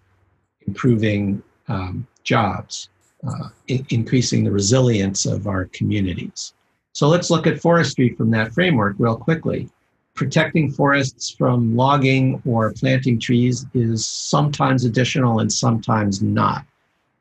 improving 0.65 1.41
um, 1.67 2.07
jobs, 2.23 2.89
uh, 3.27 3.49
I- 3.69 3.85
increasing 3.89 4.43
the 4.43 4.51
resilience 4.51 5.25
of 5.25 5.47
our 5.47 5.65
communities. 5.65 6.53
So 6.93 7.07
let's 7.07 7.29
look 7.29 7.45
at 7.45 7.61
forestry 7.61 8.15
from 8.15 8.31
that 8.31 8.53
framework 8.53 8.95
real 8.97 9.17
quickly 9.17 9.69
protecting 10.17 10.71
forests 10.71 11.29
from 11.29 11.75
logging 11.75 12.41
or 12.45 12.73
planting 12.73 13.19
trees 13.19 13.65
is 13.75 14.05
sometimes 14.05 14.83
additional 14.83 15.39
and 15.39 15.53
sometimes 15.53 16.21
not. 16.21 16.65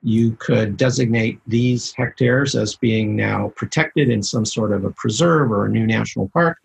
You 0.03 0.33
could 0.33 0.77
designate 0.77 1.41
these 1.47 1.93
hectares 1.93 2.55
as 2.55 2.77
being 2.77 3.17
now 3.17 3.53
protected 3.57 4.09
in 4.09 4.23
some 4.23 4.45
sort 4.45 4.73
of 4.73 4.85
a 4.85 4.91
preserve 4.91 5.51
or 5.51 5.67
a 5.67 5.71
new 5.71 5.87
national 5.87 6.29
park. 6.29 6.59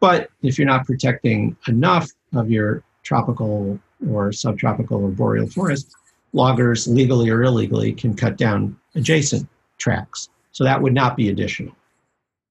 But 0.00 0.30
if 0.42 0.58
you're 0.58 0.66
not 0.66 0.84
protecting 0.84 1.56
enough 1.68 2.10
of 2.34 2.50
your 2.50 2.82
tropical 3.02 3.78
or 4.10 4.32
subtropical 4.32 5.04
or 5.04 5.10
boreal 5.10 5.46
forest, 5.46 5.94
loggers, 6.32 6.88
legally 6.88 7.30
or 7.30 7.42
illegally, 7.42 7.92
can 7.92 8.14
cut 8.14 8.36
down 8.36 8.76
adjacent 8.94 9.48
tracts. 9.78 10.28
So 10.52 10.64
that 10.64 10.80
would 10.80 10.94
not 10.94 11.16
be 11.16 11.28
additional. 11.28 11.74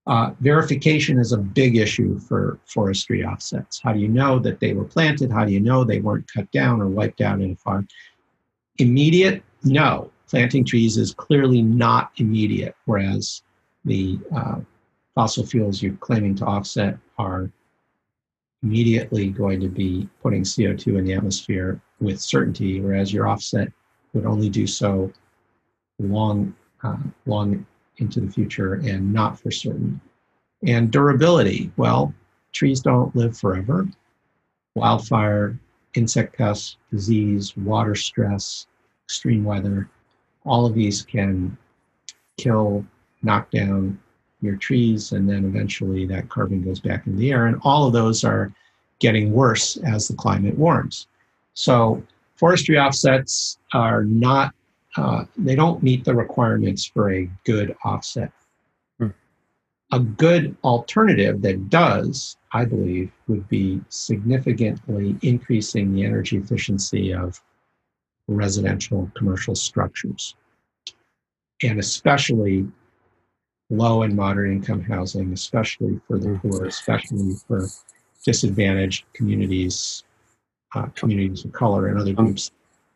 Uh, 0.08 0.32
verification 0.40 1.20
is 1.20 1.32
a 1.32 1.38
big 1.38 1.78
issue 1.78 2.20
for 2.20 2.60
forestry 2.66 3.24
offsets. 3.24 3.80
How 3.82 3.94
do 3.94 4.00
you 4.00 4.08
know 4.08 4.40
that 4.40 4.60
they 4.60 4.74
were 4.74 4.84
planted? 4.84 5.32
How 5.32 5.46
do 5.46 5.54
you 5.54 5.60
know 5.60 5.84
they 5.84 6.00
weren't 6.00 6.32
cut 6.32 6.52
down 6.52 6.82
or 6.82 6.88
wiped 6.88 7.22
out 7.22 7.40
in 7.40 7.52
a 7.52 7.56
farm? 7.56 7.88
Immediate? 8.78 9.44
No. 9.64 10.11
Planting 10.32 10.64
trees 10.64 10.96
is 10.96 11.14
clearly 11.14 11.62
not 11.62 12.14
immediate, 12.16 12.74
whereas 12.86 13.44
the 13.84 14.18
uh, 14.34 14.62
fossil 15.14 15.46
fuels 15.46 15.84
you're 15.84 15.98
claiming 15.98 16.36
to 16.36 16.46
offset 16.46 16.98
are 17.18 17.52
immediately 18.64 19.30
going 19.30 19.60
to 19.60 19.68
be 19.68 20.08
putting 20.22 20.44
CO2 20.44 20.98
in 20.98 21.04
the 21.04 21.14
atmosphere 21.14 21.82
with 22.00 22.22
certainty, 22.22 22.80
whereas 22.80 23.12
your 23.12 23.28
offset 23.28 23.74
would 24.14 24.26
only 24.26 24.50
do 24.50 24.66
so 24.66 25.12
long, 26.00 26.56
uh, 26.82 26.96
long 27.26 27.66
into 27.98 28.22
the 28.22 28.32
future 28.32 28.76
and 28.76 29.12
not 29.12 29.38
for 29.38 29.52
certain. 29.52 30.00
And 30.66 30.92
durability, 30.92 31.74
well, 31.76 32.14
trees 32.54 32.80
don't 32.80 33.14
live 33.18 33.38
forever. 33.38 33.86
Wildfire, 34.76 35.60
insect 35.96 36.38
pests, 36.38 36.78
disease, 36.90 37.58
water 37.58 37.96
stress, 37.96 38.68
extreme 39.06 39.44
weather, 39.44 39.90
all 40.46 40.66
of 40.66 40.74
these 40.74 41.02
can 41.02 41.58
kill, 42.38 42.86
knock 43.22 43.52
down 43.52 44.00
your 44.42 44.56
trees, 44.56 45.12
and 45.12 45.30
then 45.30 45.46
eventually 45.46 46.06
that 46.08 46.30
carbon 46.30 46.64
goes 46.64 46.80
back 46.80 47.06
in 47.06 47.16
the 47.16 47.32
air. 47.32 47.46
And 47.46 47.60
all 47.64 47.86
of 47.88 47.94
those 47.94 48.24
are 48.24 48.52
getting 49.00 49.32
worse 49.32 49.78
as 49.78 50.08
the 50.08 50.16
climate 50.16 50.58
warms. 50.58 51.08
So 51.54 52.02
forestry 52.36 52.80
offsets 52.80 53.60
are 53.74 54.04
not 54.04 54.54
uh, 54.98 55.24
they 55.38 55.56
don't 55.56 55.82
meet 55.82 56.04
the 56.04 56.14
requirements 56.14 56.86
for 56.86 57.14
a 57.14 57.30
good 57.46 57.76
offset. 57.86 58.32
Hmm. 59.00 59.08
A 59.92 60.00
good 60.00 60.56
alternative 60.64 61.42
that 61.44 61.70
does, 61.70 62.38
I 62.52 62.66
believe, 62.66 63.12
would 63.28 63.48
be 63.48 63.80
significantly 63.90 65.16
increasing 65.22 65.94
the 65.94 66.04
energy 66.04 66.38
efficiency 66.38 67.14
of 67.14 67.42
residential 68.32 69.12
commercial 69.16 69.56
structures, 69.56 70.36
and 71.64 71.80
especially 71.80 72.68
low 73.70 74.04
and 74.04 74.16
moderate 74.16 74.52
income 74.52 74.82
housing, 74.82 75.32
especially 75.34 76.00
for 76.08 76.20
the 76.20 76.40
poor, 76.42 76.66
especially 76.66 77.34
for 77.48 77.68
disadvantaged 78.26 79.06
communities, 79.14 80.04
uh, 80.76 80.88
communities 80.96 81.46
of 81.46 81.52
color, 81.54 81.88
and 81.88 82.00
other 82.00 82.14
um, 82.18 82.26
groups. 82.26 82.52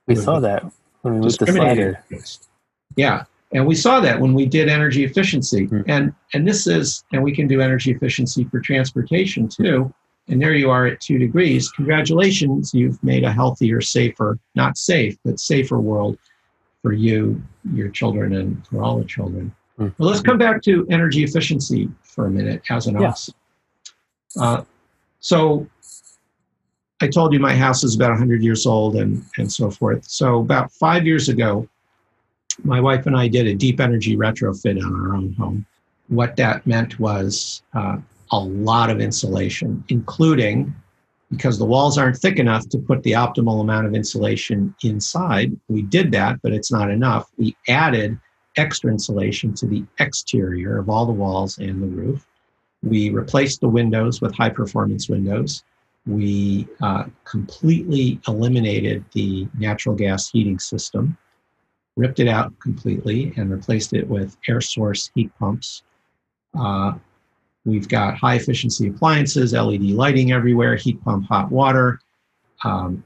We 0.07 0.16
saw 0.16 0.40
that 0.40 0.64
when 1.02 1.20
we 1.20 1.28
discriminated 1.28 1.98
against. 2.10 2.49
Yeah, 2.95 3.24
and 3.52 3.66
we 3.66 3.76
saw 3.76 3.99
that 4.02 4.20
when 4.20 4.34
we 4.34 4.45
did 4.45 4.70
energy 4.70 5.03
efficiency, 5.03 5.68
mm-hmm. 5.68 5.90
and 5.90 6.14
and 6.34 6.48
this 6.48 6.68
is 6.68 7.03
and 7.14 7.24
we 7.24 7.34
can 7.34 7.48
do 7.48 7.62
energy 7.62 7.91
efficiency 7.91 8.44
for 8.45 8.60
transportation 8.60 9.48
too. 9.48 9.94
And 10.27 10.41
there 10.41 10.53
you 10.53 10.72
are 10.72 10.88
at 10.88 10.99
two 11.02 11.19
degrees. 11.19 11.69
Congratulations, 11.72 12.73
you've 12.73 13.02
made 13.03 13.23
a 13.23 13.31
healthier, 13.31 13.80
safer, 13.80 14.39
not 14.56 14.77
safe, 14.77 15.18
but 15.23 15.39
safer 15.39 15.80
world 15.80 16.18
for 16.81 16.93
you, 16.93 17.41
your 17.73 17.89
children, 17.89 18.35
and 18.35 18.65
for 18.68 18.84
all 18.84 18.97
the 18.97 19.06
children. 19.06 19.53
Mm-hmm. 19.80 20.02
Well, 20.02 20.10
let's 20.10 20.22
come 20.22 20.38
back 20.38 20.61
to 20.64 20.88
energy 20.89 21.23
efficiency 21.23 21.89
for 22.02 22.27
a 22.27 22.31
minute 22.31 22.64
as 22.69 22.88
an 22.88 22.99
yeah. 22.99 23.14
Uh, 24.39 24.64
so 25.19 25.68
I 27.02 27.07
told 27.07 27.34
you 27.34 27.39
my 27.39 27.56
house 27.56 27.84
is 27.84 27.95
about 27.95 28.11
100 28.11 28.41
years 28.41 28.65
old 28.65 28.95
and, 28.95 29.23
and 29.38 29.52
so 29.52 29.69
forth. 29.69 30.06
So, 30.06 30.39
about 30.39 30.72
five 30.72 31.06
years 31.06 31.30
ago, 31.30 31.68
my 32.64 32.80
wife 32.80 33.06
and 33.06 33.18
I 33.18 33.27
did 33.27 33.47
a 33.47 33.53
deep 33.53 33.80
energy 33.80 34.15
retrofit 34.15 34.81
on 34.84 34.93
our 34.93 35.15
own 35.15 35.34
home. 35.34 35.65
What 36.07 36.35
that 36.38 36.65
meant 36.65 36.99
was 36.99 37.64
uh, 37.73 37.97
a 38.31 38.39
lot 38.39 38.89
of 38.89 38.99
insulation, 38.99 39.84
including 39.89 40.73
because 41.31 41.57
the 41.57 41.65
walls 41.65 41.97
aren't 41.97 42.18
thick 42.18 42.38
enough 42.38 42.69
to 42.69 42.77
put 42.77 43.02
the 43.03 43.11
optimal 43.11 43.60
amount 43.61 43.88
of 43.88 43.95
insulation 43.95 44.73
inside. 44.84 45.57
We 45.68 45.81
did 45.81 46.11
that, 46.11 46.39
but 46.41 46.53
it's 46.53 46.72
not 46.72 46.91
enough. 46.91 47.30
We 47.38 47.56
added 47.68 48.18
extra 48.57 48.91
insulation 48.91 49.53
to 49.56 49.65
the 49.65 49.84
exterior 49.99 50.77
of 50.77 50.89
all 50.89 51.06
the 51.06 51.11
walls 51.11 51.57
and 51.57 51.81
the 51.81 51.88
roof. 51.88 52.26
We 52.84 53.10
replaced 53.10 53.61
the 53.61 53.68
windows 53.68 54.22
with 54.22 54.35
high 54.35 54.52
performance 54.52 55.10
windows 55.10 55.64
we 56.06 56.68
uh, 56.81 57.06
completely 57.23 58.19
eliminated 58.27 59.03
the 59.14 59.47
natural 59.57 59.95
gas 59.95 60.30
heating 60.30 60.60
system, 60.60 61.18
ripped 61.95 62.19
it 62.19 62.27
out 62.27 62.57
completely, 62.60 63.34
and 63.38 63.49
replaced 63.49 63.93
it 63.93 64.07
with 64.07 64.38
air 64.47 64.61
source 64.61 65.10
heat 65.15 65.31
pumps. 65.39 65.84
Uh, 66.57 66.93
we've 67.65 67.89
got 67.89 68.17
high 68.17 68.35
efficiency 68.35 68.87
appliances, 68.87 69.53
LED 69.53 69.81
lighting 69.81 70.31
everywhere, 70.31 70.75
heat 70.75 71.03
pump 71.03 71.25
hot 71.27 71.51
water, 71.51 71.99
um, 72.63 73.03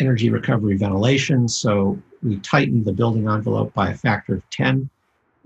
energy 0.00 0.30
recovery 0.30 0.76
ventilation. 0.76 1.48
So 1.48 1.98
we 2.22 2.38
tightened 2.38 2.84
the 2.84 2.92
building 2.92 3.28
envelope 3.28 3.72
by 3.74 3.90
a 3.90 3.94
factor 3.94 4.34
of 4.34 4.50
10 4.50 4.88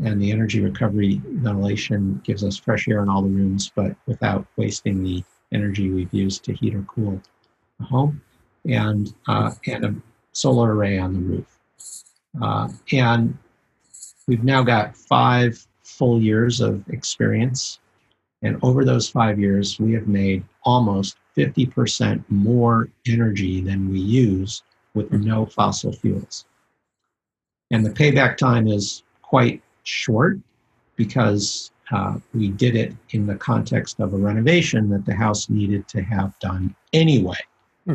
and 0.05 0.21
the 0.21 0.31
energy 0.31 0.61
recovery 0.61 1.21
ventilation 1.25 2.21
gives 2.25 2.45
us 2.45 2.57
fresh 2.57 2.87
air 2.89 3.03
in 3.03 3.09
all 3.09 3.23
the 3.23 3.29
rooms, 3.29 3.73
but 3.75 3.97
without 4.07 4.47
wasting 4.57 5.03
the 5.03 5.25
energy 5.53 5.91
we've 5.91 6.13
used 6.13 6.45
to 6.45 6.53
heat 6.53 6.75
or 6.75 6.83
cool 6.83 7.21
the 7.79 7.87
home, 7.87 8.21
and 8.69 9.15
uh, 9.29 9.53
and 9.67 9.85
a 9.85 9.95
solar 10.33 10.75
array 10.75 10.99
on 10.99 11.15
the 11.15 11.21
roof. 11.21 11.59
Uh, 12.43 12.69
and 12.93 13.37
we've 14.27 14.45
now 14.45 14.63
got 14.63 14.97
five 14.97 15.67
full 15.83 16.21
years 16.21 16.61
of 16.61 16.87
experience, 16.91 17.81
and 18.47 18.59
over 18.63 18.85
those 18.85 19.09
five 19.09 19.41
years, 19.41 19.81
we 19.81 19.93
have 19.95 20.07
made 20.07 20.45
almost 20.63 21.17
50% 21.37 22.23
more 22.29 22.89
energy 23.09 23.61
than 23.61 23.91
we 23.91 23.99
use 23.99 24.63
with 24.95 25.13
no 25.13 25.47
fossil 25.47 25.93
fuels. 25.93 26.45
And 27.73 27.85
the 27.85 27.91
payback 27.91 28.37
time 28.37 28.69
is 28.69 29.03
quite 29.23 29.63
short 29.83 30.39
because 30.95 31.73
uh, 31.91 32.19
we 32.35 32.51
did 32.51 32.77
it 32.77 32.95
in 33.11 33.27
the 33.27 33.35
context 33.35 33.99
of 33.99 34.15
a 34.15 34.17
renovation 34.17 34.89
that 34.91 35.05
the 35.05 35.15
house 35.15 35.51
needed 35.51 35.89
to 35.89 36.03
have 36.03 36.39
done 36.39 36.75
anyway. 36.93 37.39
Hmm. 37.85 37.95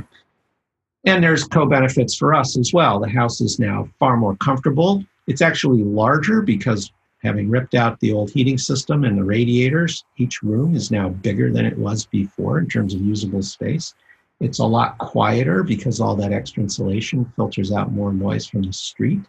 And 1.06 1.24
there's 1.24 1.46
co 1.46 1.66
benefits 1.66 2.16
for 2.16 2.34
us 2.34 2.58
as 2.58 2.74
well. 2.74 3.00
The 3.00 3.10
house 3.10 3.40
is 3.40 3.58
now 3.58 3.90
far 4.00 4.18
more 4.18 4.36
comfortable. 4.36 5.04
It's 5.28 5.42
actually 5.42 5.84
larger 5.84 6.42
because 6.42 6.92
having 7.22 7.50
ripped 7.50 7.76
out 7.76 8.00
the 8.00 8.12
old 8.12 8.32
heating 8.32 8.58
system 8.58 9.04
and 9.04 9.18
the 9.18 9.24
radiators, 9.24 10.04
each 10.18 10.42
room 10.42 10.76
is 10.76 10.92
now 10.92 11.10
bigger 11.10 11.52
than 11.52 11.66
it 11.66 11.78
was 11.78 12.06
before 12.06 12.58
in 12.60 12.68
terms 12.68 12.94
of 12.94 13.02
usable 13.02 13.44
space. 13.44 13.94
It's 14.40 14.60
a 14.60 14.66
lot 14.66 14.98
quieter 14.98 15.62
because 15.62 16.00
all 16.00 16.16
that 16.16 16.34
extra 16.34 16.64
insulation 16.64 17.32
filters 17.36 17.72
out 17.72 17.92
more 17.92 18.12
noise 18.12 18.48
from 18.48 18.64
the 18.64 18.74
street. 18.74 19.22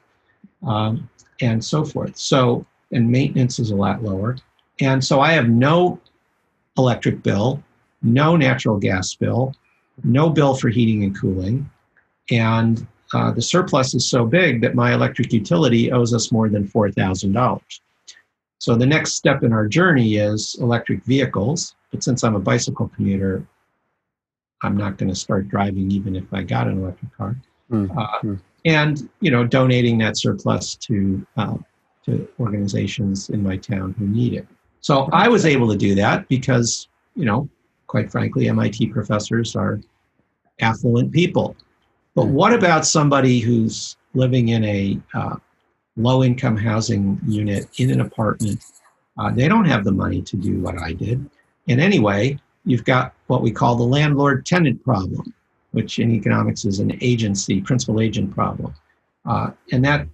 Um, 0.67 1.09
and 1.43 1.63
so 1.63 1.85
forth. 1.85 2.17
So, 2.17 2.65
and 2.93 3.11
maintenance 3.11 3.59
is 3.59 3.71
a 3.71 3.77
lot 3.77 4.03
lower. 4.03 4.39
And 4.81 5.05
so 5.05 5.21
I 5.21 5.33
have 5.33 5.49
no 5.49 6.01
electric 6.79 7.23
bill, 7.23 7.63
no 8.03 8.37
natural 8.37 8.79
gas 8.79 9.15
bill, 9.15 9.55
no 10.05 10.31
bill 10.31 10.55
for 10.55 10.69
heating 10.69 11.05
and 11.05 11.19
cooling. 11.19 11.69
And 12.31 12.87
uh, 13.15 13.31
the 13.31 13.43
surplus 13.43 13.95
is 13.95 14.09
so 14.09 14.25
big 14.25 14.61
that 14.63 14.75
my 14.75 14.95
electric 14.95 15.33
utility 15.33 15.93
owes 15.93 16.15
us 16.15 16.33
more 16.33 16.49
than 16.49 16.67
$4,000. 16.67 17.61
So 18.59 18.77
the 18.77 18.87
next 18.87 19.15
step 19.15 19.43
in 19.43 19.53
our 19.53 19.67
journey 19.67 20.17
is 20.17 20.57
electric 20.61 21.05
vehicles. 21.05 21.75
But 21.91 22.03
since 22.03 22.25
I'm 22.25 22.37
a 22.37 22.41
bicycle 22.41 22.91
commuter, 22.95 23.47
I'm 24.63 24.77
not 24.77 24.97
going 24.97 25.09
to 25.09 25.17
start 25.17 25.49
driving 25.49 25.91
even 25.91 26.17
if 26.17 26.33
I 26.33 26.43
got 26.43 26.69
an 26.69 26.79
electric 26.79 27.15
car. 27.17 27.37
Mm-hmm. 27.71 27.99
Uh, 27.99 28.37
and 28.65 29.09
you 29.21 29.31
know 29.31 29.45
donating 29.45 29.99
that 29.99 30.17
surplus 30.17 30.77
to 30.77 31.27
uh, 31.37 31.57
to 32.05 32.29
organizations 32.39 33.31
in 33.31 33.43
my 33.43 33.57
town 33.57 33.95
who 33.99 34.07
need 34.07 34.35
it. 34.35 34.47
So 34.81 35.09
I 35.13 35.29
was 35.29 35.47
able 35.47 35.69
to 35.71 35.77
do 35.77 35.95
that 35.97 36.29
because 36.29 36.89
you 37.15 37.25
know, 37.25 37.49
quite 37.87 38.11
frankly, 38.11 38.49
MIT 38.49 38.87
professors 38.89 39.55
are 39.57 39.81
affluent 40.61 41.13
people. 41.13 41.57
But 42.15 42.27
what 42.27 42.53
about 42.53 42.87
somebody 42.87 43.41
who's 43.41 43.97
living 44.15 44.49
in 44.49 44.65
a 44.65 44.99
uh, 45.15 45.37
low 45.97 46.23
income 46.23 46.57
housing 46.57 47.21
unit 47.27 47.69
in 47.79 47.91
an 47.91 48.01
apartment? 48.01 48.63
Uh, 49.19 49.31
they 49.31 49.49
don't 49.49 49.65
have 49.65 49.85
the 49.85 49.93
money 49.93 50.23
to 50.23 50.37
do 50.37 50.61
what 50.61 50.79
I 50.79 50.93
did. 50.93 51.29
And 51.69 51.81
anyway, 51.81 52.39
you've 52.65 52.85
got 52.85 53.15
what 53.27 53.43
we 53.43 53.51
call 53.51 53.77
the 53.77 53.83
landlord 53.85 54.45
tenant 54.45 54.83
problem 54.85 55.33
which 55.73 55.99
in 55.99 56.13
economics 56.13 56.65
is 56.65 56.79
an 56.79 56.97
agency, 57.01 57.61
principal 57.61 58.01
agent 58.01 58.33
problem. 58.33 58.73
Uh, 59.27 59.51
and 59.73 59.85
that 59.85 60.07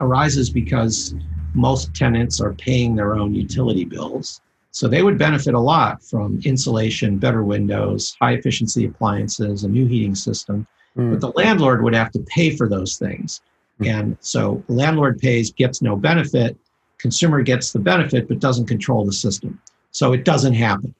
arises 0.00 0.50
because 0.50 1.14
most 1.54 1.94
tenants 1.94 2.40
are 2.40 2.52
paying 2.54 2.94
their 2.94 3.14
own 3.14 3.34
utility 3.34 3.84
bills. 3.84 4.40
So 4.70 4.88
they 4.88 5.02
would 5.02 5.16
benefit 5.16 5.54
a 5.54 5.60
lot 5.60 6.02
from 6.02 6.40
insulation, 6.44 7.16
better 7.16 7.44
windows, 7.44 8.14
high 8.20 8.32
efficiency 8.32 8.84
appliances, 8.84 9.64
a 9.64 9.68
new 9.68 9.86
heating 9.86 10.14
system. 10.14 10.66
Mm. 10.96 11.10
But 11.12 11.20
the 11.20 11.32
landlord 11.32 11.82
would 11.82 11.94
have 11.94 12.10
to 12.12 12.20
pay 12.20 12.56
for 12.56 12.68
those 12.68 12.96
things. 12.96 13.42
Mm. 13.80 13.86
And 13.88 14.16
so 14.20 14.62
landlord 14.68 15.18
pays, 15.18 15.52
gets 15.52 15.82
no 15.82 15.96
benefit, 15.96 16.56
consumer 16.98 17.42
gets 17.42 17.72
the 17.72 17.78
benefit, 17.78 18.28
but 18.28 18.38
doesn't 18.38 18.66
control 18.66 19.04
the 19.04 19.12
system. 19.12 19.60
So 19.90 20.12
it 20.12 20.24
doesn't 20.24 20.54
happen. 20.54 20.94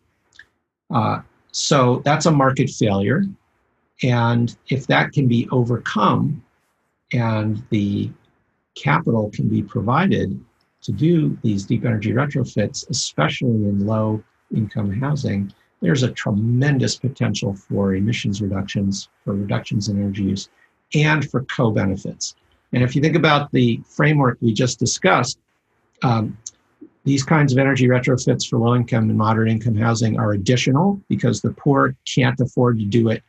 Uh, 0.91 1.21
so 1.53 2.03
that's 2.05 2.27
a 2.27 2.31
market 2.31 2.71
failure. 2.71 3.25
And 4.03 4.55
if 4.69 4.87
that 4.89 5.13
can 5.13 5.27
be 5.27 5.49
overcome 5.51 6.43
and 7.13 7.63
the 7.71 8.11
capital 8.75 9.31
can 9.33 9.49
be 9.49 9.63
provided 9.63 10.39
to 10.83 10.93
do 10.93 11.37
these 11.43 11.65
deep 11.65 11.85
energy 11.85 12.13
retrofits, 12.13 12.89
especially 12.91 13.49
in 13.49 13.87
low 13.87 14.23
income 14.55 14.93
housing, 14.93 15.53
there's 15.87 16.03
a 16.03 16.11
tremendous 16.11 16.97
potential 16.97 17.55
for 17.55 17.95
emissions 17.95 18.43
reductions, 18.43 19.09
for 19.25 19.35
reductions 19.35 19.89
in 19.89 19.97
energy 19.97 20.25
use, 20.25 20.49
and 20.97 21.31
for 21.31 21.43
co 21.43 21.71
benefits. 21.71 22.35
And 22.73 22.83
if 22.83 22.97
you 22.97 23.01
think 23.01 23.15
about 23.15 23.53
the 23.53 23.81
framework 23.87 24.37
we 24.41 24.53
just 24.53 24.81
discussed, 24.81 25.39
um, 26.03 26.37
these 27.05 27.23
kinds 27.23 27.53
of 27.53 27.59
energy 27.61 27.87
retrofits 27.87 28.49
for 28.49 28.59
low 28.59 28.75
income 28.75 29.09
and 29.09 29.17
moderate 29.17 29.49
income 29.49 29.77
housing 29.77 30.19
are 30.19 30.33
additional 30.33 31.01
because 31.09 31.41
the 31.41 31.53
poor 31.53 31.95
can't 32.05 32.41
afford 32.41 32.81
to 32.81 32.85
do 32.85 33.09
it 33.09 33.23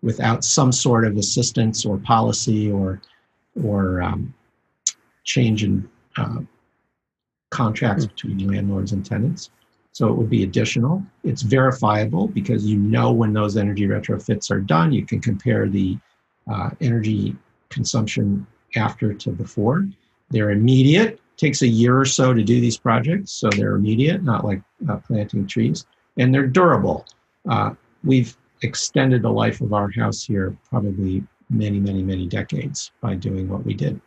without 0.00 0.44
some 0.44 0.70
sort 0.70 1.04
of 1.04 1.16
assistance 1.16 1.84
or 1.84 1.98
policy 1.98 2.70
or 2.70 3.02
or 3.64 4.00
um, 4.02 4.32
change 5.24 5.64
in 5.64 5.88
uh, 6.16 6.38
contracts 7.50 8.04
hmm. 8.04 8.10
between 8.10 8.46
landlords 8.46 8.92
and 8.92 9.04
tenants. 9.04 9.50
So 9.98 10.06
it 10.06 10.14
would 10.14 10.30
be 10.30 10.44
additional. 10.44 11.02
It's 11.24 11.42
verifiable 11.42 12.28
because 12.28 12.64
you 12.64 12.78
know 12.78 13.10
when 13.10 13.32
those 13.32 13.56
energy 13.56 13.88
retrofits 13.88 14.48
are 14.48 14.60
done. 14.60 14.92
You 14.92 15.04
can 15.04 15.20
compare 15.20 15.68
the 15.68 15.98
uh, 16.48 16.70
energy 16.80 17.34
consumption 17.68 18.46
after 18.76 19.12
to 19.12 19.30
before. 19.30 19.88
They're 20.30 20.52
immediate. 20.52 21.18
Takes 21.36 21.62
a 21.62 21.66
year 21.66 21.98
or 21.98 22.04
so 22.04 22.32
to 22.32 22.44
do 22.44 22.60
these 22.60 22.78
projects, 22.78 23.32
so 23.32 23.50
they're 23.50 23.74
immediate, 23.74 24.22
not 24.22 24.44
like 24.44 24.62
uh, 24.88 24.98
planting 24.98 25.48
trees, 25.48 25.84
and 26.16 26.32
they're 26.32 26.46
durable. 26.46 27.04
Uh, 27.50 27.70
we've 28.04 28.36
extended 28.62 29.22
the 29.22 29.32
life 29.32 29.60
of 29.60 29.72
our 29.72 29.90
house 29.90 30.22
here 30.22 30.56
probably 30.70 31.24
many, 31.50 31.80
many, 31.80 32.04
many 32.04 32.28
decades 32.28 32.92
by 33.00 33.16
doing 33.16 33.48
what 33.48 33.66
we 33.66 33.74
did. 33.74 34.00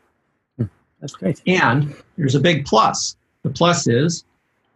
Hmm. 0.55 0.67
That's 1.01 1.15
great. 1.15 1.41
And 1.47 1.93
there's 2.17 2.35
a 2.35 2.39
big 2.39 2.63
plus. 2.63 3.17
The 3.43 3.49
plus 3.49 3.89
is, 3.89 4.23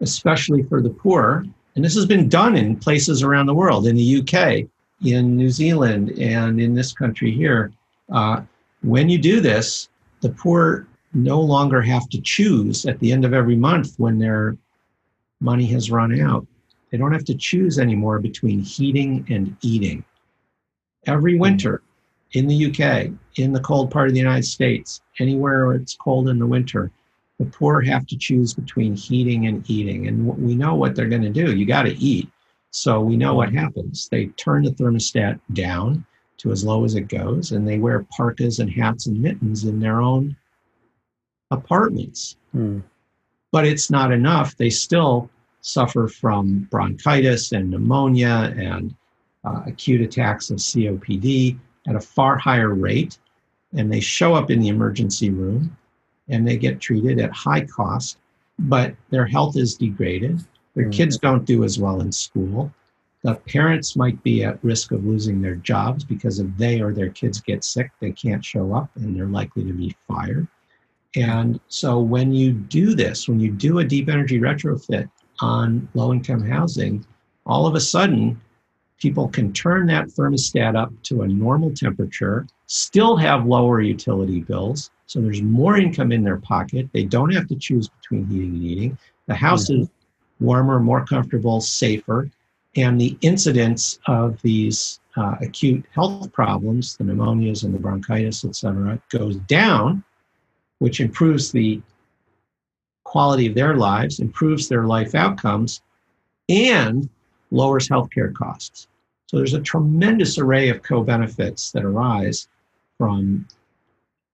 especially 0.01 0.63
for 0.63 0.81
the 0.81 0.89
poor, 0.89 1.45
and 1.75 1.83
this 1.83 1.95
has 1.95 2.05
been 2.05 2.29
done 2.29 2.55
in 2.55 2.75
places 2.75 3.23
around 3.23 3.45
the 3.45 3.53
world, 3.53 3.87
in 3.87 3.95
the 3.95 4.21
UK, 4.21 4.67
in 5.05 5.35
New 5.35 5.49
Zealand, 5.49 6.11
and 6.19 6.59
in 6.59 6.73
this 6.73 6.93
country 6.93 7.31
here. 7.31 7.71
Uh, 8.11 8.41
when 8.81 9.09
you 9.09 9.17
do 9.17 9.41
this, 9.41 9.89
the 10.21 10.29
poor 10.29 10.87
no 11.13 11.39
longer 11.39 11.81
have 11.81 12.07
to 12.09 12.21
choose 12.21 12.85
at 12.85 12.99
the 12.99 13.11
end 13.11 13.25
of 13.25 13.33
every 13.33 13.55
month 13.55 13.93
when 13.97 14.19
their 14.19 14.57
money 15.41 15.65
has 15.65 15.91
run 15.91 16.19
out 16.21 16.45
they 16.95 16.99
don't 16.99 17.11
have 17.11 17.25
to 17.25 17.35
choose 17.35 17.77
anymore 17.77 18.19
between 18.19 18.61
heating 18.61 19.25
and 19.29 19.57
eating. 19.61 20.01
Every 21.05 21.37
winter 21.37 21.81
in 22.31 22.47
the 22.47 22.67
UK, 22.67 23.11
in 23.35 23.51
the 23.51 23.59
cold 23.59 23.91
part 23.91 24.07
of 24.07 24.13
the 24.13 24.19
United 24.19 24.45
States, 24.45 25.01
anywhere 25.19 25.73
it's 25.73 25.97
cold 25.97 26.29
in 26.29 26.39
the 26.39 26.47
winter, 26.47 26.91
the 27.39 27.45
poor 27.45 27.81
have 27.81 28.05
to 28.07 28.17
choose 28.17 28.53
between 28.53 28.95
heating 28.95 29.47
and 29.47 29.69
eating. 29.69 30.07
And 30.07 30.25
we 30.25 30.55
know 30.55 30.75
what 30.75 30.95
they're 30.95 31.09
going 31.09 31.21
to 31.21 31.29
do. 31.29 31.55
You 31.55 31.65
got 31.65 31.83
to 31.83 31.95
eat. 31.95 32.29
So 32.71 33.01
we 33.01 33.17
know 33.17 33.35
what 33.35 33.53
happens. 33.53 34.07
They 34.09 34.27
turn 34.27 34.63
the 34.63 34.71
thermostat 34.71 35.39
down 35.53 36.05
to 36.37 36.51
as 36.51 36.65
low 36.65 36.83
as 36.83 36.95
it 36.95 37.07
goes, 37.07 37.51
and 37.51 37.67
they 37.67 37.79
wear 37.79 38.05
parkas 38.15 38.59
and 38.59 38.69
hats 38.69 39.07
and 39.07 39.21
mittens 39.21 39.63
in 39.63 39.79
their 39.79 40.01
own 40.01 40.35
apartments. 41.51 42.37
Hmm. 42.51 42.79
But 43.51 43.65
it's 43.65 43.89
not 43.89 44.11
enough. 44.11 44.57
They 44.57 44.69
still 44.69 45.29
suffer 45.61 46.07
from 46.07 46.67
bronchitis 46.69 47.53
and 47.53 47.71
pneumonia 47.71 48.53
and 48.57 48.93
uh, 49.45 49.61
acute 49.65 50.01
attacks 50.01 50.49
of 50.49 50.57
COPD 50.57 51.57
at 51.87 51.95
a 51.95 52.01
far 52.01 52.37
higher 52.37 52.73
rate. 52.73 53.17
And 53.73 53.91
they 53.91 53.99
show 53.99 54.33
up 54.33 54.51
in 54.51 54.59
the 54.59 54.67
emergency 54.67 55.29
room 55.29 55.75
and 56.29 56.47
they 56.47 56.57
get 56.57 56.79
treated 56.79 57.19
at 57.19 57.31
high 57.31 57.65
cost, 57.65 58.17
but 58.59 58.95
their 59.09 59.25
health 59.25 59.57
is 59.57 59.75
degraded. 59.75 60.43
Their 60.75 60.89
mm. 60.89 60.93
kids 60.93 61.17
don't 61.17 61.45
do 61.45 61.63
as 61.63 61.79
well 61.79 62.01
in 62.01 62.11
school. 62.11 62.71
The 63.23 63.35
parents 63.35 63.95
might 63.95 64.21
be 64.23 64.43
at 64.43 64.63
risk 64.63 64.91
of 64.91 65.05
losing 65.05 65.41
their 65.41 65.55
jobs 65.55 66.03
because 66.03 66.39
if 66.39 66.47
they 66.57 66.81
or 66.81 66.93
their 66.93 67.09
kids 67.09 67.41
get 67.41 67.63
sick, 67.63 67.91
they 67.99 68.11
can't 68.11 68.45
show 68.45 68.73
up 68.73 68.89
and 68.95 69.15
they're 69.15 69.25
likely 69.25 69.63
to 69.63 69.73
be 69.73 69.95
fired. 70.07 70.47
And 71.15 71.59
so 71.69 71.99
when 71.99 72.33
you 72.33 72.51
do 72.51 72.93
this, 72.93 73.27
when 73.27 73.39
you 73.39 73.51
do 73.51 73.79
a 73.79 73.83
deep 73.83 74.09
energy 74.09 74.39
retrofit, 74.39 75.09
on 75.39 75.87
low 75.93 76.13
income 76.13 76.43
housing, 76.43 77.05
all 77.45 77.67
of 77.67 77.75
a 77.75 77.79
sudden, 77.79 78.39
people 78.97 79.27
can 79.27 79.53
turn 79.53 79.87
that 79.87 80.07
thermostat 80.07 80.75
up 80.75 80.91
to 81.03 81.21
a 81.21 81.27
normal 81.27 81.73
temperature 81.73 82.47
still 82.67 83.15
have 83.15 83.45
lower 83.45 83.81
utility 83.81 84.41
bills. 84.41 84.91
So 85.05 85.21
there's 85.21 85.41
more 85.41 85.77
income 85.77 86.11
in 86.11 86.23
their 86.23 86.37
pocket. 86.37 86.89
They 86.93 87.03
don't 87.03 87.33
have 87.33 87.47
to 87.47 87.55
choose 87.55 87.89
between 87.89 88.25
heating 88.25 88.49
and 88.49 88.63
eating. 88.63 88.97
The 89.27 89.35
house 89.35 89.69
mm-hmm. 89.69 89.83
is 89.83 89.89
warmer, 90.39 90.79
more 90.79 91.05
comfortable, 91.05 91.61
safer. 91.61 92.29
And 92.75 92.99
the 92.99 93.17
incidence 93.21 93.99
of 94.07 94.41
these 94.41 94.99
uh, 95.15 95.35
acute 95.41 95.85
health 95.93 96.31
problems, 96.33 96.97
the 96.97 97.05
pneumonias 97.05 97.63
and 97.63 97.73
the 97.73 97.79
bronchitis, 97.79 98.43
et 98.43 98.55
cetera, 98.55 98.99
goes 99.09 99.37
down, 99.37 100.03
which 100.79 100.99
improves 100.99 101.51
the 101.51 101.81
quality 103.03 103.47
of 103.47 103.55
their 103.55 103.77
lives, 103.77 104.19
improves 104.19 104.67
their 104.67 104.85
life 104.85 105.15
outcomes, 105.15 105.81
and 106.49 107.07
lowers 107.51 107.87
healthcare 107.87 108.33
costs. 108.33 108.87
So 109.27 109.37
there's 109.37 109.53
a 109.53 109.61
tremendous 109.61 110.37
array 110.37 110.69
of 110.69 110.83
co 110.83 111.01
benefits 111.01 111.71
that 111.71 111.85
arise 111.85 112.49
from 112.97 113.47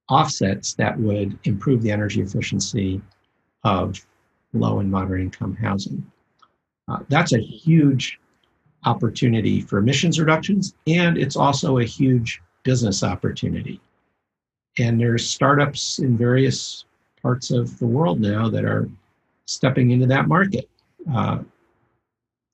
offsets 0.09 0.73
that 0.73 0.99
would 0.99 1.37
improve 1.45 1.81
the 1.81 1.91
energy 1.91 2.21
efficiency 2.21 3.01
of 3.63 4.05
low 4.53 4.79
and 4.79 4.91
moderate 4.91 5.21
income 5.21 5.55
housing. 5.55 6.05
Uh, 6.87 6.99
that's 7.07 7.33
a 7.33 7.39
huge 7.39 8.19
opportunity 8.85 9.61
for 9.61 9.77
emissions 9.77 10.19
reductions, 10.19 10.73
and 10.87 11.17
it's 11.17 11.35
also 11.35 11.77
a 11.77 11.85
huge 11.85 12.41
business 12.63 13.03
opportunity. 13.03 13.79
And 14.79 14.99
there's 14.99 15.29
startups 15.29 15.99
in 15.99 16.17
various 16.17 16.85
parts 17.21 17.51
of 17.51 17.77
the 17.79 17.85
world 17.85 18.19
now 18.19 18.49
that 18.49 18.65
are 18.65 18.89
stepping 19.45 19.91
into 19.91 20.07
that 20.07 20.27
market. 20.27 20.69
Uh, 21.13 21.39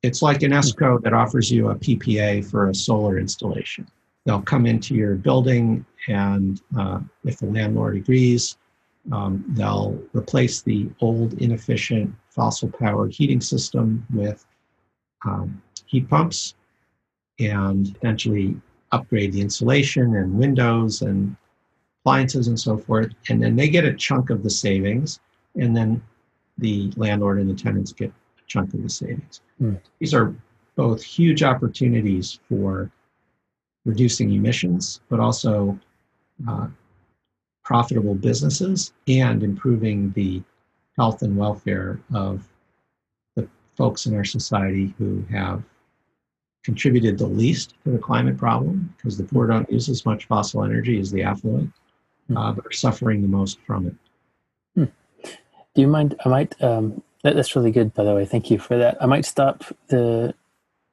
it's 0.03 0.21
like 0.21 0.43
an 0.43 0.51
ESCO 0.51 1.01
that 1.01 1.13
offers 1.13 1.51
you 1.51 1.69
a 1.69 1.75
PPA 1.75 2.49
for 2.49 2.69
a 2.69 2.75
solar 2.75 3.17
installation. 3.17 3.88
They'll 4.25 4.41
come 4.41 4.65
into 4.65 4.93
your 4.93 5.15
building, 5.15 5.85
and 6.07 6.61
uh, 6.77 6.99
if 7.23 7.38
the 7.38 7.45
landlord 7.45 7.95
agrees, 7.97 8.57
um, 9.11 9.43
they'll 9.49 10.01
replace 10.13 10.61
the 10.61 10.89
old, 11.01 11.34
inefficient 11.34 12.13
fossil 12.29 12.69
powered 12.69 13.13
heating 13.13 13.41
system 13.41 14.05
with 14.13 14.45
um, 15.25 15.61
heat 15.85 16.09
pumps 16.09 16.55
and 17.39 17.93
potentially 17.93 18.55
upgrade 18.91 19.34
the 19.34 19.41
insulation 19.41 20.15
and 20.15 20.34
windows 20.38 21.01
and 21.01 21.35
appliances 22.01 22.47
and 22.47 22.59
so 22.59 22.77
forth. 22.77 23.11
And 23.29 23.41
then 23.41 23.55
they 23.55 23.69
get 23.69 23.85
a 23.85 23.93
chunk 23.93 24.29
of 24.29 24.43
the 24.43 24.49
savings, 24.49 25.19
and 25.55 25.75
then 25.75 26.01
the 26.57 26.91
landlord 26.95 27.39
and 27.39 27.49
the 27.49 27.53
tenants 27.53 27.93
get 27.93 28.09
a 28.09 28.41
chunk 28.47 28.73
of 28.73 28.84
the 28.84 28.89
savings. 28.89 29.41
Mm. 29.61 29.79
These 29.99 30.13
are 30.13 30.35
both 30.75 31.03
huge 31.03 31.43
opportunities 31.43 32.39
for 32.47 32.91
reducing 33.85 34.34
emissions, 34.34 35.01
but 35.09 35.19
also 35.19 35.77
uh, 36.47 36.68
profitable 37.64 38.15
businesses 38.15 38.93
and 39.07 39.43
improving 39.43 40.11
the 40.14 40.41
health 40.97 41.22
and 41.22 41.38
welfare 41.38 41.99
of 42.14 42.47
the 43.35 43.47
folks 43.76 44.05
in 44.05 44.15
our 44.15 44.23
society 44.23 44.93
who 44.97 45.23
have 45.31 45.64
contributed 46.64 47.18
the 47.18 47.27
least 47.27 47.76
to 47.84 47.91
the 47.91 47.97
climate 47.97 48.38
problem 48.38 48.93
because 48.97 49.18
the 49.18 49.23
poor 49.23 49.47
don't 49.47 49.72
use 49.72 49.88
as 49.89 50.05
much 50.05 50.26
fossil 50.26 50.64
energy 50.64 50.99
as 50.99 51.11
the 51.11 51.23
affluent, 51.23 51.72
hmm. 52.27 52.38
uh, 52.38 52.51
but 52.51 52.65
are 52.65 52.72
suffering 52.72 53.22
the 53.22 53.27
most 53.27 53.59
from 53.65 53.88
it. 53.88 53.95
Hmm. 54.76 55.30
Do 55.76 55.81
you 55.81 55.88
mind? 55.88 56.15
I 56.26 56.30
might. 56.30 56.61
Um, 56.61 57.01
that, 57.23 57.35
that's 57.35 57.55
really 57.55 57.72
good, 57.72 57.93
by 57.93 58.03
the 58.03 58.14
way. 58.14 58.26
Thank 58.26 58.51
you 58.51 58.59
for 58.59 58.77
that. 58.77 59.01
I 59.01 59.05
might 59.05 59.26
stop 59.26 59.64
the, 59.88 60.34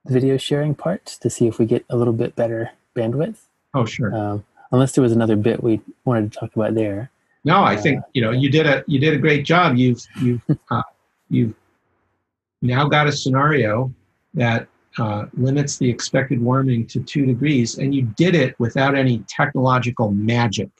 the 0.04 0.12
video 0.12 0.36
sharing 0.36 0.74
part 0.74 1.06
to 1.20 1.30
see 1.30 1.46
if 1.46 1.58
we 1.58 1.66
get 1.66 1.84
a 1.90 1.96
little 1.96 2.12
bit 2.12 2.34
better 2.34 2.70
bandwidth. 2.96 3.38
Oh, 3.74 3.84
sure. 3.84 4.14
Um, 4.14 4.44
unless 4.72 4.92
there 4.92 5.02
was 5.02 5.12
another 5.12 5.36
bit 5.36 5.62
we 5.62 5.80
wanted 6.04 6.32
to 6.32 6.38
talk 6.38 6.54
about 6.54 6.74
there. 6.74 7.10
No, 7.44 7.56
I 7.56 7.74
uh, 7.74 7.80
think 7.80 8.02
you 8.12 8.22
know 8.22 8.30
you 8.30 8.50
did 8.50 8.66
a 8.66 8.84
you 8.86 8.98
did 8.98 9.14
a 9.14 9.18
great 9.18 9.44
job. 9.44 9.76
You've 9.76 10.02
you've 10.20 10.42
uh, 10.70 10.82
you've 11.28 11.54
now 12.62 12.88
got 12.88 13.06
a 13.06 13.12
scenario 13.12 13.92
that 14.32 14.66
uh, 14.98 15.26
limits 15.34 15.76
the 15.78 15.88
expected 15.88 16.40
warming 16.40 16.86
to 16.86 17.00
two 17.00 17.26
degrees, 17.26 17.78
and 17.78 17.94
you 17.94 18.02
did 18.16 18.34
it 18.34 18.58
without 18.58 18.94
any 18.94 19.18
technological 19.28 20.10
magic. 20.10 20.70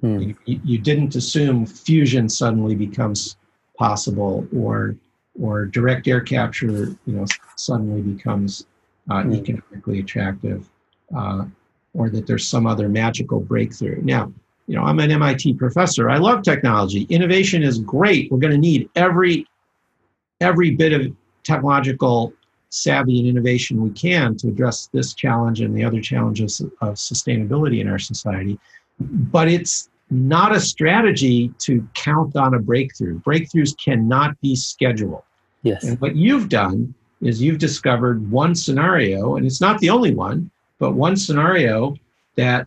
Hmm. 0.00 0.20
You, 0.20 0.36
you, 0.44 0.78
didn't 0.78 1.16
assume 1.16 1.66
fusion 1.66 2.28
suddenly 2.28 2.74
becomes 2.74 3.36
possible, 3.76 4.46
or 4.56 4.96
or 5.40 5.66
direct 5.66 6.08
air 6.08 6.20
capture, 6.20 6.96
you 7.06 7.14
know, 7.14 7.26
suddenly 7.56 8.00
becomes 8.02 8.66
uh, 9.10 9.22
hmm. 9.22 9.34
economically 9.34 10.00
attractive, 10.00 10.68
uh, 11.16 11.44
or 11.98 12.08
that 12.08 12.26
there's 12.26 12.46
some 12.46 12.66
other 12.66 12.88
magical 12.88 13.40
breakthrough. 13.40 14.00
Now, 14.02 14.32
you 14.68 14.76
know, 14.76 14.84
I'm 14.84 15.00
an 15.00 15.10
MIT 15.10 15.54
professor. 15.54 16.08
I 16.08 16.18
love 16.18 16.42
technology. 16.42 17.02
Innovation 17.10 17.62
is 17.62 17.80
great. 17.80 18.30
We're 18.30 18.38
going 18.38 18.52
to 18.52 18.58
need 18.58 18.88
every 18.94 19.46
every 20.40 20.70
bit 20.70 20.92
of 20.92 21.12
technological 21.42 22.32
savvy 22.70 23.18
and 23.18 23.28
innovation 23.28 23.82
we 23.82 23.90
can 23.90 24.36
to 24.36 24.48
address 24.48 24.88
this 24.92 25.14
challenge 25.14 25.60
and 25.60 25.76
the 25.76 25.82
other 25.82 26.00
challenges 26.00 26.60
of 26.60 26.94
sustainability 26.94 27.80
in 27.80 27.88
our 27.88 27.98
society. 27.98 28.58
But 29.00 29.48
it's 29.48 29.88
not 30.10 30.54
a 30.54 30.60
strategy 30.60 31.52
to 31.58 31.86
count 31.94 32.36
on 32.36 32.54
a 32.54 32.60
breakthrough. 32.60 33.18
Breakthroughs 33.20 33.76
cannot 33.82 34.40
be 34.40 34.54
scheduled. 34.54 35.22
Yes. 35.62 35.82
And 35.82 36.00
what 36.00 36.14
you've 36.14 36.48
done 36.48 36.94
is 37.20 37.42
you've 37.42 37.58
discovered 37.58 38.30
one 38.30 38.54
scenario, 38.54 39.36
and 39.36 39.44
it's 39.44 39.60
not 39.60 39.80
the 39.80 39.90
only 39.90 40.14
one, 40.14 40.50
but 40.78 40.92
one 40.92 41.16
scenario 41.16 41.96
that 42.36 42.66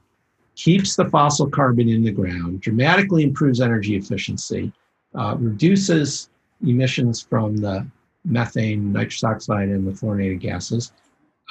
keeps 0.56 0.96
the 0.96 1.10
fossil 1.10 1.50
carbon 1.50 1.90
in 1.90 2.04
the 2.04 2.12
ground, 2.12 2.62
dramatically 2.62 3.24
improves 3.24 3.62
energy 3.62 3.96
efficiency, 3.96 4.72
uh, 5.16 5.36
reduces 5.40 6.30
emissions 6.62 7.22
from 7.22 7.58
the 7.58 7.86
methane, 8.26 8.92
nitrous 8.92 9.24
oxide, 9.24 9.70
and 9.70 9.88
the 9.88 9.92
fluorinated 9.92 10.40
gases, 10.40 10.92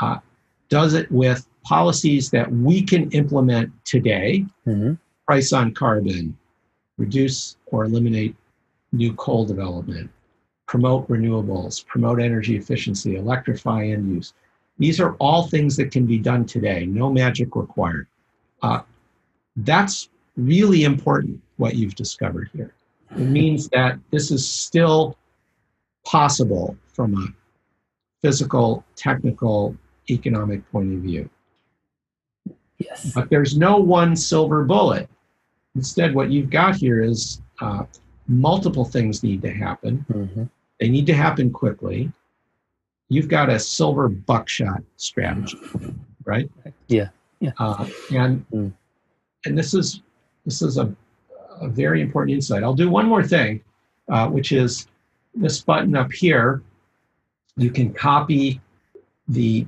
uh, 0.01 0.19
does 0.69 0.95
it 0.95 1.11
with 1.11 1.47
policies 1.65 2.31
that 2.31 2.51
we 2.51 2.83
can 2.83 3.11
implement 3.11 3.73
today 3.85 4.45
mm-hmm. 4.67 4.95
price 5.27 5.53
on 5.53 5.75
carbon, 5.75 6.37
reduce 6.97 7.57
or 7.67 7.85
eliminate 7.85 8.37
new 8.93 9.13
coal 9.15 9.45
development, 9.45 10.11
promote 10.67 11.09
renewables, 11.09 11.85
promote 11.87 12.21
energy 12.21 12.57
efficiency, 12.57 13.17
electrify 13.17 13.85
end 13.87 14.15
use. 14.15 14.35
These 14.81 14.99
are 14.99 15.15
all 15.17 15.47
things 15.47 15.77
that 15.77 15.93
can 15.93 16.07
be 16.07 16.19
done 16.19 16.47
today, 16.47 16.87
no 16.87 17.13
magic 17.13 17.55
required. 17.55 18.07
Uh, 18.63 18.81
that's 19.57 20.09
really 20.39 20.85
important, 20.85 21.39
what 21.59 21.75
you've 21.75 21.95
discovered 21.95 22.49
here. 22.55 22.73
It 23.11 23.27
means 23.27 23.69
that 23.69 23.99
this 24.11 24.31
is 24.31 24.49
still 24.49 25.19
possible 26.07 26.79
from 26.95 27.15
a 27.15 27.27
physical, 28.27 28.83
technical, 28.97 29.77
economic 30.09 30.69
point 30.73 30.95
of 30.95 31.01
view. 31.01 31.29
Yes. 32.79 33.13
But 33.15 33.29
there's 33.29 33.59
no 33.59 33.77
one 33.77 34.17
silver 34.17 34.65
bullet. 34.65 35.11
Instead, 35.75 36.15
what 36.15 36.31
you've 36.31 36.49
got 36.49 36.75
here 36.75 37.03
is 37.03 37.43
uh, 37.61 37.85
multiple 38.29 38.87
things 38.87 39.23
need 39.23 39.43
to 39.43 39.53
happen. 39.53 40.07
Mm-hmm. 40.11 40.45
They 40.79 40.89
need 40.89 41.05
to 41.05 41.15
happen 41.15 41.51
quickly. 41.51 42.11
You've 43.11 43.29
got 43.29 43.51
a 43.51 43.59
silver 43.59 44.09
buckshot 44.09 44.83
strategy, 44.97 45.59
right? 46.25 46.51
Yeah. 46.89 47.09
Yeah. 47.41 47.51
Uh, 47.59 47.87
and 48.15 48.47
mm. 48.51 48.73
and 49.45 49.59
this 49.59 49.75
is 49.75 50.01
this 50.47 50.63
is 50.63 50.79
a, 50.79 50.95
a 51.61 51.69
very 51.69 52.01
important 52.01 52.35
insight. 52.35 52.63
I'll 52.63 52.73
do 52.73 52.89
one 52.89 53.07
more 53.07 53.23
thing, 53.23 53.63
uh, 54.09 54.29
which 54.29 54.53
is 54.53 54.87
this 55.35 55.61
button 55.61 55.97
up 55.97 56.13
here, 56.13 56.63
you 57.57 57.71
can 57.71 57.93
copy 57.93 58.61
the 59.29 59.67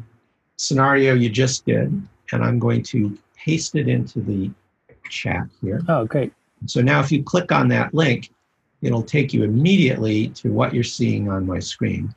scenario 0.57 1.15
you 1.15 1.29
just 1.29 1.65
did, 1.65 1.89
and 2.33 2.45
I'm 2.45 2.59
going 2.59 2.83
to 2.85 3.19
paste 3.37 3.75
it 3.75 3.89
into 3.89 4.21
the 4.21 4.51
chat 5.09 5.47
here. 5.61 5.83
Oh, 5.89 6.05
great. 6.05 6.33
So 6.67 6.81
now 6.81 7.01
if 7.01 7.13
you 7.13 7.23
click 7.23 7.53
on 7.53 7.69
that 7.69 7.93
link, 7.93 8.31
it'll 8.83 9.03
take 9.03 9.33
you 9.33 9.45
immediately 9.45 10.29
to 10.29 10.53
what 10.53 10.75
you're 10.75 10.85
seeing 10.85 11.31
on 11.31 11.47
my 11.47 11.59
screen, 11.59 12.15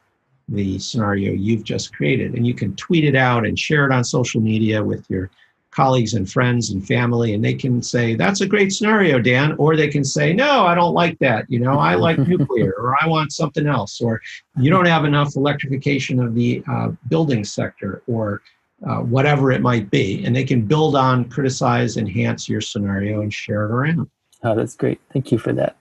the 0.49 0.77
scenario 0.80 1.31
you've 1.31 1.63
just 1.63 1.95
created. 1.95 2.35
And 2.35 2.45
you 2.45 2.53
can 2.53 2.76
tweet 2.76 3.03
it 3.03 3.15
out 3.15 3.45
and 3.45 3.57
share 3.57 3.85
it 3.85 3.91
on 3.91 4.03
social 4.03 4.41
media 4.41 4.84
with 4.84 5.09
your 5.09 5.30
colleagues 5.72 6.13
and 6.13 6.31
friends 6.31 6.72
and 6.72 6.85
family. 6.88 7.34
And 7.34 7.43
they 7.43 7.53
can 7.53 7.81
say 7.81 8.15
that's 8.15 8.41
a 8.41 8.47
great 8.47 8.72
scenario 8.72 9.19
dan. 9.19 9.53
Or 9.57 9.76
they 9.76 9.89
can 9.89 10.05
say 10.05 10.34
no 10.34 10.65
i 10.65 10.73
don't 10.73 10.93
like 10.93 11.19
that. 11.19 11.45
You 11.49 11.59
know 11.59 11.77
i 11.80 11.95
like 11.95 12.17
nuclear 12.27 12.73
or 12.77 12.95
i 13.01 13.07
want 13.07 13.34
something 13.34 13.67
else. 13.67 13.99
Or 13.99 14.22
you 14.57 14.69
don't 14.69 14.85
have 14.85 15.05
enough 15.05 15.35
electrification 15.35 16.19
of 16.19 16.34
the 16.34 16.63
uh, 16.69 16.89
building 17.09 17.43
sector 17.43 18.01
or 18.07 18.41
uh, 18.85 18.99
whatever 18.99 19.51
it 19.51 19.61
might 19.61 19.89
be. 19.89 20.23
And 20.26 20.35
they 20.35 20.43
can 20.43 20.61
build 20.61 20.95
on 20.95 21.30
criticize 21.30 21.97
enhance 21.97 22.47
your 22.47 22.61
scenario 22.61 23.22
and 23.22 23.34
share 23.34 23.65
it 23.65 23.72
around. 23.72 24.09
Oh 24.43 24.55
that's 24.55 24.76
great. 24.76 25.01
Thank 25.11 25.31
you 25.31 25.38
for 25.38 25.51
that. 25.53 25.76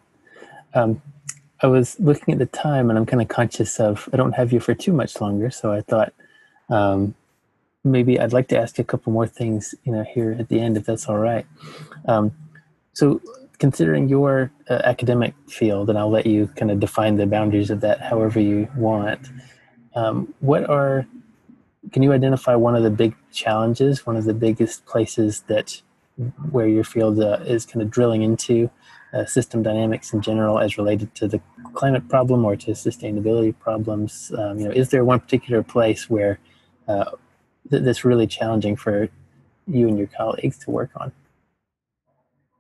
Um, 0.75 1.01
i 1.65 1.67
was 1.67 1.99
looking 1.99 2.33
at 2.33 2.39
the 2.39 2.47
time 2.47 2.91
and 2.91 2.99
i'm 2.99 3.07
kind 3.07 3.23
of 3.23 3.29
conscious 3.29 3.81
of 3.81 4.09
i 4.13 4.17
don't 4.17 4.33
have 4.41 4.53
you 4.53 4.61
for 4.61 4.75
too 4.75 4.93
much 4.93 5.21
longer 5.21 5.51
so 5.51 5.73
i 5.73 5.81
thought 5.81 6.13
um, 6.71 7.15
maybe 7.85 8.19
I'd 8.19 8.33
like 8.33 8.49
to 8.49 8.59
ask 8.59 8.79
a 8.79 8.85
couple 8.85 9.13
more 9.13 9.27
things, 9.27 9.75
you 9.85 9.93
know, 9.93 10.03
here 10.03 10.37
at 10.39 10.49
the 10.49 10.61
end, 10.61 10.77
if 10.77 10.87
that's 10.87 11.07
all 11.07 11.19
right. 11.19 11.47
Um, 12.07 12.33
so, 12.95 13.21
considering 13.59 14.09
your 14.09 14.51
uh, 14.69 14.81
academic 14.85 15.35
field, 15.49 15.89
and 15.89 15.99
I'll 15.99 16.11
let 16.11 16.27
you 16.27 16.49
kind 16.57 16.71
of 16.71 16.81
define 16.81 17.17
the 17.17 17.27
boundaries 17.27 17.71
of 17.71 17.81
that 17.83 18.01
however 18.01 18.41
you 18.41 18.69
want. 18.77 19.29
Um, 19.95 20.35
what 20.41 20.69
are 20.69 21.07
can 21.93 22.03
you 22.03 22.13
identify 22.13 22.55
one 22.55 22.75
of 22.75 22.83
the 22.83 22.91
big 22.91 23.15
challenges, 23.31 24.07
one 24.07 24.17
of 24.17 24.25
the 24.25 24.35
biggest 24.35 24.87
places 24.87 25.43
that 25.43 25.81
where 26.51 26.67
your 26.67 26.85
field 26.85 27.21
uh, 27.21 27.41
is 27.45 27.67
kind 27.67 27.83
of 27.83 27.91
drilling 27.91 28.23
into 28.23 28.71
uh, 29.15 29.25
system 29.25 29.63
dynamics 29.63 30.13
in 30.13 30.21
general 30.21 30.59
as 30.59 30.77
related 30.77 31.15
to 31.15 31.29
the 31.29 31.41
climate 31.73 32.09
problem 32.09 32.45
or 32.45 32.57
to 32.57 32.73
sustainability 32.73 33.57
problems? 33.59 34.33
Um, 34.37 34.59
you 34.59 34.65
know, 34.67 34.73
is 34.73 34.91
there 34.91 35.05
one 35.05 35.21
particular 35.21 35.63
place 35.63 36.11
where 36.11 36.39
uh, 36.89 37.11
th- 37.71 37.83
that's 37.83 38.05
really 38.05 38.27
challenging 38.27 38.77
for 38.77 39.09
you 39.67 39.89
and 39.89 39.99
your 39.99 40.09
colleagues 40.09 40.59
to 40.59 40.71
work 40.71 40.91
on? 40.97 41.13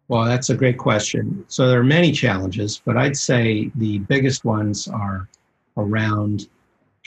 Well, 0.08 0.24
that's 0.24 0.50
a 0.50 0.54
great 0.54 0.78
question. 0.78 1.44
So 1.48 1.68
there 1.68 1.80
are 1.80 1.84
many 1.84 2.12
challenges, 2.12 2.80
but 2.84 2.96
I'd 2.96 3.16
say 3.16 3.70
the 3.74 3.98
biggest 4.00 4.44
ones 4.44 4.86
are 4.86 5.28
around 5.76 6.48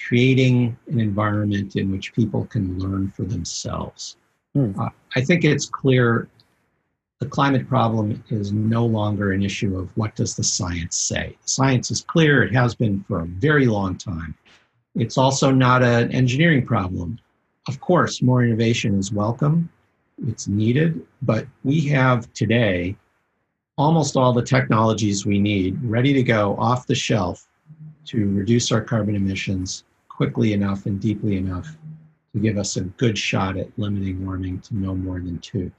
creating 0.07 0.77
an 0.87 0.99
environment 0.99 1.75
in 1.75 1.91
which 1.91 2.13
people 2.13 2.45
can 2.45 2.77
learn 2.79 3.11
for 3.11 3.23
themselves. 3.23 4.17
Hmm. 4.53 4.79
Uh, 4.79 4.89
I 5.15 5.21
think 5.21 5.43
it's 5.43 5.67
clear 5.67 6.27
the 7.19 7.25
climate 7.25 7.67
problem 7.67 8.23
is 8.29 8.51
no 8.51 8.85
longer 8.85 9.31
an 9.31 9.41
issue 9.41 9.77
of 9.77 9.95
what 9.97 10.15
does 10.15 10.35
the 10.35 10.43
science 10.43 10.97
say. 10.97 11.35
The 11.41 11.49
science 11.49 11.89
is 11.89 12.01
clear, 12.01 12.43
it 12.43 12.53
has 12.53 12.75
been 12.75 13.03
for 13.07 13.21
a 13.21 13.25
very 13.25 13.65
long 13.65 13.97
time. 13.97 14.35
It's 14.95 15.17
also 15.17 15.51
not 15.51 15.81
an 15.81 16.11
engineering 16.11 16.65
problem. 16.65 17.19
Of 17.67 17.79
course, 17.79 18.21
more 18.21 18.43
innovation 18.43 18.97
is 18.97 19.11
welcome, 19.11 19.69
it's 20.27 20.47
needed, 20.47 21.05
but 21.21 21.47
we 21.63 21.81
have 21.87 22.31
today 22.33 22.95
almost 23.77 24.15
all 24.15 24.33
the 24.33 24.43
technologies 24.43 25.25
we 25.25 25.39
need 25.39 25.77
ready 25.83 26.13
to 26.13 26.23
go 26.23 26.55
off 26.57 26.87
the 26.87 26.95
shelf 26.95 27.47
to 28.05 28.29
reduce 28.31 28.71
our 28.71 28.81
carbon 28.81 29.15
emissions 29.15 29.83
quickly 30.07 30.53
enough 30.53 30.85
and 30.85 30.99
deeply 30.99 31.37
enough 31.37 31.77
to 32.33 32.39
give 32.39 32.57
us 32.57 32.77
a 32.77 32.81
good 32.81 33.17
shot 33.17 33.57
at 33.57 33.69
limiting 33.77 34.25
warming 34.25 34.59
to 34.61 34.75
no 34.75 34.95
more 34.95 35.19
than 35.19 35.37
two. 35.39 35.71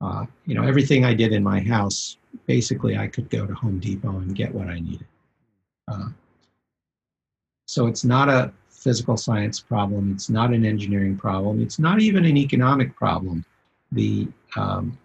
Uh, 0.00 0.24
you 0.46 0.54
know, 0.54 0.62
everything 0.62 1.04
I 1.04 1.14
did 1.14 1.32
in 1.32 1.42
my 1.42 1.60
house, 1.60 2.16
basically, 2.46 2.96
I 2.96 3.06
could 3.06 3.28
go 3.28 3.46
to 3.46 3.54
Home 3.54 3.78
Depot 3.78 4.18
and 4.18 4.34
get 4.34 4.54
what 4.54 4.68
I 4.68 4.80
needed. 4.80 5.06
Uh, 5.88 6.08
so 7.66 7.86
it's 7.86 8.04
not 8.04 8.28
a 8.28 8.52
physical 8.68 9.16
science 9.16 9.60
problem. 9.60 10.12
It's 10.12 10.30
not 10.30 10.52
an 10.52 10.64
engineering 10.64 11.16
problem. 11.16 11.60
It's 11.60 11.78
not 11.78 12.00
even 12.00 12.24
an 12.24 12.36
economic 12.36 12.96
problem. 12.96 13.44
The 13.92 14.28
um, 14.56 14.98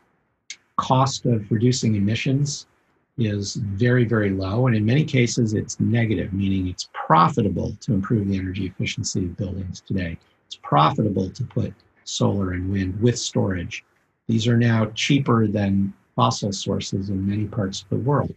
cost 0.78 1.26
of 1.26 1.52
reducing 1.52 1.96
emissions 1.96 2.68
is 3.18 3.56
very, 3.56 4.06
very 4.06 4.30
low. 4.30 4.68
And 4.68 4.76
in 4.76 4.86
many 4.86 5.04
cases, 5.04 5.54
it's 5.54 5.80
negative, 5.80 6.34
meaning 6.34 6.68
it's 6.68 6.90
profitable 6.94 7.76
to 7.82 7.94
improve 7.94 8.28
the 8.28 8.38
energy 8.38 8.66
efficiency 8.66 9.26
of 9.26 9.38
buildings 9.38 9.82
today. 9.82 10.18
It's 10.48 10.58
profitable 10.58 11.30
to 11.30 11.44
put 11.44 11.74
solar 12.04 12.52
and 12.52 12.72
wind 12.72 13.00
with 13.02 13.18
storage. 13.18 13.84
These 14.28 14.48
are 14.48 14.58
now 14.58 14.88
cheaper 14.96 15.48
than 15.48 15.94
fossil 16.16 16.52
sources 16.52 17.10
in 17.10 17.28
many 17.28 17.46
parts 17.46 17.82
of 17.82 17.90
the 17.90 17.98
world. 17.98 18.34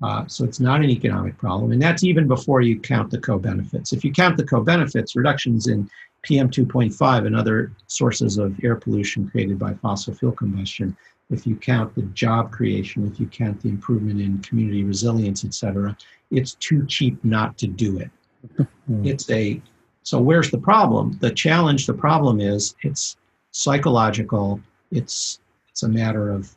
Uh, 0.00 0.24
so 0.28 0.44
it's 0.44 0.60
not 0.60 0.80
an 0.80 0.90
economic 0.90 1.36
problem. 1.38 1.72
And 1.72 1.82
that's 1.82 2.04
even 2.04 2.28
before 2.28 2.60
you 2.60 2.78
count 2.78 3.10
the 3.10 3.18
co 3.18 3.38
benefits. 3.38 3.92
If 3.92 4.04
you 4.04 4.12
count 4.12 4.36
the 4.36 4.44
co 4.44 4.62
benefits, 4.62 5.16
reductions 5.16 5.66
in 5.66 5.90
PM 6.22 6.50
2.5 6.50 7.26
and 7.26 7.36
other 7.36 7.72
sources 7.88 8.38
of 8.38 8.62
air 8.62 8.76
pollution 8.76 9.28
created 9.28 9.58
by 9.58 9.74
fossil 9.74 10.14
fuel 10.14 10.32
combustion, 10.32 10.96
if 11.30 11.46
you 11.46 11.56
count 11.56 11.94
the 11.94 12.02
job 12.02 12.52
creation, 12.52 13.06
if 13.06 13.20
you 13.20 13.26
count 13.26 13.60
the 13.60 13.68
improvement 13.68 14.20
in 14.20 14.38
community 14.38 14.84
resilience, 14.84 15.44
et 15.44 15.52
cetera, 15.52 15.96
it's 16.30 16.54
too 16.54 16.86
cheap 16.86 17.22
not 17.24 17.58
to 17.58 17.66
do 17.66 17.98
it. 17.98 18.10
It's 19.04 19.28
a 19.30 19.60
so 20.04 20.18
where's 20.18 20.50
the 20.50 20.58
problem? 20.58 21.18
The 21.20 21.30
challenge, 21.30 21.86
the 21.86 21.92
problem 21.92 22.40
is 22.40 22.74
it's 22.82 23.18
psychological, 23.50 24.58
it's 24.90 25.40
it's 25.68 25.82
a 25.82 25.88
matter 25.88 26.30
of 26.30 26.54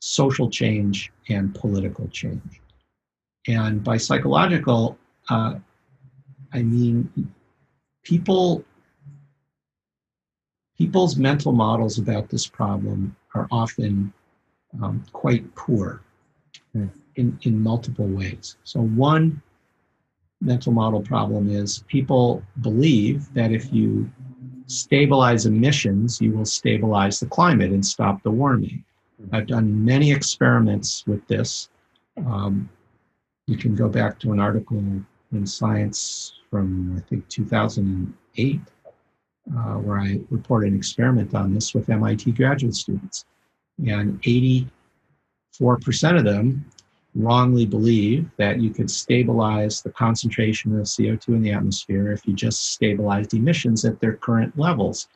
social 0.00 0.48
change 0.48 1.12
and 1.28 1.54
political 1.54 2.08
change. 2.08 2.60
And 3.46 3.82
by 3.82 3.96
psychological, 3.96 4.98
uh, 5.28 5.54
I 6.52 6.62
mean 6.62 7.32
people 8.02 8.64
people's 10.80 11.16
mental 11.16 11.52
models 11.52 11.98
about 11.98 12.30
this 12.30 12.46
problem 12.46 13.14
are 13.34 13.46
often 13.50 14.10
um, 14.82 15.04
quite 15.12 15.54
poor 15.54 16.00
hmm. 16.72 16.86
in, 17.16 17.38
in 17.42 17.62
multiple 17.62 18.06
ways. 18.06 18.56
So, 18.64 18.80
one 18.80 19.42
mental 20.40 20.72
model 20.72 21.02
problem 21.02 21.50
is 21.50 21.84
people 21.86 22.42
believe 22.62 23.32
that 23.34 23.52
if 23.52 23.70
you 23.72 24.10
stabilize 24.70 25.46
emissions, 25.46 26.20
you 26.20 26.32
will 26.32 26.44
stabilize 26.44 27.18
the 27.20 27.26
climate 27.26 27.72
and 27.72 27.84
stop 27.84 28.22
the 28.22 28.30
warming. 28.30 28.84
I've 29.32 29.46
done 29.46 29.84
many 29.84 30.12
experiments 30.12 31.04
with 31.06 31.26
this. 31.26 31.68
Um, 32.24 32.68
you 33.46 33.56
can 33.56 33.74
go 33.74 33.88
back 33.88 34.18
to 34.20 34.32
an 34.32 34.40
article 34.40 34.78
in 34.78 35.46
Science 35.46 36.34
from, 36.50 36.96
I 36.96 37.00
think, 37.08 37.28
2008 37.28 38.60
uh, 39.48 39.74
where 39.74 39.98
I 39.98 40.20
reported 40.30 40.72
an 40.72 40.78
experiment 40.78 41.34
on 41.34 41.52
this 41.54 41.74
with 41.74 41.90
MIT 41.90 42.32
graduate 42.32 42.74
students. 42.74 43.24
And 43.78 44.20
84% 44.22 44.70
of 46.18 46.24
them 46.24 46.64
wrongly 47.14 47.66
believe 47.66 48.30
that 48.36 48.60
you 48.60 48.70
could 48.70 48.90
stabilize 48.90 49.82
the 49.82 49.90
concentration 49.90 50.78
of 50.78 50.86
CO2 50.86 51.28
in 51.28 51.42
the 51.42 51.52
atmosphere 51.52 52.12
if 52.12 52.26
you 52.26 52.34
just 52.34 52.72
stabilized 52.72 53.34
emissions 53.34 53.84
at 53.84 54.00
their 54.00 54.14
current 54.14 54.56
levels, 54.58 55.08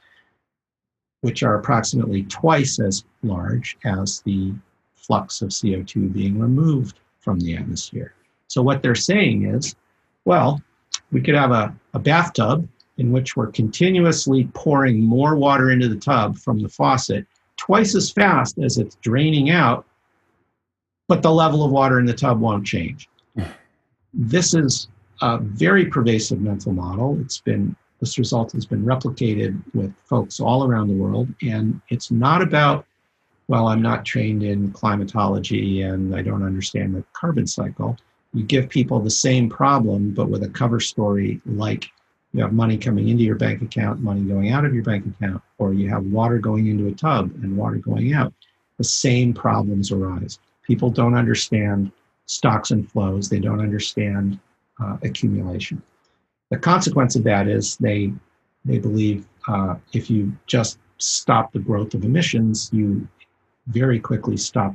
which 1.21 1.43
are 1.43 1.57
approximately 1.57 2.25
twice 2.25 2.81
as 2.81 3.05
large 3.23 3.77
as 3.85 4.21
the 4.23 4.53
flux 4.95 5.43
of 5.43 5.51
CO2 5.51 6.13
being 6.13 6.39
removed 6.39 6.99
from 7.21 7.39
the 7.41 7.57
atmosphere. 7.57 8.15
So, 8.49 8.63
what 8.63 8.83
they're 8.83 8.95
saying 8.95 9.47
is, 9.47 9.75
well, 10.25 10.61
we 11.13 11.21
could 11.21 11.35
have 11.35 11.53
a, 11.53 11.75
a 11.95 11.99
bathtub 11.99 12.69
in 12.99 13.11
which 13.13 13.37
we're 13.37 13.49
continuously 13.49 14.49
pouring 14.55 15.01
more 15.01 15.37
water 15.37 15.71
into 15.71 15.89
the 15.89 15.97
tub 15.97 16.37
from 16.37 16.61
the 16.61 16.69
faucet 16.69 17.27
twice 17.57 17.95
as 17.95 18.11
fast 18.11 18.59
as 18.59 18.79
it's 18.79 18.97
draining 18.97 19.51
out, 19.51 19.87
but 21.09 21.23
the 21.23 21.31
level 21.31 21.65
of 21.65 21.71
water 21.71 21.99
in 21.99 22.07
the 22.07 22.15
tub 22.15 22.41
won't 22.41 22.67
change. 22.67 23.09
Hmm. 23.37 23.45
This 24.13 24.55
is 24.55 24.89
a 25.23 25.39
very 25.39 25.87
pervasive 25.87 26.41
mental 26.41 26.73
model. 26.73 27.19
It's 27.21 27.41
been 27.41 27.77
this 28.01 28.19
result 28.19 28.53
has 28.53 28.67
been 28.67 28.85
replicated 28.85 29.63
with 29.73 29.95
folks 30.05 30.41
all 30.41 30.65
around 30.65 30.89
the 30.89 30.95
world, 30.95 31.29
and 31.43 31.81
it's 31.89 32.11
not 32.11 32.43
about 32.43 32.87
well, 33.49 33.69
I'm 33.69 33.83
not 33.83 34.07
trained 34.07 34.43
in 34.43 34.73
climatology 34.73 35.83
and 35.83 36.17
I 36.17 36.23
don't 36.23 36.43
understand 36.43 36.95
the 36.95 37.05
carbon 37.13 37.47
cycle. 37.47 37.97
You 38.33 38.43
give 38.43 38.69
people 38.69 39.01
the 39.01 39.11
same 39.11 39.51
problem, 39.51 40.11
but 40.11 40.31
with 40.31 40.43
a 40.45 40.49
cover 40.49 40.81
story 40.81 41.41
like 41.45 41.91
you 42.33 42.43
have 42.43 42.53
money 42.53 42.79
coming 42.79 43.09
into 43.09 43.23
your 43.23 43.37
bank 43.37 43.63
account, 43.63 44.01
money 44.01 44.23
going 44.23 44.51
out 44.51 44.65
of 44.65 44.75
your 44.75 44.83
bank 44.83 45.07
account, 45.07 45.43
or 45.59 45.73
you 45.73 45.89
have 45.91 46.05
water 46.05 46.39
going 46.39 46.67
into 46.67 46.89
a 46.89 46.93
tub 46.93 47.31
and 47.43 47.57
water 47.57 47.77
going 47.77 48.13
out, 48.15 48.33
the 48.79 48.85
same 48.85 49.33
problems 49.33 49.93
arise. 49.93 50.39
People 50.67 50.91
don't 50.91 51.15
understand 51.15 51.93
stocks 52.27 52.71
and 52.71 52.91
flows, 52.91 53.29
they 53.29 53.39
don't 53.39 53.61
understand 53.61 54.39
uh, 54.83 54.97
accumulation. 55.03 55.83
The 56.51 56.59
consequence 56.59 57.17
of 57.17 57.25
that 57.25 57.49
is 57.49 57.77
they, 57.77 58.13
they 58.65 58.79
believe 58.79 59.27
uh, 59.49 59.77
if 59.93 60.11
you 60.11 60.33
just 60.47 60.79
stop 60.99 61.53
the 61.53 61.59
growth 61.59 61.95
of 61.95 62.05
emissions, 62.05 62.71
you 62.73 63.07
very 63.67 63.99
quickly 63.99 64.37
stop 64.37 64.75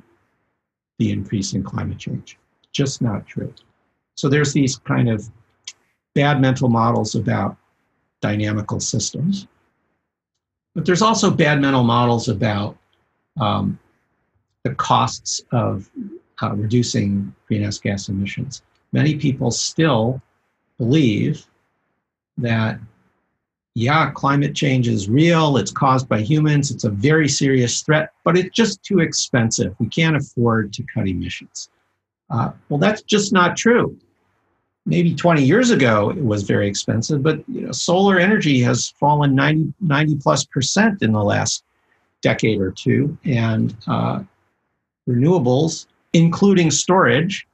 the 0.98 1.12
increase 1.12 1.54
in 1.54 1.64
climate 1.64 1.98
change. 1.98 2.38
Just 2.72 3.02
not 3.02 3.26
true. 3.26 3.54
So 4.16 4.30
there's 4.30 4.54
these 4.54 4.78
kind 4.78 5.10
of 5.10 5.30
bad 6.14 6.42
mental 6.42 6.70
models 6.70 7.16
about 7.16 7.56
dynamical 8.22 8.80
systems. 8.80 9.48
But 10.76 10.86
there's 10.86 11.02
also 11.02 11.32
bad 11.32 11.62
mental 11.62 11.84
models 11.84 12.28
about 12.28 12.78
um, 13.40 13.80
the 14.64 14.76
costs 14.76 15.42
of 15.52 15.90
uh, 16.42 16.54
reducing 16.56 17.34
greenhouse 17.48 17.80
gas 17.80 18.10
emissions. 18.10 18.62
Many 18.92 19.16
people 19.16 19.52
still 19.52 20.22
believe 20.78 21.46
that, 22.38 22.80
yeah, 23.76 24.12
climate 24.12 24.56
change 24.56 24.88
is 24.88 25.10
real, 25.10 25.58
it's 25.58 25.72
caused 25.72 26.10
by 26.10 26.22
humans, 26.22 26.72
it's 26.72 26.84
a 26.84 26.90
very 26.90 27.28
serious 27.28 27.82
threat, 27.82 28.12
but 28.24 28.38
it's 28.38 28.56
just 28.56 28.84
too 28.84 29.00
expensive. 29.00 29.76
We 29.80 29.88
can't 29.88 30.16
afford 30.16 30.74
to 30.74 30.84
cut 30.84 31.08
emissions. 31.08 31.70
Uh, 32.30 32.52
well, 32.70 32.80
that's 32.80 33.02
just 33.04 33.34
not 33.34 33.58
true 33.58 33.98
maybe 34.90 35.14
20 35.14 35.44
years 35.44 35.70
ago 35.70 36.10
it 36.10 36.24
was 36.24 36.44
very 36.44 36.68
expensive, 36.68 37.22
but 37.22 37.48
you 37.48 37.62
know, 37.62 37.72
solar 37.72 38.20
energy 38.20 38.60
has 38.62 38.90
fallen 39.00 39.36
90, 39.36 39.74
90 39.80 40.16
plus 40.18 40.44
percent 40.46 41.02
in 41.02 41.12
the 41.12 41.24
last 41.24 41.64
decade 42.22 42.60
or 42.60 42.72
two, 42.72 43.18
and 43.24 43.78
uh, 43.88 44.22
renewables, 45.10 45.88
including 46.14 46.72
storage, 46.72 47.48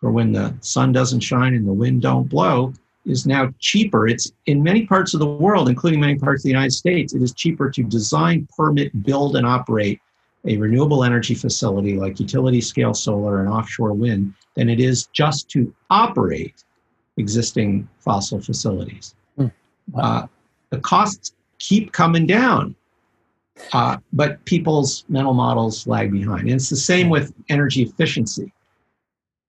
for 0.00 0.10
when 0.10 0.32
the 0.32 0.54
sun 0.60 0.92
doesn't 0.92 1.20
shine 1.20 1.54
and 1.54 1.66
the 1.66 1.72
wind 1.72 2.02
don't 2.02 2.28
blow, 2.28 2.72
is 3.06 3.26
now 3.26 3.52
cheaper. 3.58 4.08
It's 4.08 4.32
in 4.46 4.62
many 4.62 4.86
parts 4.86 5.14
of 5.14 5.20
the 5.20 5.26
world, 5.26 5.68
including 5.68 6.00
many 6.00 6.16
parts 6.16 6.40
of 6.40 6.44
the 6.44 6.50
United 6.50 6.72
States, 6.72 7.14
it 7.14 7.22
is 7.22 7.32
cheaper 7.32 7.70
to 7.70 7.82
design, 7.82 8.48
permit, 8.56 9.04
build, 9.04 9.36
and 9.36 9.46
operate 9.46 10.00
a 10.46 10.56
renewable 10.56 11.04
energy 11.04 11.34
facility 11.34 11.96
like 11.96 12.20
utility 12.20 12.60
scale 12.60 12.92
solar 12.92 13.40
and 13.40 13.48
offshore 13.48 13.94
wind 13.94 14.34
than 14.54 14.68
it 14.68 14.78
is 14.78 15.06
just 15.06 15.48
to 15.50 15.74
operate 15.90 16.64
existing 17.16 17.88
fossil 17.98 18.40
facilities. 18.40 19.14
Hmm. 19.36 19.46
Wow. 19.92 20.02
Uh, 20.02 20.26
the 20.70 20.80
costs 20.80 21.34
keep 21.58 21.92
coming 21.92 22.26
down, 22.26 22.74
uh, 23.72 23.96
but 24.12 24.44
people's 24.44 25.04
mental 25.08 25.34
models 25.34 25.86
lag 25.86 26.10
behind. 26.10 26.42
And 26.42 26.52
it's 26.52 26.70
the 26.70 26.76
same 26.76 27.08
with 27.08 27.32
energy 27.48 27.82
efficiency. 27.82 28.52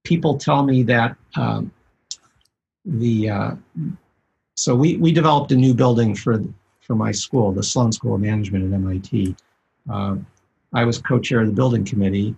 People 0.04 0.38
tell 0.38 0.64
me 0.64 0.84
that 0.84 1.16
um, 1.36 1.72
the 2.86 3.30
uh, 3.30 3.52
so 4.56 4.76
we, 4.76 4.98
we 4.98 5.12
developed 5.12 5.52
a 5.52 5.56
new 5.56 5.74
building 5.74 6.16
for 6.16 6.44
for 6.82 6.96
my 6.96 7.12
school, 7.12 7.52
the 7.52 7.64
Sloan 7.64 7.92
School 7.92 8.16
of 8.16 8.22
Management 8.22 8.72
at 8.72 8.76
MIT. 8.76 9.36
Uh, 9.90 10.18
I 10.74 10.84
was 10.84 11.00
co-chair 11.00 11.42
of 11.42 11.48
the 11.48 11.54
building 11.54 11.84
committee, 11.84 12.36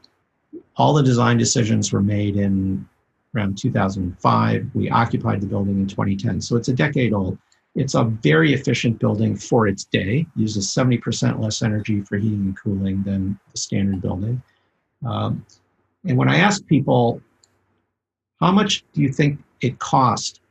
all 0.77 0.93
the 0.93 1.03
design 1.03 1.37
decisions 1.37 1.91
were 1.91 2.01
made 2.01 2.37
in 2.37 2.87
around 3.35 3.57
2005. 3.57 4.69
We 4.73 4.89
occupied 4.89 5.41
the 5.41 5.47
building 5.47 5.79
in 5.79 5.87
2010. 5.87 6.41
So 6.41 6.55
it's 6.55 6.67
a 6.67 6.73
decade 6.73 7.13
old. 7.13 7.37
It's 7.77 7.93
a 7.93 8.05
very 8.05 8.53
efficient 8.55 8.97
building 8.97 9.37
for 9.37 9.67
its 9.67 9.83
day, 9.83 10.25
uses 10.35 10.67
70% 10.67 11.39
less 11.39 11.61
energy 11.61 12.01
for 12.01 12.17
heating 12.17 12.39
and 12.39 12.57
cooling 12.57 13.03
than 13.03 13.39
the 13.51 13.57
standard 13.57 14.01
building. 14.01 14.41
Um, 15.05 15.45
and 16.03 16.17
when 16.17 16.27
I 16.27 16.37
ask 16.37 16.65
people, 16.65 17.21
how 18.39 18.51
much 18.51 18.83
do 18.93 19.01
you 19.03 19.13
think 19.13 19.39
it 19.61 19.77
cost 19.77 20.41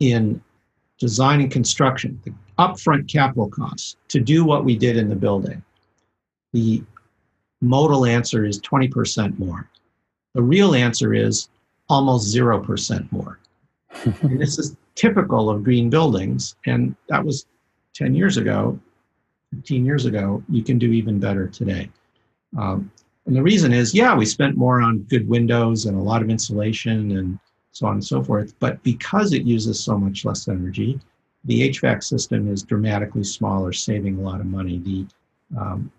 in 0.00 0.42
design 0.98 1.42
and 1.42 1.50
construction, 1.50 2.20
the 2.24 2.34
upfront 2.58 3.06
capital 3.06 3.48
costs 3.48 3.96
to 4.08 4.18
do 4.18 4.44
what 4.44 4.64
we 4.64 4.76
did 4.76 4.96
in 4.96 5.08
the 5.08 5.14
building? 5.14 5.62
The 6.52 6.82
modal 7.60 8.04
answer 8.04 8.44
is 8.44 8.60
20% 8.62 9.38
more. 9.38 9.70
The 10.34 10.42
real 10.42 10.74
answer 10.74 11.14
is 11.14 11.50
almost 11.88 12.34
0% 12.34 13.12
more. 13.12 13.38
and 14.22 14.40
this 14.40 14.58
is 14.58 14.76
typical 14.98 15.48
of 15.48 15.62
green 15.62 15.88
buildings, 15.88 16.56
and 16.66 16.94
that 17.08 17.24
was 17.24 17.46
10 17.94 18.14
years 18.14 18.36
ago, 18.36 18.78
15 19.54 19.86
years 19.86 20.04
ago. 20.04 20.42
You 20.48 20.62
can 20.62 20.78
do 20.78 20.92
even 20.92 21.18
better 21.20 21.46
today. 21.46 21.88
Um, 22.58 22.90
and 23.26 23.36
the 23.36 23.42
reason 23.42 23.72
is, 23.72 23.94
yeah, 23.94 24.14
we 24.16 24.26
spent 24.26 24.56
more 24.56 24.80
on 24.80 25.00
good 25.04 25.28
windows 25.28 25.86
and 25.86 25.96
a 25.96 26.02
lot 26.02 26.22
of 26.22 26.30
insulation 26.30 27.16
and 27.16 27.38
so 27.72 27.86
on 27.86 27.94
and 27.94 28.04
so 28.04 28.22
forth. 28.22 28.54
But 28.58 28.82
because 28.82 29.32
it 29.32 29.44
uses 29.44 29.78
so 29.78 29.96
much 29.96 30.24
less 30.24 30.48
energy, 30.48 30.98
the 31.44 31.70
HVAC 31.70 32.02
system 32.02 32.50
is 32.50 32.62
dramatically 32.62 33.22
smaller, 33.22 33.72
saving 33.72 34.18
a 34.18 34.22
lot 34.22 34.40
of 34.40 34.46
money. 34.46 34.78
The 34.78 35.06
um, 35.58 35.92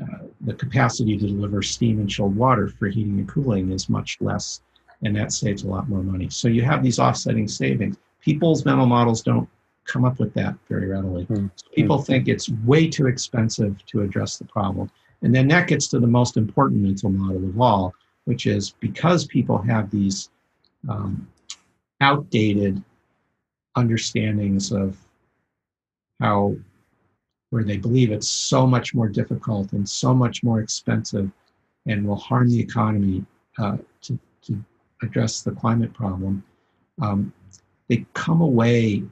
uh, 0.00 0.26
the 0.40 0.54
capacity 0.54 1.16
to 1.16 1.26
deliver 1.26 1.62
steam 1.62 2.00
and 2.00 2.10
chilled 2.10 2.34
water 2.34 2.66
for 2.68 2.88
heating 2.88 3.18
and 3.18 3.28
cooling 3.28 3.70
is 3.70 3.88
much 3.88 4.18
less, 4.20 4.60
and 5.02 5.14
that 5.14 5.32
saves 5.32 5.62
a 5.62 5.68
lot 5.68 5.88
more 5.88 6.02
money. 6.02 6.28
So 6.30 6.48
you 6.48 6.62
have 6.62 6.82
these 6.82 6.98
offsetting 6.98 7.46
savings. 7.46 7.96
People's 8.24 8.64
mental 8.64 8.86
models 8.86 9.22
don't 9.22 9.48
come 9.84 10.04
up 10.04 10.18
with 10.18 10.32
that 10.34 10.54
very 10.68 10.88
readily. 10.88 11.24
Mm-hmm. 11.26 11.48
So 11.56 11.66
people 11.74 11.98
think 12.00 12.26
it's 12.28 12.48
way 12.64 12.88
too 12.88 13.06
expensive 13.06 13.84
to 13.86 14.00
address 14.00 14.38
the 14.38 14.46
problem. 14.46 14.90
And 15.22 15.34
then 15.34 15.46
that 15.48 15.68
gets 15.68 15.88
to 15.88 16.00
the 16.00 16.06
most 16.06 16.36
important 16.36 16.80
mental 16.80 17.10
model 17.10 17.44
of 17.48 17.60
all, 17.60 17.94
which 18.24 18.46
is 18.46 18.74
because 18.80 19.26
people 19.26 19.58
have 19.58 19.90
these 19.90 20.30
um, 20.88 21.28
outdated 22.00 22.82
understandings 23.76 24.72
of 24.72 24.96
how 26.20 26.56
where 27.50 27.64
they 27.64 27.76
believe 27.76 28.10
it's 28.10 28.28
so 28.28 28.66
much 28.66 28.94
more 28.94 29.08
difficult 29.08 29.72
and 29.72 29.88
so 29.88 30.12
much 30.12 30.42
more 30.42 30.60
expensive 30.60 31.30
and 31.86 32.04
will 32.06 32.16
harm 32.16 32.48
the 32.48 32.58
economy 32.58 33.24
uh, 33.58 33.76
to, 34.00 34.18
to 34.42 34.62
address 35.02 35.42
the 35.42 35.52
climate 35.52 35.92
problem, 35.92 36.42
um, 37.00 37.32
they 37.88 38.06
come 38.14 38.40
away 38.40 39.02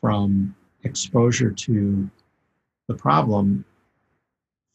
from 0.00 0.54
exposure 0.84 1.50
to 1.50 2.08
the 2.86 2.94
problem 2.94 3.64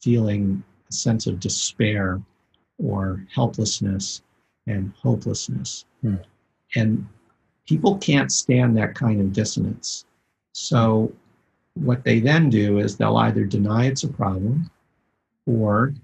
feeling 0.02 0.62
a 0.88 0.92
sense 0.92 1.26
of 1.26 1.40
despair 1.40 2.20
or 2.78 3.24
helplessness 3.32 4.22
and 4.66 4.92
hopelessness. 5.00 5.86
Hmm. 6.02 6.16
And 6.76 7.06
people 7.66 7.96
can't 7.98 8.30
stand 8.30 8.76
that 8.76 8.94
kind 8.94 9.20
of 9.20 9.32
dissonance. 9.32 10.04
So 10.52 11.12
what 11.74 12.04
they 12.04 12.20
then 12.20 12.50
do 12.50 12.78
is 12.78 12.96
they'll 12.96 13.16
either 13.16 13.44
deny 13.44 13.86
it's 13.86 14.04
a 14.04 14.08
problem 14.08 14.70
or 15.46 15.94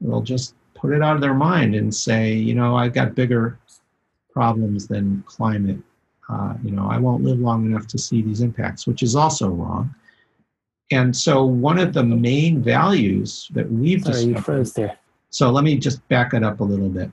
they'll 0.00 0.20
just 0.22 0.54
put 0.74 0.92
it 0.92 1.02
out 1.02 1.14
of 1.14 1.22
their 1.22 1.34
mind 1.34 1.74
and 1.74 1.94
say, 1.94 2.32
you 2.32 2.54
know, 2.54 2.76
I've 2.76 2.92
got 2.92 3.14
bigger 3.14 3.58
problems 4.32 4.86
than 4.86 5.22
climate. 5.26 5.78
Uh, 6.28 6.54
you 6.62 6.70
know, 6.70 6.88
I 6.88 6.98
won't 6.98 7.22
live 7.22 7.38
long 7.38 7.66
enough 7.66 7.86
to 7.88 7.98
see 7.98 8.22
these 8.22 8.40
impacts, 8.40 8.86
which 8.86 9.02
is 9.02 9.14
also 9.14 9.48
wrong. 9.48 9.94
And 10.90 11.16
so, 11.16 11.44
one 11.44 11.78
of 11.78 11.92
the 11.92 12.04
main 12.04 12.62
values 12.62 13.48
that 13.54 13.70
we've 13.70 14.02
Sorry, 14.02 14.14
discovered, 14.14 14.36
you 14.36 14.42
froze 14.42 14.72
there. 14.72 14.98
So 15.34 15.50
let 15.50 15.64
me 15.64 15.76
just 15.76 16.06
back 16.06 16.32
it 16.32 16.44
up 16.44 16.60
a 16.60 16.64
little 16.64 16.88
bit. 16.88 17.10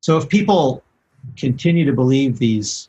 So 0.00 0.16
if 0.16 0.30
people 0.30 0.82
continue 1.36 1.84
to 1.84 1.92
believe 1.92 2.38
these 2.38 2.88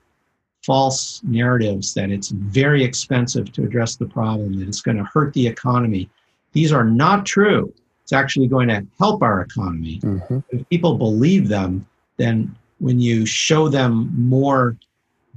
false 0.65 1.21
narratives 1.23 1.93
that 1.95 2.09
it's 2.09 2.29
very 2.29 2.85
expensive 2.85 3.51
to 3.51 3.65
address 3.65 3.97
the 3.97 4.05
problem, 4.05 4.57
that 4.59 4.67
it's 4.69 4.79
going 4.79 4.95
to 4.95 5.03
hurt 5.03 5.33
the 5.33 5.45
economy. 5.45 6.09
These 6.53 6.71
are 6.71 6.85
not 6.85 7.25
true. 7.25 7.73
It's 8.03 8.13
actually 8.13 8.47
going 8.47 8.69
to 8.69 8.87
help 8.97 9.21
our 9.21 9.41
economy. 9.41 9.99
Mm-hmm. 9.99 10.39
If 10.51 10.69
people 10.69 10.97
believe 10.97 11.49
them, 11.49 11.85
then 12.15 12.55
when 12.79 13.01
you 13.01 13.25
show 13.25 13.67
them 13.67 14.09
more 14.15 14.77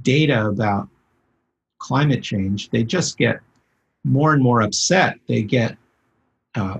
data 0.01 0.47
about 0.47 0.87
climate 1.79 2.23
change, 2.23 2.69
they 2.69 2.83
just 2.83 3.17
get 3.17 3.39
more 4.03 4.33
and 4.33 4.41
more 4.41 4.61
upset. 4.61 5.19
They 5.27 5.41
get, 5.43 5.77
uh, 6.55 6.79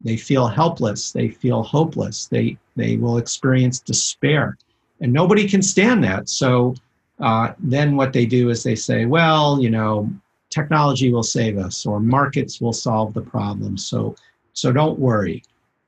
they 0.00 0.16
feel 0.16 0.46
helpless. 0.46 1.12
They 1.12 1.28
feel 1.28 1.62
hopeless. 1.62 2.26
They 2.26 2.56
they 2.76 2.96
will 2.96 3.18
experience 3.18 3.80
despair, 3.80 4.56
and 5.00 5.12
nobody 5.12 5.46
can 5.46 5.60
stand 5.60 6.02
that. 6.04 6.28
So 6.28 6.74
uh, 7.20 7.52
then 7.58 7.96
what 7.96 8.12
they 8.12 8.24
do 8.24 8.48
is 8.48 8.62
they 8.62 8.74
say, 8.74 9.04
well, 9.04 9.60
you 9.60 9.70
know, 9.70 10.10
technology 10.48 11.12
will 11.12 11.22
save 11.22 11.58
us 11.58 11.86
or 11.86 12.00
markets 12.00 12.60
will 12.60 12.72
solve 12.72 13.14
the 13.14 13.20
problem. 13.20 13.76
So, 13.76 14.16
so 14.52 14.72
don't 14.72 14.98
worry. 14.98 15.42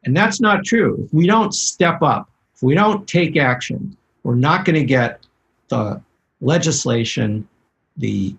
And 0.04 0.16
that's 0.16 0.40
not 0.40 0.64
true. 0.64 1.04
If 1.04 1.14
we 1.14 1.26
don't 1.26 1.54
step 1.54 2.02
up, 2.02 2.30
if 2.54 2.62
we 2.62 2.74
don't 2.74 3.06
take 3.08 3.36
action, 3.36 3.96
we're 4.24 4.34
not 4.34 4.64
going 4.64 4.78
to 4.78 4.84
get 4.84 5.26
the 5.68 6.00
legislation, 6.42 7.48
the 7.96 8.36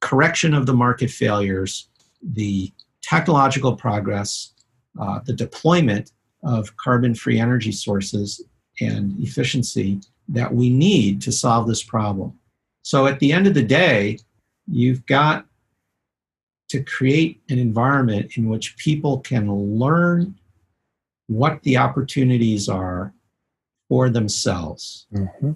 correction 0.00 0.52
of 0.52 0.66
the 0.66 0.74
market 0.74 1.10
failures, 1.10 1.88
the 2.22 2.70
technological 3.02 3.74
progress, 3.74 4.52
uh, 5.00 5.20
the 5.24 5.32
deployment 5.32 6.12
of 6.42 6.76
carbon 6.76 7.14
free 7.14 7.38
energy 7.40 7.72
sources 7.72 8.42
and 8.80 9.18
efficiency 9.20 10.00
that 10.28 10.52
we 10.52 10.68
need 10.68 11.22
to 11.22 11.32
solve 11.32 11.66
this 11.66 11.82
problem. 11.82 12.38
So 12.82 13.06
at 13.06 13.18
the 13.20 13.32
end 13.32 13.46
of 13.46 13.54
the 13.54 13.62
day, 13.62 14.18
you've 14.66 15.06
got 15.06 15.46
to 16.68 16.82
create 16.82 17.40
an 17.48 17.58
environment 17.58 18.36
in 18.36 18.48
which 18.48 18.76
people 18.76 19.20
can 19.20 19.50
learn 19.50 20.34
what 21.28 21.62
the 21.62 21.76
opportunities 21.76 22.68
are 22.68 23.14
for 23.88 24.10
themselves. 24.10 25.06
Mm-hmm. 25.14 25.52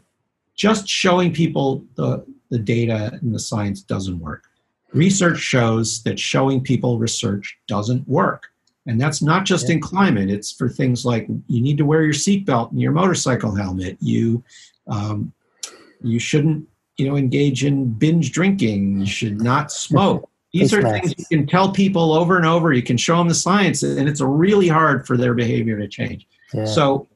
Just 0.57 0.89
showing 0.89 1.33
people 1.33 1.85
the, 1.97 2.25
the 2.51 2.59
data 2.59 3.19
and 3.21 3.35
the 3.35 3.39
science 3.39 3.83
doesn't 3.83 4.19
work. 4.19 4.45
Research 4.93 5.39
shows 5.39 6.03
that 6.03 6.19
showing 6.19 6.61
people 6.61 6.99
research 6.99 7.59
doesn't 7.67 8.07
work. 8.07 8.49
And 8.87 9.01
that's 9.01 9.23
not 9.23 9.45
just 9.45 9.69
yeah. 9.69 9.77
in 9.77 9.81
climate, 9.81 10.29
it's 10.29 10.53
for 10.53 10.69
things 10.69 11.05
like 11.05 11.27
you 11.47 11.61
need 11.63 11.79
to 11.79 11.85
wear 11.85 12.03
your 12.03 12.13
seatbelt 12.13 12.73
and 12.73 12.81
your 12.81 12.93
motorcycle 12.93 13.55
helmet. 13.55 13.97
You, 14.01 14.43
um, 14.89 15.33
you 16.03 16.19
shouldn't 16.19 16.67
you 16.97 17.09
know, 17.09 17.17
engage 17.17 17.65
in 17.65 17.93
binge 17.93 18.33
drinking. 18.33 19.01
You 19.01 19.07
should 19.07 19.41
not 19.41 19.73
smoke. 19.73 20.29
These 20.53 20.75
are 20.75 20.83
things 20.83 21.15
you 21.17 21.25
can 21.25 21.47
tell 21.47 21.73
people 21.73 22.13
over 22.13 22.37
and 22.37 22.45
over. 22.45 22.73
You 22.75 22.83
can 22.83 22.99
show 22.99 23.17
them 23.17 23.27
the 23.27 23.35
science, 23.35 23.83
and 23.83 24.07
it's 24.07 24.21
really 24.21 24.69
hard 24.69 25.07
for 25.07 25.17
their 25.17 25.33
behavior 25.33 25.79
to 25.79 25.89
change. 25.89 26.27
Yeah. 26.53 26.67
So, 26.67 27.09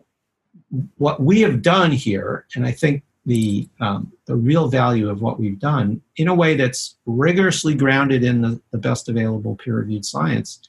what 0.96 1.20
we 1.20 1.42
have 1.42 1.60
done 1.60 1.92
here, 1.92 2.46
and 2.54 2.64
I 2.66 2.72
think 2.72 3.02
the 3.26 3.68
um, 3.80 4.12
the 4.26 4.36
real 4.36 4.68
value 4.68 5.10
of 5.10 5.20
what 5.20 5.38
we've 5.38 5.58
done 5.58 6.00
in 6.16 6.28
a 6.28 6.34
way 6.34 6.54
that's 6.54 6.96
rigorously 7.06 7.74
grounded 7.74 8.22
in 8.22 8.40
the, 8.40 8.60
the 8.70 8.78
best 8.78 9.08
available 9.08 9.56
peer-reviewed 9.56 10.04
science 10.04 10.60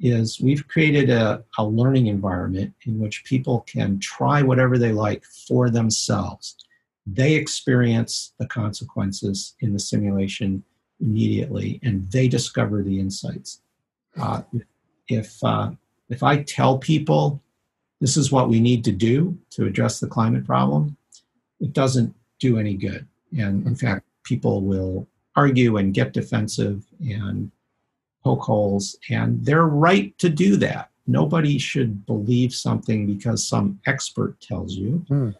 is 0.00 0.40
we've 0.40 0.68
created 0.68 1.08
a, 1.08 1.42
a 1.56 1.64
learning 1.64 2.06
environment 2.06 2.74
in 2.84 2.98
which 2.98 3.24
people 3.24 3.60
can 3.60 3.98
try 4.00 4.42
whatever 4.42 4.76
they 4.76 4.92
like 4.92 5.24
for 5.24 5.70
themselves. 5.70 6.56
They 7.06 7.34
experience 7.34 8.32
the 8.38 8.46
consequences 8.46 9.54
in 9.60 9.72
the 9.72 9.78
simulation 9.78 10.62
immediately, 11.00 11.80
and 11.82 12.10
they 12.10 12.28
discover 12.28 12.82
the 12.82 13.00
insights. 13.00 13.60
Uh, 14.20 14.42
if 15.08 15.42
uh, 15.42 15.70
if 16.10 16.22
I 16.22 16.42
tell 16.42 16.78
people 16.78 17.40
this 18.00 18.16
is 18.16 18.30
what 18.30 18.48
we 18.48 18.60
need 18.60 18.84
to 18.84 18.92
do 18.92 19.38
to 19.50 19.64
address 19.64 20.00
the 20.00 20.06
climate 20.06 20.44
problem, 20.44 20.96
it 21.60 21.72
doesn't 21.72 22.14
do 22.38 22.58
any 22.58 22.74
good. 22.74 23.06
And 23.36 23.66
in 23.66 23.74
fact, 23.74 24.06
people 24.24 24.60
will 24.60 25.06
argue 25.36 25.76
and 25.76 25.92
get 25.92 26.12
defensive 26.12 26.84
and 27.00 27.50
poke 28.22 28.42
holes, 28.42 28.96
and 29.10 29.44
they're 29.44 29.66
right 29.66 30.16
to 30.18 30.28
do 30.28 30.56
that. 30.56 30.90
Nobody 31.06 31.58
should 31.58 32.06
believe 32.06 32.54
something 32.54 33.06
because 33.06 33.46
some 33.46 33.78
expert 33.86 34.40
tells 34.40 34.74
you. 34.74 35.04
Mm. 35.10 35.34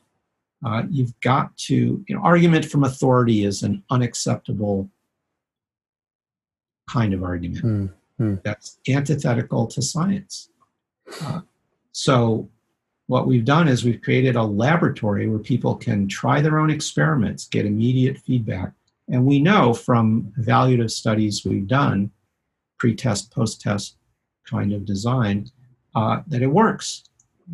Uh, 0.65 0.83
you've 0.91 1.19
got 1.21 1.57
to, 1.57 2.05
you 2.07 2.15
know, 2.15 2.23
argument 2.23 2.65
from 2.65 2.85
authority 2.85 3.45
is 3.45 3.63
an 3.63 3.83
unacceptable 3.91 4.91
kind 6.89 7.15
of 7.15 7.23
argument. 7.23 7.65
Mm. 7.65 7.93
Mm. 8.21 8.43
That's 8.43 8.79
antithetical 8.89 9.67
to 9.69 9.83
science. 9.83 10.51
Uh, 11.23 11.41
so 11.93 12.49
what 13.07 13.27
we've 13.27 13.45
done 13.45 13.69
is 13.69 13.85
we've 13.85 14.01
created 14.01 14.37
a 14.37 14.43
laboratory 14.43 15.29
where 15.29 15.39
people 15.39 15.75
can 15.77 16.09
try 16.09 16.41
their 16.41 16.59
own 16.59 16.71
experiments, 16.71 17.47
get 17.49 17.67
immediate 17.67 18.19
feedback. 18.19 18.73
And 19.09 19.27
we 19.27 19.41
know 19.41 19.75
from 19.75 20.33
evaluative 20.39 20.91
studies 20.91 21.45
we've 21.45 21.67
done, 21.67 22.11
pre 22.79 22.95
test, 22.95 23.31
post 23.31 23.61
test 23.61 23.97
kind 24.49 24.73
of 24.73 24.85
design, 24.85 25.51
uh, 25.95 26.23
that 26.29 26.43
it 26.43 26.47
works. 26.47 27.05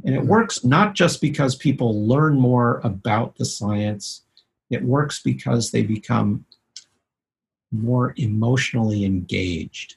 And 0.04 0.14
it 0.14 0.24
works 0.24 0.64
not 0.64 0.94
just 0.94 1.20
because 1.20 1.56
people 1.56 2.06
learn 2.06 2.38
more 2.38 2.80
about 2.84 3.36
the 3.36 3.44
science, 3.44 4.22
it 4.70 4.84
works 4.84 5.20
because 5.20 5.72
they 5.72 5.82
become 5.82 6.44
more 7.72 8.14
emotionally 8.16 9.04
engaged. 9.04 9.96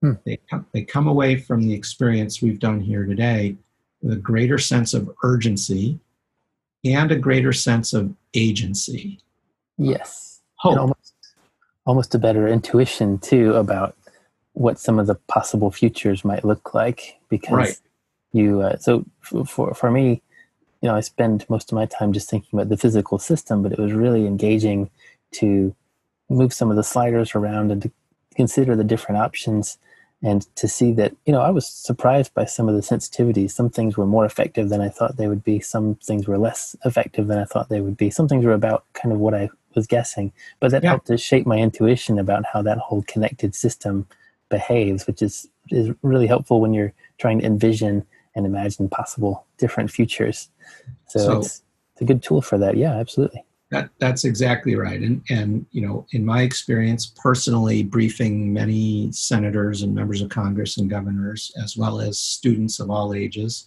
Hmm. 0.00 0.12
They, 0.24 0.38
they 0.72 0.82
come 0.82 1.08
away 1.08 1.36
from 1.36 1.62
the 1.62 1.74
experience 1.74 2.40
we've 2.40 2.60
done 2.60 2.80
here 2.80 3.04
today 3.04 3.56
a 4.08 4.16
greater 4.16 4.58
sense 4.58 4.94
of 4.94 5.10
urgency 5.22 5.98
and 6.84 7.12
a 7.12 7.16
greater 7.16 7.52
sense 7.52 7.92
of 7.92 8.14
agency. 8.34 9.20
Yes. 9.78 10.40
Hope. 10.56 10.78
almost, 10.78 11.14
almost 11.86 12.14
a 12.14 12.18
better 12.18 12.46
intuition, 12.48 13.18
too, 13.18 13.54
about 13.54 13.96
what 14.52 14.78
some 14.78 14.98
of 14.98 15.06
the 15.06 15.14
possible 15.14 15.70
futures 15.70 16.24
might 16.24 16.44
look 16.44 16.74
like. 16.74 17.20
Because 17.28 17.52
right. 17.52 17.80
you, 18.32 18.60
uh, 18.60 18.78
so 18.78 19.04
for, 19.20 19.74
for 19.74 19.90
me, 19.90 20.22
you 20.80 20.88
know, 20.88 20.96
I 20.96 21.00
spend 21.00 21.48
most 21.48 21.70
of 21.70 21.76
my 21.76 21.86
time 21.86 22.12
just 22.12 22.28
thinking 22.28 22.58
about 22.58 22.68
the 22.68 22.76
physical 22.76 23.18
system, 23.18 23.62
but 23.62 23.72
it 23.72 23.78
was 23.78 23.92
really 23.92 24.26
engaging 24.26 24.90
to 25.32 25.74
move 26.28 26.52
some 26.52 26.70
of 26.70 26.76
the 26.76 26.82
sliders 26.82 27.34
around 27.34 27.70
and 27.70 27.82
to 27.82 27.90
consider 28.34 28.74
the 28.74 28.84
different 28.84 29.20
options 29.20 29.78
and 30.22 30.46
to 30.56 30.68
see 30.68 30.92
that 30.92 31.14
you 31.26 31.32
know 31.32 31.40
i 31.40 31.50
was 31.50 31.66
surprised 31.66 32.32
by 32.34 32.44
some 32.44 32.68
of 32.68 32.74
the 32.74 32.80
sensitivities. 32.80 33.50
Some 33.50 33.70
things 33.70 33.96
were 33.96 34.06
more 34.06 34.24
effective 34.24 34.68
than 34.68 34.80
i 34.80 34.88
thought 34.88 35.16
they 35.16 35.28
would 35.28 35.44
be. 35.44 35.60
Some 35.60 35.96
things 35.96 36.26
were 36.26 36.38
less 36.38 36.76
effective 36.84 37.26
than 37.26 37.38
i 37.38 37.44
thought 37.44 37.68
they 37.68 37.80
would 37.80 37.96
be. 37.96 38.10
Some 38.10 38.28
things 38.28 38.44
were 38.44 38.52
about 38.52 38.84
kind 38.94 39.12
of 39.12 39.18
what 39.18 39.34
i 39.34 39.48
was 39.74 39.86
guessing 39.86 40.30
but 40.60 40.70
that 40.70 40.82
yeah. 40.82 40.90
helped 40.90 41.06
to 41.06 41.16
shape 41.16 41.46
my 41.46 41.56
intuition 41.56 42.18
about 42.18 42.44
how 42.44 42.60
that 42.60 42.76
whole 42.76 43.02
connected 43.08 43.54
system 43.54 44.06
behaves 44.50 45.06
which 45.06 45.22
is 45.22 45.48
is 45.70 45.94
really 46.02 46.26
helpful 46.26 46.60
when 46.60 46.74
you're 46.74 46.92
trying 47.18 47.38
to 47.38 47.46
envision 47.46 48.04
and 48.34 48.46
imagine 48.46 48.88
possible 48.88 49.46
different 49.58 49.90
futures. 49.90 50.48
So, 51.08 51.18
so 51.18 51.38
it's, 51.38 51.62
it's 51.92 52.02
a 52.02 52.04
good 52.04 52.22
tool 52.22 52.42
for 52.42 52.58
that. 52.58 52.76
Yeah 52.76 52.94
absolutely 52.94 53.44
that, 53.72 53.88
that's 53.98 54.24
exactly 54.24 54.76
right. 54.76 55.00
And, 55.00 55.22
and, 55.30 55.66
you 55.72 55.80
know, 55.80 56.06
in 56.12 56.24
my 56.24 56.42
experience, 56.42 57.06
personally 57.06 57.82
briefing 57.82 58.52
many 58.52 59.10
senators 59.12 59.80
and 59.80 59.94
members 59.94 60.20
of 60.20 60.28
Congress 60.28 60.76
and 60.76 60.90
governors, 60.90 61.50
as 61.60 61.74
well 61.74 61.98
as 61.98 62.18
students 62.18 62.80
of 62.80 62.90
all 62.90 63.14
ages, 63.14 63.66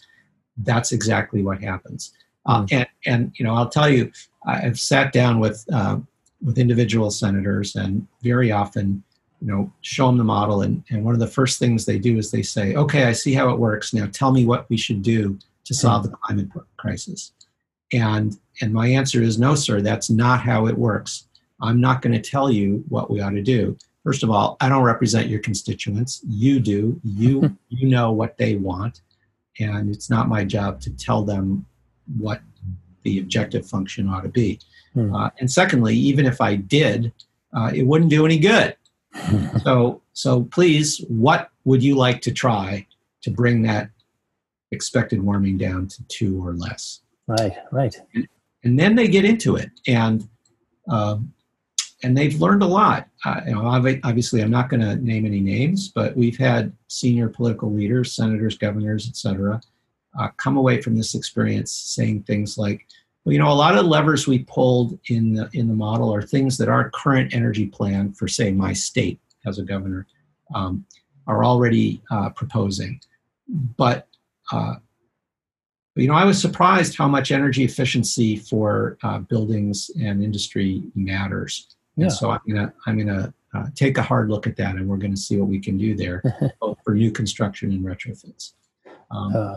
that's 0.57 0.91
exactly 0.91 1.41
what 1.41 1.60
happens. 1.60 2.14
Mm-hmm. 2.48 2.76
and, 2.76 2.88
and, 3.07 3.36
you 3.40 3.44
know, 3.44 3.56
I'll 3.56 3.68
tell 3.68 3.90
you, 3.90 4.11
I've 4.45 4.80
sat 4.80 5.11
down 5.11 5.40
with, 5.40 5.65
uh, 5.73 5.98
with 6.44 6.60
individual 6.60 7.10
senators 7.10 7.76
and 7.76 8.07
very 8.22 8.52
often, 8.52 9.03
you 9.41 9.48
know, 9.48 9.73
show 9.82 10.06
them 10.06 10.19
the 10.19 10.23
model. 10.23 10.61
And, 10.61 10.84
and 10.91 11.03
one 11.03 11.15
of 11.15 11.19
the 11.19 11.26
first 11.26 11.57
things 11.57 11.86
they 11.86 11.98
do 11.98 12.19
is 12.19 12.30
they 12.30 12.44
say, 12.44 12.76
okay, 12.76 13.06
I 13.06 13.14
see 13.14 13.34
how 13.34 13.49
it 13.49 13.57
works. 13.57 13.91
Now 13.91 14.07
tell 14.11 14.32
me 14.32 14.45
what 14.45 14.69
we 14.69 14.77
should 14.77 15.02
do 15.02 15.40
to 15.64 15.73
solve 15.73 16.03
mm-hmm. 16.03 16.11
the 16.11 16.18
climate 16.18 16.68
crisis. 16.77 17.32
And, 17.94 18.38
and 18.62 18.74
my 18.74 18.88
answer 18.88 19.22
is 19.22 19.38
no, 19.38 19.56
sir, 19.56 19.82
that's 19.82 20.10
not 20.10 20.41
how 20.41 20.68
it 20.68 20.78
works. 20.78 21.28
I'm 21.62 21.80
not 21.80 22.02
going 22.02 22.20
to 22.20 22.30
tell 22.30 22.52
you 22.52 22.84
what 22.90 23.10
we 23.10 23.22
ought 23.22 23.32
to 23.32 23.41
do. 23.41 23.78
First 24.03 24.24
of 24.24 24.30
all, 24.30 24.57
I 24.62 24.70
don't 24.70 24.84
represent 24.84 25.30
your 25.30 25.40
constituents. 25.40 26.22
You 26.28 26.60
do. 26.60 26.99
You, 27.03 27.57
you 27.70 27.88
know 27.88 28.12
what 28.12 28.38
they 28.38 28.56
want. 28.56 29.02
And 29.60 29.90
it's 29.90 30.10
not 30.10 30.28
my 30.28 30.44
job 30.44 30.82
to 30.82 30.91
tell 30.91 31.24
them 31.24 31.66
what 32.18 32.41
the 33.03 33.20
objective 33.20 33.68
function 33.68 34.10
ought 34.10 34.22
to 34.22 34.30
be. 34.30 34.60
Hmm. 34.94 35.16
Uh, 35.16 35.30
and 35.40 35.49
secondly, 35.49 35.95
even 35.95 36.26
if 36.26 36.41
I 36.41 36.56
did, 36.56 37.14
uh, 37.56 37.72
it 37.74 37.84
wouldn't 37.84 38.10
do 38.10 38.26
any 38.26 38.38
good. 38.38 38.76
so, 39.64 40.02
so 40.14 40.44
please, 40.44 41.03
what 41.07 41.49
would 41.64 41.82
you 41.82 41.95
like 41.95 42.22
to 42.22 42.32
try 42.32 42.86
to 43.22 43.32
bring 43.32 43.62
that 43.64 43.90
expected 44.72 45.22
warming 45.24 45.57
down 45.57 45.88
to 45.88 46.03
two 46.07 46.45
or 46.45 46.53
less? 46.53 47.02
Right, 47.27 47.53
right. 47.72 47.95
And 48.64 48.80
then 48.80 48.95
they 48.95 49.07
get 49.07 49.26
into 49.26 49.56
it, 49.56 49.69
and 49.88 50.27
um, 50.89 51.34
and 52.03 52.15
they've 52.15 52.39
learned 52.39 52.61
a 52.61 52.68
lot. 52.68 53.07
Uh, 53.23 53.41
you 53.47 53.53
know, 53.53 53.65
obviously, 53.65 54.41
I'm 54.41 54.52
not 54.52 54.69
going 54.69 54.81
to 54.81 54.95
name 54.97 55.26
any 55.26 55.39
names, 55.39 55.89
but 55.89 56.15
we've 56.15 56.38
had 56.38 56.72
senior 56.88 57.30
political 57.30 57.72
leaders, 57.72 58.15
senators, 58.15 58.57
governors, 58.57 59.07
etc., 59.07 59.60
uh, 60.19 60.30
come 60.38 60.56
away 60.56 60.81
from 60.81 60.95
this 60.95 61.15
experience 61.15 61.72
saying 61.72 62.23
things 62.23 62.57
like, 62.57 62.85
"Well, 63.23 63.34
you 63.34 63.39
know, 63.39 63.52
a 63.52 63.53
lot 63.53 63.76
of 63.76 63.85
levers 63.85 64.27
we 64.27 64.39
pulled 64.39 64.99
in 65.10 65.34
the 65.34 65.49
in 65.53 65.68
the 65.68 65.73
model 65.73 66.14
are 66.14 66.22
things 66.22 66.57
that 66.57 66.69
our 66.69 66.91
current 66.91 67.34
energy 67.34 67.65
plan 67.65 68.14
for, 68.14 68.27
say, 68.27 68.52
my 68.52 68.72
state 68.73 69.19
as 69.47 69.57
a 69.57 69.64
governor, 69.64 70.06
um, 70.53 70.85
are 71.27 71.43
already 71.43 72.02
uh, 72.11 72.30
proposing, 72.30 72.99
but." 73.77 74.07
Uh, 74.52 74.76
you 75.95 76.07
know, 76.07 76.13
I 76.13 76.26
was 76.26 76.39
surprised 76.39 76.97
how 76.97 77.07
much 77.07 77.31
energy 77.31 77.63
efficiency 77.63 78.35
for 78.35 78.97
uh, 79.01 79.19
buildings 79.19 79.89
and 79.99 80.23
industry 80.23 80.84
matters. 80.93 81.76
Yeah. 81.95 82.05
And 82.05 82.13
so 82.13 82.31
I'm 82.31 82.41
gonna 82.47 82.73
I'm 82.85 82.97
gonna 82.97 83.34
uh, 83.53 83.67
take 83.76 83.97
a 83.97 84.01
hard 84.01 84.30
look 84.30 84.45
at 84.45 84.57
that, 84.57 84.76
and 84.76 84.88
we're 84.88 84.97
gonna 84.97 85.15
see 85.15 85.38
what 85.38 85.47
we 85.47 85.59
can 85.59 85.77
do 85.77 85.95
there, 85.95 86.22
both 86.61 86.77
for 86.84 86.93
new 86.93 87.11
construction 87.11 87.72
and 87.72 87.84
retrofits. 87.85 88.53
Um, 89.11 89.35
uh. 89.35 89.55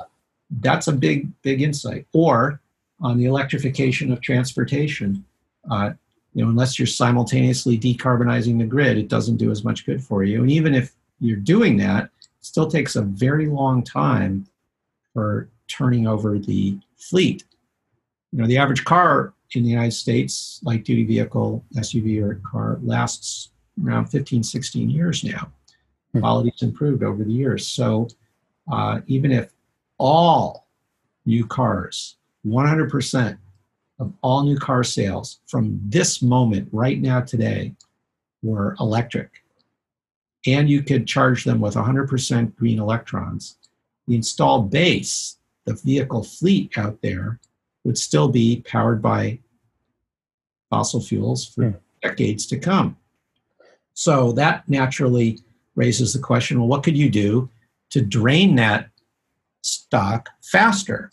That's 0.61 0.87
a 0.87 0.93
big 0.93 1.31
big 1.43 1.61
insight. 1.61 2.07
Or 2.13 2.61
on 3.01 3.19
the 3.19 3.27
electrification 3.27 4.13
of 4.13 4.21
transportation, 4.21 5.25
uh, 5.71 5.91
you 6.35 6.45
know, 6.45 6.51
unless 6.51 6.79
you're 6.79 6.87
simultaneously 6.87 7.79
decarbonizing 7.79 8.59
the 8.59 8.65
grid, 8.65 8.97
it 8.97 9.09
doesn't 9.09 9.37
do 9.37 9.51
as 9.51 9.65
much 9.65 9.85
good 9.85 10.03
for 10.03 10.23
you. 10.23 10.43
And 10.43 10.51
even 10.51 10.75
if 10.75 10.93
you're 11.21 11.37
doing 11.37 11.77
that, 11.79 12.05
it 12.05 12.11
still 12.41 12.71
takes 12.71 12.97
a 12.97 13.03
very 13.03 13.47
long 13.47 13.83
time 13.83 14.47
for 15.13 15.49
turning 15.69 16.07
over 16.07 16.39
the 16.39 16.79
fleet. 16.97 17.45
You 18.33 18.41
know, 18.41 18.47
the 18.47 18.59
average 18.59 18.85
car 18.85 19.35
in 19.53 19.63
the 19.63 19.71
United 19.71 19.93
States, 19.93 20.61
light 20.63 20.85
duty 20.85 21.05
vehicle, 21.05 21.65
SUV, 21.77 22.23
or 22.23 22.41
car, 22.45 22.79
lasts 22.83 23.51
around 23.85 24.07
15, 24.07 24.43
16 24.43 24.91
years 24.91 25.25
now. 25.25 25.51
Mm-hmm. 26.11 26.21
Quality's 26.21 26.63
improved 26.63 27.03
over 27.03 27.25
the 27.25 27.33
years. 27.33 27.67
So 27.67 28.09
uh, 28.71 29.01
even 29.07 29.33
if 29.33 29.51
all 29.99 30.67
new 31.25 31.47
cars, 31.47 32.17
100% 32.47 33.39
of 34.01 34.13
all 34.23 34.45
new 34.45 34.59
car 34.59 34.85
sales 34.85 35.41
from 35.47 35.81
this 35.85 36.23
moment 36.23 36.69
right 36.73 37.01
now 37.01 37.21
today 37.21 37.75
were 38.43 38.77
electric, 38.79 39.43
and 40.47 40.71
you 40.71 40.83
could 40.83 41.07
charge 41.07 41.45
them 41.45 41.61
with 41.61 41.75
100% 41.75 42.55
green 42.57 42.79
electrons, 42.79 43.57
the 44.07 44.15
installed 44.15 44.71
base 44.71 45.38
the 45.69 45.81
vehicle 45.85 46.23
fleet 46.23 46.77
out 46.77 47.01
there 47.03 47.39
would 47.85 47.99
still 47.99 48.29
be 48.29 48.63
powered 48.67 49.01
by 49.01 49.39
fossil 50.71 51.01
fuels 51.01 51.47
for 51.47 51.65
yeah. 51.65 52.11
decades 52.11 52.47
to 52.47 52.59
come. 52.59 52.97
So 53.95 54.33
that 54.33 54.69
naturally 54.69 55.41
raises 55.75 56.13
the 56.13 56.19
question 56.19 56.59
well, 56.59 56.69
what 56.69 56.83
could 56.83 56.97
you 56.97 57.11
do 57.11 57.49
to 57.91 58.01
drain 58.01 58.57
that 58.57 58.91
stock 59.63 60.29
faster? 60.43 61.11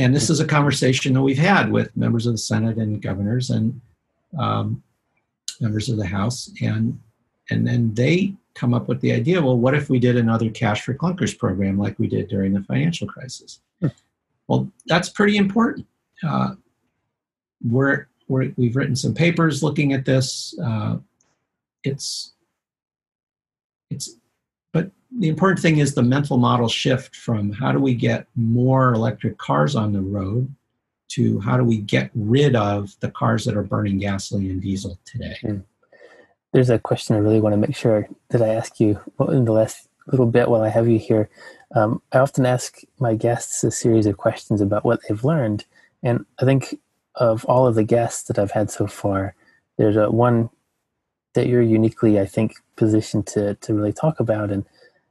and 0.00 0.14
this 0.14 0.30
is 0.30 0.40
a 0.40 0.46
conversation 0.46 1.12
that 1.12 1.20
we've 1.20 1.36
had 1.36 1.70
with 1.70 1.94
members 1.94 2.26
of 2.26 2.32
the 2.32 2.38
Senate 2.38 2.78
and 2.78 3.02
governors 3.02 3.50
and 3.50 3.78
um, 4.38 4.82
members 5.60 5.90
of 5.90 5.98
the 5.98 6.06
House, 6.06 6.50
and 6.62 6.98
and 7.50 7.66
then 7.66 7.92
they 7.92 8.34
come 8.54 8.72
up 8.72 8.88
with 8.88 9.00
the 9.02 9.12
idea. 9.12 9.42
Well, 9.42 9.58
what 9.58 9.74
if 9.74 9.90
we 9.90 9.98
did 9.98 10.16
another 10.16 10.48
cash 10.48 10.82
for 10.82 10.94
clunkers 10.94 11.36
program 11.36 11.76
like 11.76 11.98
we 11.98 12.06
did 12.06 12.28
during 12.28 12.54
the 12.54 12.62
financial 12.62 13.06
crisis? 13.06 13.60
Well, 14.50 14.68
that's 14.86 15.08
pretty 15.08 15.36
important. 15.36 15.86
Uh, 16.26 16.56
we're, 17.62 18.08
we're, 18.26 18.52
we've 18.56 18.74
written 18.74 18.96
some 18.96 19.14
papers 19.14 19.62
looking 19.62 19.92
at 19.92 20.04
this. 20.04 20.58
Uh, 20.58 20.96
it's 21.84 22.32
it's 23.90 24.16
but 24.72 24.90
the 25.18 25.28
important 25.28 25.60
thing 25.60 25.78
is 25.78 25.94
the 25.94 26.02
mental 26.02 26.36
model 26.36 26.68
shift 26.68 27.14
from 27.14 27.52
how 27.52 27.70
do 27.70 27.78
we 27.78 27.94
get 27.94 28.26
more 28.34 28.92
electric 28.92 29.38
cars 29.38 29.76
on 29.76 29.92
the 29.92 30.00
road 30.00 30.52
to 31.10 31.38
how 31.40 31.56
do 31.56 31.62
we 31.62 31.78
get 31.78 32.10
rid 32.16 32.56
of 32.56 32.96
the 32.98 33.10
cars 33.12 33.44
that 33.44 33.56
are 33.56 33.62
burning 33.62 33.98
gasoline 33.98 34.50
and 34.50 34.62
diesel 34.62 34.98
today. 35.04 35.36
Mm. 35.44 35.62
There's 36.52 36.70
a 36.70 36.78
question 36.80 37.14
I 37.14 37.20
really 37.20 37.40
want 37.40 37.52
to 37.52 37.56
make 37.56 37.76
sure 37.76 38.08
that 38.30 38.42
I 38.42 38.48
ask 38.48 38.80
you 38.80 38.98
in 39.28 39.44
the 39.44 39.52
last 39.52 39.89
little 40.06 40.26
bit 40.26 40.48
while 40.48 40.62
I 40.62 40.68
have 40.68 40.88
you 40.88 40.98
here. 40.98 41.28
Um, 41.74 42.02
I 42.12 42.18
often 42.18 42.46
ask 42.46 42.80
my 42.98 43.14
guests 43.14 43.62
a 43.64 43.70
series 43.70 44.06
of 44.06 44.16
questions 44.16 44.60
about 44.60 44.84
what 44.84 45.00
they've 45.08 45.24
learned, 45.24 45.64
and 46.02 46.24
I 46.40 46.44
think 46.44 46.78
of 47.14 47.44
all 47.44 47.66
of 47.66 47.74
the 47.74 47.84
guests 47.84 48.24
that 48.24 48.38
I've 48.38 48.50
had 48.50 48.70
so 48.70 48.86
far, 48.86 49.34
there's 49.76 49.96
a 49.96 50.10
one 50.10 50.50
that 51.34 51.46
you're 51.46 51.62
uniquely, 51.62 52.18
I 52.18 52.26
think, 52.26 52.54
positioned 52.76 53.26
to 53.28 53.54
to 53.54 53.74
really 53.74 53.92
talk 53.92 54.20
about, 54.20 54.50
and 54.50 54.64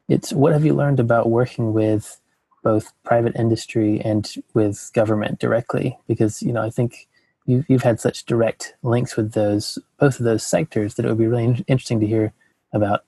it's 0.07 0.34
what 0.34 0.53
have 0.53 0.66
you 0.66 0.74
learned 0.74 0.99
about 0.99 1.30
working 1.30 1.74
with 1.74 2.20
both 2.64 2.91
private 3.03 3.36
industry 3.36 4.02
and 4.02 4.34
with 4.53 4.91
government 4.94 5.40
directly? 5.40 5.98
Because 6.07 6.41
you 6.41 6.52
know, 6.52 6.61
I 6.61 6.70
think 6.70 7.07
you've 7.45 7.66
you've 7.70 7.84
had 7.84 7.99
such 7.99 8.26
direct 8.26 8.76
links 8.84 9.16
with 9.16 9.34
those 9.34 9.80
both 9.98 10.20
of 10.20 10.26
those 10.26 10.45
sectors 10.45 10.95
that 10.95 11.06
it 11.06 11.10
would 11.10 11.18
be 11.18 11.28
really 11.28 11.64
interesting 11.68 11.99
to 11.99 12.07
hear 12.07 12.34
about 12.74 13.03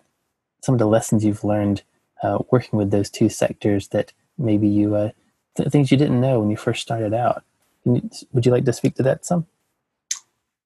some 0.62 0.74
of 0.74 0.80
the 0.80 0.86
lessons 0.86 1.26
you've 1.26 1.44
learned 1.44 1.84
uh, 2.24 2.40
working 2.52 2.78
with 2.78 2.92
those 2.92 3.10
two 3.10 3.30
sectors 3.30 3.88
that 3.90 4.14
maybe 4.38 4.68
you 4.68 4.96
uh, 4.96 5.10
th- 5.56 5.70
things 5.70 5.92
you 5.92 5.98
didn't 5.98 6.22
know 6.22 6.40
when 6.40 6.50
you 6.50 6.58
first 6.58 6.82
started 6.82 7.14
out. 7.14 7.44
You, 7.84 8.10
would 8.32 8.46
you 8.46 8.52
like 8.52 8.66
to 8.66 8.74
speak 8.74 8.96
to 8.96 9.04
that 9.04 9.26
some? 9.26 9.48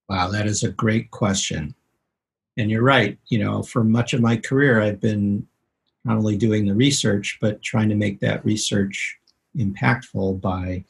Wow, 0.09 0.29
that 0.29 0.45
is 0.45 0.63
a 0.63 0.69
great 0.69 1.11
question. 1.11 1.73
And 2.57 2.69
you're 2.69 2.83
right. 2.83 3.17
You 3.27 3.39
know, 3.39 3.63
for 3.63 3.83
much 3.83 4.13
of 4.13 4.21
my 4.21 4.37
career, 4.37 4.81
I've 4.81 5.01
been 5.01 5.47
not 6.03 6.17
only 6.17 6.37
doing 6.37 6.65
the 6.65 6.75
research, 6.75 7.37
but 7.41 7.61
trying 7.63 7.89
to 7.89 7.95
make 7.95 8.19
that 8.19 8.45
research 8.45 9.17
impactful 9.57 10.39
by 10.41 10.83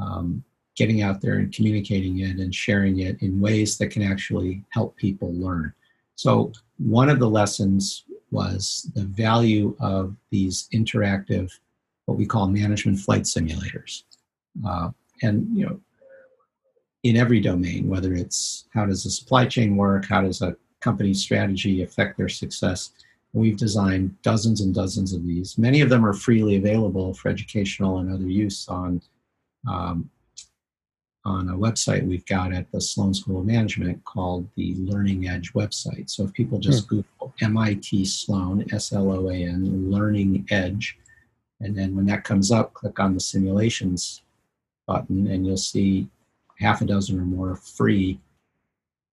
um, 0.00 0.44
getting 0.76 1.02
out 1.02 1.20
there 1.20 1.34
and 1.34 1.52
communicating 1.52 2.20
it 2.20 2.38
and 2.38 2.54
sharing 2.54 3.00
it 3.00 3.20
in 3.20 3.40
ways 3.40 3.76
that 3.78 3.90
can 3.90 4.02
actually 4.02 4.62
help 4.70 4.96
people 4.96 5.34
learn. 5.34 5.72
So, 6.14 6.52
one 6.78 7.08
of 7.08 7.18
the 7.18 7.28
lessons 7.28 8.04
was 8.30 8.90
the 8.94 9.04
value 9.04 9.76
of 9.80 10.16
these 10.30 10.68
interactive, 10.72 11.50
what 12.06 12.18
we 12.18 12.26
call 12.26 12.48
management 12.48 12.98
flight 12.98 13.22
simulators. 13.22 14.04
Uh, 14.66 14.90
and, 15.22 15.48
you 15.56 15.66
know, 15.66 15.80
in 17.04 17.16
every 17.16 17.40
domain, 17.40 17.88
whether 17.88 18.12
it's 18.12 18.66
how 18.74 18.84
does 18.84 19.04
the 19.04 19.10
supply 19.10 19.46
chain 19.46 19.76
work, 19.76 20.06
how 20.06 20.20
does 20.22 20.42
a 20.42 20.56
company's 20.80 21.20
strategy 21.22 21.82
affect 21.82 22.16
their 22.16 22.28
success, 22.28 22.90
we've 23.32 23.56
designed 23.56 24.20
dozens 24.22 24.60
and 24.60 24.74
dozens 24.74 25.12
of 25.12 25.24
these. 25.24 25.58
Many 25.58 25.80
of 25.80 25.90
them 25.90 26.04
are 26.04 26.12
freely 26.12 26.56
available 26.56 27.14
for 27.14 27.28
educational 27.28 27.98
and 27.98 28.12
other 28.12 28.28
use 28.28 28.68
on 28.68 29.00
um, 29.68 30.10
on 31.24 31.48
a 31.48 31.56
website 31.56 32.06
we've 32.06 32.24
got 32.26 32.52
at 32.52 32.70
the 32.72 32.80
Sloan 32.80 33.12
School 33.12 33.40
of 33.40 33.46
Management 33.46 34.04
called 34.04 34.48
the 34.56 34.74
Learning 34.76 35.28
Edge 35.28 35.52
website. 35.52 36.08
So 36.08 36.24
if 36.24 36.32
people 36.32 36.58
just 36.58 36.86
mm. 36.86 36.88
Google 36.88 37.34
MIT 37.40 38.04
Sloan, 38.04 38.64
S 38.72 38.92
L 38.92 39.10
O 39.12 39.28
A 39.28 39.34
N, 39.34 39.90
Learning 39.90 40.46
Edge, 40.50 40.98
and 41.60 41.76
then 41.76 41.96
when 41.96 42.06
that 42.06 42.24
comes 42.24 42.50
up, 42.50 42.72
click 42.72 42.98
on 43.00 43.14
the 43.14 43.20
simulations 43.20 44.22
button, 44.86 45.26
and 45.26 45.46
you'll 45.46 45.56
see 45.56 46.08
half 46.58 46.80
a 46.80 46.84
dozen 46.84 47.18
or 47.18 47.24
more 47.24 47.56
free 47.56 48.18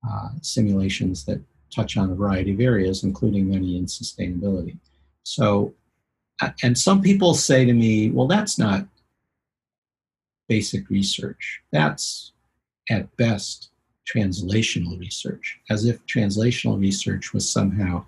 uh, 0.08 0.30
simulations 0.42 1.26
that 1.26 1.42
touch 1.74 1.98
on 1.98 2.12
a 2.12 2.16
variety 2.16 2.54
of 2.54 2.60
areas, 2.60 3.04
including 3.04 3.50
many 3.50 3.78
in 3.78 3.86
sustainability. 3.86 4.78
So, 5.24 5.74
and 6.64 6.78
some 6.78 7.02
people 7.02 7.34
say 7.34 7.66
to 7.66 7.74
me, 7.74 8.12
well, 8.12 8.28
that's 8.28 8.58
not 8.58 8.86
basic 10.48 10.90
research. 10.90 11.62
That's 11.72 12.34
at 12.90 13.16
best 13.18 13.70
translational 14.06 15.00
research, 15.00 15.60
as 15.70 15.86
if 15.86 16.06
translational 16.06 16.80
research 16.80 17.34
was 17.34 17.50
somehow 17.50 18.06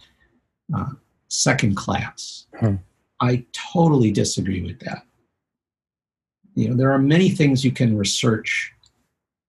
uh, 0.75 0.91
second 1.29 1.75
class. 1.75 2.45
Hmm. 2.59 2.75
I 3.19 3.45
totally 3.73 4.11
disagree 4.11 4.61
with 4.61 4.79
that. 4.81 5.03
You 6.55 6.69
know, 6.69 6.75
there 6.75 6.91
are 6.91 6.99
many 6.99 7.29
things 7.29 7.65
you 7.65 7.71
can 7.71 7.97
research 7.97 8.73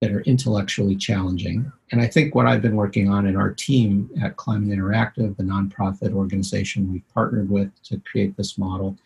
that 0.01 0.13
are 0.13 0.21
intellectually 0.23 0.95
challenging. 0.95 1.71
And 1.91 2.01
I 2.01 2.07
think 2.07 2.35
what 2.35 2.47
I've 2.47 2.63
been 2.63 2.77
working 2.77 3.09
on 3.09 3.27
in 3.27 3.37
our 3.37 3.53
team 3.53 4.09
at 4.23 4.37
Climate 4.37 4.79
Interactive, 4.79 5.37
the 5.37 5.43
nonprofit 5.43 6.13
organization 6.13 6.93
we've 6.93 7.09
partnered 7.13 7.51
with 7.51 7.71
to 7.85 8.01
create 8.01 8.37
this 8.37 8.59
model, 8.59 8.97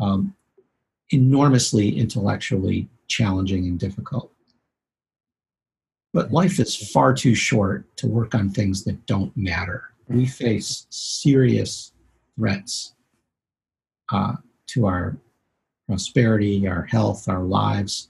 um, 0.00 0.34
enormously 1.10 1.98
intellectually 1.98 2.88
challenging 3.08 3.66
and 3.66 3.78
difficult. 3.78 4.32
But 6.12 6.32
life 6.32 6.58
is 6.58 6.90
far 6.90 7.12
too 7.12 7.34
short 7.34 7.84
to 7.96 8.06
work 8.06 8.34
on 8.34 8.50
things 8.50 8.84
that 8.84 9.04
don't 9.06 9.36
matter. 9.36 9.84
We 10.08 10.26
face 10.26 10.86
serious 10.90 11.92
threats 12.36 12.94
uh, 14.12 14.36
to 14.68 14.86
our 14.86 15.18
prosperity, 15.86 16.66
our 16.66 16.84
health, 16.84 17.28
our 17.28 17.42
lives. 17.42 18.08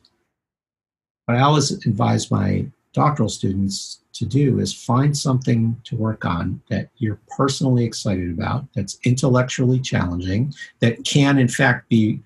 What 1.27 1.37
I 1.37 1.41
always 1.41 1.71
advise 1.71 2.31
my 2.31 2.67
doctoral 2.93 3.29
students 3.29 4.01
to 4.15 4.27
do 4.27 4.59
is 4.59 4.73
find 4.73 5.17
something 5.17 5.81
to 5.85 5.97
work 5.97 6.25
on 6.25 6.61
that 6.71 6.91
you're 6.97 7.21
personally 7.37 7.85
excited 7.85 8.31
about, 8.31 8.67
that's 8.75 8.99
intellectually 9.05 9.79
challenging, 9.81 10.53
that 10.81 11.05
can, 11.05 11.39
in 11.39 11.49
fact, 11.49 11.89
be 11.89 12.21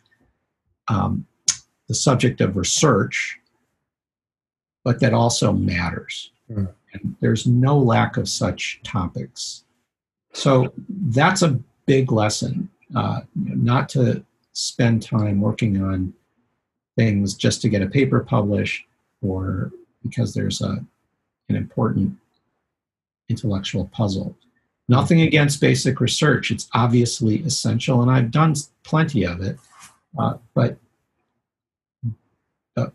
um, 0.89 1.27
the 1.93 1.97
subject 1.97 2.41
of 2.41 2.57
research, 2.57 3.39
but 4.83 4.99
that 5.01 5.13
also 5.13 5.53
matters. 5.53 6.31
Mm. 6.51 6.73
And 6.95 7.17
there's 7.21 7.47
no 7.47 7.79
lack 7.79 8.17
of 8.17 8.31
such 8.31 8.81
topics. 8.83 9.65
So 10.33 10.73
that's 10.89 11.43
a 11.43 11.61
big 11.85 12.11
lesson, 12.11 12.71
uh, 12.97 13.21
not 13.35 13.91
to 13.91 14.25
spend 14.55 15.03
time 15.03 15.43
working 15.43 15.83
on 15.83 16.15
things 16.97 17.35
just 17.35 17.61
to 17.61 17.69
get 17.69 17.83
a 17.83 17.87
paper 17.87 18.21
published 18.21 18.87
or 19.21 19.71
because 20.03 20.33
there's 20.33 20.63
a, 20.63 20.83
an 21.51 21.57
important 21.57 22.17
intellectual 23.29 23.85
puzzle. 23.93 24.35
Nothing 24.89 25.21
against 25.21 25.61
basic 25.61 26.01
research. 26.01 26.51
It's 26.51 26.71
obviously 26.73 27.43
essential, 27.43 28.01
and 28.01 28.11
I've 28.11 28.31
done 28.31 28.55
plenty 28.83 29.25
of 29.25 29.43
it. 29.43 29.59
Uh, 30.19 30.39
but, 30.55 30.79
uh, 32.77 32.87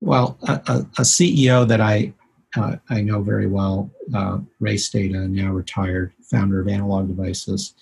well, 0.00 0.38
a, 0.42 0.52
a, 0.66 0.76
a, 0.98 1.02
CEO 1.02 1.66
that 1.66 1.80
I, 1.80 2.12
uh, 2.56 2.76
I 2.88 3.00
know 3.00 3.20
very 3.20 3.46
well, 3.46 3.90
uh, 4.14 4.38
Ray 4.60 4.76
Stata, 4.76 5.28
now 5.28 5.52
retired, 5.52 6.12
founder 6.22 6.60
of 6.60 6.68
Analog 6.68 7.08
Devices, 7.08 7.74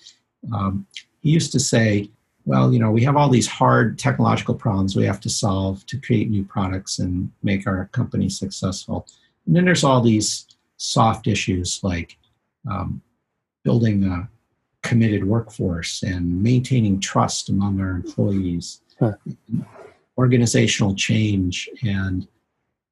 um, 0.53 0.85
he 1.21 1.29
used 1.29 1.51
to 1.51 1.59
say, 1.59 2.09
well, 2.45 2.71
you 2.71 2.79
know, 2.79 2.91
we 2.91 3.03
have 3.03 3.17
all 3.17 3.29
these 3.29 3.47
hard 3.47 3.99
technological 3.99 4.55
problems 4.55 4.95
we 4.95 5.03
have 5.03 5.19
to 5.19 5.29
solve 5.29 5.85
to 5.87 5.99
create 5.99 6.29
new 6.29 6.45
products 6.45 6.99
and 6.99 7.29
make 7.43 7.67
our 7.67 7.89
company 7.91 8.29
successful. 8.29 9.05
And 9.45 9.55
then 9.55 9.65
there's 9.65 9.83
all 9.83 10.01
these 10.01 10.47
soft 10.77 11.27
issues 11.27 11.81
like 11.83 12.17
um, 12.69 13.01
building 13.63 14.05
a 14.05 14.29
committed 14.81 15.25
workforce 15.25 16.03
and 16.03 16.41
maintaining 16.41 16.99
trust 17.01 17.49
among 17.49 17.81
our 17.81 17.91
employees, 17.91 18.81
huh. 18.97 19.13
Organizational 20.17 20.95
change, 20.95 21.69
and 21.83 22.27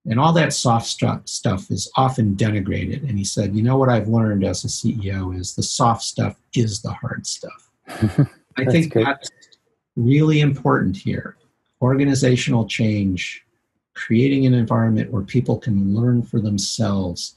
and 0.07 0.19
all 0.19 0.34
that 0.34 0.53
soft 0.53 0.85
stuff 0.85 1.27
stuff 1.27 1.72
is 1.72 1.91
often 1.97 2.35
denigrated. 2.35 3.07
And 3.07 3.18
he 3.18 3.23
said, 3.23 3.56
you 3.56 3.64
know 3.64 3.77
what 3.77 3.89
I've 3.89 4.07
learned 4.07 4.43
as 4.43 4.64
a 4.64 4.68
CEO 4.68 5.38
is 5.38 5.56
the 5.56 5.64
soft 5.64 6.03
stuff 6.03 6.39
is 6.53 6.81
the 6.81 6.91
hard 6.91 7.26
stuff. 7.26 7.69
I 8.57 8.65
think 8.65 8.93
good. 8.93 9.06
that's 9.06 9.30
really 9.95 10.41
important 10.41 10.95
here. 10.95 11.38
Organizational 11.81 12.68
change, 12.68 13.45
creating 13.95 14.45
an 14.45 14.53
environment 14.53 15.11
where 15.11 15.23
people 15.23 15.57
can 15.57 15.95
learn 15.95 16.22
for 16.22 16.39
themselves, 16.39 17.35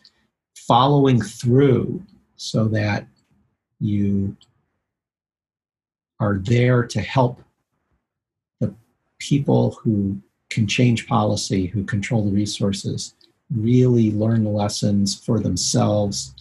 following 0.54 1.20
through 1.20 2.02
so 2.36 2.68
that 2.68 3.06
you 3.80 4.36
are 6.20 6.38
there 6.38 6.84
to 6.84 7.00
help 7.00 7.42
people 9.18 9.72
who 9.82 10.20
can 10.50 10.66
change 10.66 11.06
policy, 11.06 11.66
who 11.66 11.84
control 11.84 12.24
the 12.24 12.32
resources, 12.32 13.14
really 13.54 14.10
learn 14.12 14.44
the 14.44 14.50
lessons 14.50 15.14
for 15.14 15.40
themselves 15.40 16.34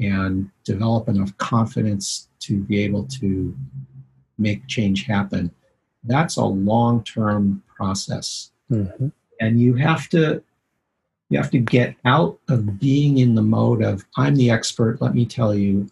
and 0.00 0.50
develop 0.64 1.08
enough 1.08 1.36
confidence 1.38 2.28
to 2.40 2.60
be 2.60 2.80
able 2.80 3.04
to 3.04 3.56
make 4.38 4.66
change 4.66 5.04
happen. 5.04 5.50
That's 6.04 6.36
a 6.36 6.44
long 6.44 7.04
term 7.04 7.62
process. 7.68 8.50
Mm-hmm. 8.70 9.08
And 9.40 9.60
you 9.60 9.74
have 9.74 10.08
to 10.10 10.42
you 11.28 11.38
have 11.38 11.50
to 11.50 11.58
get 11.58 11.96
out 12.04 12.38
of 12.48 12.78
being 12.78 13.18
in 13.18 13.34
the 13.34 13.42
mode 13.42 13.82
of 13.82 14.04
I'm 14.16 14.36
the 14.36 14.50
expert, 14.50 15.00
let 15.00 15.14
me 15.14 15.24
tell 15.24 15.54
you, 15.54 15.88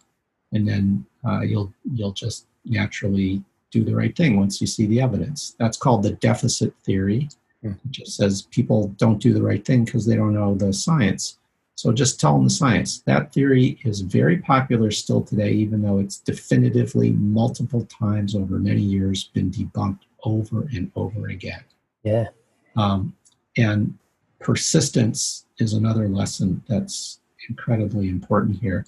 and 0.51 0.67
then 0.67 1.05
uh, 1.27 1.41
you'll 1.41 1.73
you'll 1.93 2.11
just 2.11 2.45
naturally 2.65 3.43
do 3.71 3.83
the 3.83 3.95
right 3.95 4.15
thing 4.15 4.37
once 4.37 4.61
you 4.61 4.67
see 4.67 4.85
the 4.85 5.01
evidence. 5.01 5.55
That's 5.59 5.77
called 5.77 6.03
the 6.03 6.11
deficit 6.11 6.73
theory. 6.83 7.29
It 7.63 7.75
just 7.89 8.17
says 8.17 8.43
people 8.43 8.87
don't 8.97 9.21
do 9.21 9.33
the 9.33 9.43
right 9.43 9.63
thing 9.63 9.85
because 9.85 10.05
they 10.05 10.15
don't 10.15 10.33
know 10.33 10.55
the 10.55 10.73
science. 10.73 11.37
So 11.75 11.91
just 11.91 12.19
tell 12.19 12.33
them 12.33 12.43
the 12.43 12.49
science. 12.49 13.01
That 13.01 13.33
theory 13.33 13.79
is 13.83 14.01
very 14.01 14.37
popular 14.37 14.91
still 14.91 15.21
today, 15.21 15.51
even 15.51 15.81
though 15.81 15.99
it's 15.99 16.19
definitively 16.19 17.11
multiple 17.11 17.85
times 17.85 18.35
over 18.35 18.59
many 18.59 18.81
years 18.81 19.25
been 19.33 19.49
debunked 19.49 20.01
over 20.23 20.67
and 20.73 20.91
over 20.95 21.29
again. 21.29 21.63
Yeah. 22.03 22.27
Um, 22.75 23.15
and 23.57 23.97
persistence 24.39 25.45
is 25.59 25.73
another 25.73 26.07
lesson 26.07 26.63
that's 26.67 27.19
incredibly 27.49 28.09
important 28.09 28.59
here. 28.59 28.85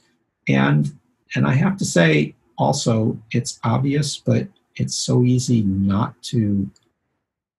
And 0.48 0.92
and 1.36 1.48
I 1.48 1.54
have 1.54 1.78
to 1.78 1.86
say 1.86 2.36
also 2.58 3.18
it's 3.32 3.60
obvious, 3.64 4.18
but 4.18 4.48
it's 4.76 4.96
so 4.96 5.24
easy 5.24 5.62
not 5.62 6.22
to 6.24 6.70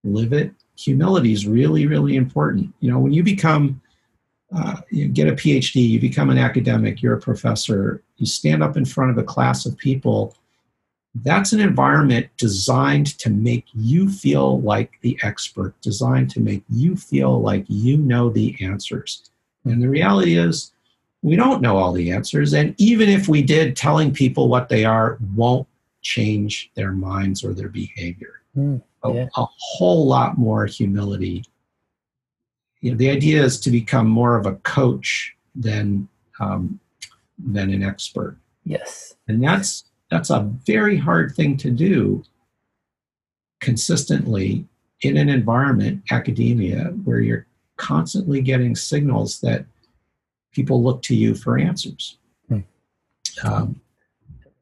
live 0.03 0.33
it. 0.33 0.53
Humility 0.77 1.33
is 1.33 1.47
really, 1.47 1.87
really 1.87 2.17
important. 2.17 2.73
You 2.81 2.91
know, 2.91 2.99
when 2.99 3.13
you 3.13 3.23
become, 3.23 3.81
uh, 4.55 4.77
you 4.91 5.09
get 5.09 5.29
a 5.29 5.33
PhD, 5.33 5.89
you 5.89 6.01
become 6.01 6.31
an 6.31 6.39
academic, 6.39 7.03
you're 7.03 7.15
a 7.15 7.21
professor, 7.21 8.03
you 8.17 8.27
stand 8.27 8.63
up 8.63 8.77
in 8.77 8.85
front 8.85 9.11
of 9.11 9.19
a 9.19 9.23
class 9.23 9.67
of 9.67 9.77
people. 9.77 10.37
That's 11.23 11.53
an 11.53 11.61
environment 11.61 12.29
designed 12.37 13.19
to 13.19 13.31
make 13.31 13.67
you 13.73 14.11
feel 14.11 14.61
like 14.61 14.93
the 15.01 15.19
expert, 15.23 15.81
designed 15.81 16.31
to 16.31 16.41
make 16.41 16.65
you 16.69 16.97
feel 16.97 17.41
like 17.41 17.65
you 17.69 17.97
know 17.97 18.31
the 18.31 18.57
answers. 18.61 19.31
And 19.65 19.81
the 19.81 19.89
reality 19.89 20.37
is, 20.37 20.73
we 21.23 21.37
don't 21.37 21.63
know 21.63 21.79
all 21.79 21.93
the 21.93 22.11
answers. 22.13 22.53
And 22.53 22.75
even 22.77 23.09
if 23.09 23.29
we 23.29 23.41
did, 23.41 23.77
telling 23.77 24.13
people 24.13 24.49
what 24.49 24.69
they 24.69 24.85
are 24.85 25.17
won't 25.35 25.67
change 26.05 26.71
their 26.77 26.93
minds 26.93 27.43
or 27.43 27.53
their 27.53 27.69
behavior. 27.69 28.43
Mm, 28.57 28.81
yeah. 29.05 29.27
a, 29.37 29.43
a, 29.43 29.49
whole 29.59 30.07
lot 30.07 30.39
more 30.39 30.67
humility. 30.67 31.45
You 32.81 32.93
know, 32.93 32.97
the 32.97 33.11
idea 33.11 33.43
is 33.43 33.59
to 33.61 33.71
become 33.71 34.07
more 34.07 34.37
of 34.37 34.47
a 34.47 34.55
coach 34.57 35.35
than 35.57 36.07
um, 36.39 36.79
than 37.39 37.73
an 37.73 37.83
expert. 37.83 38.37
Yes, 38.65 39.17
and 39.27 39.43
that's 39.43 39.85
that's 40.11 40.31
a 40.31 40.49
very 40.67 40.97
hard 40.97 41.35
thing 41.35 41.57
to 41.59 41.71
do 41.71 42.23
consistently 43.61 44.67
in 45.01 45.17
an 45.17 45.29
environment, 45.29 46.03
academia, 46.11 46.85
where 47.05 47.21
you're 47.21 47.47
constantly 47.77 48.41
getting 48.41 48.77
signals 48.77 49.41
that 49.41 49.65
people 50.53 50.83
look 50.83 51.03
to 51.03 51.15
you 51.17 51.35
for 51.35 51.59
answers. 51.59 52.19
Hmm. 52.49 52.61
Um, 53.43 53.81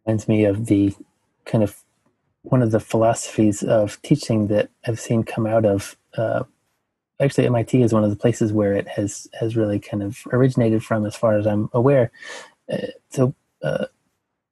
reminds 0.06 0.28
me 0.28 0.44
of 0.44 0.66
the 0.66 0.94
kind 1.44 1.64
of 1.64 1.82
one 2.42 2.62
of 2.62 2.70
the 2.70 2.80
philosophies 2.80 3.62
of 3.62 4.00
teaching 4.02 4.48
that 4.48 4.70
I've 4.86 5.00
seen 5.00 5.22
come 5.22 5.46
out 5.46 5.64
of. 5.64 5.96
Uh, 6.16 6.44
actually, 7.20 7.46
MIT 7.46 7.82
is 7.82 7.92
one 7.92 8.04
of 8.04 8.10
the 8.10 8.16
places 8.16 8.52
where 8.52 8.74
it 8.74 8.88
has 8.88 9.28
has 9.38 9.56
really 9.56 9.78
kind 9.78 10.02
of 10.02 10.18
originated 10.32 10.84
from, 10.84 11.06
as 11.06 11.16
far 11.16 11.38
as 11.38 11.46
I'm 11.46 11.70
aware. 11.72 12.10
Uh, 12.72 12.88
so, 13.10 13.34
uh, 13.62 13.86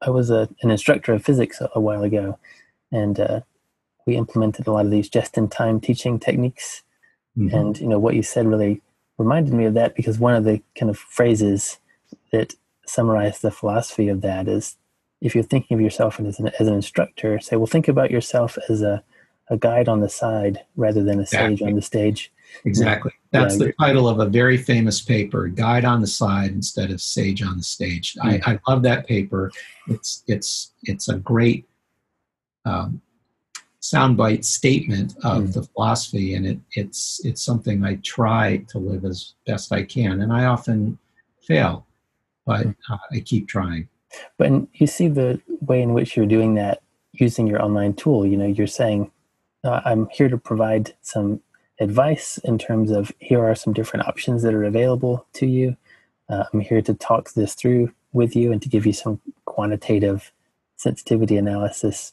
I 0.02 0.10
was 0.10 0.30
a, 0.30 0.48
an 0.62 0.70
instructor 0.70 1.12
of 1.12 1.24
physics 1.24 1.60
a, 1.60 1.68
a 1.74 1.80
while 1.80 2.02
ago, 2.02 2.38
and 2.92 3.18
uh, 3.18 3.40
we 4.06 4.16
implemented 4.16 4.66
a 4.66 4.72
lot 4.72 4.84
of 4.84 4.90
these 4.90 5.08
just-in-time 5.08 5.80
teaching 5.80 6.18
techniques. 6.18 6.82
Mm-hmm. 7.36 7.54
And 7.54 7.80
you 7.80 7.88
know 7.88 7.98
what 7.98 8.14
you 8.14 8.22
said 8.22 8.46
really 8.46 8.80
reminded 9.18 9.52
me 9.52 9.66
of 9.66 9.74
that 9.74 9.94
because 9.94 10.18
one 10.18 10.34
of 10.34 10.44
the 10.44 10.62
kind 10.76 10.90
of 10.90 10.98
phrases 10.98 11.78
that 12.32 12.54
summarize 12.86 13.40
the 13.40 13.50
philosophy 13.50 14.08
of 14.08 14.22
that 14.22 14.48
is 14.48 14.76
if 15.20 15.34
you're 15.34 15.44
thinking 15.44 15.76
of 15.76 15.80
yourself 15.80 16.18
as 16.20 16.38
an, 16.38 16.50
as 16.58 16.66
an 16.66 16.74
instructor, 16.74 17.38
say, 17.40 17.56
well, 17.56 17.66
think 17.66 17.88
about 17.88 18.10
yourself 18.10 18.56
as 18.68 18.82
a, 18.82 19.02
a 19.50 19.56
guide 19.56 19.88
on 19.88 20.00
the 20.00 20.08
side 20.08 20.60
rather 20.76 21.02
than 21.02 21.18
a 21.18 21.22
exactly. 21.22 21.56
sage 21.56 21.68
on 21.68 21.74
the 21.74 21.82
stage. 21.82 22.32
Exactly. 22.64 23.12
That's 23.30 23.58
the 23.58 23.72
title 23.74 24.08
of 24.08 24.18
a 24.18 24.26
very 24.26 24.56
famous 24.56 25.00
paper, 25.00 25.46
Guide 25.46 25.84
on 25.84 26.00
the 26.00 26.06
Side 26.06 26.50
instead 26.50 26.90
of 26.90 27.00
Sage 27.00 27.42
on 27.42 27.56
the 27.56 27.62
Stage. 27.62 28.16
I, 28.20 28.38
hmm. 28.38 28.50
I 28.50 28.58
love 28.68 28.82
that 28.82 29.06
paper. 29.06 29.52
It's 29.86 30.24
it's 30.26 30.72
it's 30.82 31.08
a 31.08 31.16
great 31.16 31.68
um, 32.64 33.00
soundbite 33.80 34.44
statement 34.44 35.14
of 35.24 35.44
mm. 35.44 35.52
the 35.52 35.62
philosophy, 35.62 36.34
and 36.34 36.46
it, 36.46 36.58
it's 36.72 37.24
it's 37.24 37.42
something 37.42 37.84
I 37.84 37.96
try 38.02 38.64
to 38.68 38.78
live 38.78 39.04
as 39.04 39.34
best 39.46 39.72
I 39.72 39.84
can, 39.84 40.22
and 40.22 40.32
I 40.32 40.46
often 40.46 40.98
fail, 41.42 41.86
but 42.46 42.66
mm. 42.66 42.76
uh, 42.90 42.98
I 43.12 43.20
keep 43.20 43.48
trying. 43.48 43.88
But 44.38 44.52
you 44.74 44.86
see 44.86 45.08
the 45.08 45.40
way 45.60 45.82
in 45.82 45.92
which 45.92 46.16
you're 46.16 46.26
doing 46.26 46.54
that 46.54 46.82
using 47.12 47.46
your 47.46 47.62
online 47.62 47.94
tool. 47.94 48.26
You 48.26 48.36
know, 48.36 48.46
you're 48.46 48.66
saying, 48.66 49.10
uh, 49.64 49.80
"I'm 49.84 50.08
here 50.10 50.28
to 50.28 50.38
provide 50.38 50.94
some 51.02 51.40
advice 51.80 52.38
in 52.38 52.58
terms 52.58 52.90
of 52.90 53.12
here 53.18 53.44
are 53.44 53.54
some 53.54 53.72
different 53.72 54.06
options 54.06 54.42
that 54.42 54.54
are 54.54 54.64
available 54.64 55.26
to 55.34 55.46
you. 55.46 55.76
Uh, 56.28 56.44
I'm 56.52 56.60
here 56.60 56.82
to 56.82 56.94
talk 56.94 57.32
this 57.32 57.54
through 57.54 57.92
with 58.12 58.36
you 58.36 58.52
and 58.52 58.60
to 58.62 58.68
give 58.68 58.86
you 58.86 58.92
some 58.92 59.20
quantitative 59.46 60.32
sensitivity 60.76 61.36
analysis 61.36 62.12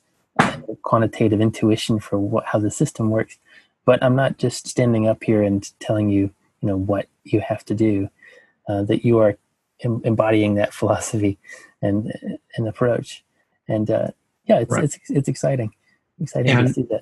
quantitative 0.81 1.41
intuition 1.41 1.99
for 1.99 2.19
what, 2.19 2.45
how 2.45 2.59
the 2.59 2.71
system 2.71 3.09
works. 3.09 3.37
But 3.85 4.03
I'm 4.03 4.15
not 4.15 4.37
just 4.37 4.67
standing 4.67 5.07
up 5.07 5.23
here 5.23 5.43
and 5.43 5.69
telling 5.79 6.09
you, 6.09 6.31
you 6.61 6.67
know, 6.67 6.77
what 6.77 7.07
you 7.23 7.39
have 7.41 7.63
to 7.65 7.75
do. 7.75 8.09
Uh, 8.67 8.83
that 8.83 9.05
you 9.05 9.17
are 9.19 9.37
em- 9.81 10.01
embodying 10.03 10.55
that 10.55 10.73
philosophy 10.79 11.37
and 11.81 12.11
and 12.55 12.67
approach. 12.67 13.23
And 13.67 13.89
uh, 13.89 14.07
yeah, 14.45 14.59
it's, 14.59 14.71
right. 14.71 14.83
it's 14.83 14.97
it's 15.09 15.27
exciting, 15.27 15.73
exciting 16.21 16.51
and 16.51 16.67
to 16.67 16.73
see 16.73 16.83
that. 16.83 17.01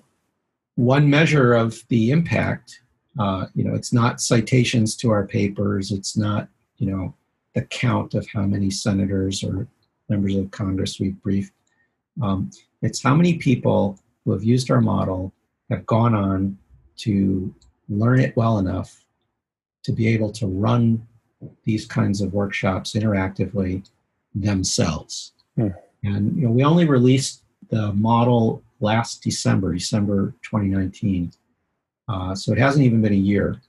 One 0.76 1.10
measure 1.10 1.54
of 1.54 1.82
the 1.88 2.12
impact, 2.12 2.82
uh, 3.20 3.46
you 3.54 3.64
know, 3.64 3.76
it's 3.76 3.94
not 3.94 4.20
citations 4.20 4.96
to 4.98 5.12
our 5.12 5.26
papers. 5.26 5.92
It's 5.92 6.18
not, 6.18 6.50
you 6.78 6.92
know, 6.92 7.14
the 7.54 7.62
count 7.62 8.14
of 8.14 8.28
how 8.34 8.42
many 8.42 8.70
senators 8.70 9.44
or 9.44 9.68
members 10.10 10.36
of 10.36 10.52
Congress 10.52 11.00
we've 11.00 11.22
briefed. 11.22 11.54
Um, 12.22 12.52
it's 12.82 13.02
how 13.02 13.16
many 13.16 13.38
people 13.38 13.98
who 14.24 14.32
have 14.34 14.44
used 14.44 14.70
our 14.70 14.82
model 14.82 15.34
have 15.70 15.86
gone 15.86 16.14
on 16.14 16.58
to 16.98 17.54
learn 17.90 18.20
it 18.20 18.36
well 18.36 18.60
enough 18.60 19.06
to 19.84 19.92
be 19.92 20.08
able 20.08 20.32
to 20.32 20.48
run 20.48 21.06
these 21.64 21.86
kinds 21.86 22.22
of 22.22 22.34
workshops 22.34 22.94
interactively 22.94 23.88
themselves. 24.36 25.34
Hmm. 25.56 25.70
And 26.04 26.36
you 26.36 26.44
know, 26.44 26.52
we 26.52 26.64
only 26.64 26.86
released 26.86 27.42
the 27.70 27.94
model 27.94 28.62
last 28.80 29.24
December, 29.24 29.74
December 29.74 30.36
2019. 30.44 31.32
Uh, 32.08 32.36
so 32.36 32.52
it 32.52 32.60
hasn't 32.60 32.86
even 32.86 33.02
been 33.02 33.14
a 33.14 33.16
year. 33.16 33.60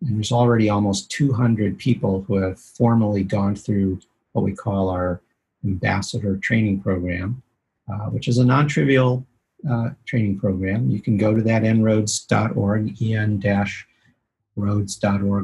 And 0.00 0.16
there's 0.16 0.32
already 0.32 0.68
almost 0.68 1.10
200 1.10 1.78
people 1.78 2.22
who 2.26 2.36
have 2.36 2.58
formally 2.58 3.22
gone 3.22 3.54
through 3.54 4.00
what 4.32 4.44
we 4.44 4.52
call 4.52 4.88
our 4.88 5.20
ambassador 5.64 6.36
training 6.36 6.80
program. 6.80 7.42
Uh, 7.88 8.06
which 8.06 8.26
is 8.26 8.38
a 8.38 8.44
non-trivial 8.44 9.24
uh, 9.70 9.90
training 10.06 10.36
program. 10.36 10.90
You 10.90 11.00
can 11.00 11.16
go 11.16 11.32
to 11.32 11.42
that 11.42 11.62
en-roads.org, 11.62 13.00
en-roads.org 13.00 13.46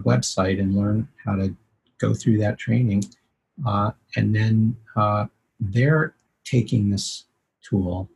website 0.02 0.58
and 0.58 0.74
learn 0.74 1.06
how 1.24 1.36
to 1.36 1.54
go 1.98 2.14
through 2.14 2.38
that 2.38 2.58
training. 2.58 3.04
Uh, 3.66 3.92
and 4.16 4.34
then 4.34 4.76
uh, 4.96 5.26
they're 5.60 6.14
taking 6.44 6.90
this 6.90 7.24
tool 7.62 8.08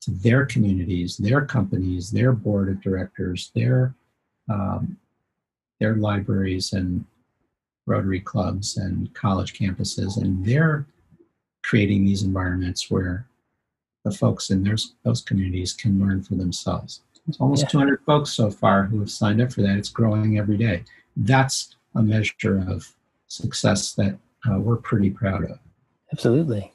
to 0.00 0.10
their 0.10 0.46
communities, 0.46 1.16
their 1.16 1.44
companies, 1.44 2.10
their 2.10 2.32
board 2.32 2.68
of 2.68 2.80
directors, 2.80 3.50
their 3.54 3.94
um, 4.48 4.96
their 5.80 5.96
libraries 5.96 6.72
and 6.72 7.04
Rotary 7.86 8.20
clubs 8.20 8.76
and 8.76 9.12
college 9.14 9.58
campuses, 9.58 10.20
and 10.20 10.44
they're 10.44 10.86
creating 11.62 12.04
these 12.04 12.22
environments 12.22 12.90
where 12.90 13.26
the 14.04 14.10
folks 14.10 14.50
in 14.50 14.62
those, 14.62 14.94
those 15.04 15.22
communities 15.22 15.72
can 15.72 15.98
learn 16.00 16.22
for 16.22 16.34
themselves. 16.34 17.00
It's 17.26 17.40
almost 17.40 17.62
yeah. 17.62 17.68
200 17.68 18.00
folks 18.04 18.30
so 18.30 18.50
far 18.50 18.84
who 18.84 19.00
have 19.00 19.10
signed 19.10 19.40
up 19.40 19.52
for 19.52 19.62
that. 19.62 19.76
It's 19.76 19.88
growing 19.88 20.38
every 20.38 20.56
day. 20.56 20.84
That's 21.16 21.76
a 21.94 22.02
measure 22.02 22.64
of 22.68 22.90
success 23.26 23.94
that 23.94 24.18
uh, 24.46 24.58
we're 24.58 24.76
pretty 24.76 25.10
proud 25.10 25.44
of. 25.44 25.58
Absolutely. 26.12 26.72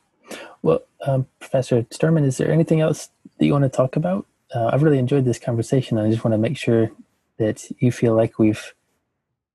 Well, 0.61 0.83
um, 1.05 1.27
Professor 1.39 1.85
Sterman, 1.91 2.23
is 2.23 2.37
there 2.37 2.51
anything 2.51 2.81
else 2.81 3.09
that 3.37 3.45
you 3.45 3.51
want 3.51 3.63
to 3.63 3.69
talk 3.69 3.95
about? 3.95 4.25
Uh, 4.53 4.69
I've 4.71 4.83
really 4.83 4.99
enjoyed 4.99 5.25
this 5.25 5.39
conversation. 5.39 5.97
I 5.97 6.09
just 6.09 6.23
want 6.23 6.33
to 6.33 6.37
make 6.37 6.57
sure 6.57 6.91
that 7.37 7.69
you 7.79 7.91
feel 7.91 8.15
like 8.15 8.39
we've 8.39 8.73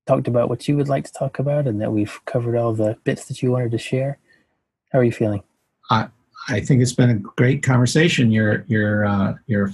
talked 0.09 0.27
about 0.27 0.49
what 0.49 0.67
you 0.67 0.75
would 0.75 0.89
like 0.89 1.05
to 1.05 1.13
talk 1.13 1.39
about 1.39 1.67
and 1.67 1.79
that 1.81 1.91
we've 1.91 2.19
covered 2.25 2.57
all 2.57 2.73
the 2.73 2.97
bits 3.03 3.25
that 3.25 3.41
you 3.41 3.51
wanted 3.51 3.71
to 3.71 3.77
share? 3.77 4.17
How 4.91 4.99
are 4.99 5.03
you 5.03 5.11
feeling? 5.11 5.43
I 5.89 6.07
I 6.47 6.61
think 6.61 6.81
it's 6.81 6.93
been 6.93 7.11
a 7.11 7.15
great 7.15 7.61
conversation. 7.63 8.31
You're 8.31 8.65
you're 8.67 9.05
uh, 9.05 9.35
you're. 9.47 9.71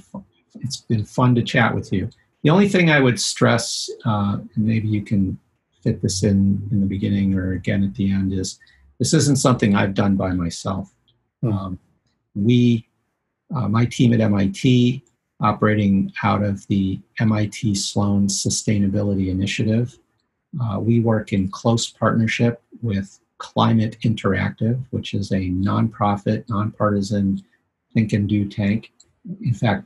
It's 0.62 0.78
been 0.78 1.06
fun 1.06 1.36
to 1.36 1.44
chat 1.44 1.74
with 1.76 1.91
you. 1.91 2.10
The 2.44 2.49
only 2.49 2.70
thing 2.70 2.90
I 2.90 2.99
would 2.99 3.20
stress, 3.20 3.90
uh, 4.06 4.38
and 4.56 4.66
maybe 4.66 4.88
you 4.88 5.02
can 5.02 5.38
fit 5.86 6.02
this 6.02 6.24
in 6.24 6.68
in 6.72 6.82
the 6.82 6.88
beginning 6.88 7.36
or 7.36 7.53
again 7.53 7.84
at 7.84 7.94
the 7.95 8.12
end, 8.12 8.34
is 8.34 8.60
this 8.99 9.14
isn't 9.14 9.38
something 9.38 9.76
I've 9.76 9.94
done 9.94 10.16
by 10.16 10.32
myself. 10.32 10.94
Um, 11.44 11.78
we, 12.34 12.88
uh, 13.56 13.68
my 13.68 13.86
team 13.86 14.14
at 14.14 14.20
MIT, 14.20 15.03
operating 15.41 16.12
out 16.24 16.44
of 16.44 16.66
the 16.68 16.99
MIT 17.20 17.76
Sloan 17.76 18.28
Sustainability 18.28 19.30
Initiative, 19.30 19.98
uh, 20.62 20.80
we 20.80 20.99
work 21.02 21.34
in 21.34 21.49
close 21.49 21.90
partnership 21.90 22.62
with 22.82 23.20
Climate 23.38 23.98
Interactive, 24.03 24.84
which 24.91 25.14
is 25.14 25.32
a 25.32 25.49
nonprofit, 25.49 26.48
nonpartisan 26.49 27.44
think 27.94 28.14
and 28.14 28.28
do 28.28 28.48
tank. 28.48 28.91
In 29.41 29.53
fact, 29.53 29.86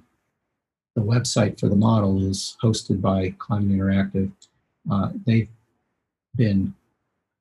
the 0.96 1.02
website 1.02 1.60
for 1.60 1.68
the 1.68 1.76
model 1.76 2.24
is 2.30 2.58
hosted 2.64 3.02
by 3.02 3.34
Climate 3.40 3.78
Interactive. 3.78 4.32
Uh, 4.90 5.10
they've 5.26 5.50
been 6.36 6.74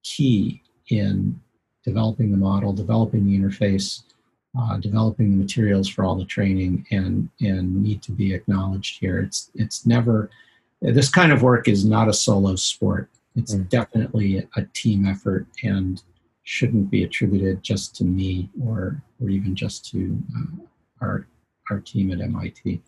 key 0.03 0.63
in 0.89 1.41
developing 1.85 2.31
the 2.31 2.37
model, 2.37 2.73
developing 2.73 3.27
the 3.27 3.39
interface, 3.39 4.03
uh, 4.59 4.77
developing 4.79 5.31
the 5.31 5.37
materials 5.37 5.89
for 5.89 6.05
all 6.05 6.17
the 6.17 6.25
training, 6.25 6.87
and 6.91 7.29
and 7.41 7.83
need 7.83 8.03
to 8.03 8.13
be 8.13 8.35
acknowledged 8.35 8.99
here. 9.01 9.19
It's 9.21 9.51
it's 9.55 9.87
never 9.87 10.31
this 10.81 11.11
kind 11.11 11.33
of 11.33 11.43
work 11.43 11.69
is 11.69 11.85
not 11.85 12.09
a 12.09 12.13
solo 12.13 12.57
sport. 12.57 13.11
It's 13.37 13.55
mm. 13.55 13.69
definitely 13.69 14.47
a 14.57 14.63
team 14.75 15.07
effort 15.07 15.47
and 15.63 16.03
shouldn't 16.45 16.91
be 16.91 17.05
attributed 17.05 17.63
just 17.63 17.95
to 17.97 18.05
me 18.05 18.49
or 18.65 19.03
or 19.21 19.29
even 19.29 19.55
just 19.55 19.85
to 19.91 20.19
uh, 20.37 20.65
our 21.01 21.27
our 21.71 21.81
team 21.81 22.11
at 22.11 22.21
MIT. 22.21 22.83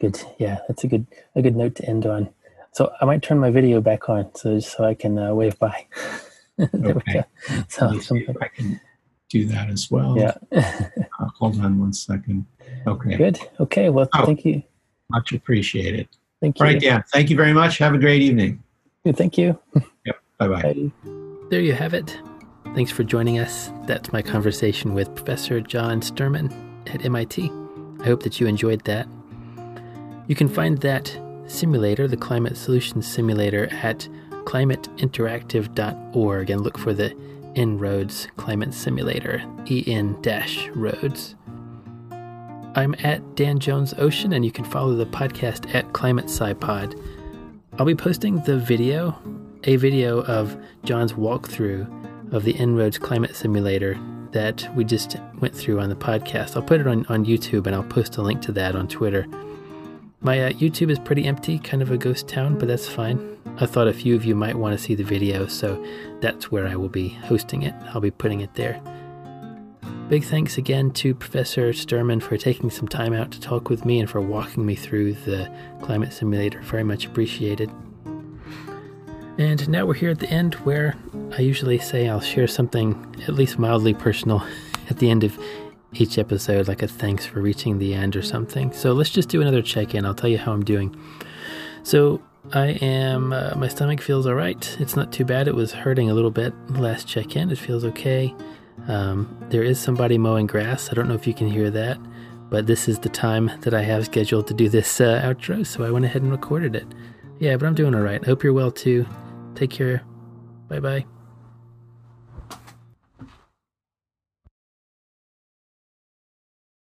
Good. 0.00 0.22
Yeah, 0.38 0.60
that's 0.66 0.84
a 0.84 0.88
good 0.88 1.06
a 1.34 1.42
good 1.42 1.56
note 1.56 1.74
to 1.76 1.84
end 1.84 2.06
on. 2.06 2.30
So 2.72 2.92
I 3.00 3.04
might 3.04 3.22
turn 3.22 3.38
my 3.38 3.50
video 3.50 3.80
back 3.80 4.08
on 4.08 4.34
so 4.34 4.60
so 4.60 4.84
I 4.84 4.94
can 4.94 5.18
uh, 5.18 5.34
wave 5.34 5.58
by. 5.58 5.86
okay. 6.74 7.24
So 7.68 7.88
I 8.40 8.48
can 8.48 8.80
do 9.28 9.46
that 9.46 9.70
as 9.70 9.90
well. 9.90 10.16
Yeah. 10.16 10.34
uh, 10.52 11.28
hold 11.38 11.58
on 11.60 11.78
one 11.78 11.92
second. 11.92 12.46
Okay. 12.86 13.16
Good. 13.16 13.38
Okay. 13.58 13.88
Well, 13.88 14.08
oh, 14.14 14.26
thank 14.26 14.44
you. 14.44 14.62
Much 15.10 15.32
appreciated. 15.32 16.08
Thank 16.40 16.58
you. 16.58 16.66
All 16.66 16.72
right, 16.72 16.80
Dan. 16.80 17.04
Thank 17.12 17.30
you 17.30 17.36
very 17.36 17.52
much. 17.52 17.78
Have 17.78 17.94
a 17.94 17.98
great 17.98 18.22
evening. 18.22 18.62
Good. 19.04 19.16
Thank 19.16 19.38
you. 19.38 19.58
Yep. 20.06 20.16
Bye-bye. 20.38 20.62
Bye. 20.62 20.90
There 21.50 21.60
you 21.60 21.74
have 21.74 21.92
it. 21.92 22.18
Thanks 22.74 22.90
for 22.90 23.04
joining 23.04 23.38
us. 23.38 23.70
That's 23.86 24.12
my 24.12 24.22
conversation 24.22 24.94
with 24.94 25.14
Professor 25.14 25.60
John 25.60 26.00
Sterman 26.00 26.50
at 26.86 27.04
MIT. 27.04 27.50
I 28.00 28.04
hope 28.04 28.22
that 28.22 28.40
you 28.40 28.46
enjoyed 28.46 28.82
that. 28.86 29.06
You 30.26 30.34
can 30.34 30.48
find 30.48 30.78
that 30.78 31.14
simulator, 31.50 32.08
the 32.08 32.16
Climate 32.16 32.56
Solutions 32.56 33.06
Simulator, 33.06 33.68
at 33.72 34.08
climateinteractive.org 34.44 36.50
and 36.50 36.62
look 36.62 36.78
for 36.78 36.94
the 36.94 37.14
En-ROADS 37.56 38.28
Climate 38.36 38.72
Simulator, 38.72 39.42
EN 39.68 40.16
Roads. 40.74 41.34
I'm 42.76 42.94
at 43.02 43.34
Dan 43.34 43.58
Jones 43.58 43.92
Ocean, 43.98 44.32
and 44.32 44.44
you 44.44 44.52
can 44.52 44.64
follow 44.64 44.94
the 44.94 45.06
podcast 45.06 45.74
at 45.74 45.92
Climate 45.92 46.26
SciPod. 46.26 46.96
I'll 47.78 47.86
be 47.86 47.96
posting 47.96 48.40
the 48.42 48.58
video, 48.58 49.18
a 49.64 49.74
video 49.76 50.22
of 50.22 50.56
John's 50.84 51.14
walkthrough 51.14 52.32
of 52.32 52.44
the 52.44 52.56
En-ROADS 52.58 52.98
Climate 52.98 53.34
Simulator 53.34 53.98
that 54.30 54.68
we 54.76 54.84
just 54.84 55.16
went 55.40 55.54
through 55.54 55.80
on 55.80 55.88
the 55.88 55.96
podcast. 55.96 56.54
I'll 56.54 56.62
put 56.62 56.80
it 56.80 56.86
on, 56.86 57.04
on 57.06 57.26
YouTube 57.26 57.66
and 57.66 57.74
I'll 57.74 57.82
post 57.82 58.16
a 58.16 58.22
link 58.22 58.40
to 58.42 58.52
that 58.52 58.76
on 58.76 58.86
Twitter. 58.86 59.26
My 60.22 60.38
uh, 60.38 60.50
YouTube 60.50 60.90
is 60.90 60.98
pretty 60.98 61.24
empty, 61.24 61.58
kind 61.58 61.82
of 61.82 61.90
a 61.90 61.96
ghost 61.96 62.28
town, 62.28 62.58
but 62.58 62.68
that's 62.68 62.86
fine. 62.86 63.38
I 63.56 63.64
thought 63.64 63.88
a 63.88 63.92
few 63.94 64.14
of 64.14 64.22
you 64.22 64.34
might 64.34 64.54
want 64.54 64.76
to 64.76 64.82
see 64.82 64.94
the 64.94 65.02
video, 65.02 65.46
so 65.46 65.82
that's 66.20 66.50
where 66.50 66.66
I 66.66 66.76
will 66.76 66.90
be 66.90 67.08
hosting 67.08 67.62
it. 67.62 67.74
I'll 67.94 68.02
be 68.02 68.10
putting 68.10 68.42
it 68.42 68.54
there. 68.54 68.82
Big 70.10 70.24
thanks 70.24 70.58
again 70.58 70.90
to 70.90 71.14
Professor 71.14 71.72
Sterman 71.72 72.20
for 72.20 72.36
taking 72.36 72.68
some 72.68 72.86
time 72.86 73.14
out 73.14 73.30
to 73.30 73.40
talk 73.40 73.70
with 73.70 73.86
me 73.86 73.98
and 73.98 74.10
for 74.10 74.20
walking 74.20 74.66
me 74.66 74.74
through 74.74 75.14
the 75.14 75.50
climate 75.80 76.12
simulator. 76.12 76.60
Very 76.60 76.84
much 76.84 77.06
appreciated. 77.06 77.70
And 79.38 79.66
now 79.70 79.86
we're 79.86 79.94
here 79.94 80.10
at 80.10 80.18
the 80.18 80.28
end 80.28 80.54
where 80.56 80.96
I 81.32 81.40
usually 81.40 81.78
say 81.78 82.10
I'll 82.10 82.20
share 82.20 82.46
something 82.46 82.92
at 83.26 83.32
least 83.32 83.58
mildly 83.58 83.94
personal 83.94 84.46
at 84.90 84.98
the 84.98 85.08
end 85.08 85.24
of 85.24 85.38
each 85.94 86.18
episode, 86.18 86.68
like 86.68 86.82
a 86.82 86.88
thanks 86.88 87.26
for 87.26 87.40
reaching 87.40 87.78
the 87.78 87.94
end 87.94 88.16
or 88.16 88.22
something. 88.22 88.72
So 88.72 88.92
let's 88.92 89.10
just 89.10 89.28
do 89.28 89.40
another 89.40 89.62
check 89.62 89.94
in. 89.94 90.06
I'll 90.06 90.14
tell 90.14 90.30
you 90.30 90.38
how 90.38 90.52
I'm 90.52 90.64
doing. 90.64 90.94
So 91.82 92.22
I 92.52 92.68
am, 92.82 93.32
uh, 93.32 93.54
my 93.56 93.68
stomach 93.68 94.00
feels 94.00 94.26
all 94.26 94.34
right. 94.34 94.76
It's 94.80 94.96
not 94.96 95.12
too 95.12 95.24
bad. 95.24 95.48
It 95.48 95.54
was 95.54 95.72
hurting 95.72 96.10
a 96.10 96.14
little 96.14 96.30
bit 96.30 96.54
last 96.70 97.06
check 97.08 97.36
in. 97.36 97.50
It 97.50 97.58
feels 97.58 97.84
okay. 97.84 98.34
Um, 98.88 99.36
there 99.50 99.62
is 99.62 99.78
somebody 99.78 100.18
mowing 100.18 100.46
grass. 100.46 100.90
I 100.90 100.94
don't 100.94 101.08
know 101.08 101.14
if 101.14 101.26
you 101.26 101.34
can 101.34 101.48
hear 101.48 101.70
that, 101.70 101.98
but 102.48 102.66
this 102.66 102.88
is 102.88 102.98
the 102.98 103.08
time 103.08 103.50
that 103.60 103.74
I 103.74 103.82
have 103.82 104.06
scheduled 104.06 104.46
to 104.48 104.54
do 104.54 104.68
this 104.68 105.00
uh, 105.00 105.20
outro, 105.22 105.66
so 105.66 105.84
I 105.84 105.90
went 105.90 106.04
ahead 106.04 106.22
and 106.22 106.30
recorded 106.30 106.74
it. 106.74 106.86
Yeah, 107.38 107.56
but 107.56 107.66
I'm 107.66 107.74
doing 107.74 107.94
all 107.94 108.00
right. 108.00 108.20
I 108.22 108.26
hope 108.26 108.42
you're 108.42 108.52
well 108.52 108.70
too. 108.70 109.06
Take 109.54 109.70
care. 109.70 110.02
Bye 110.68 110.80
bye. 110.80 111.19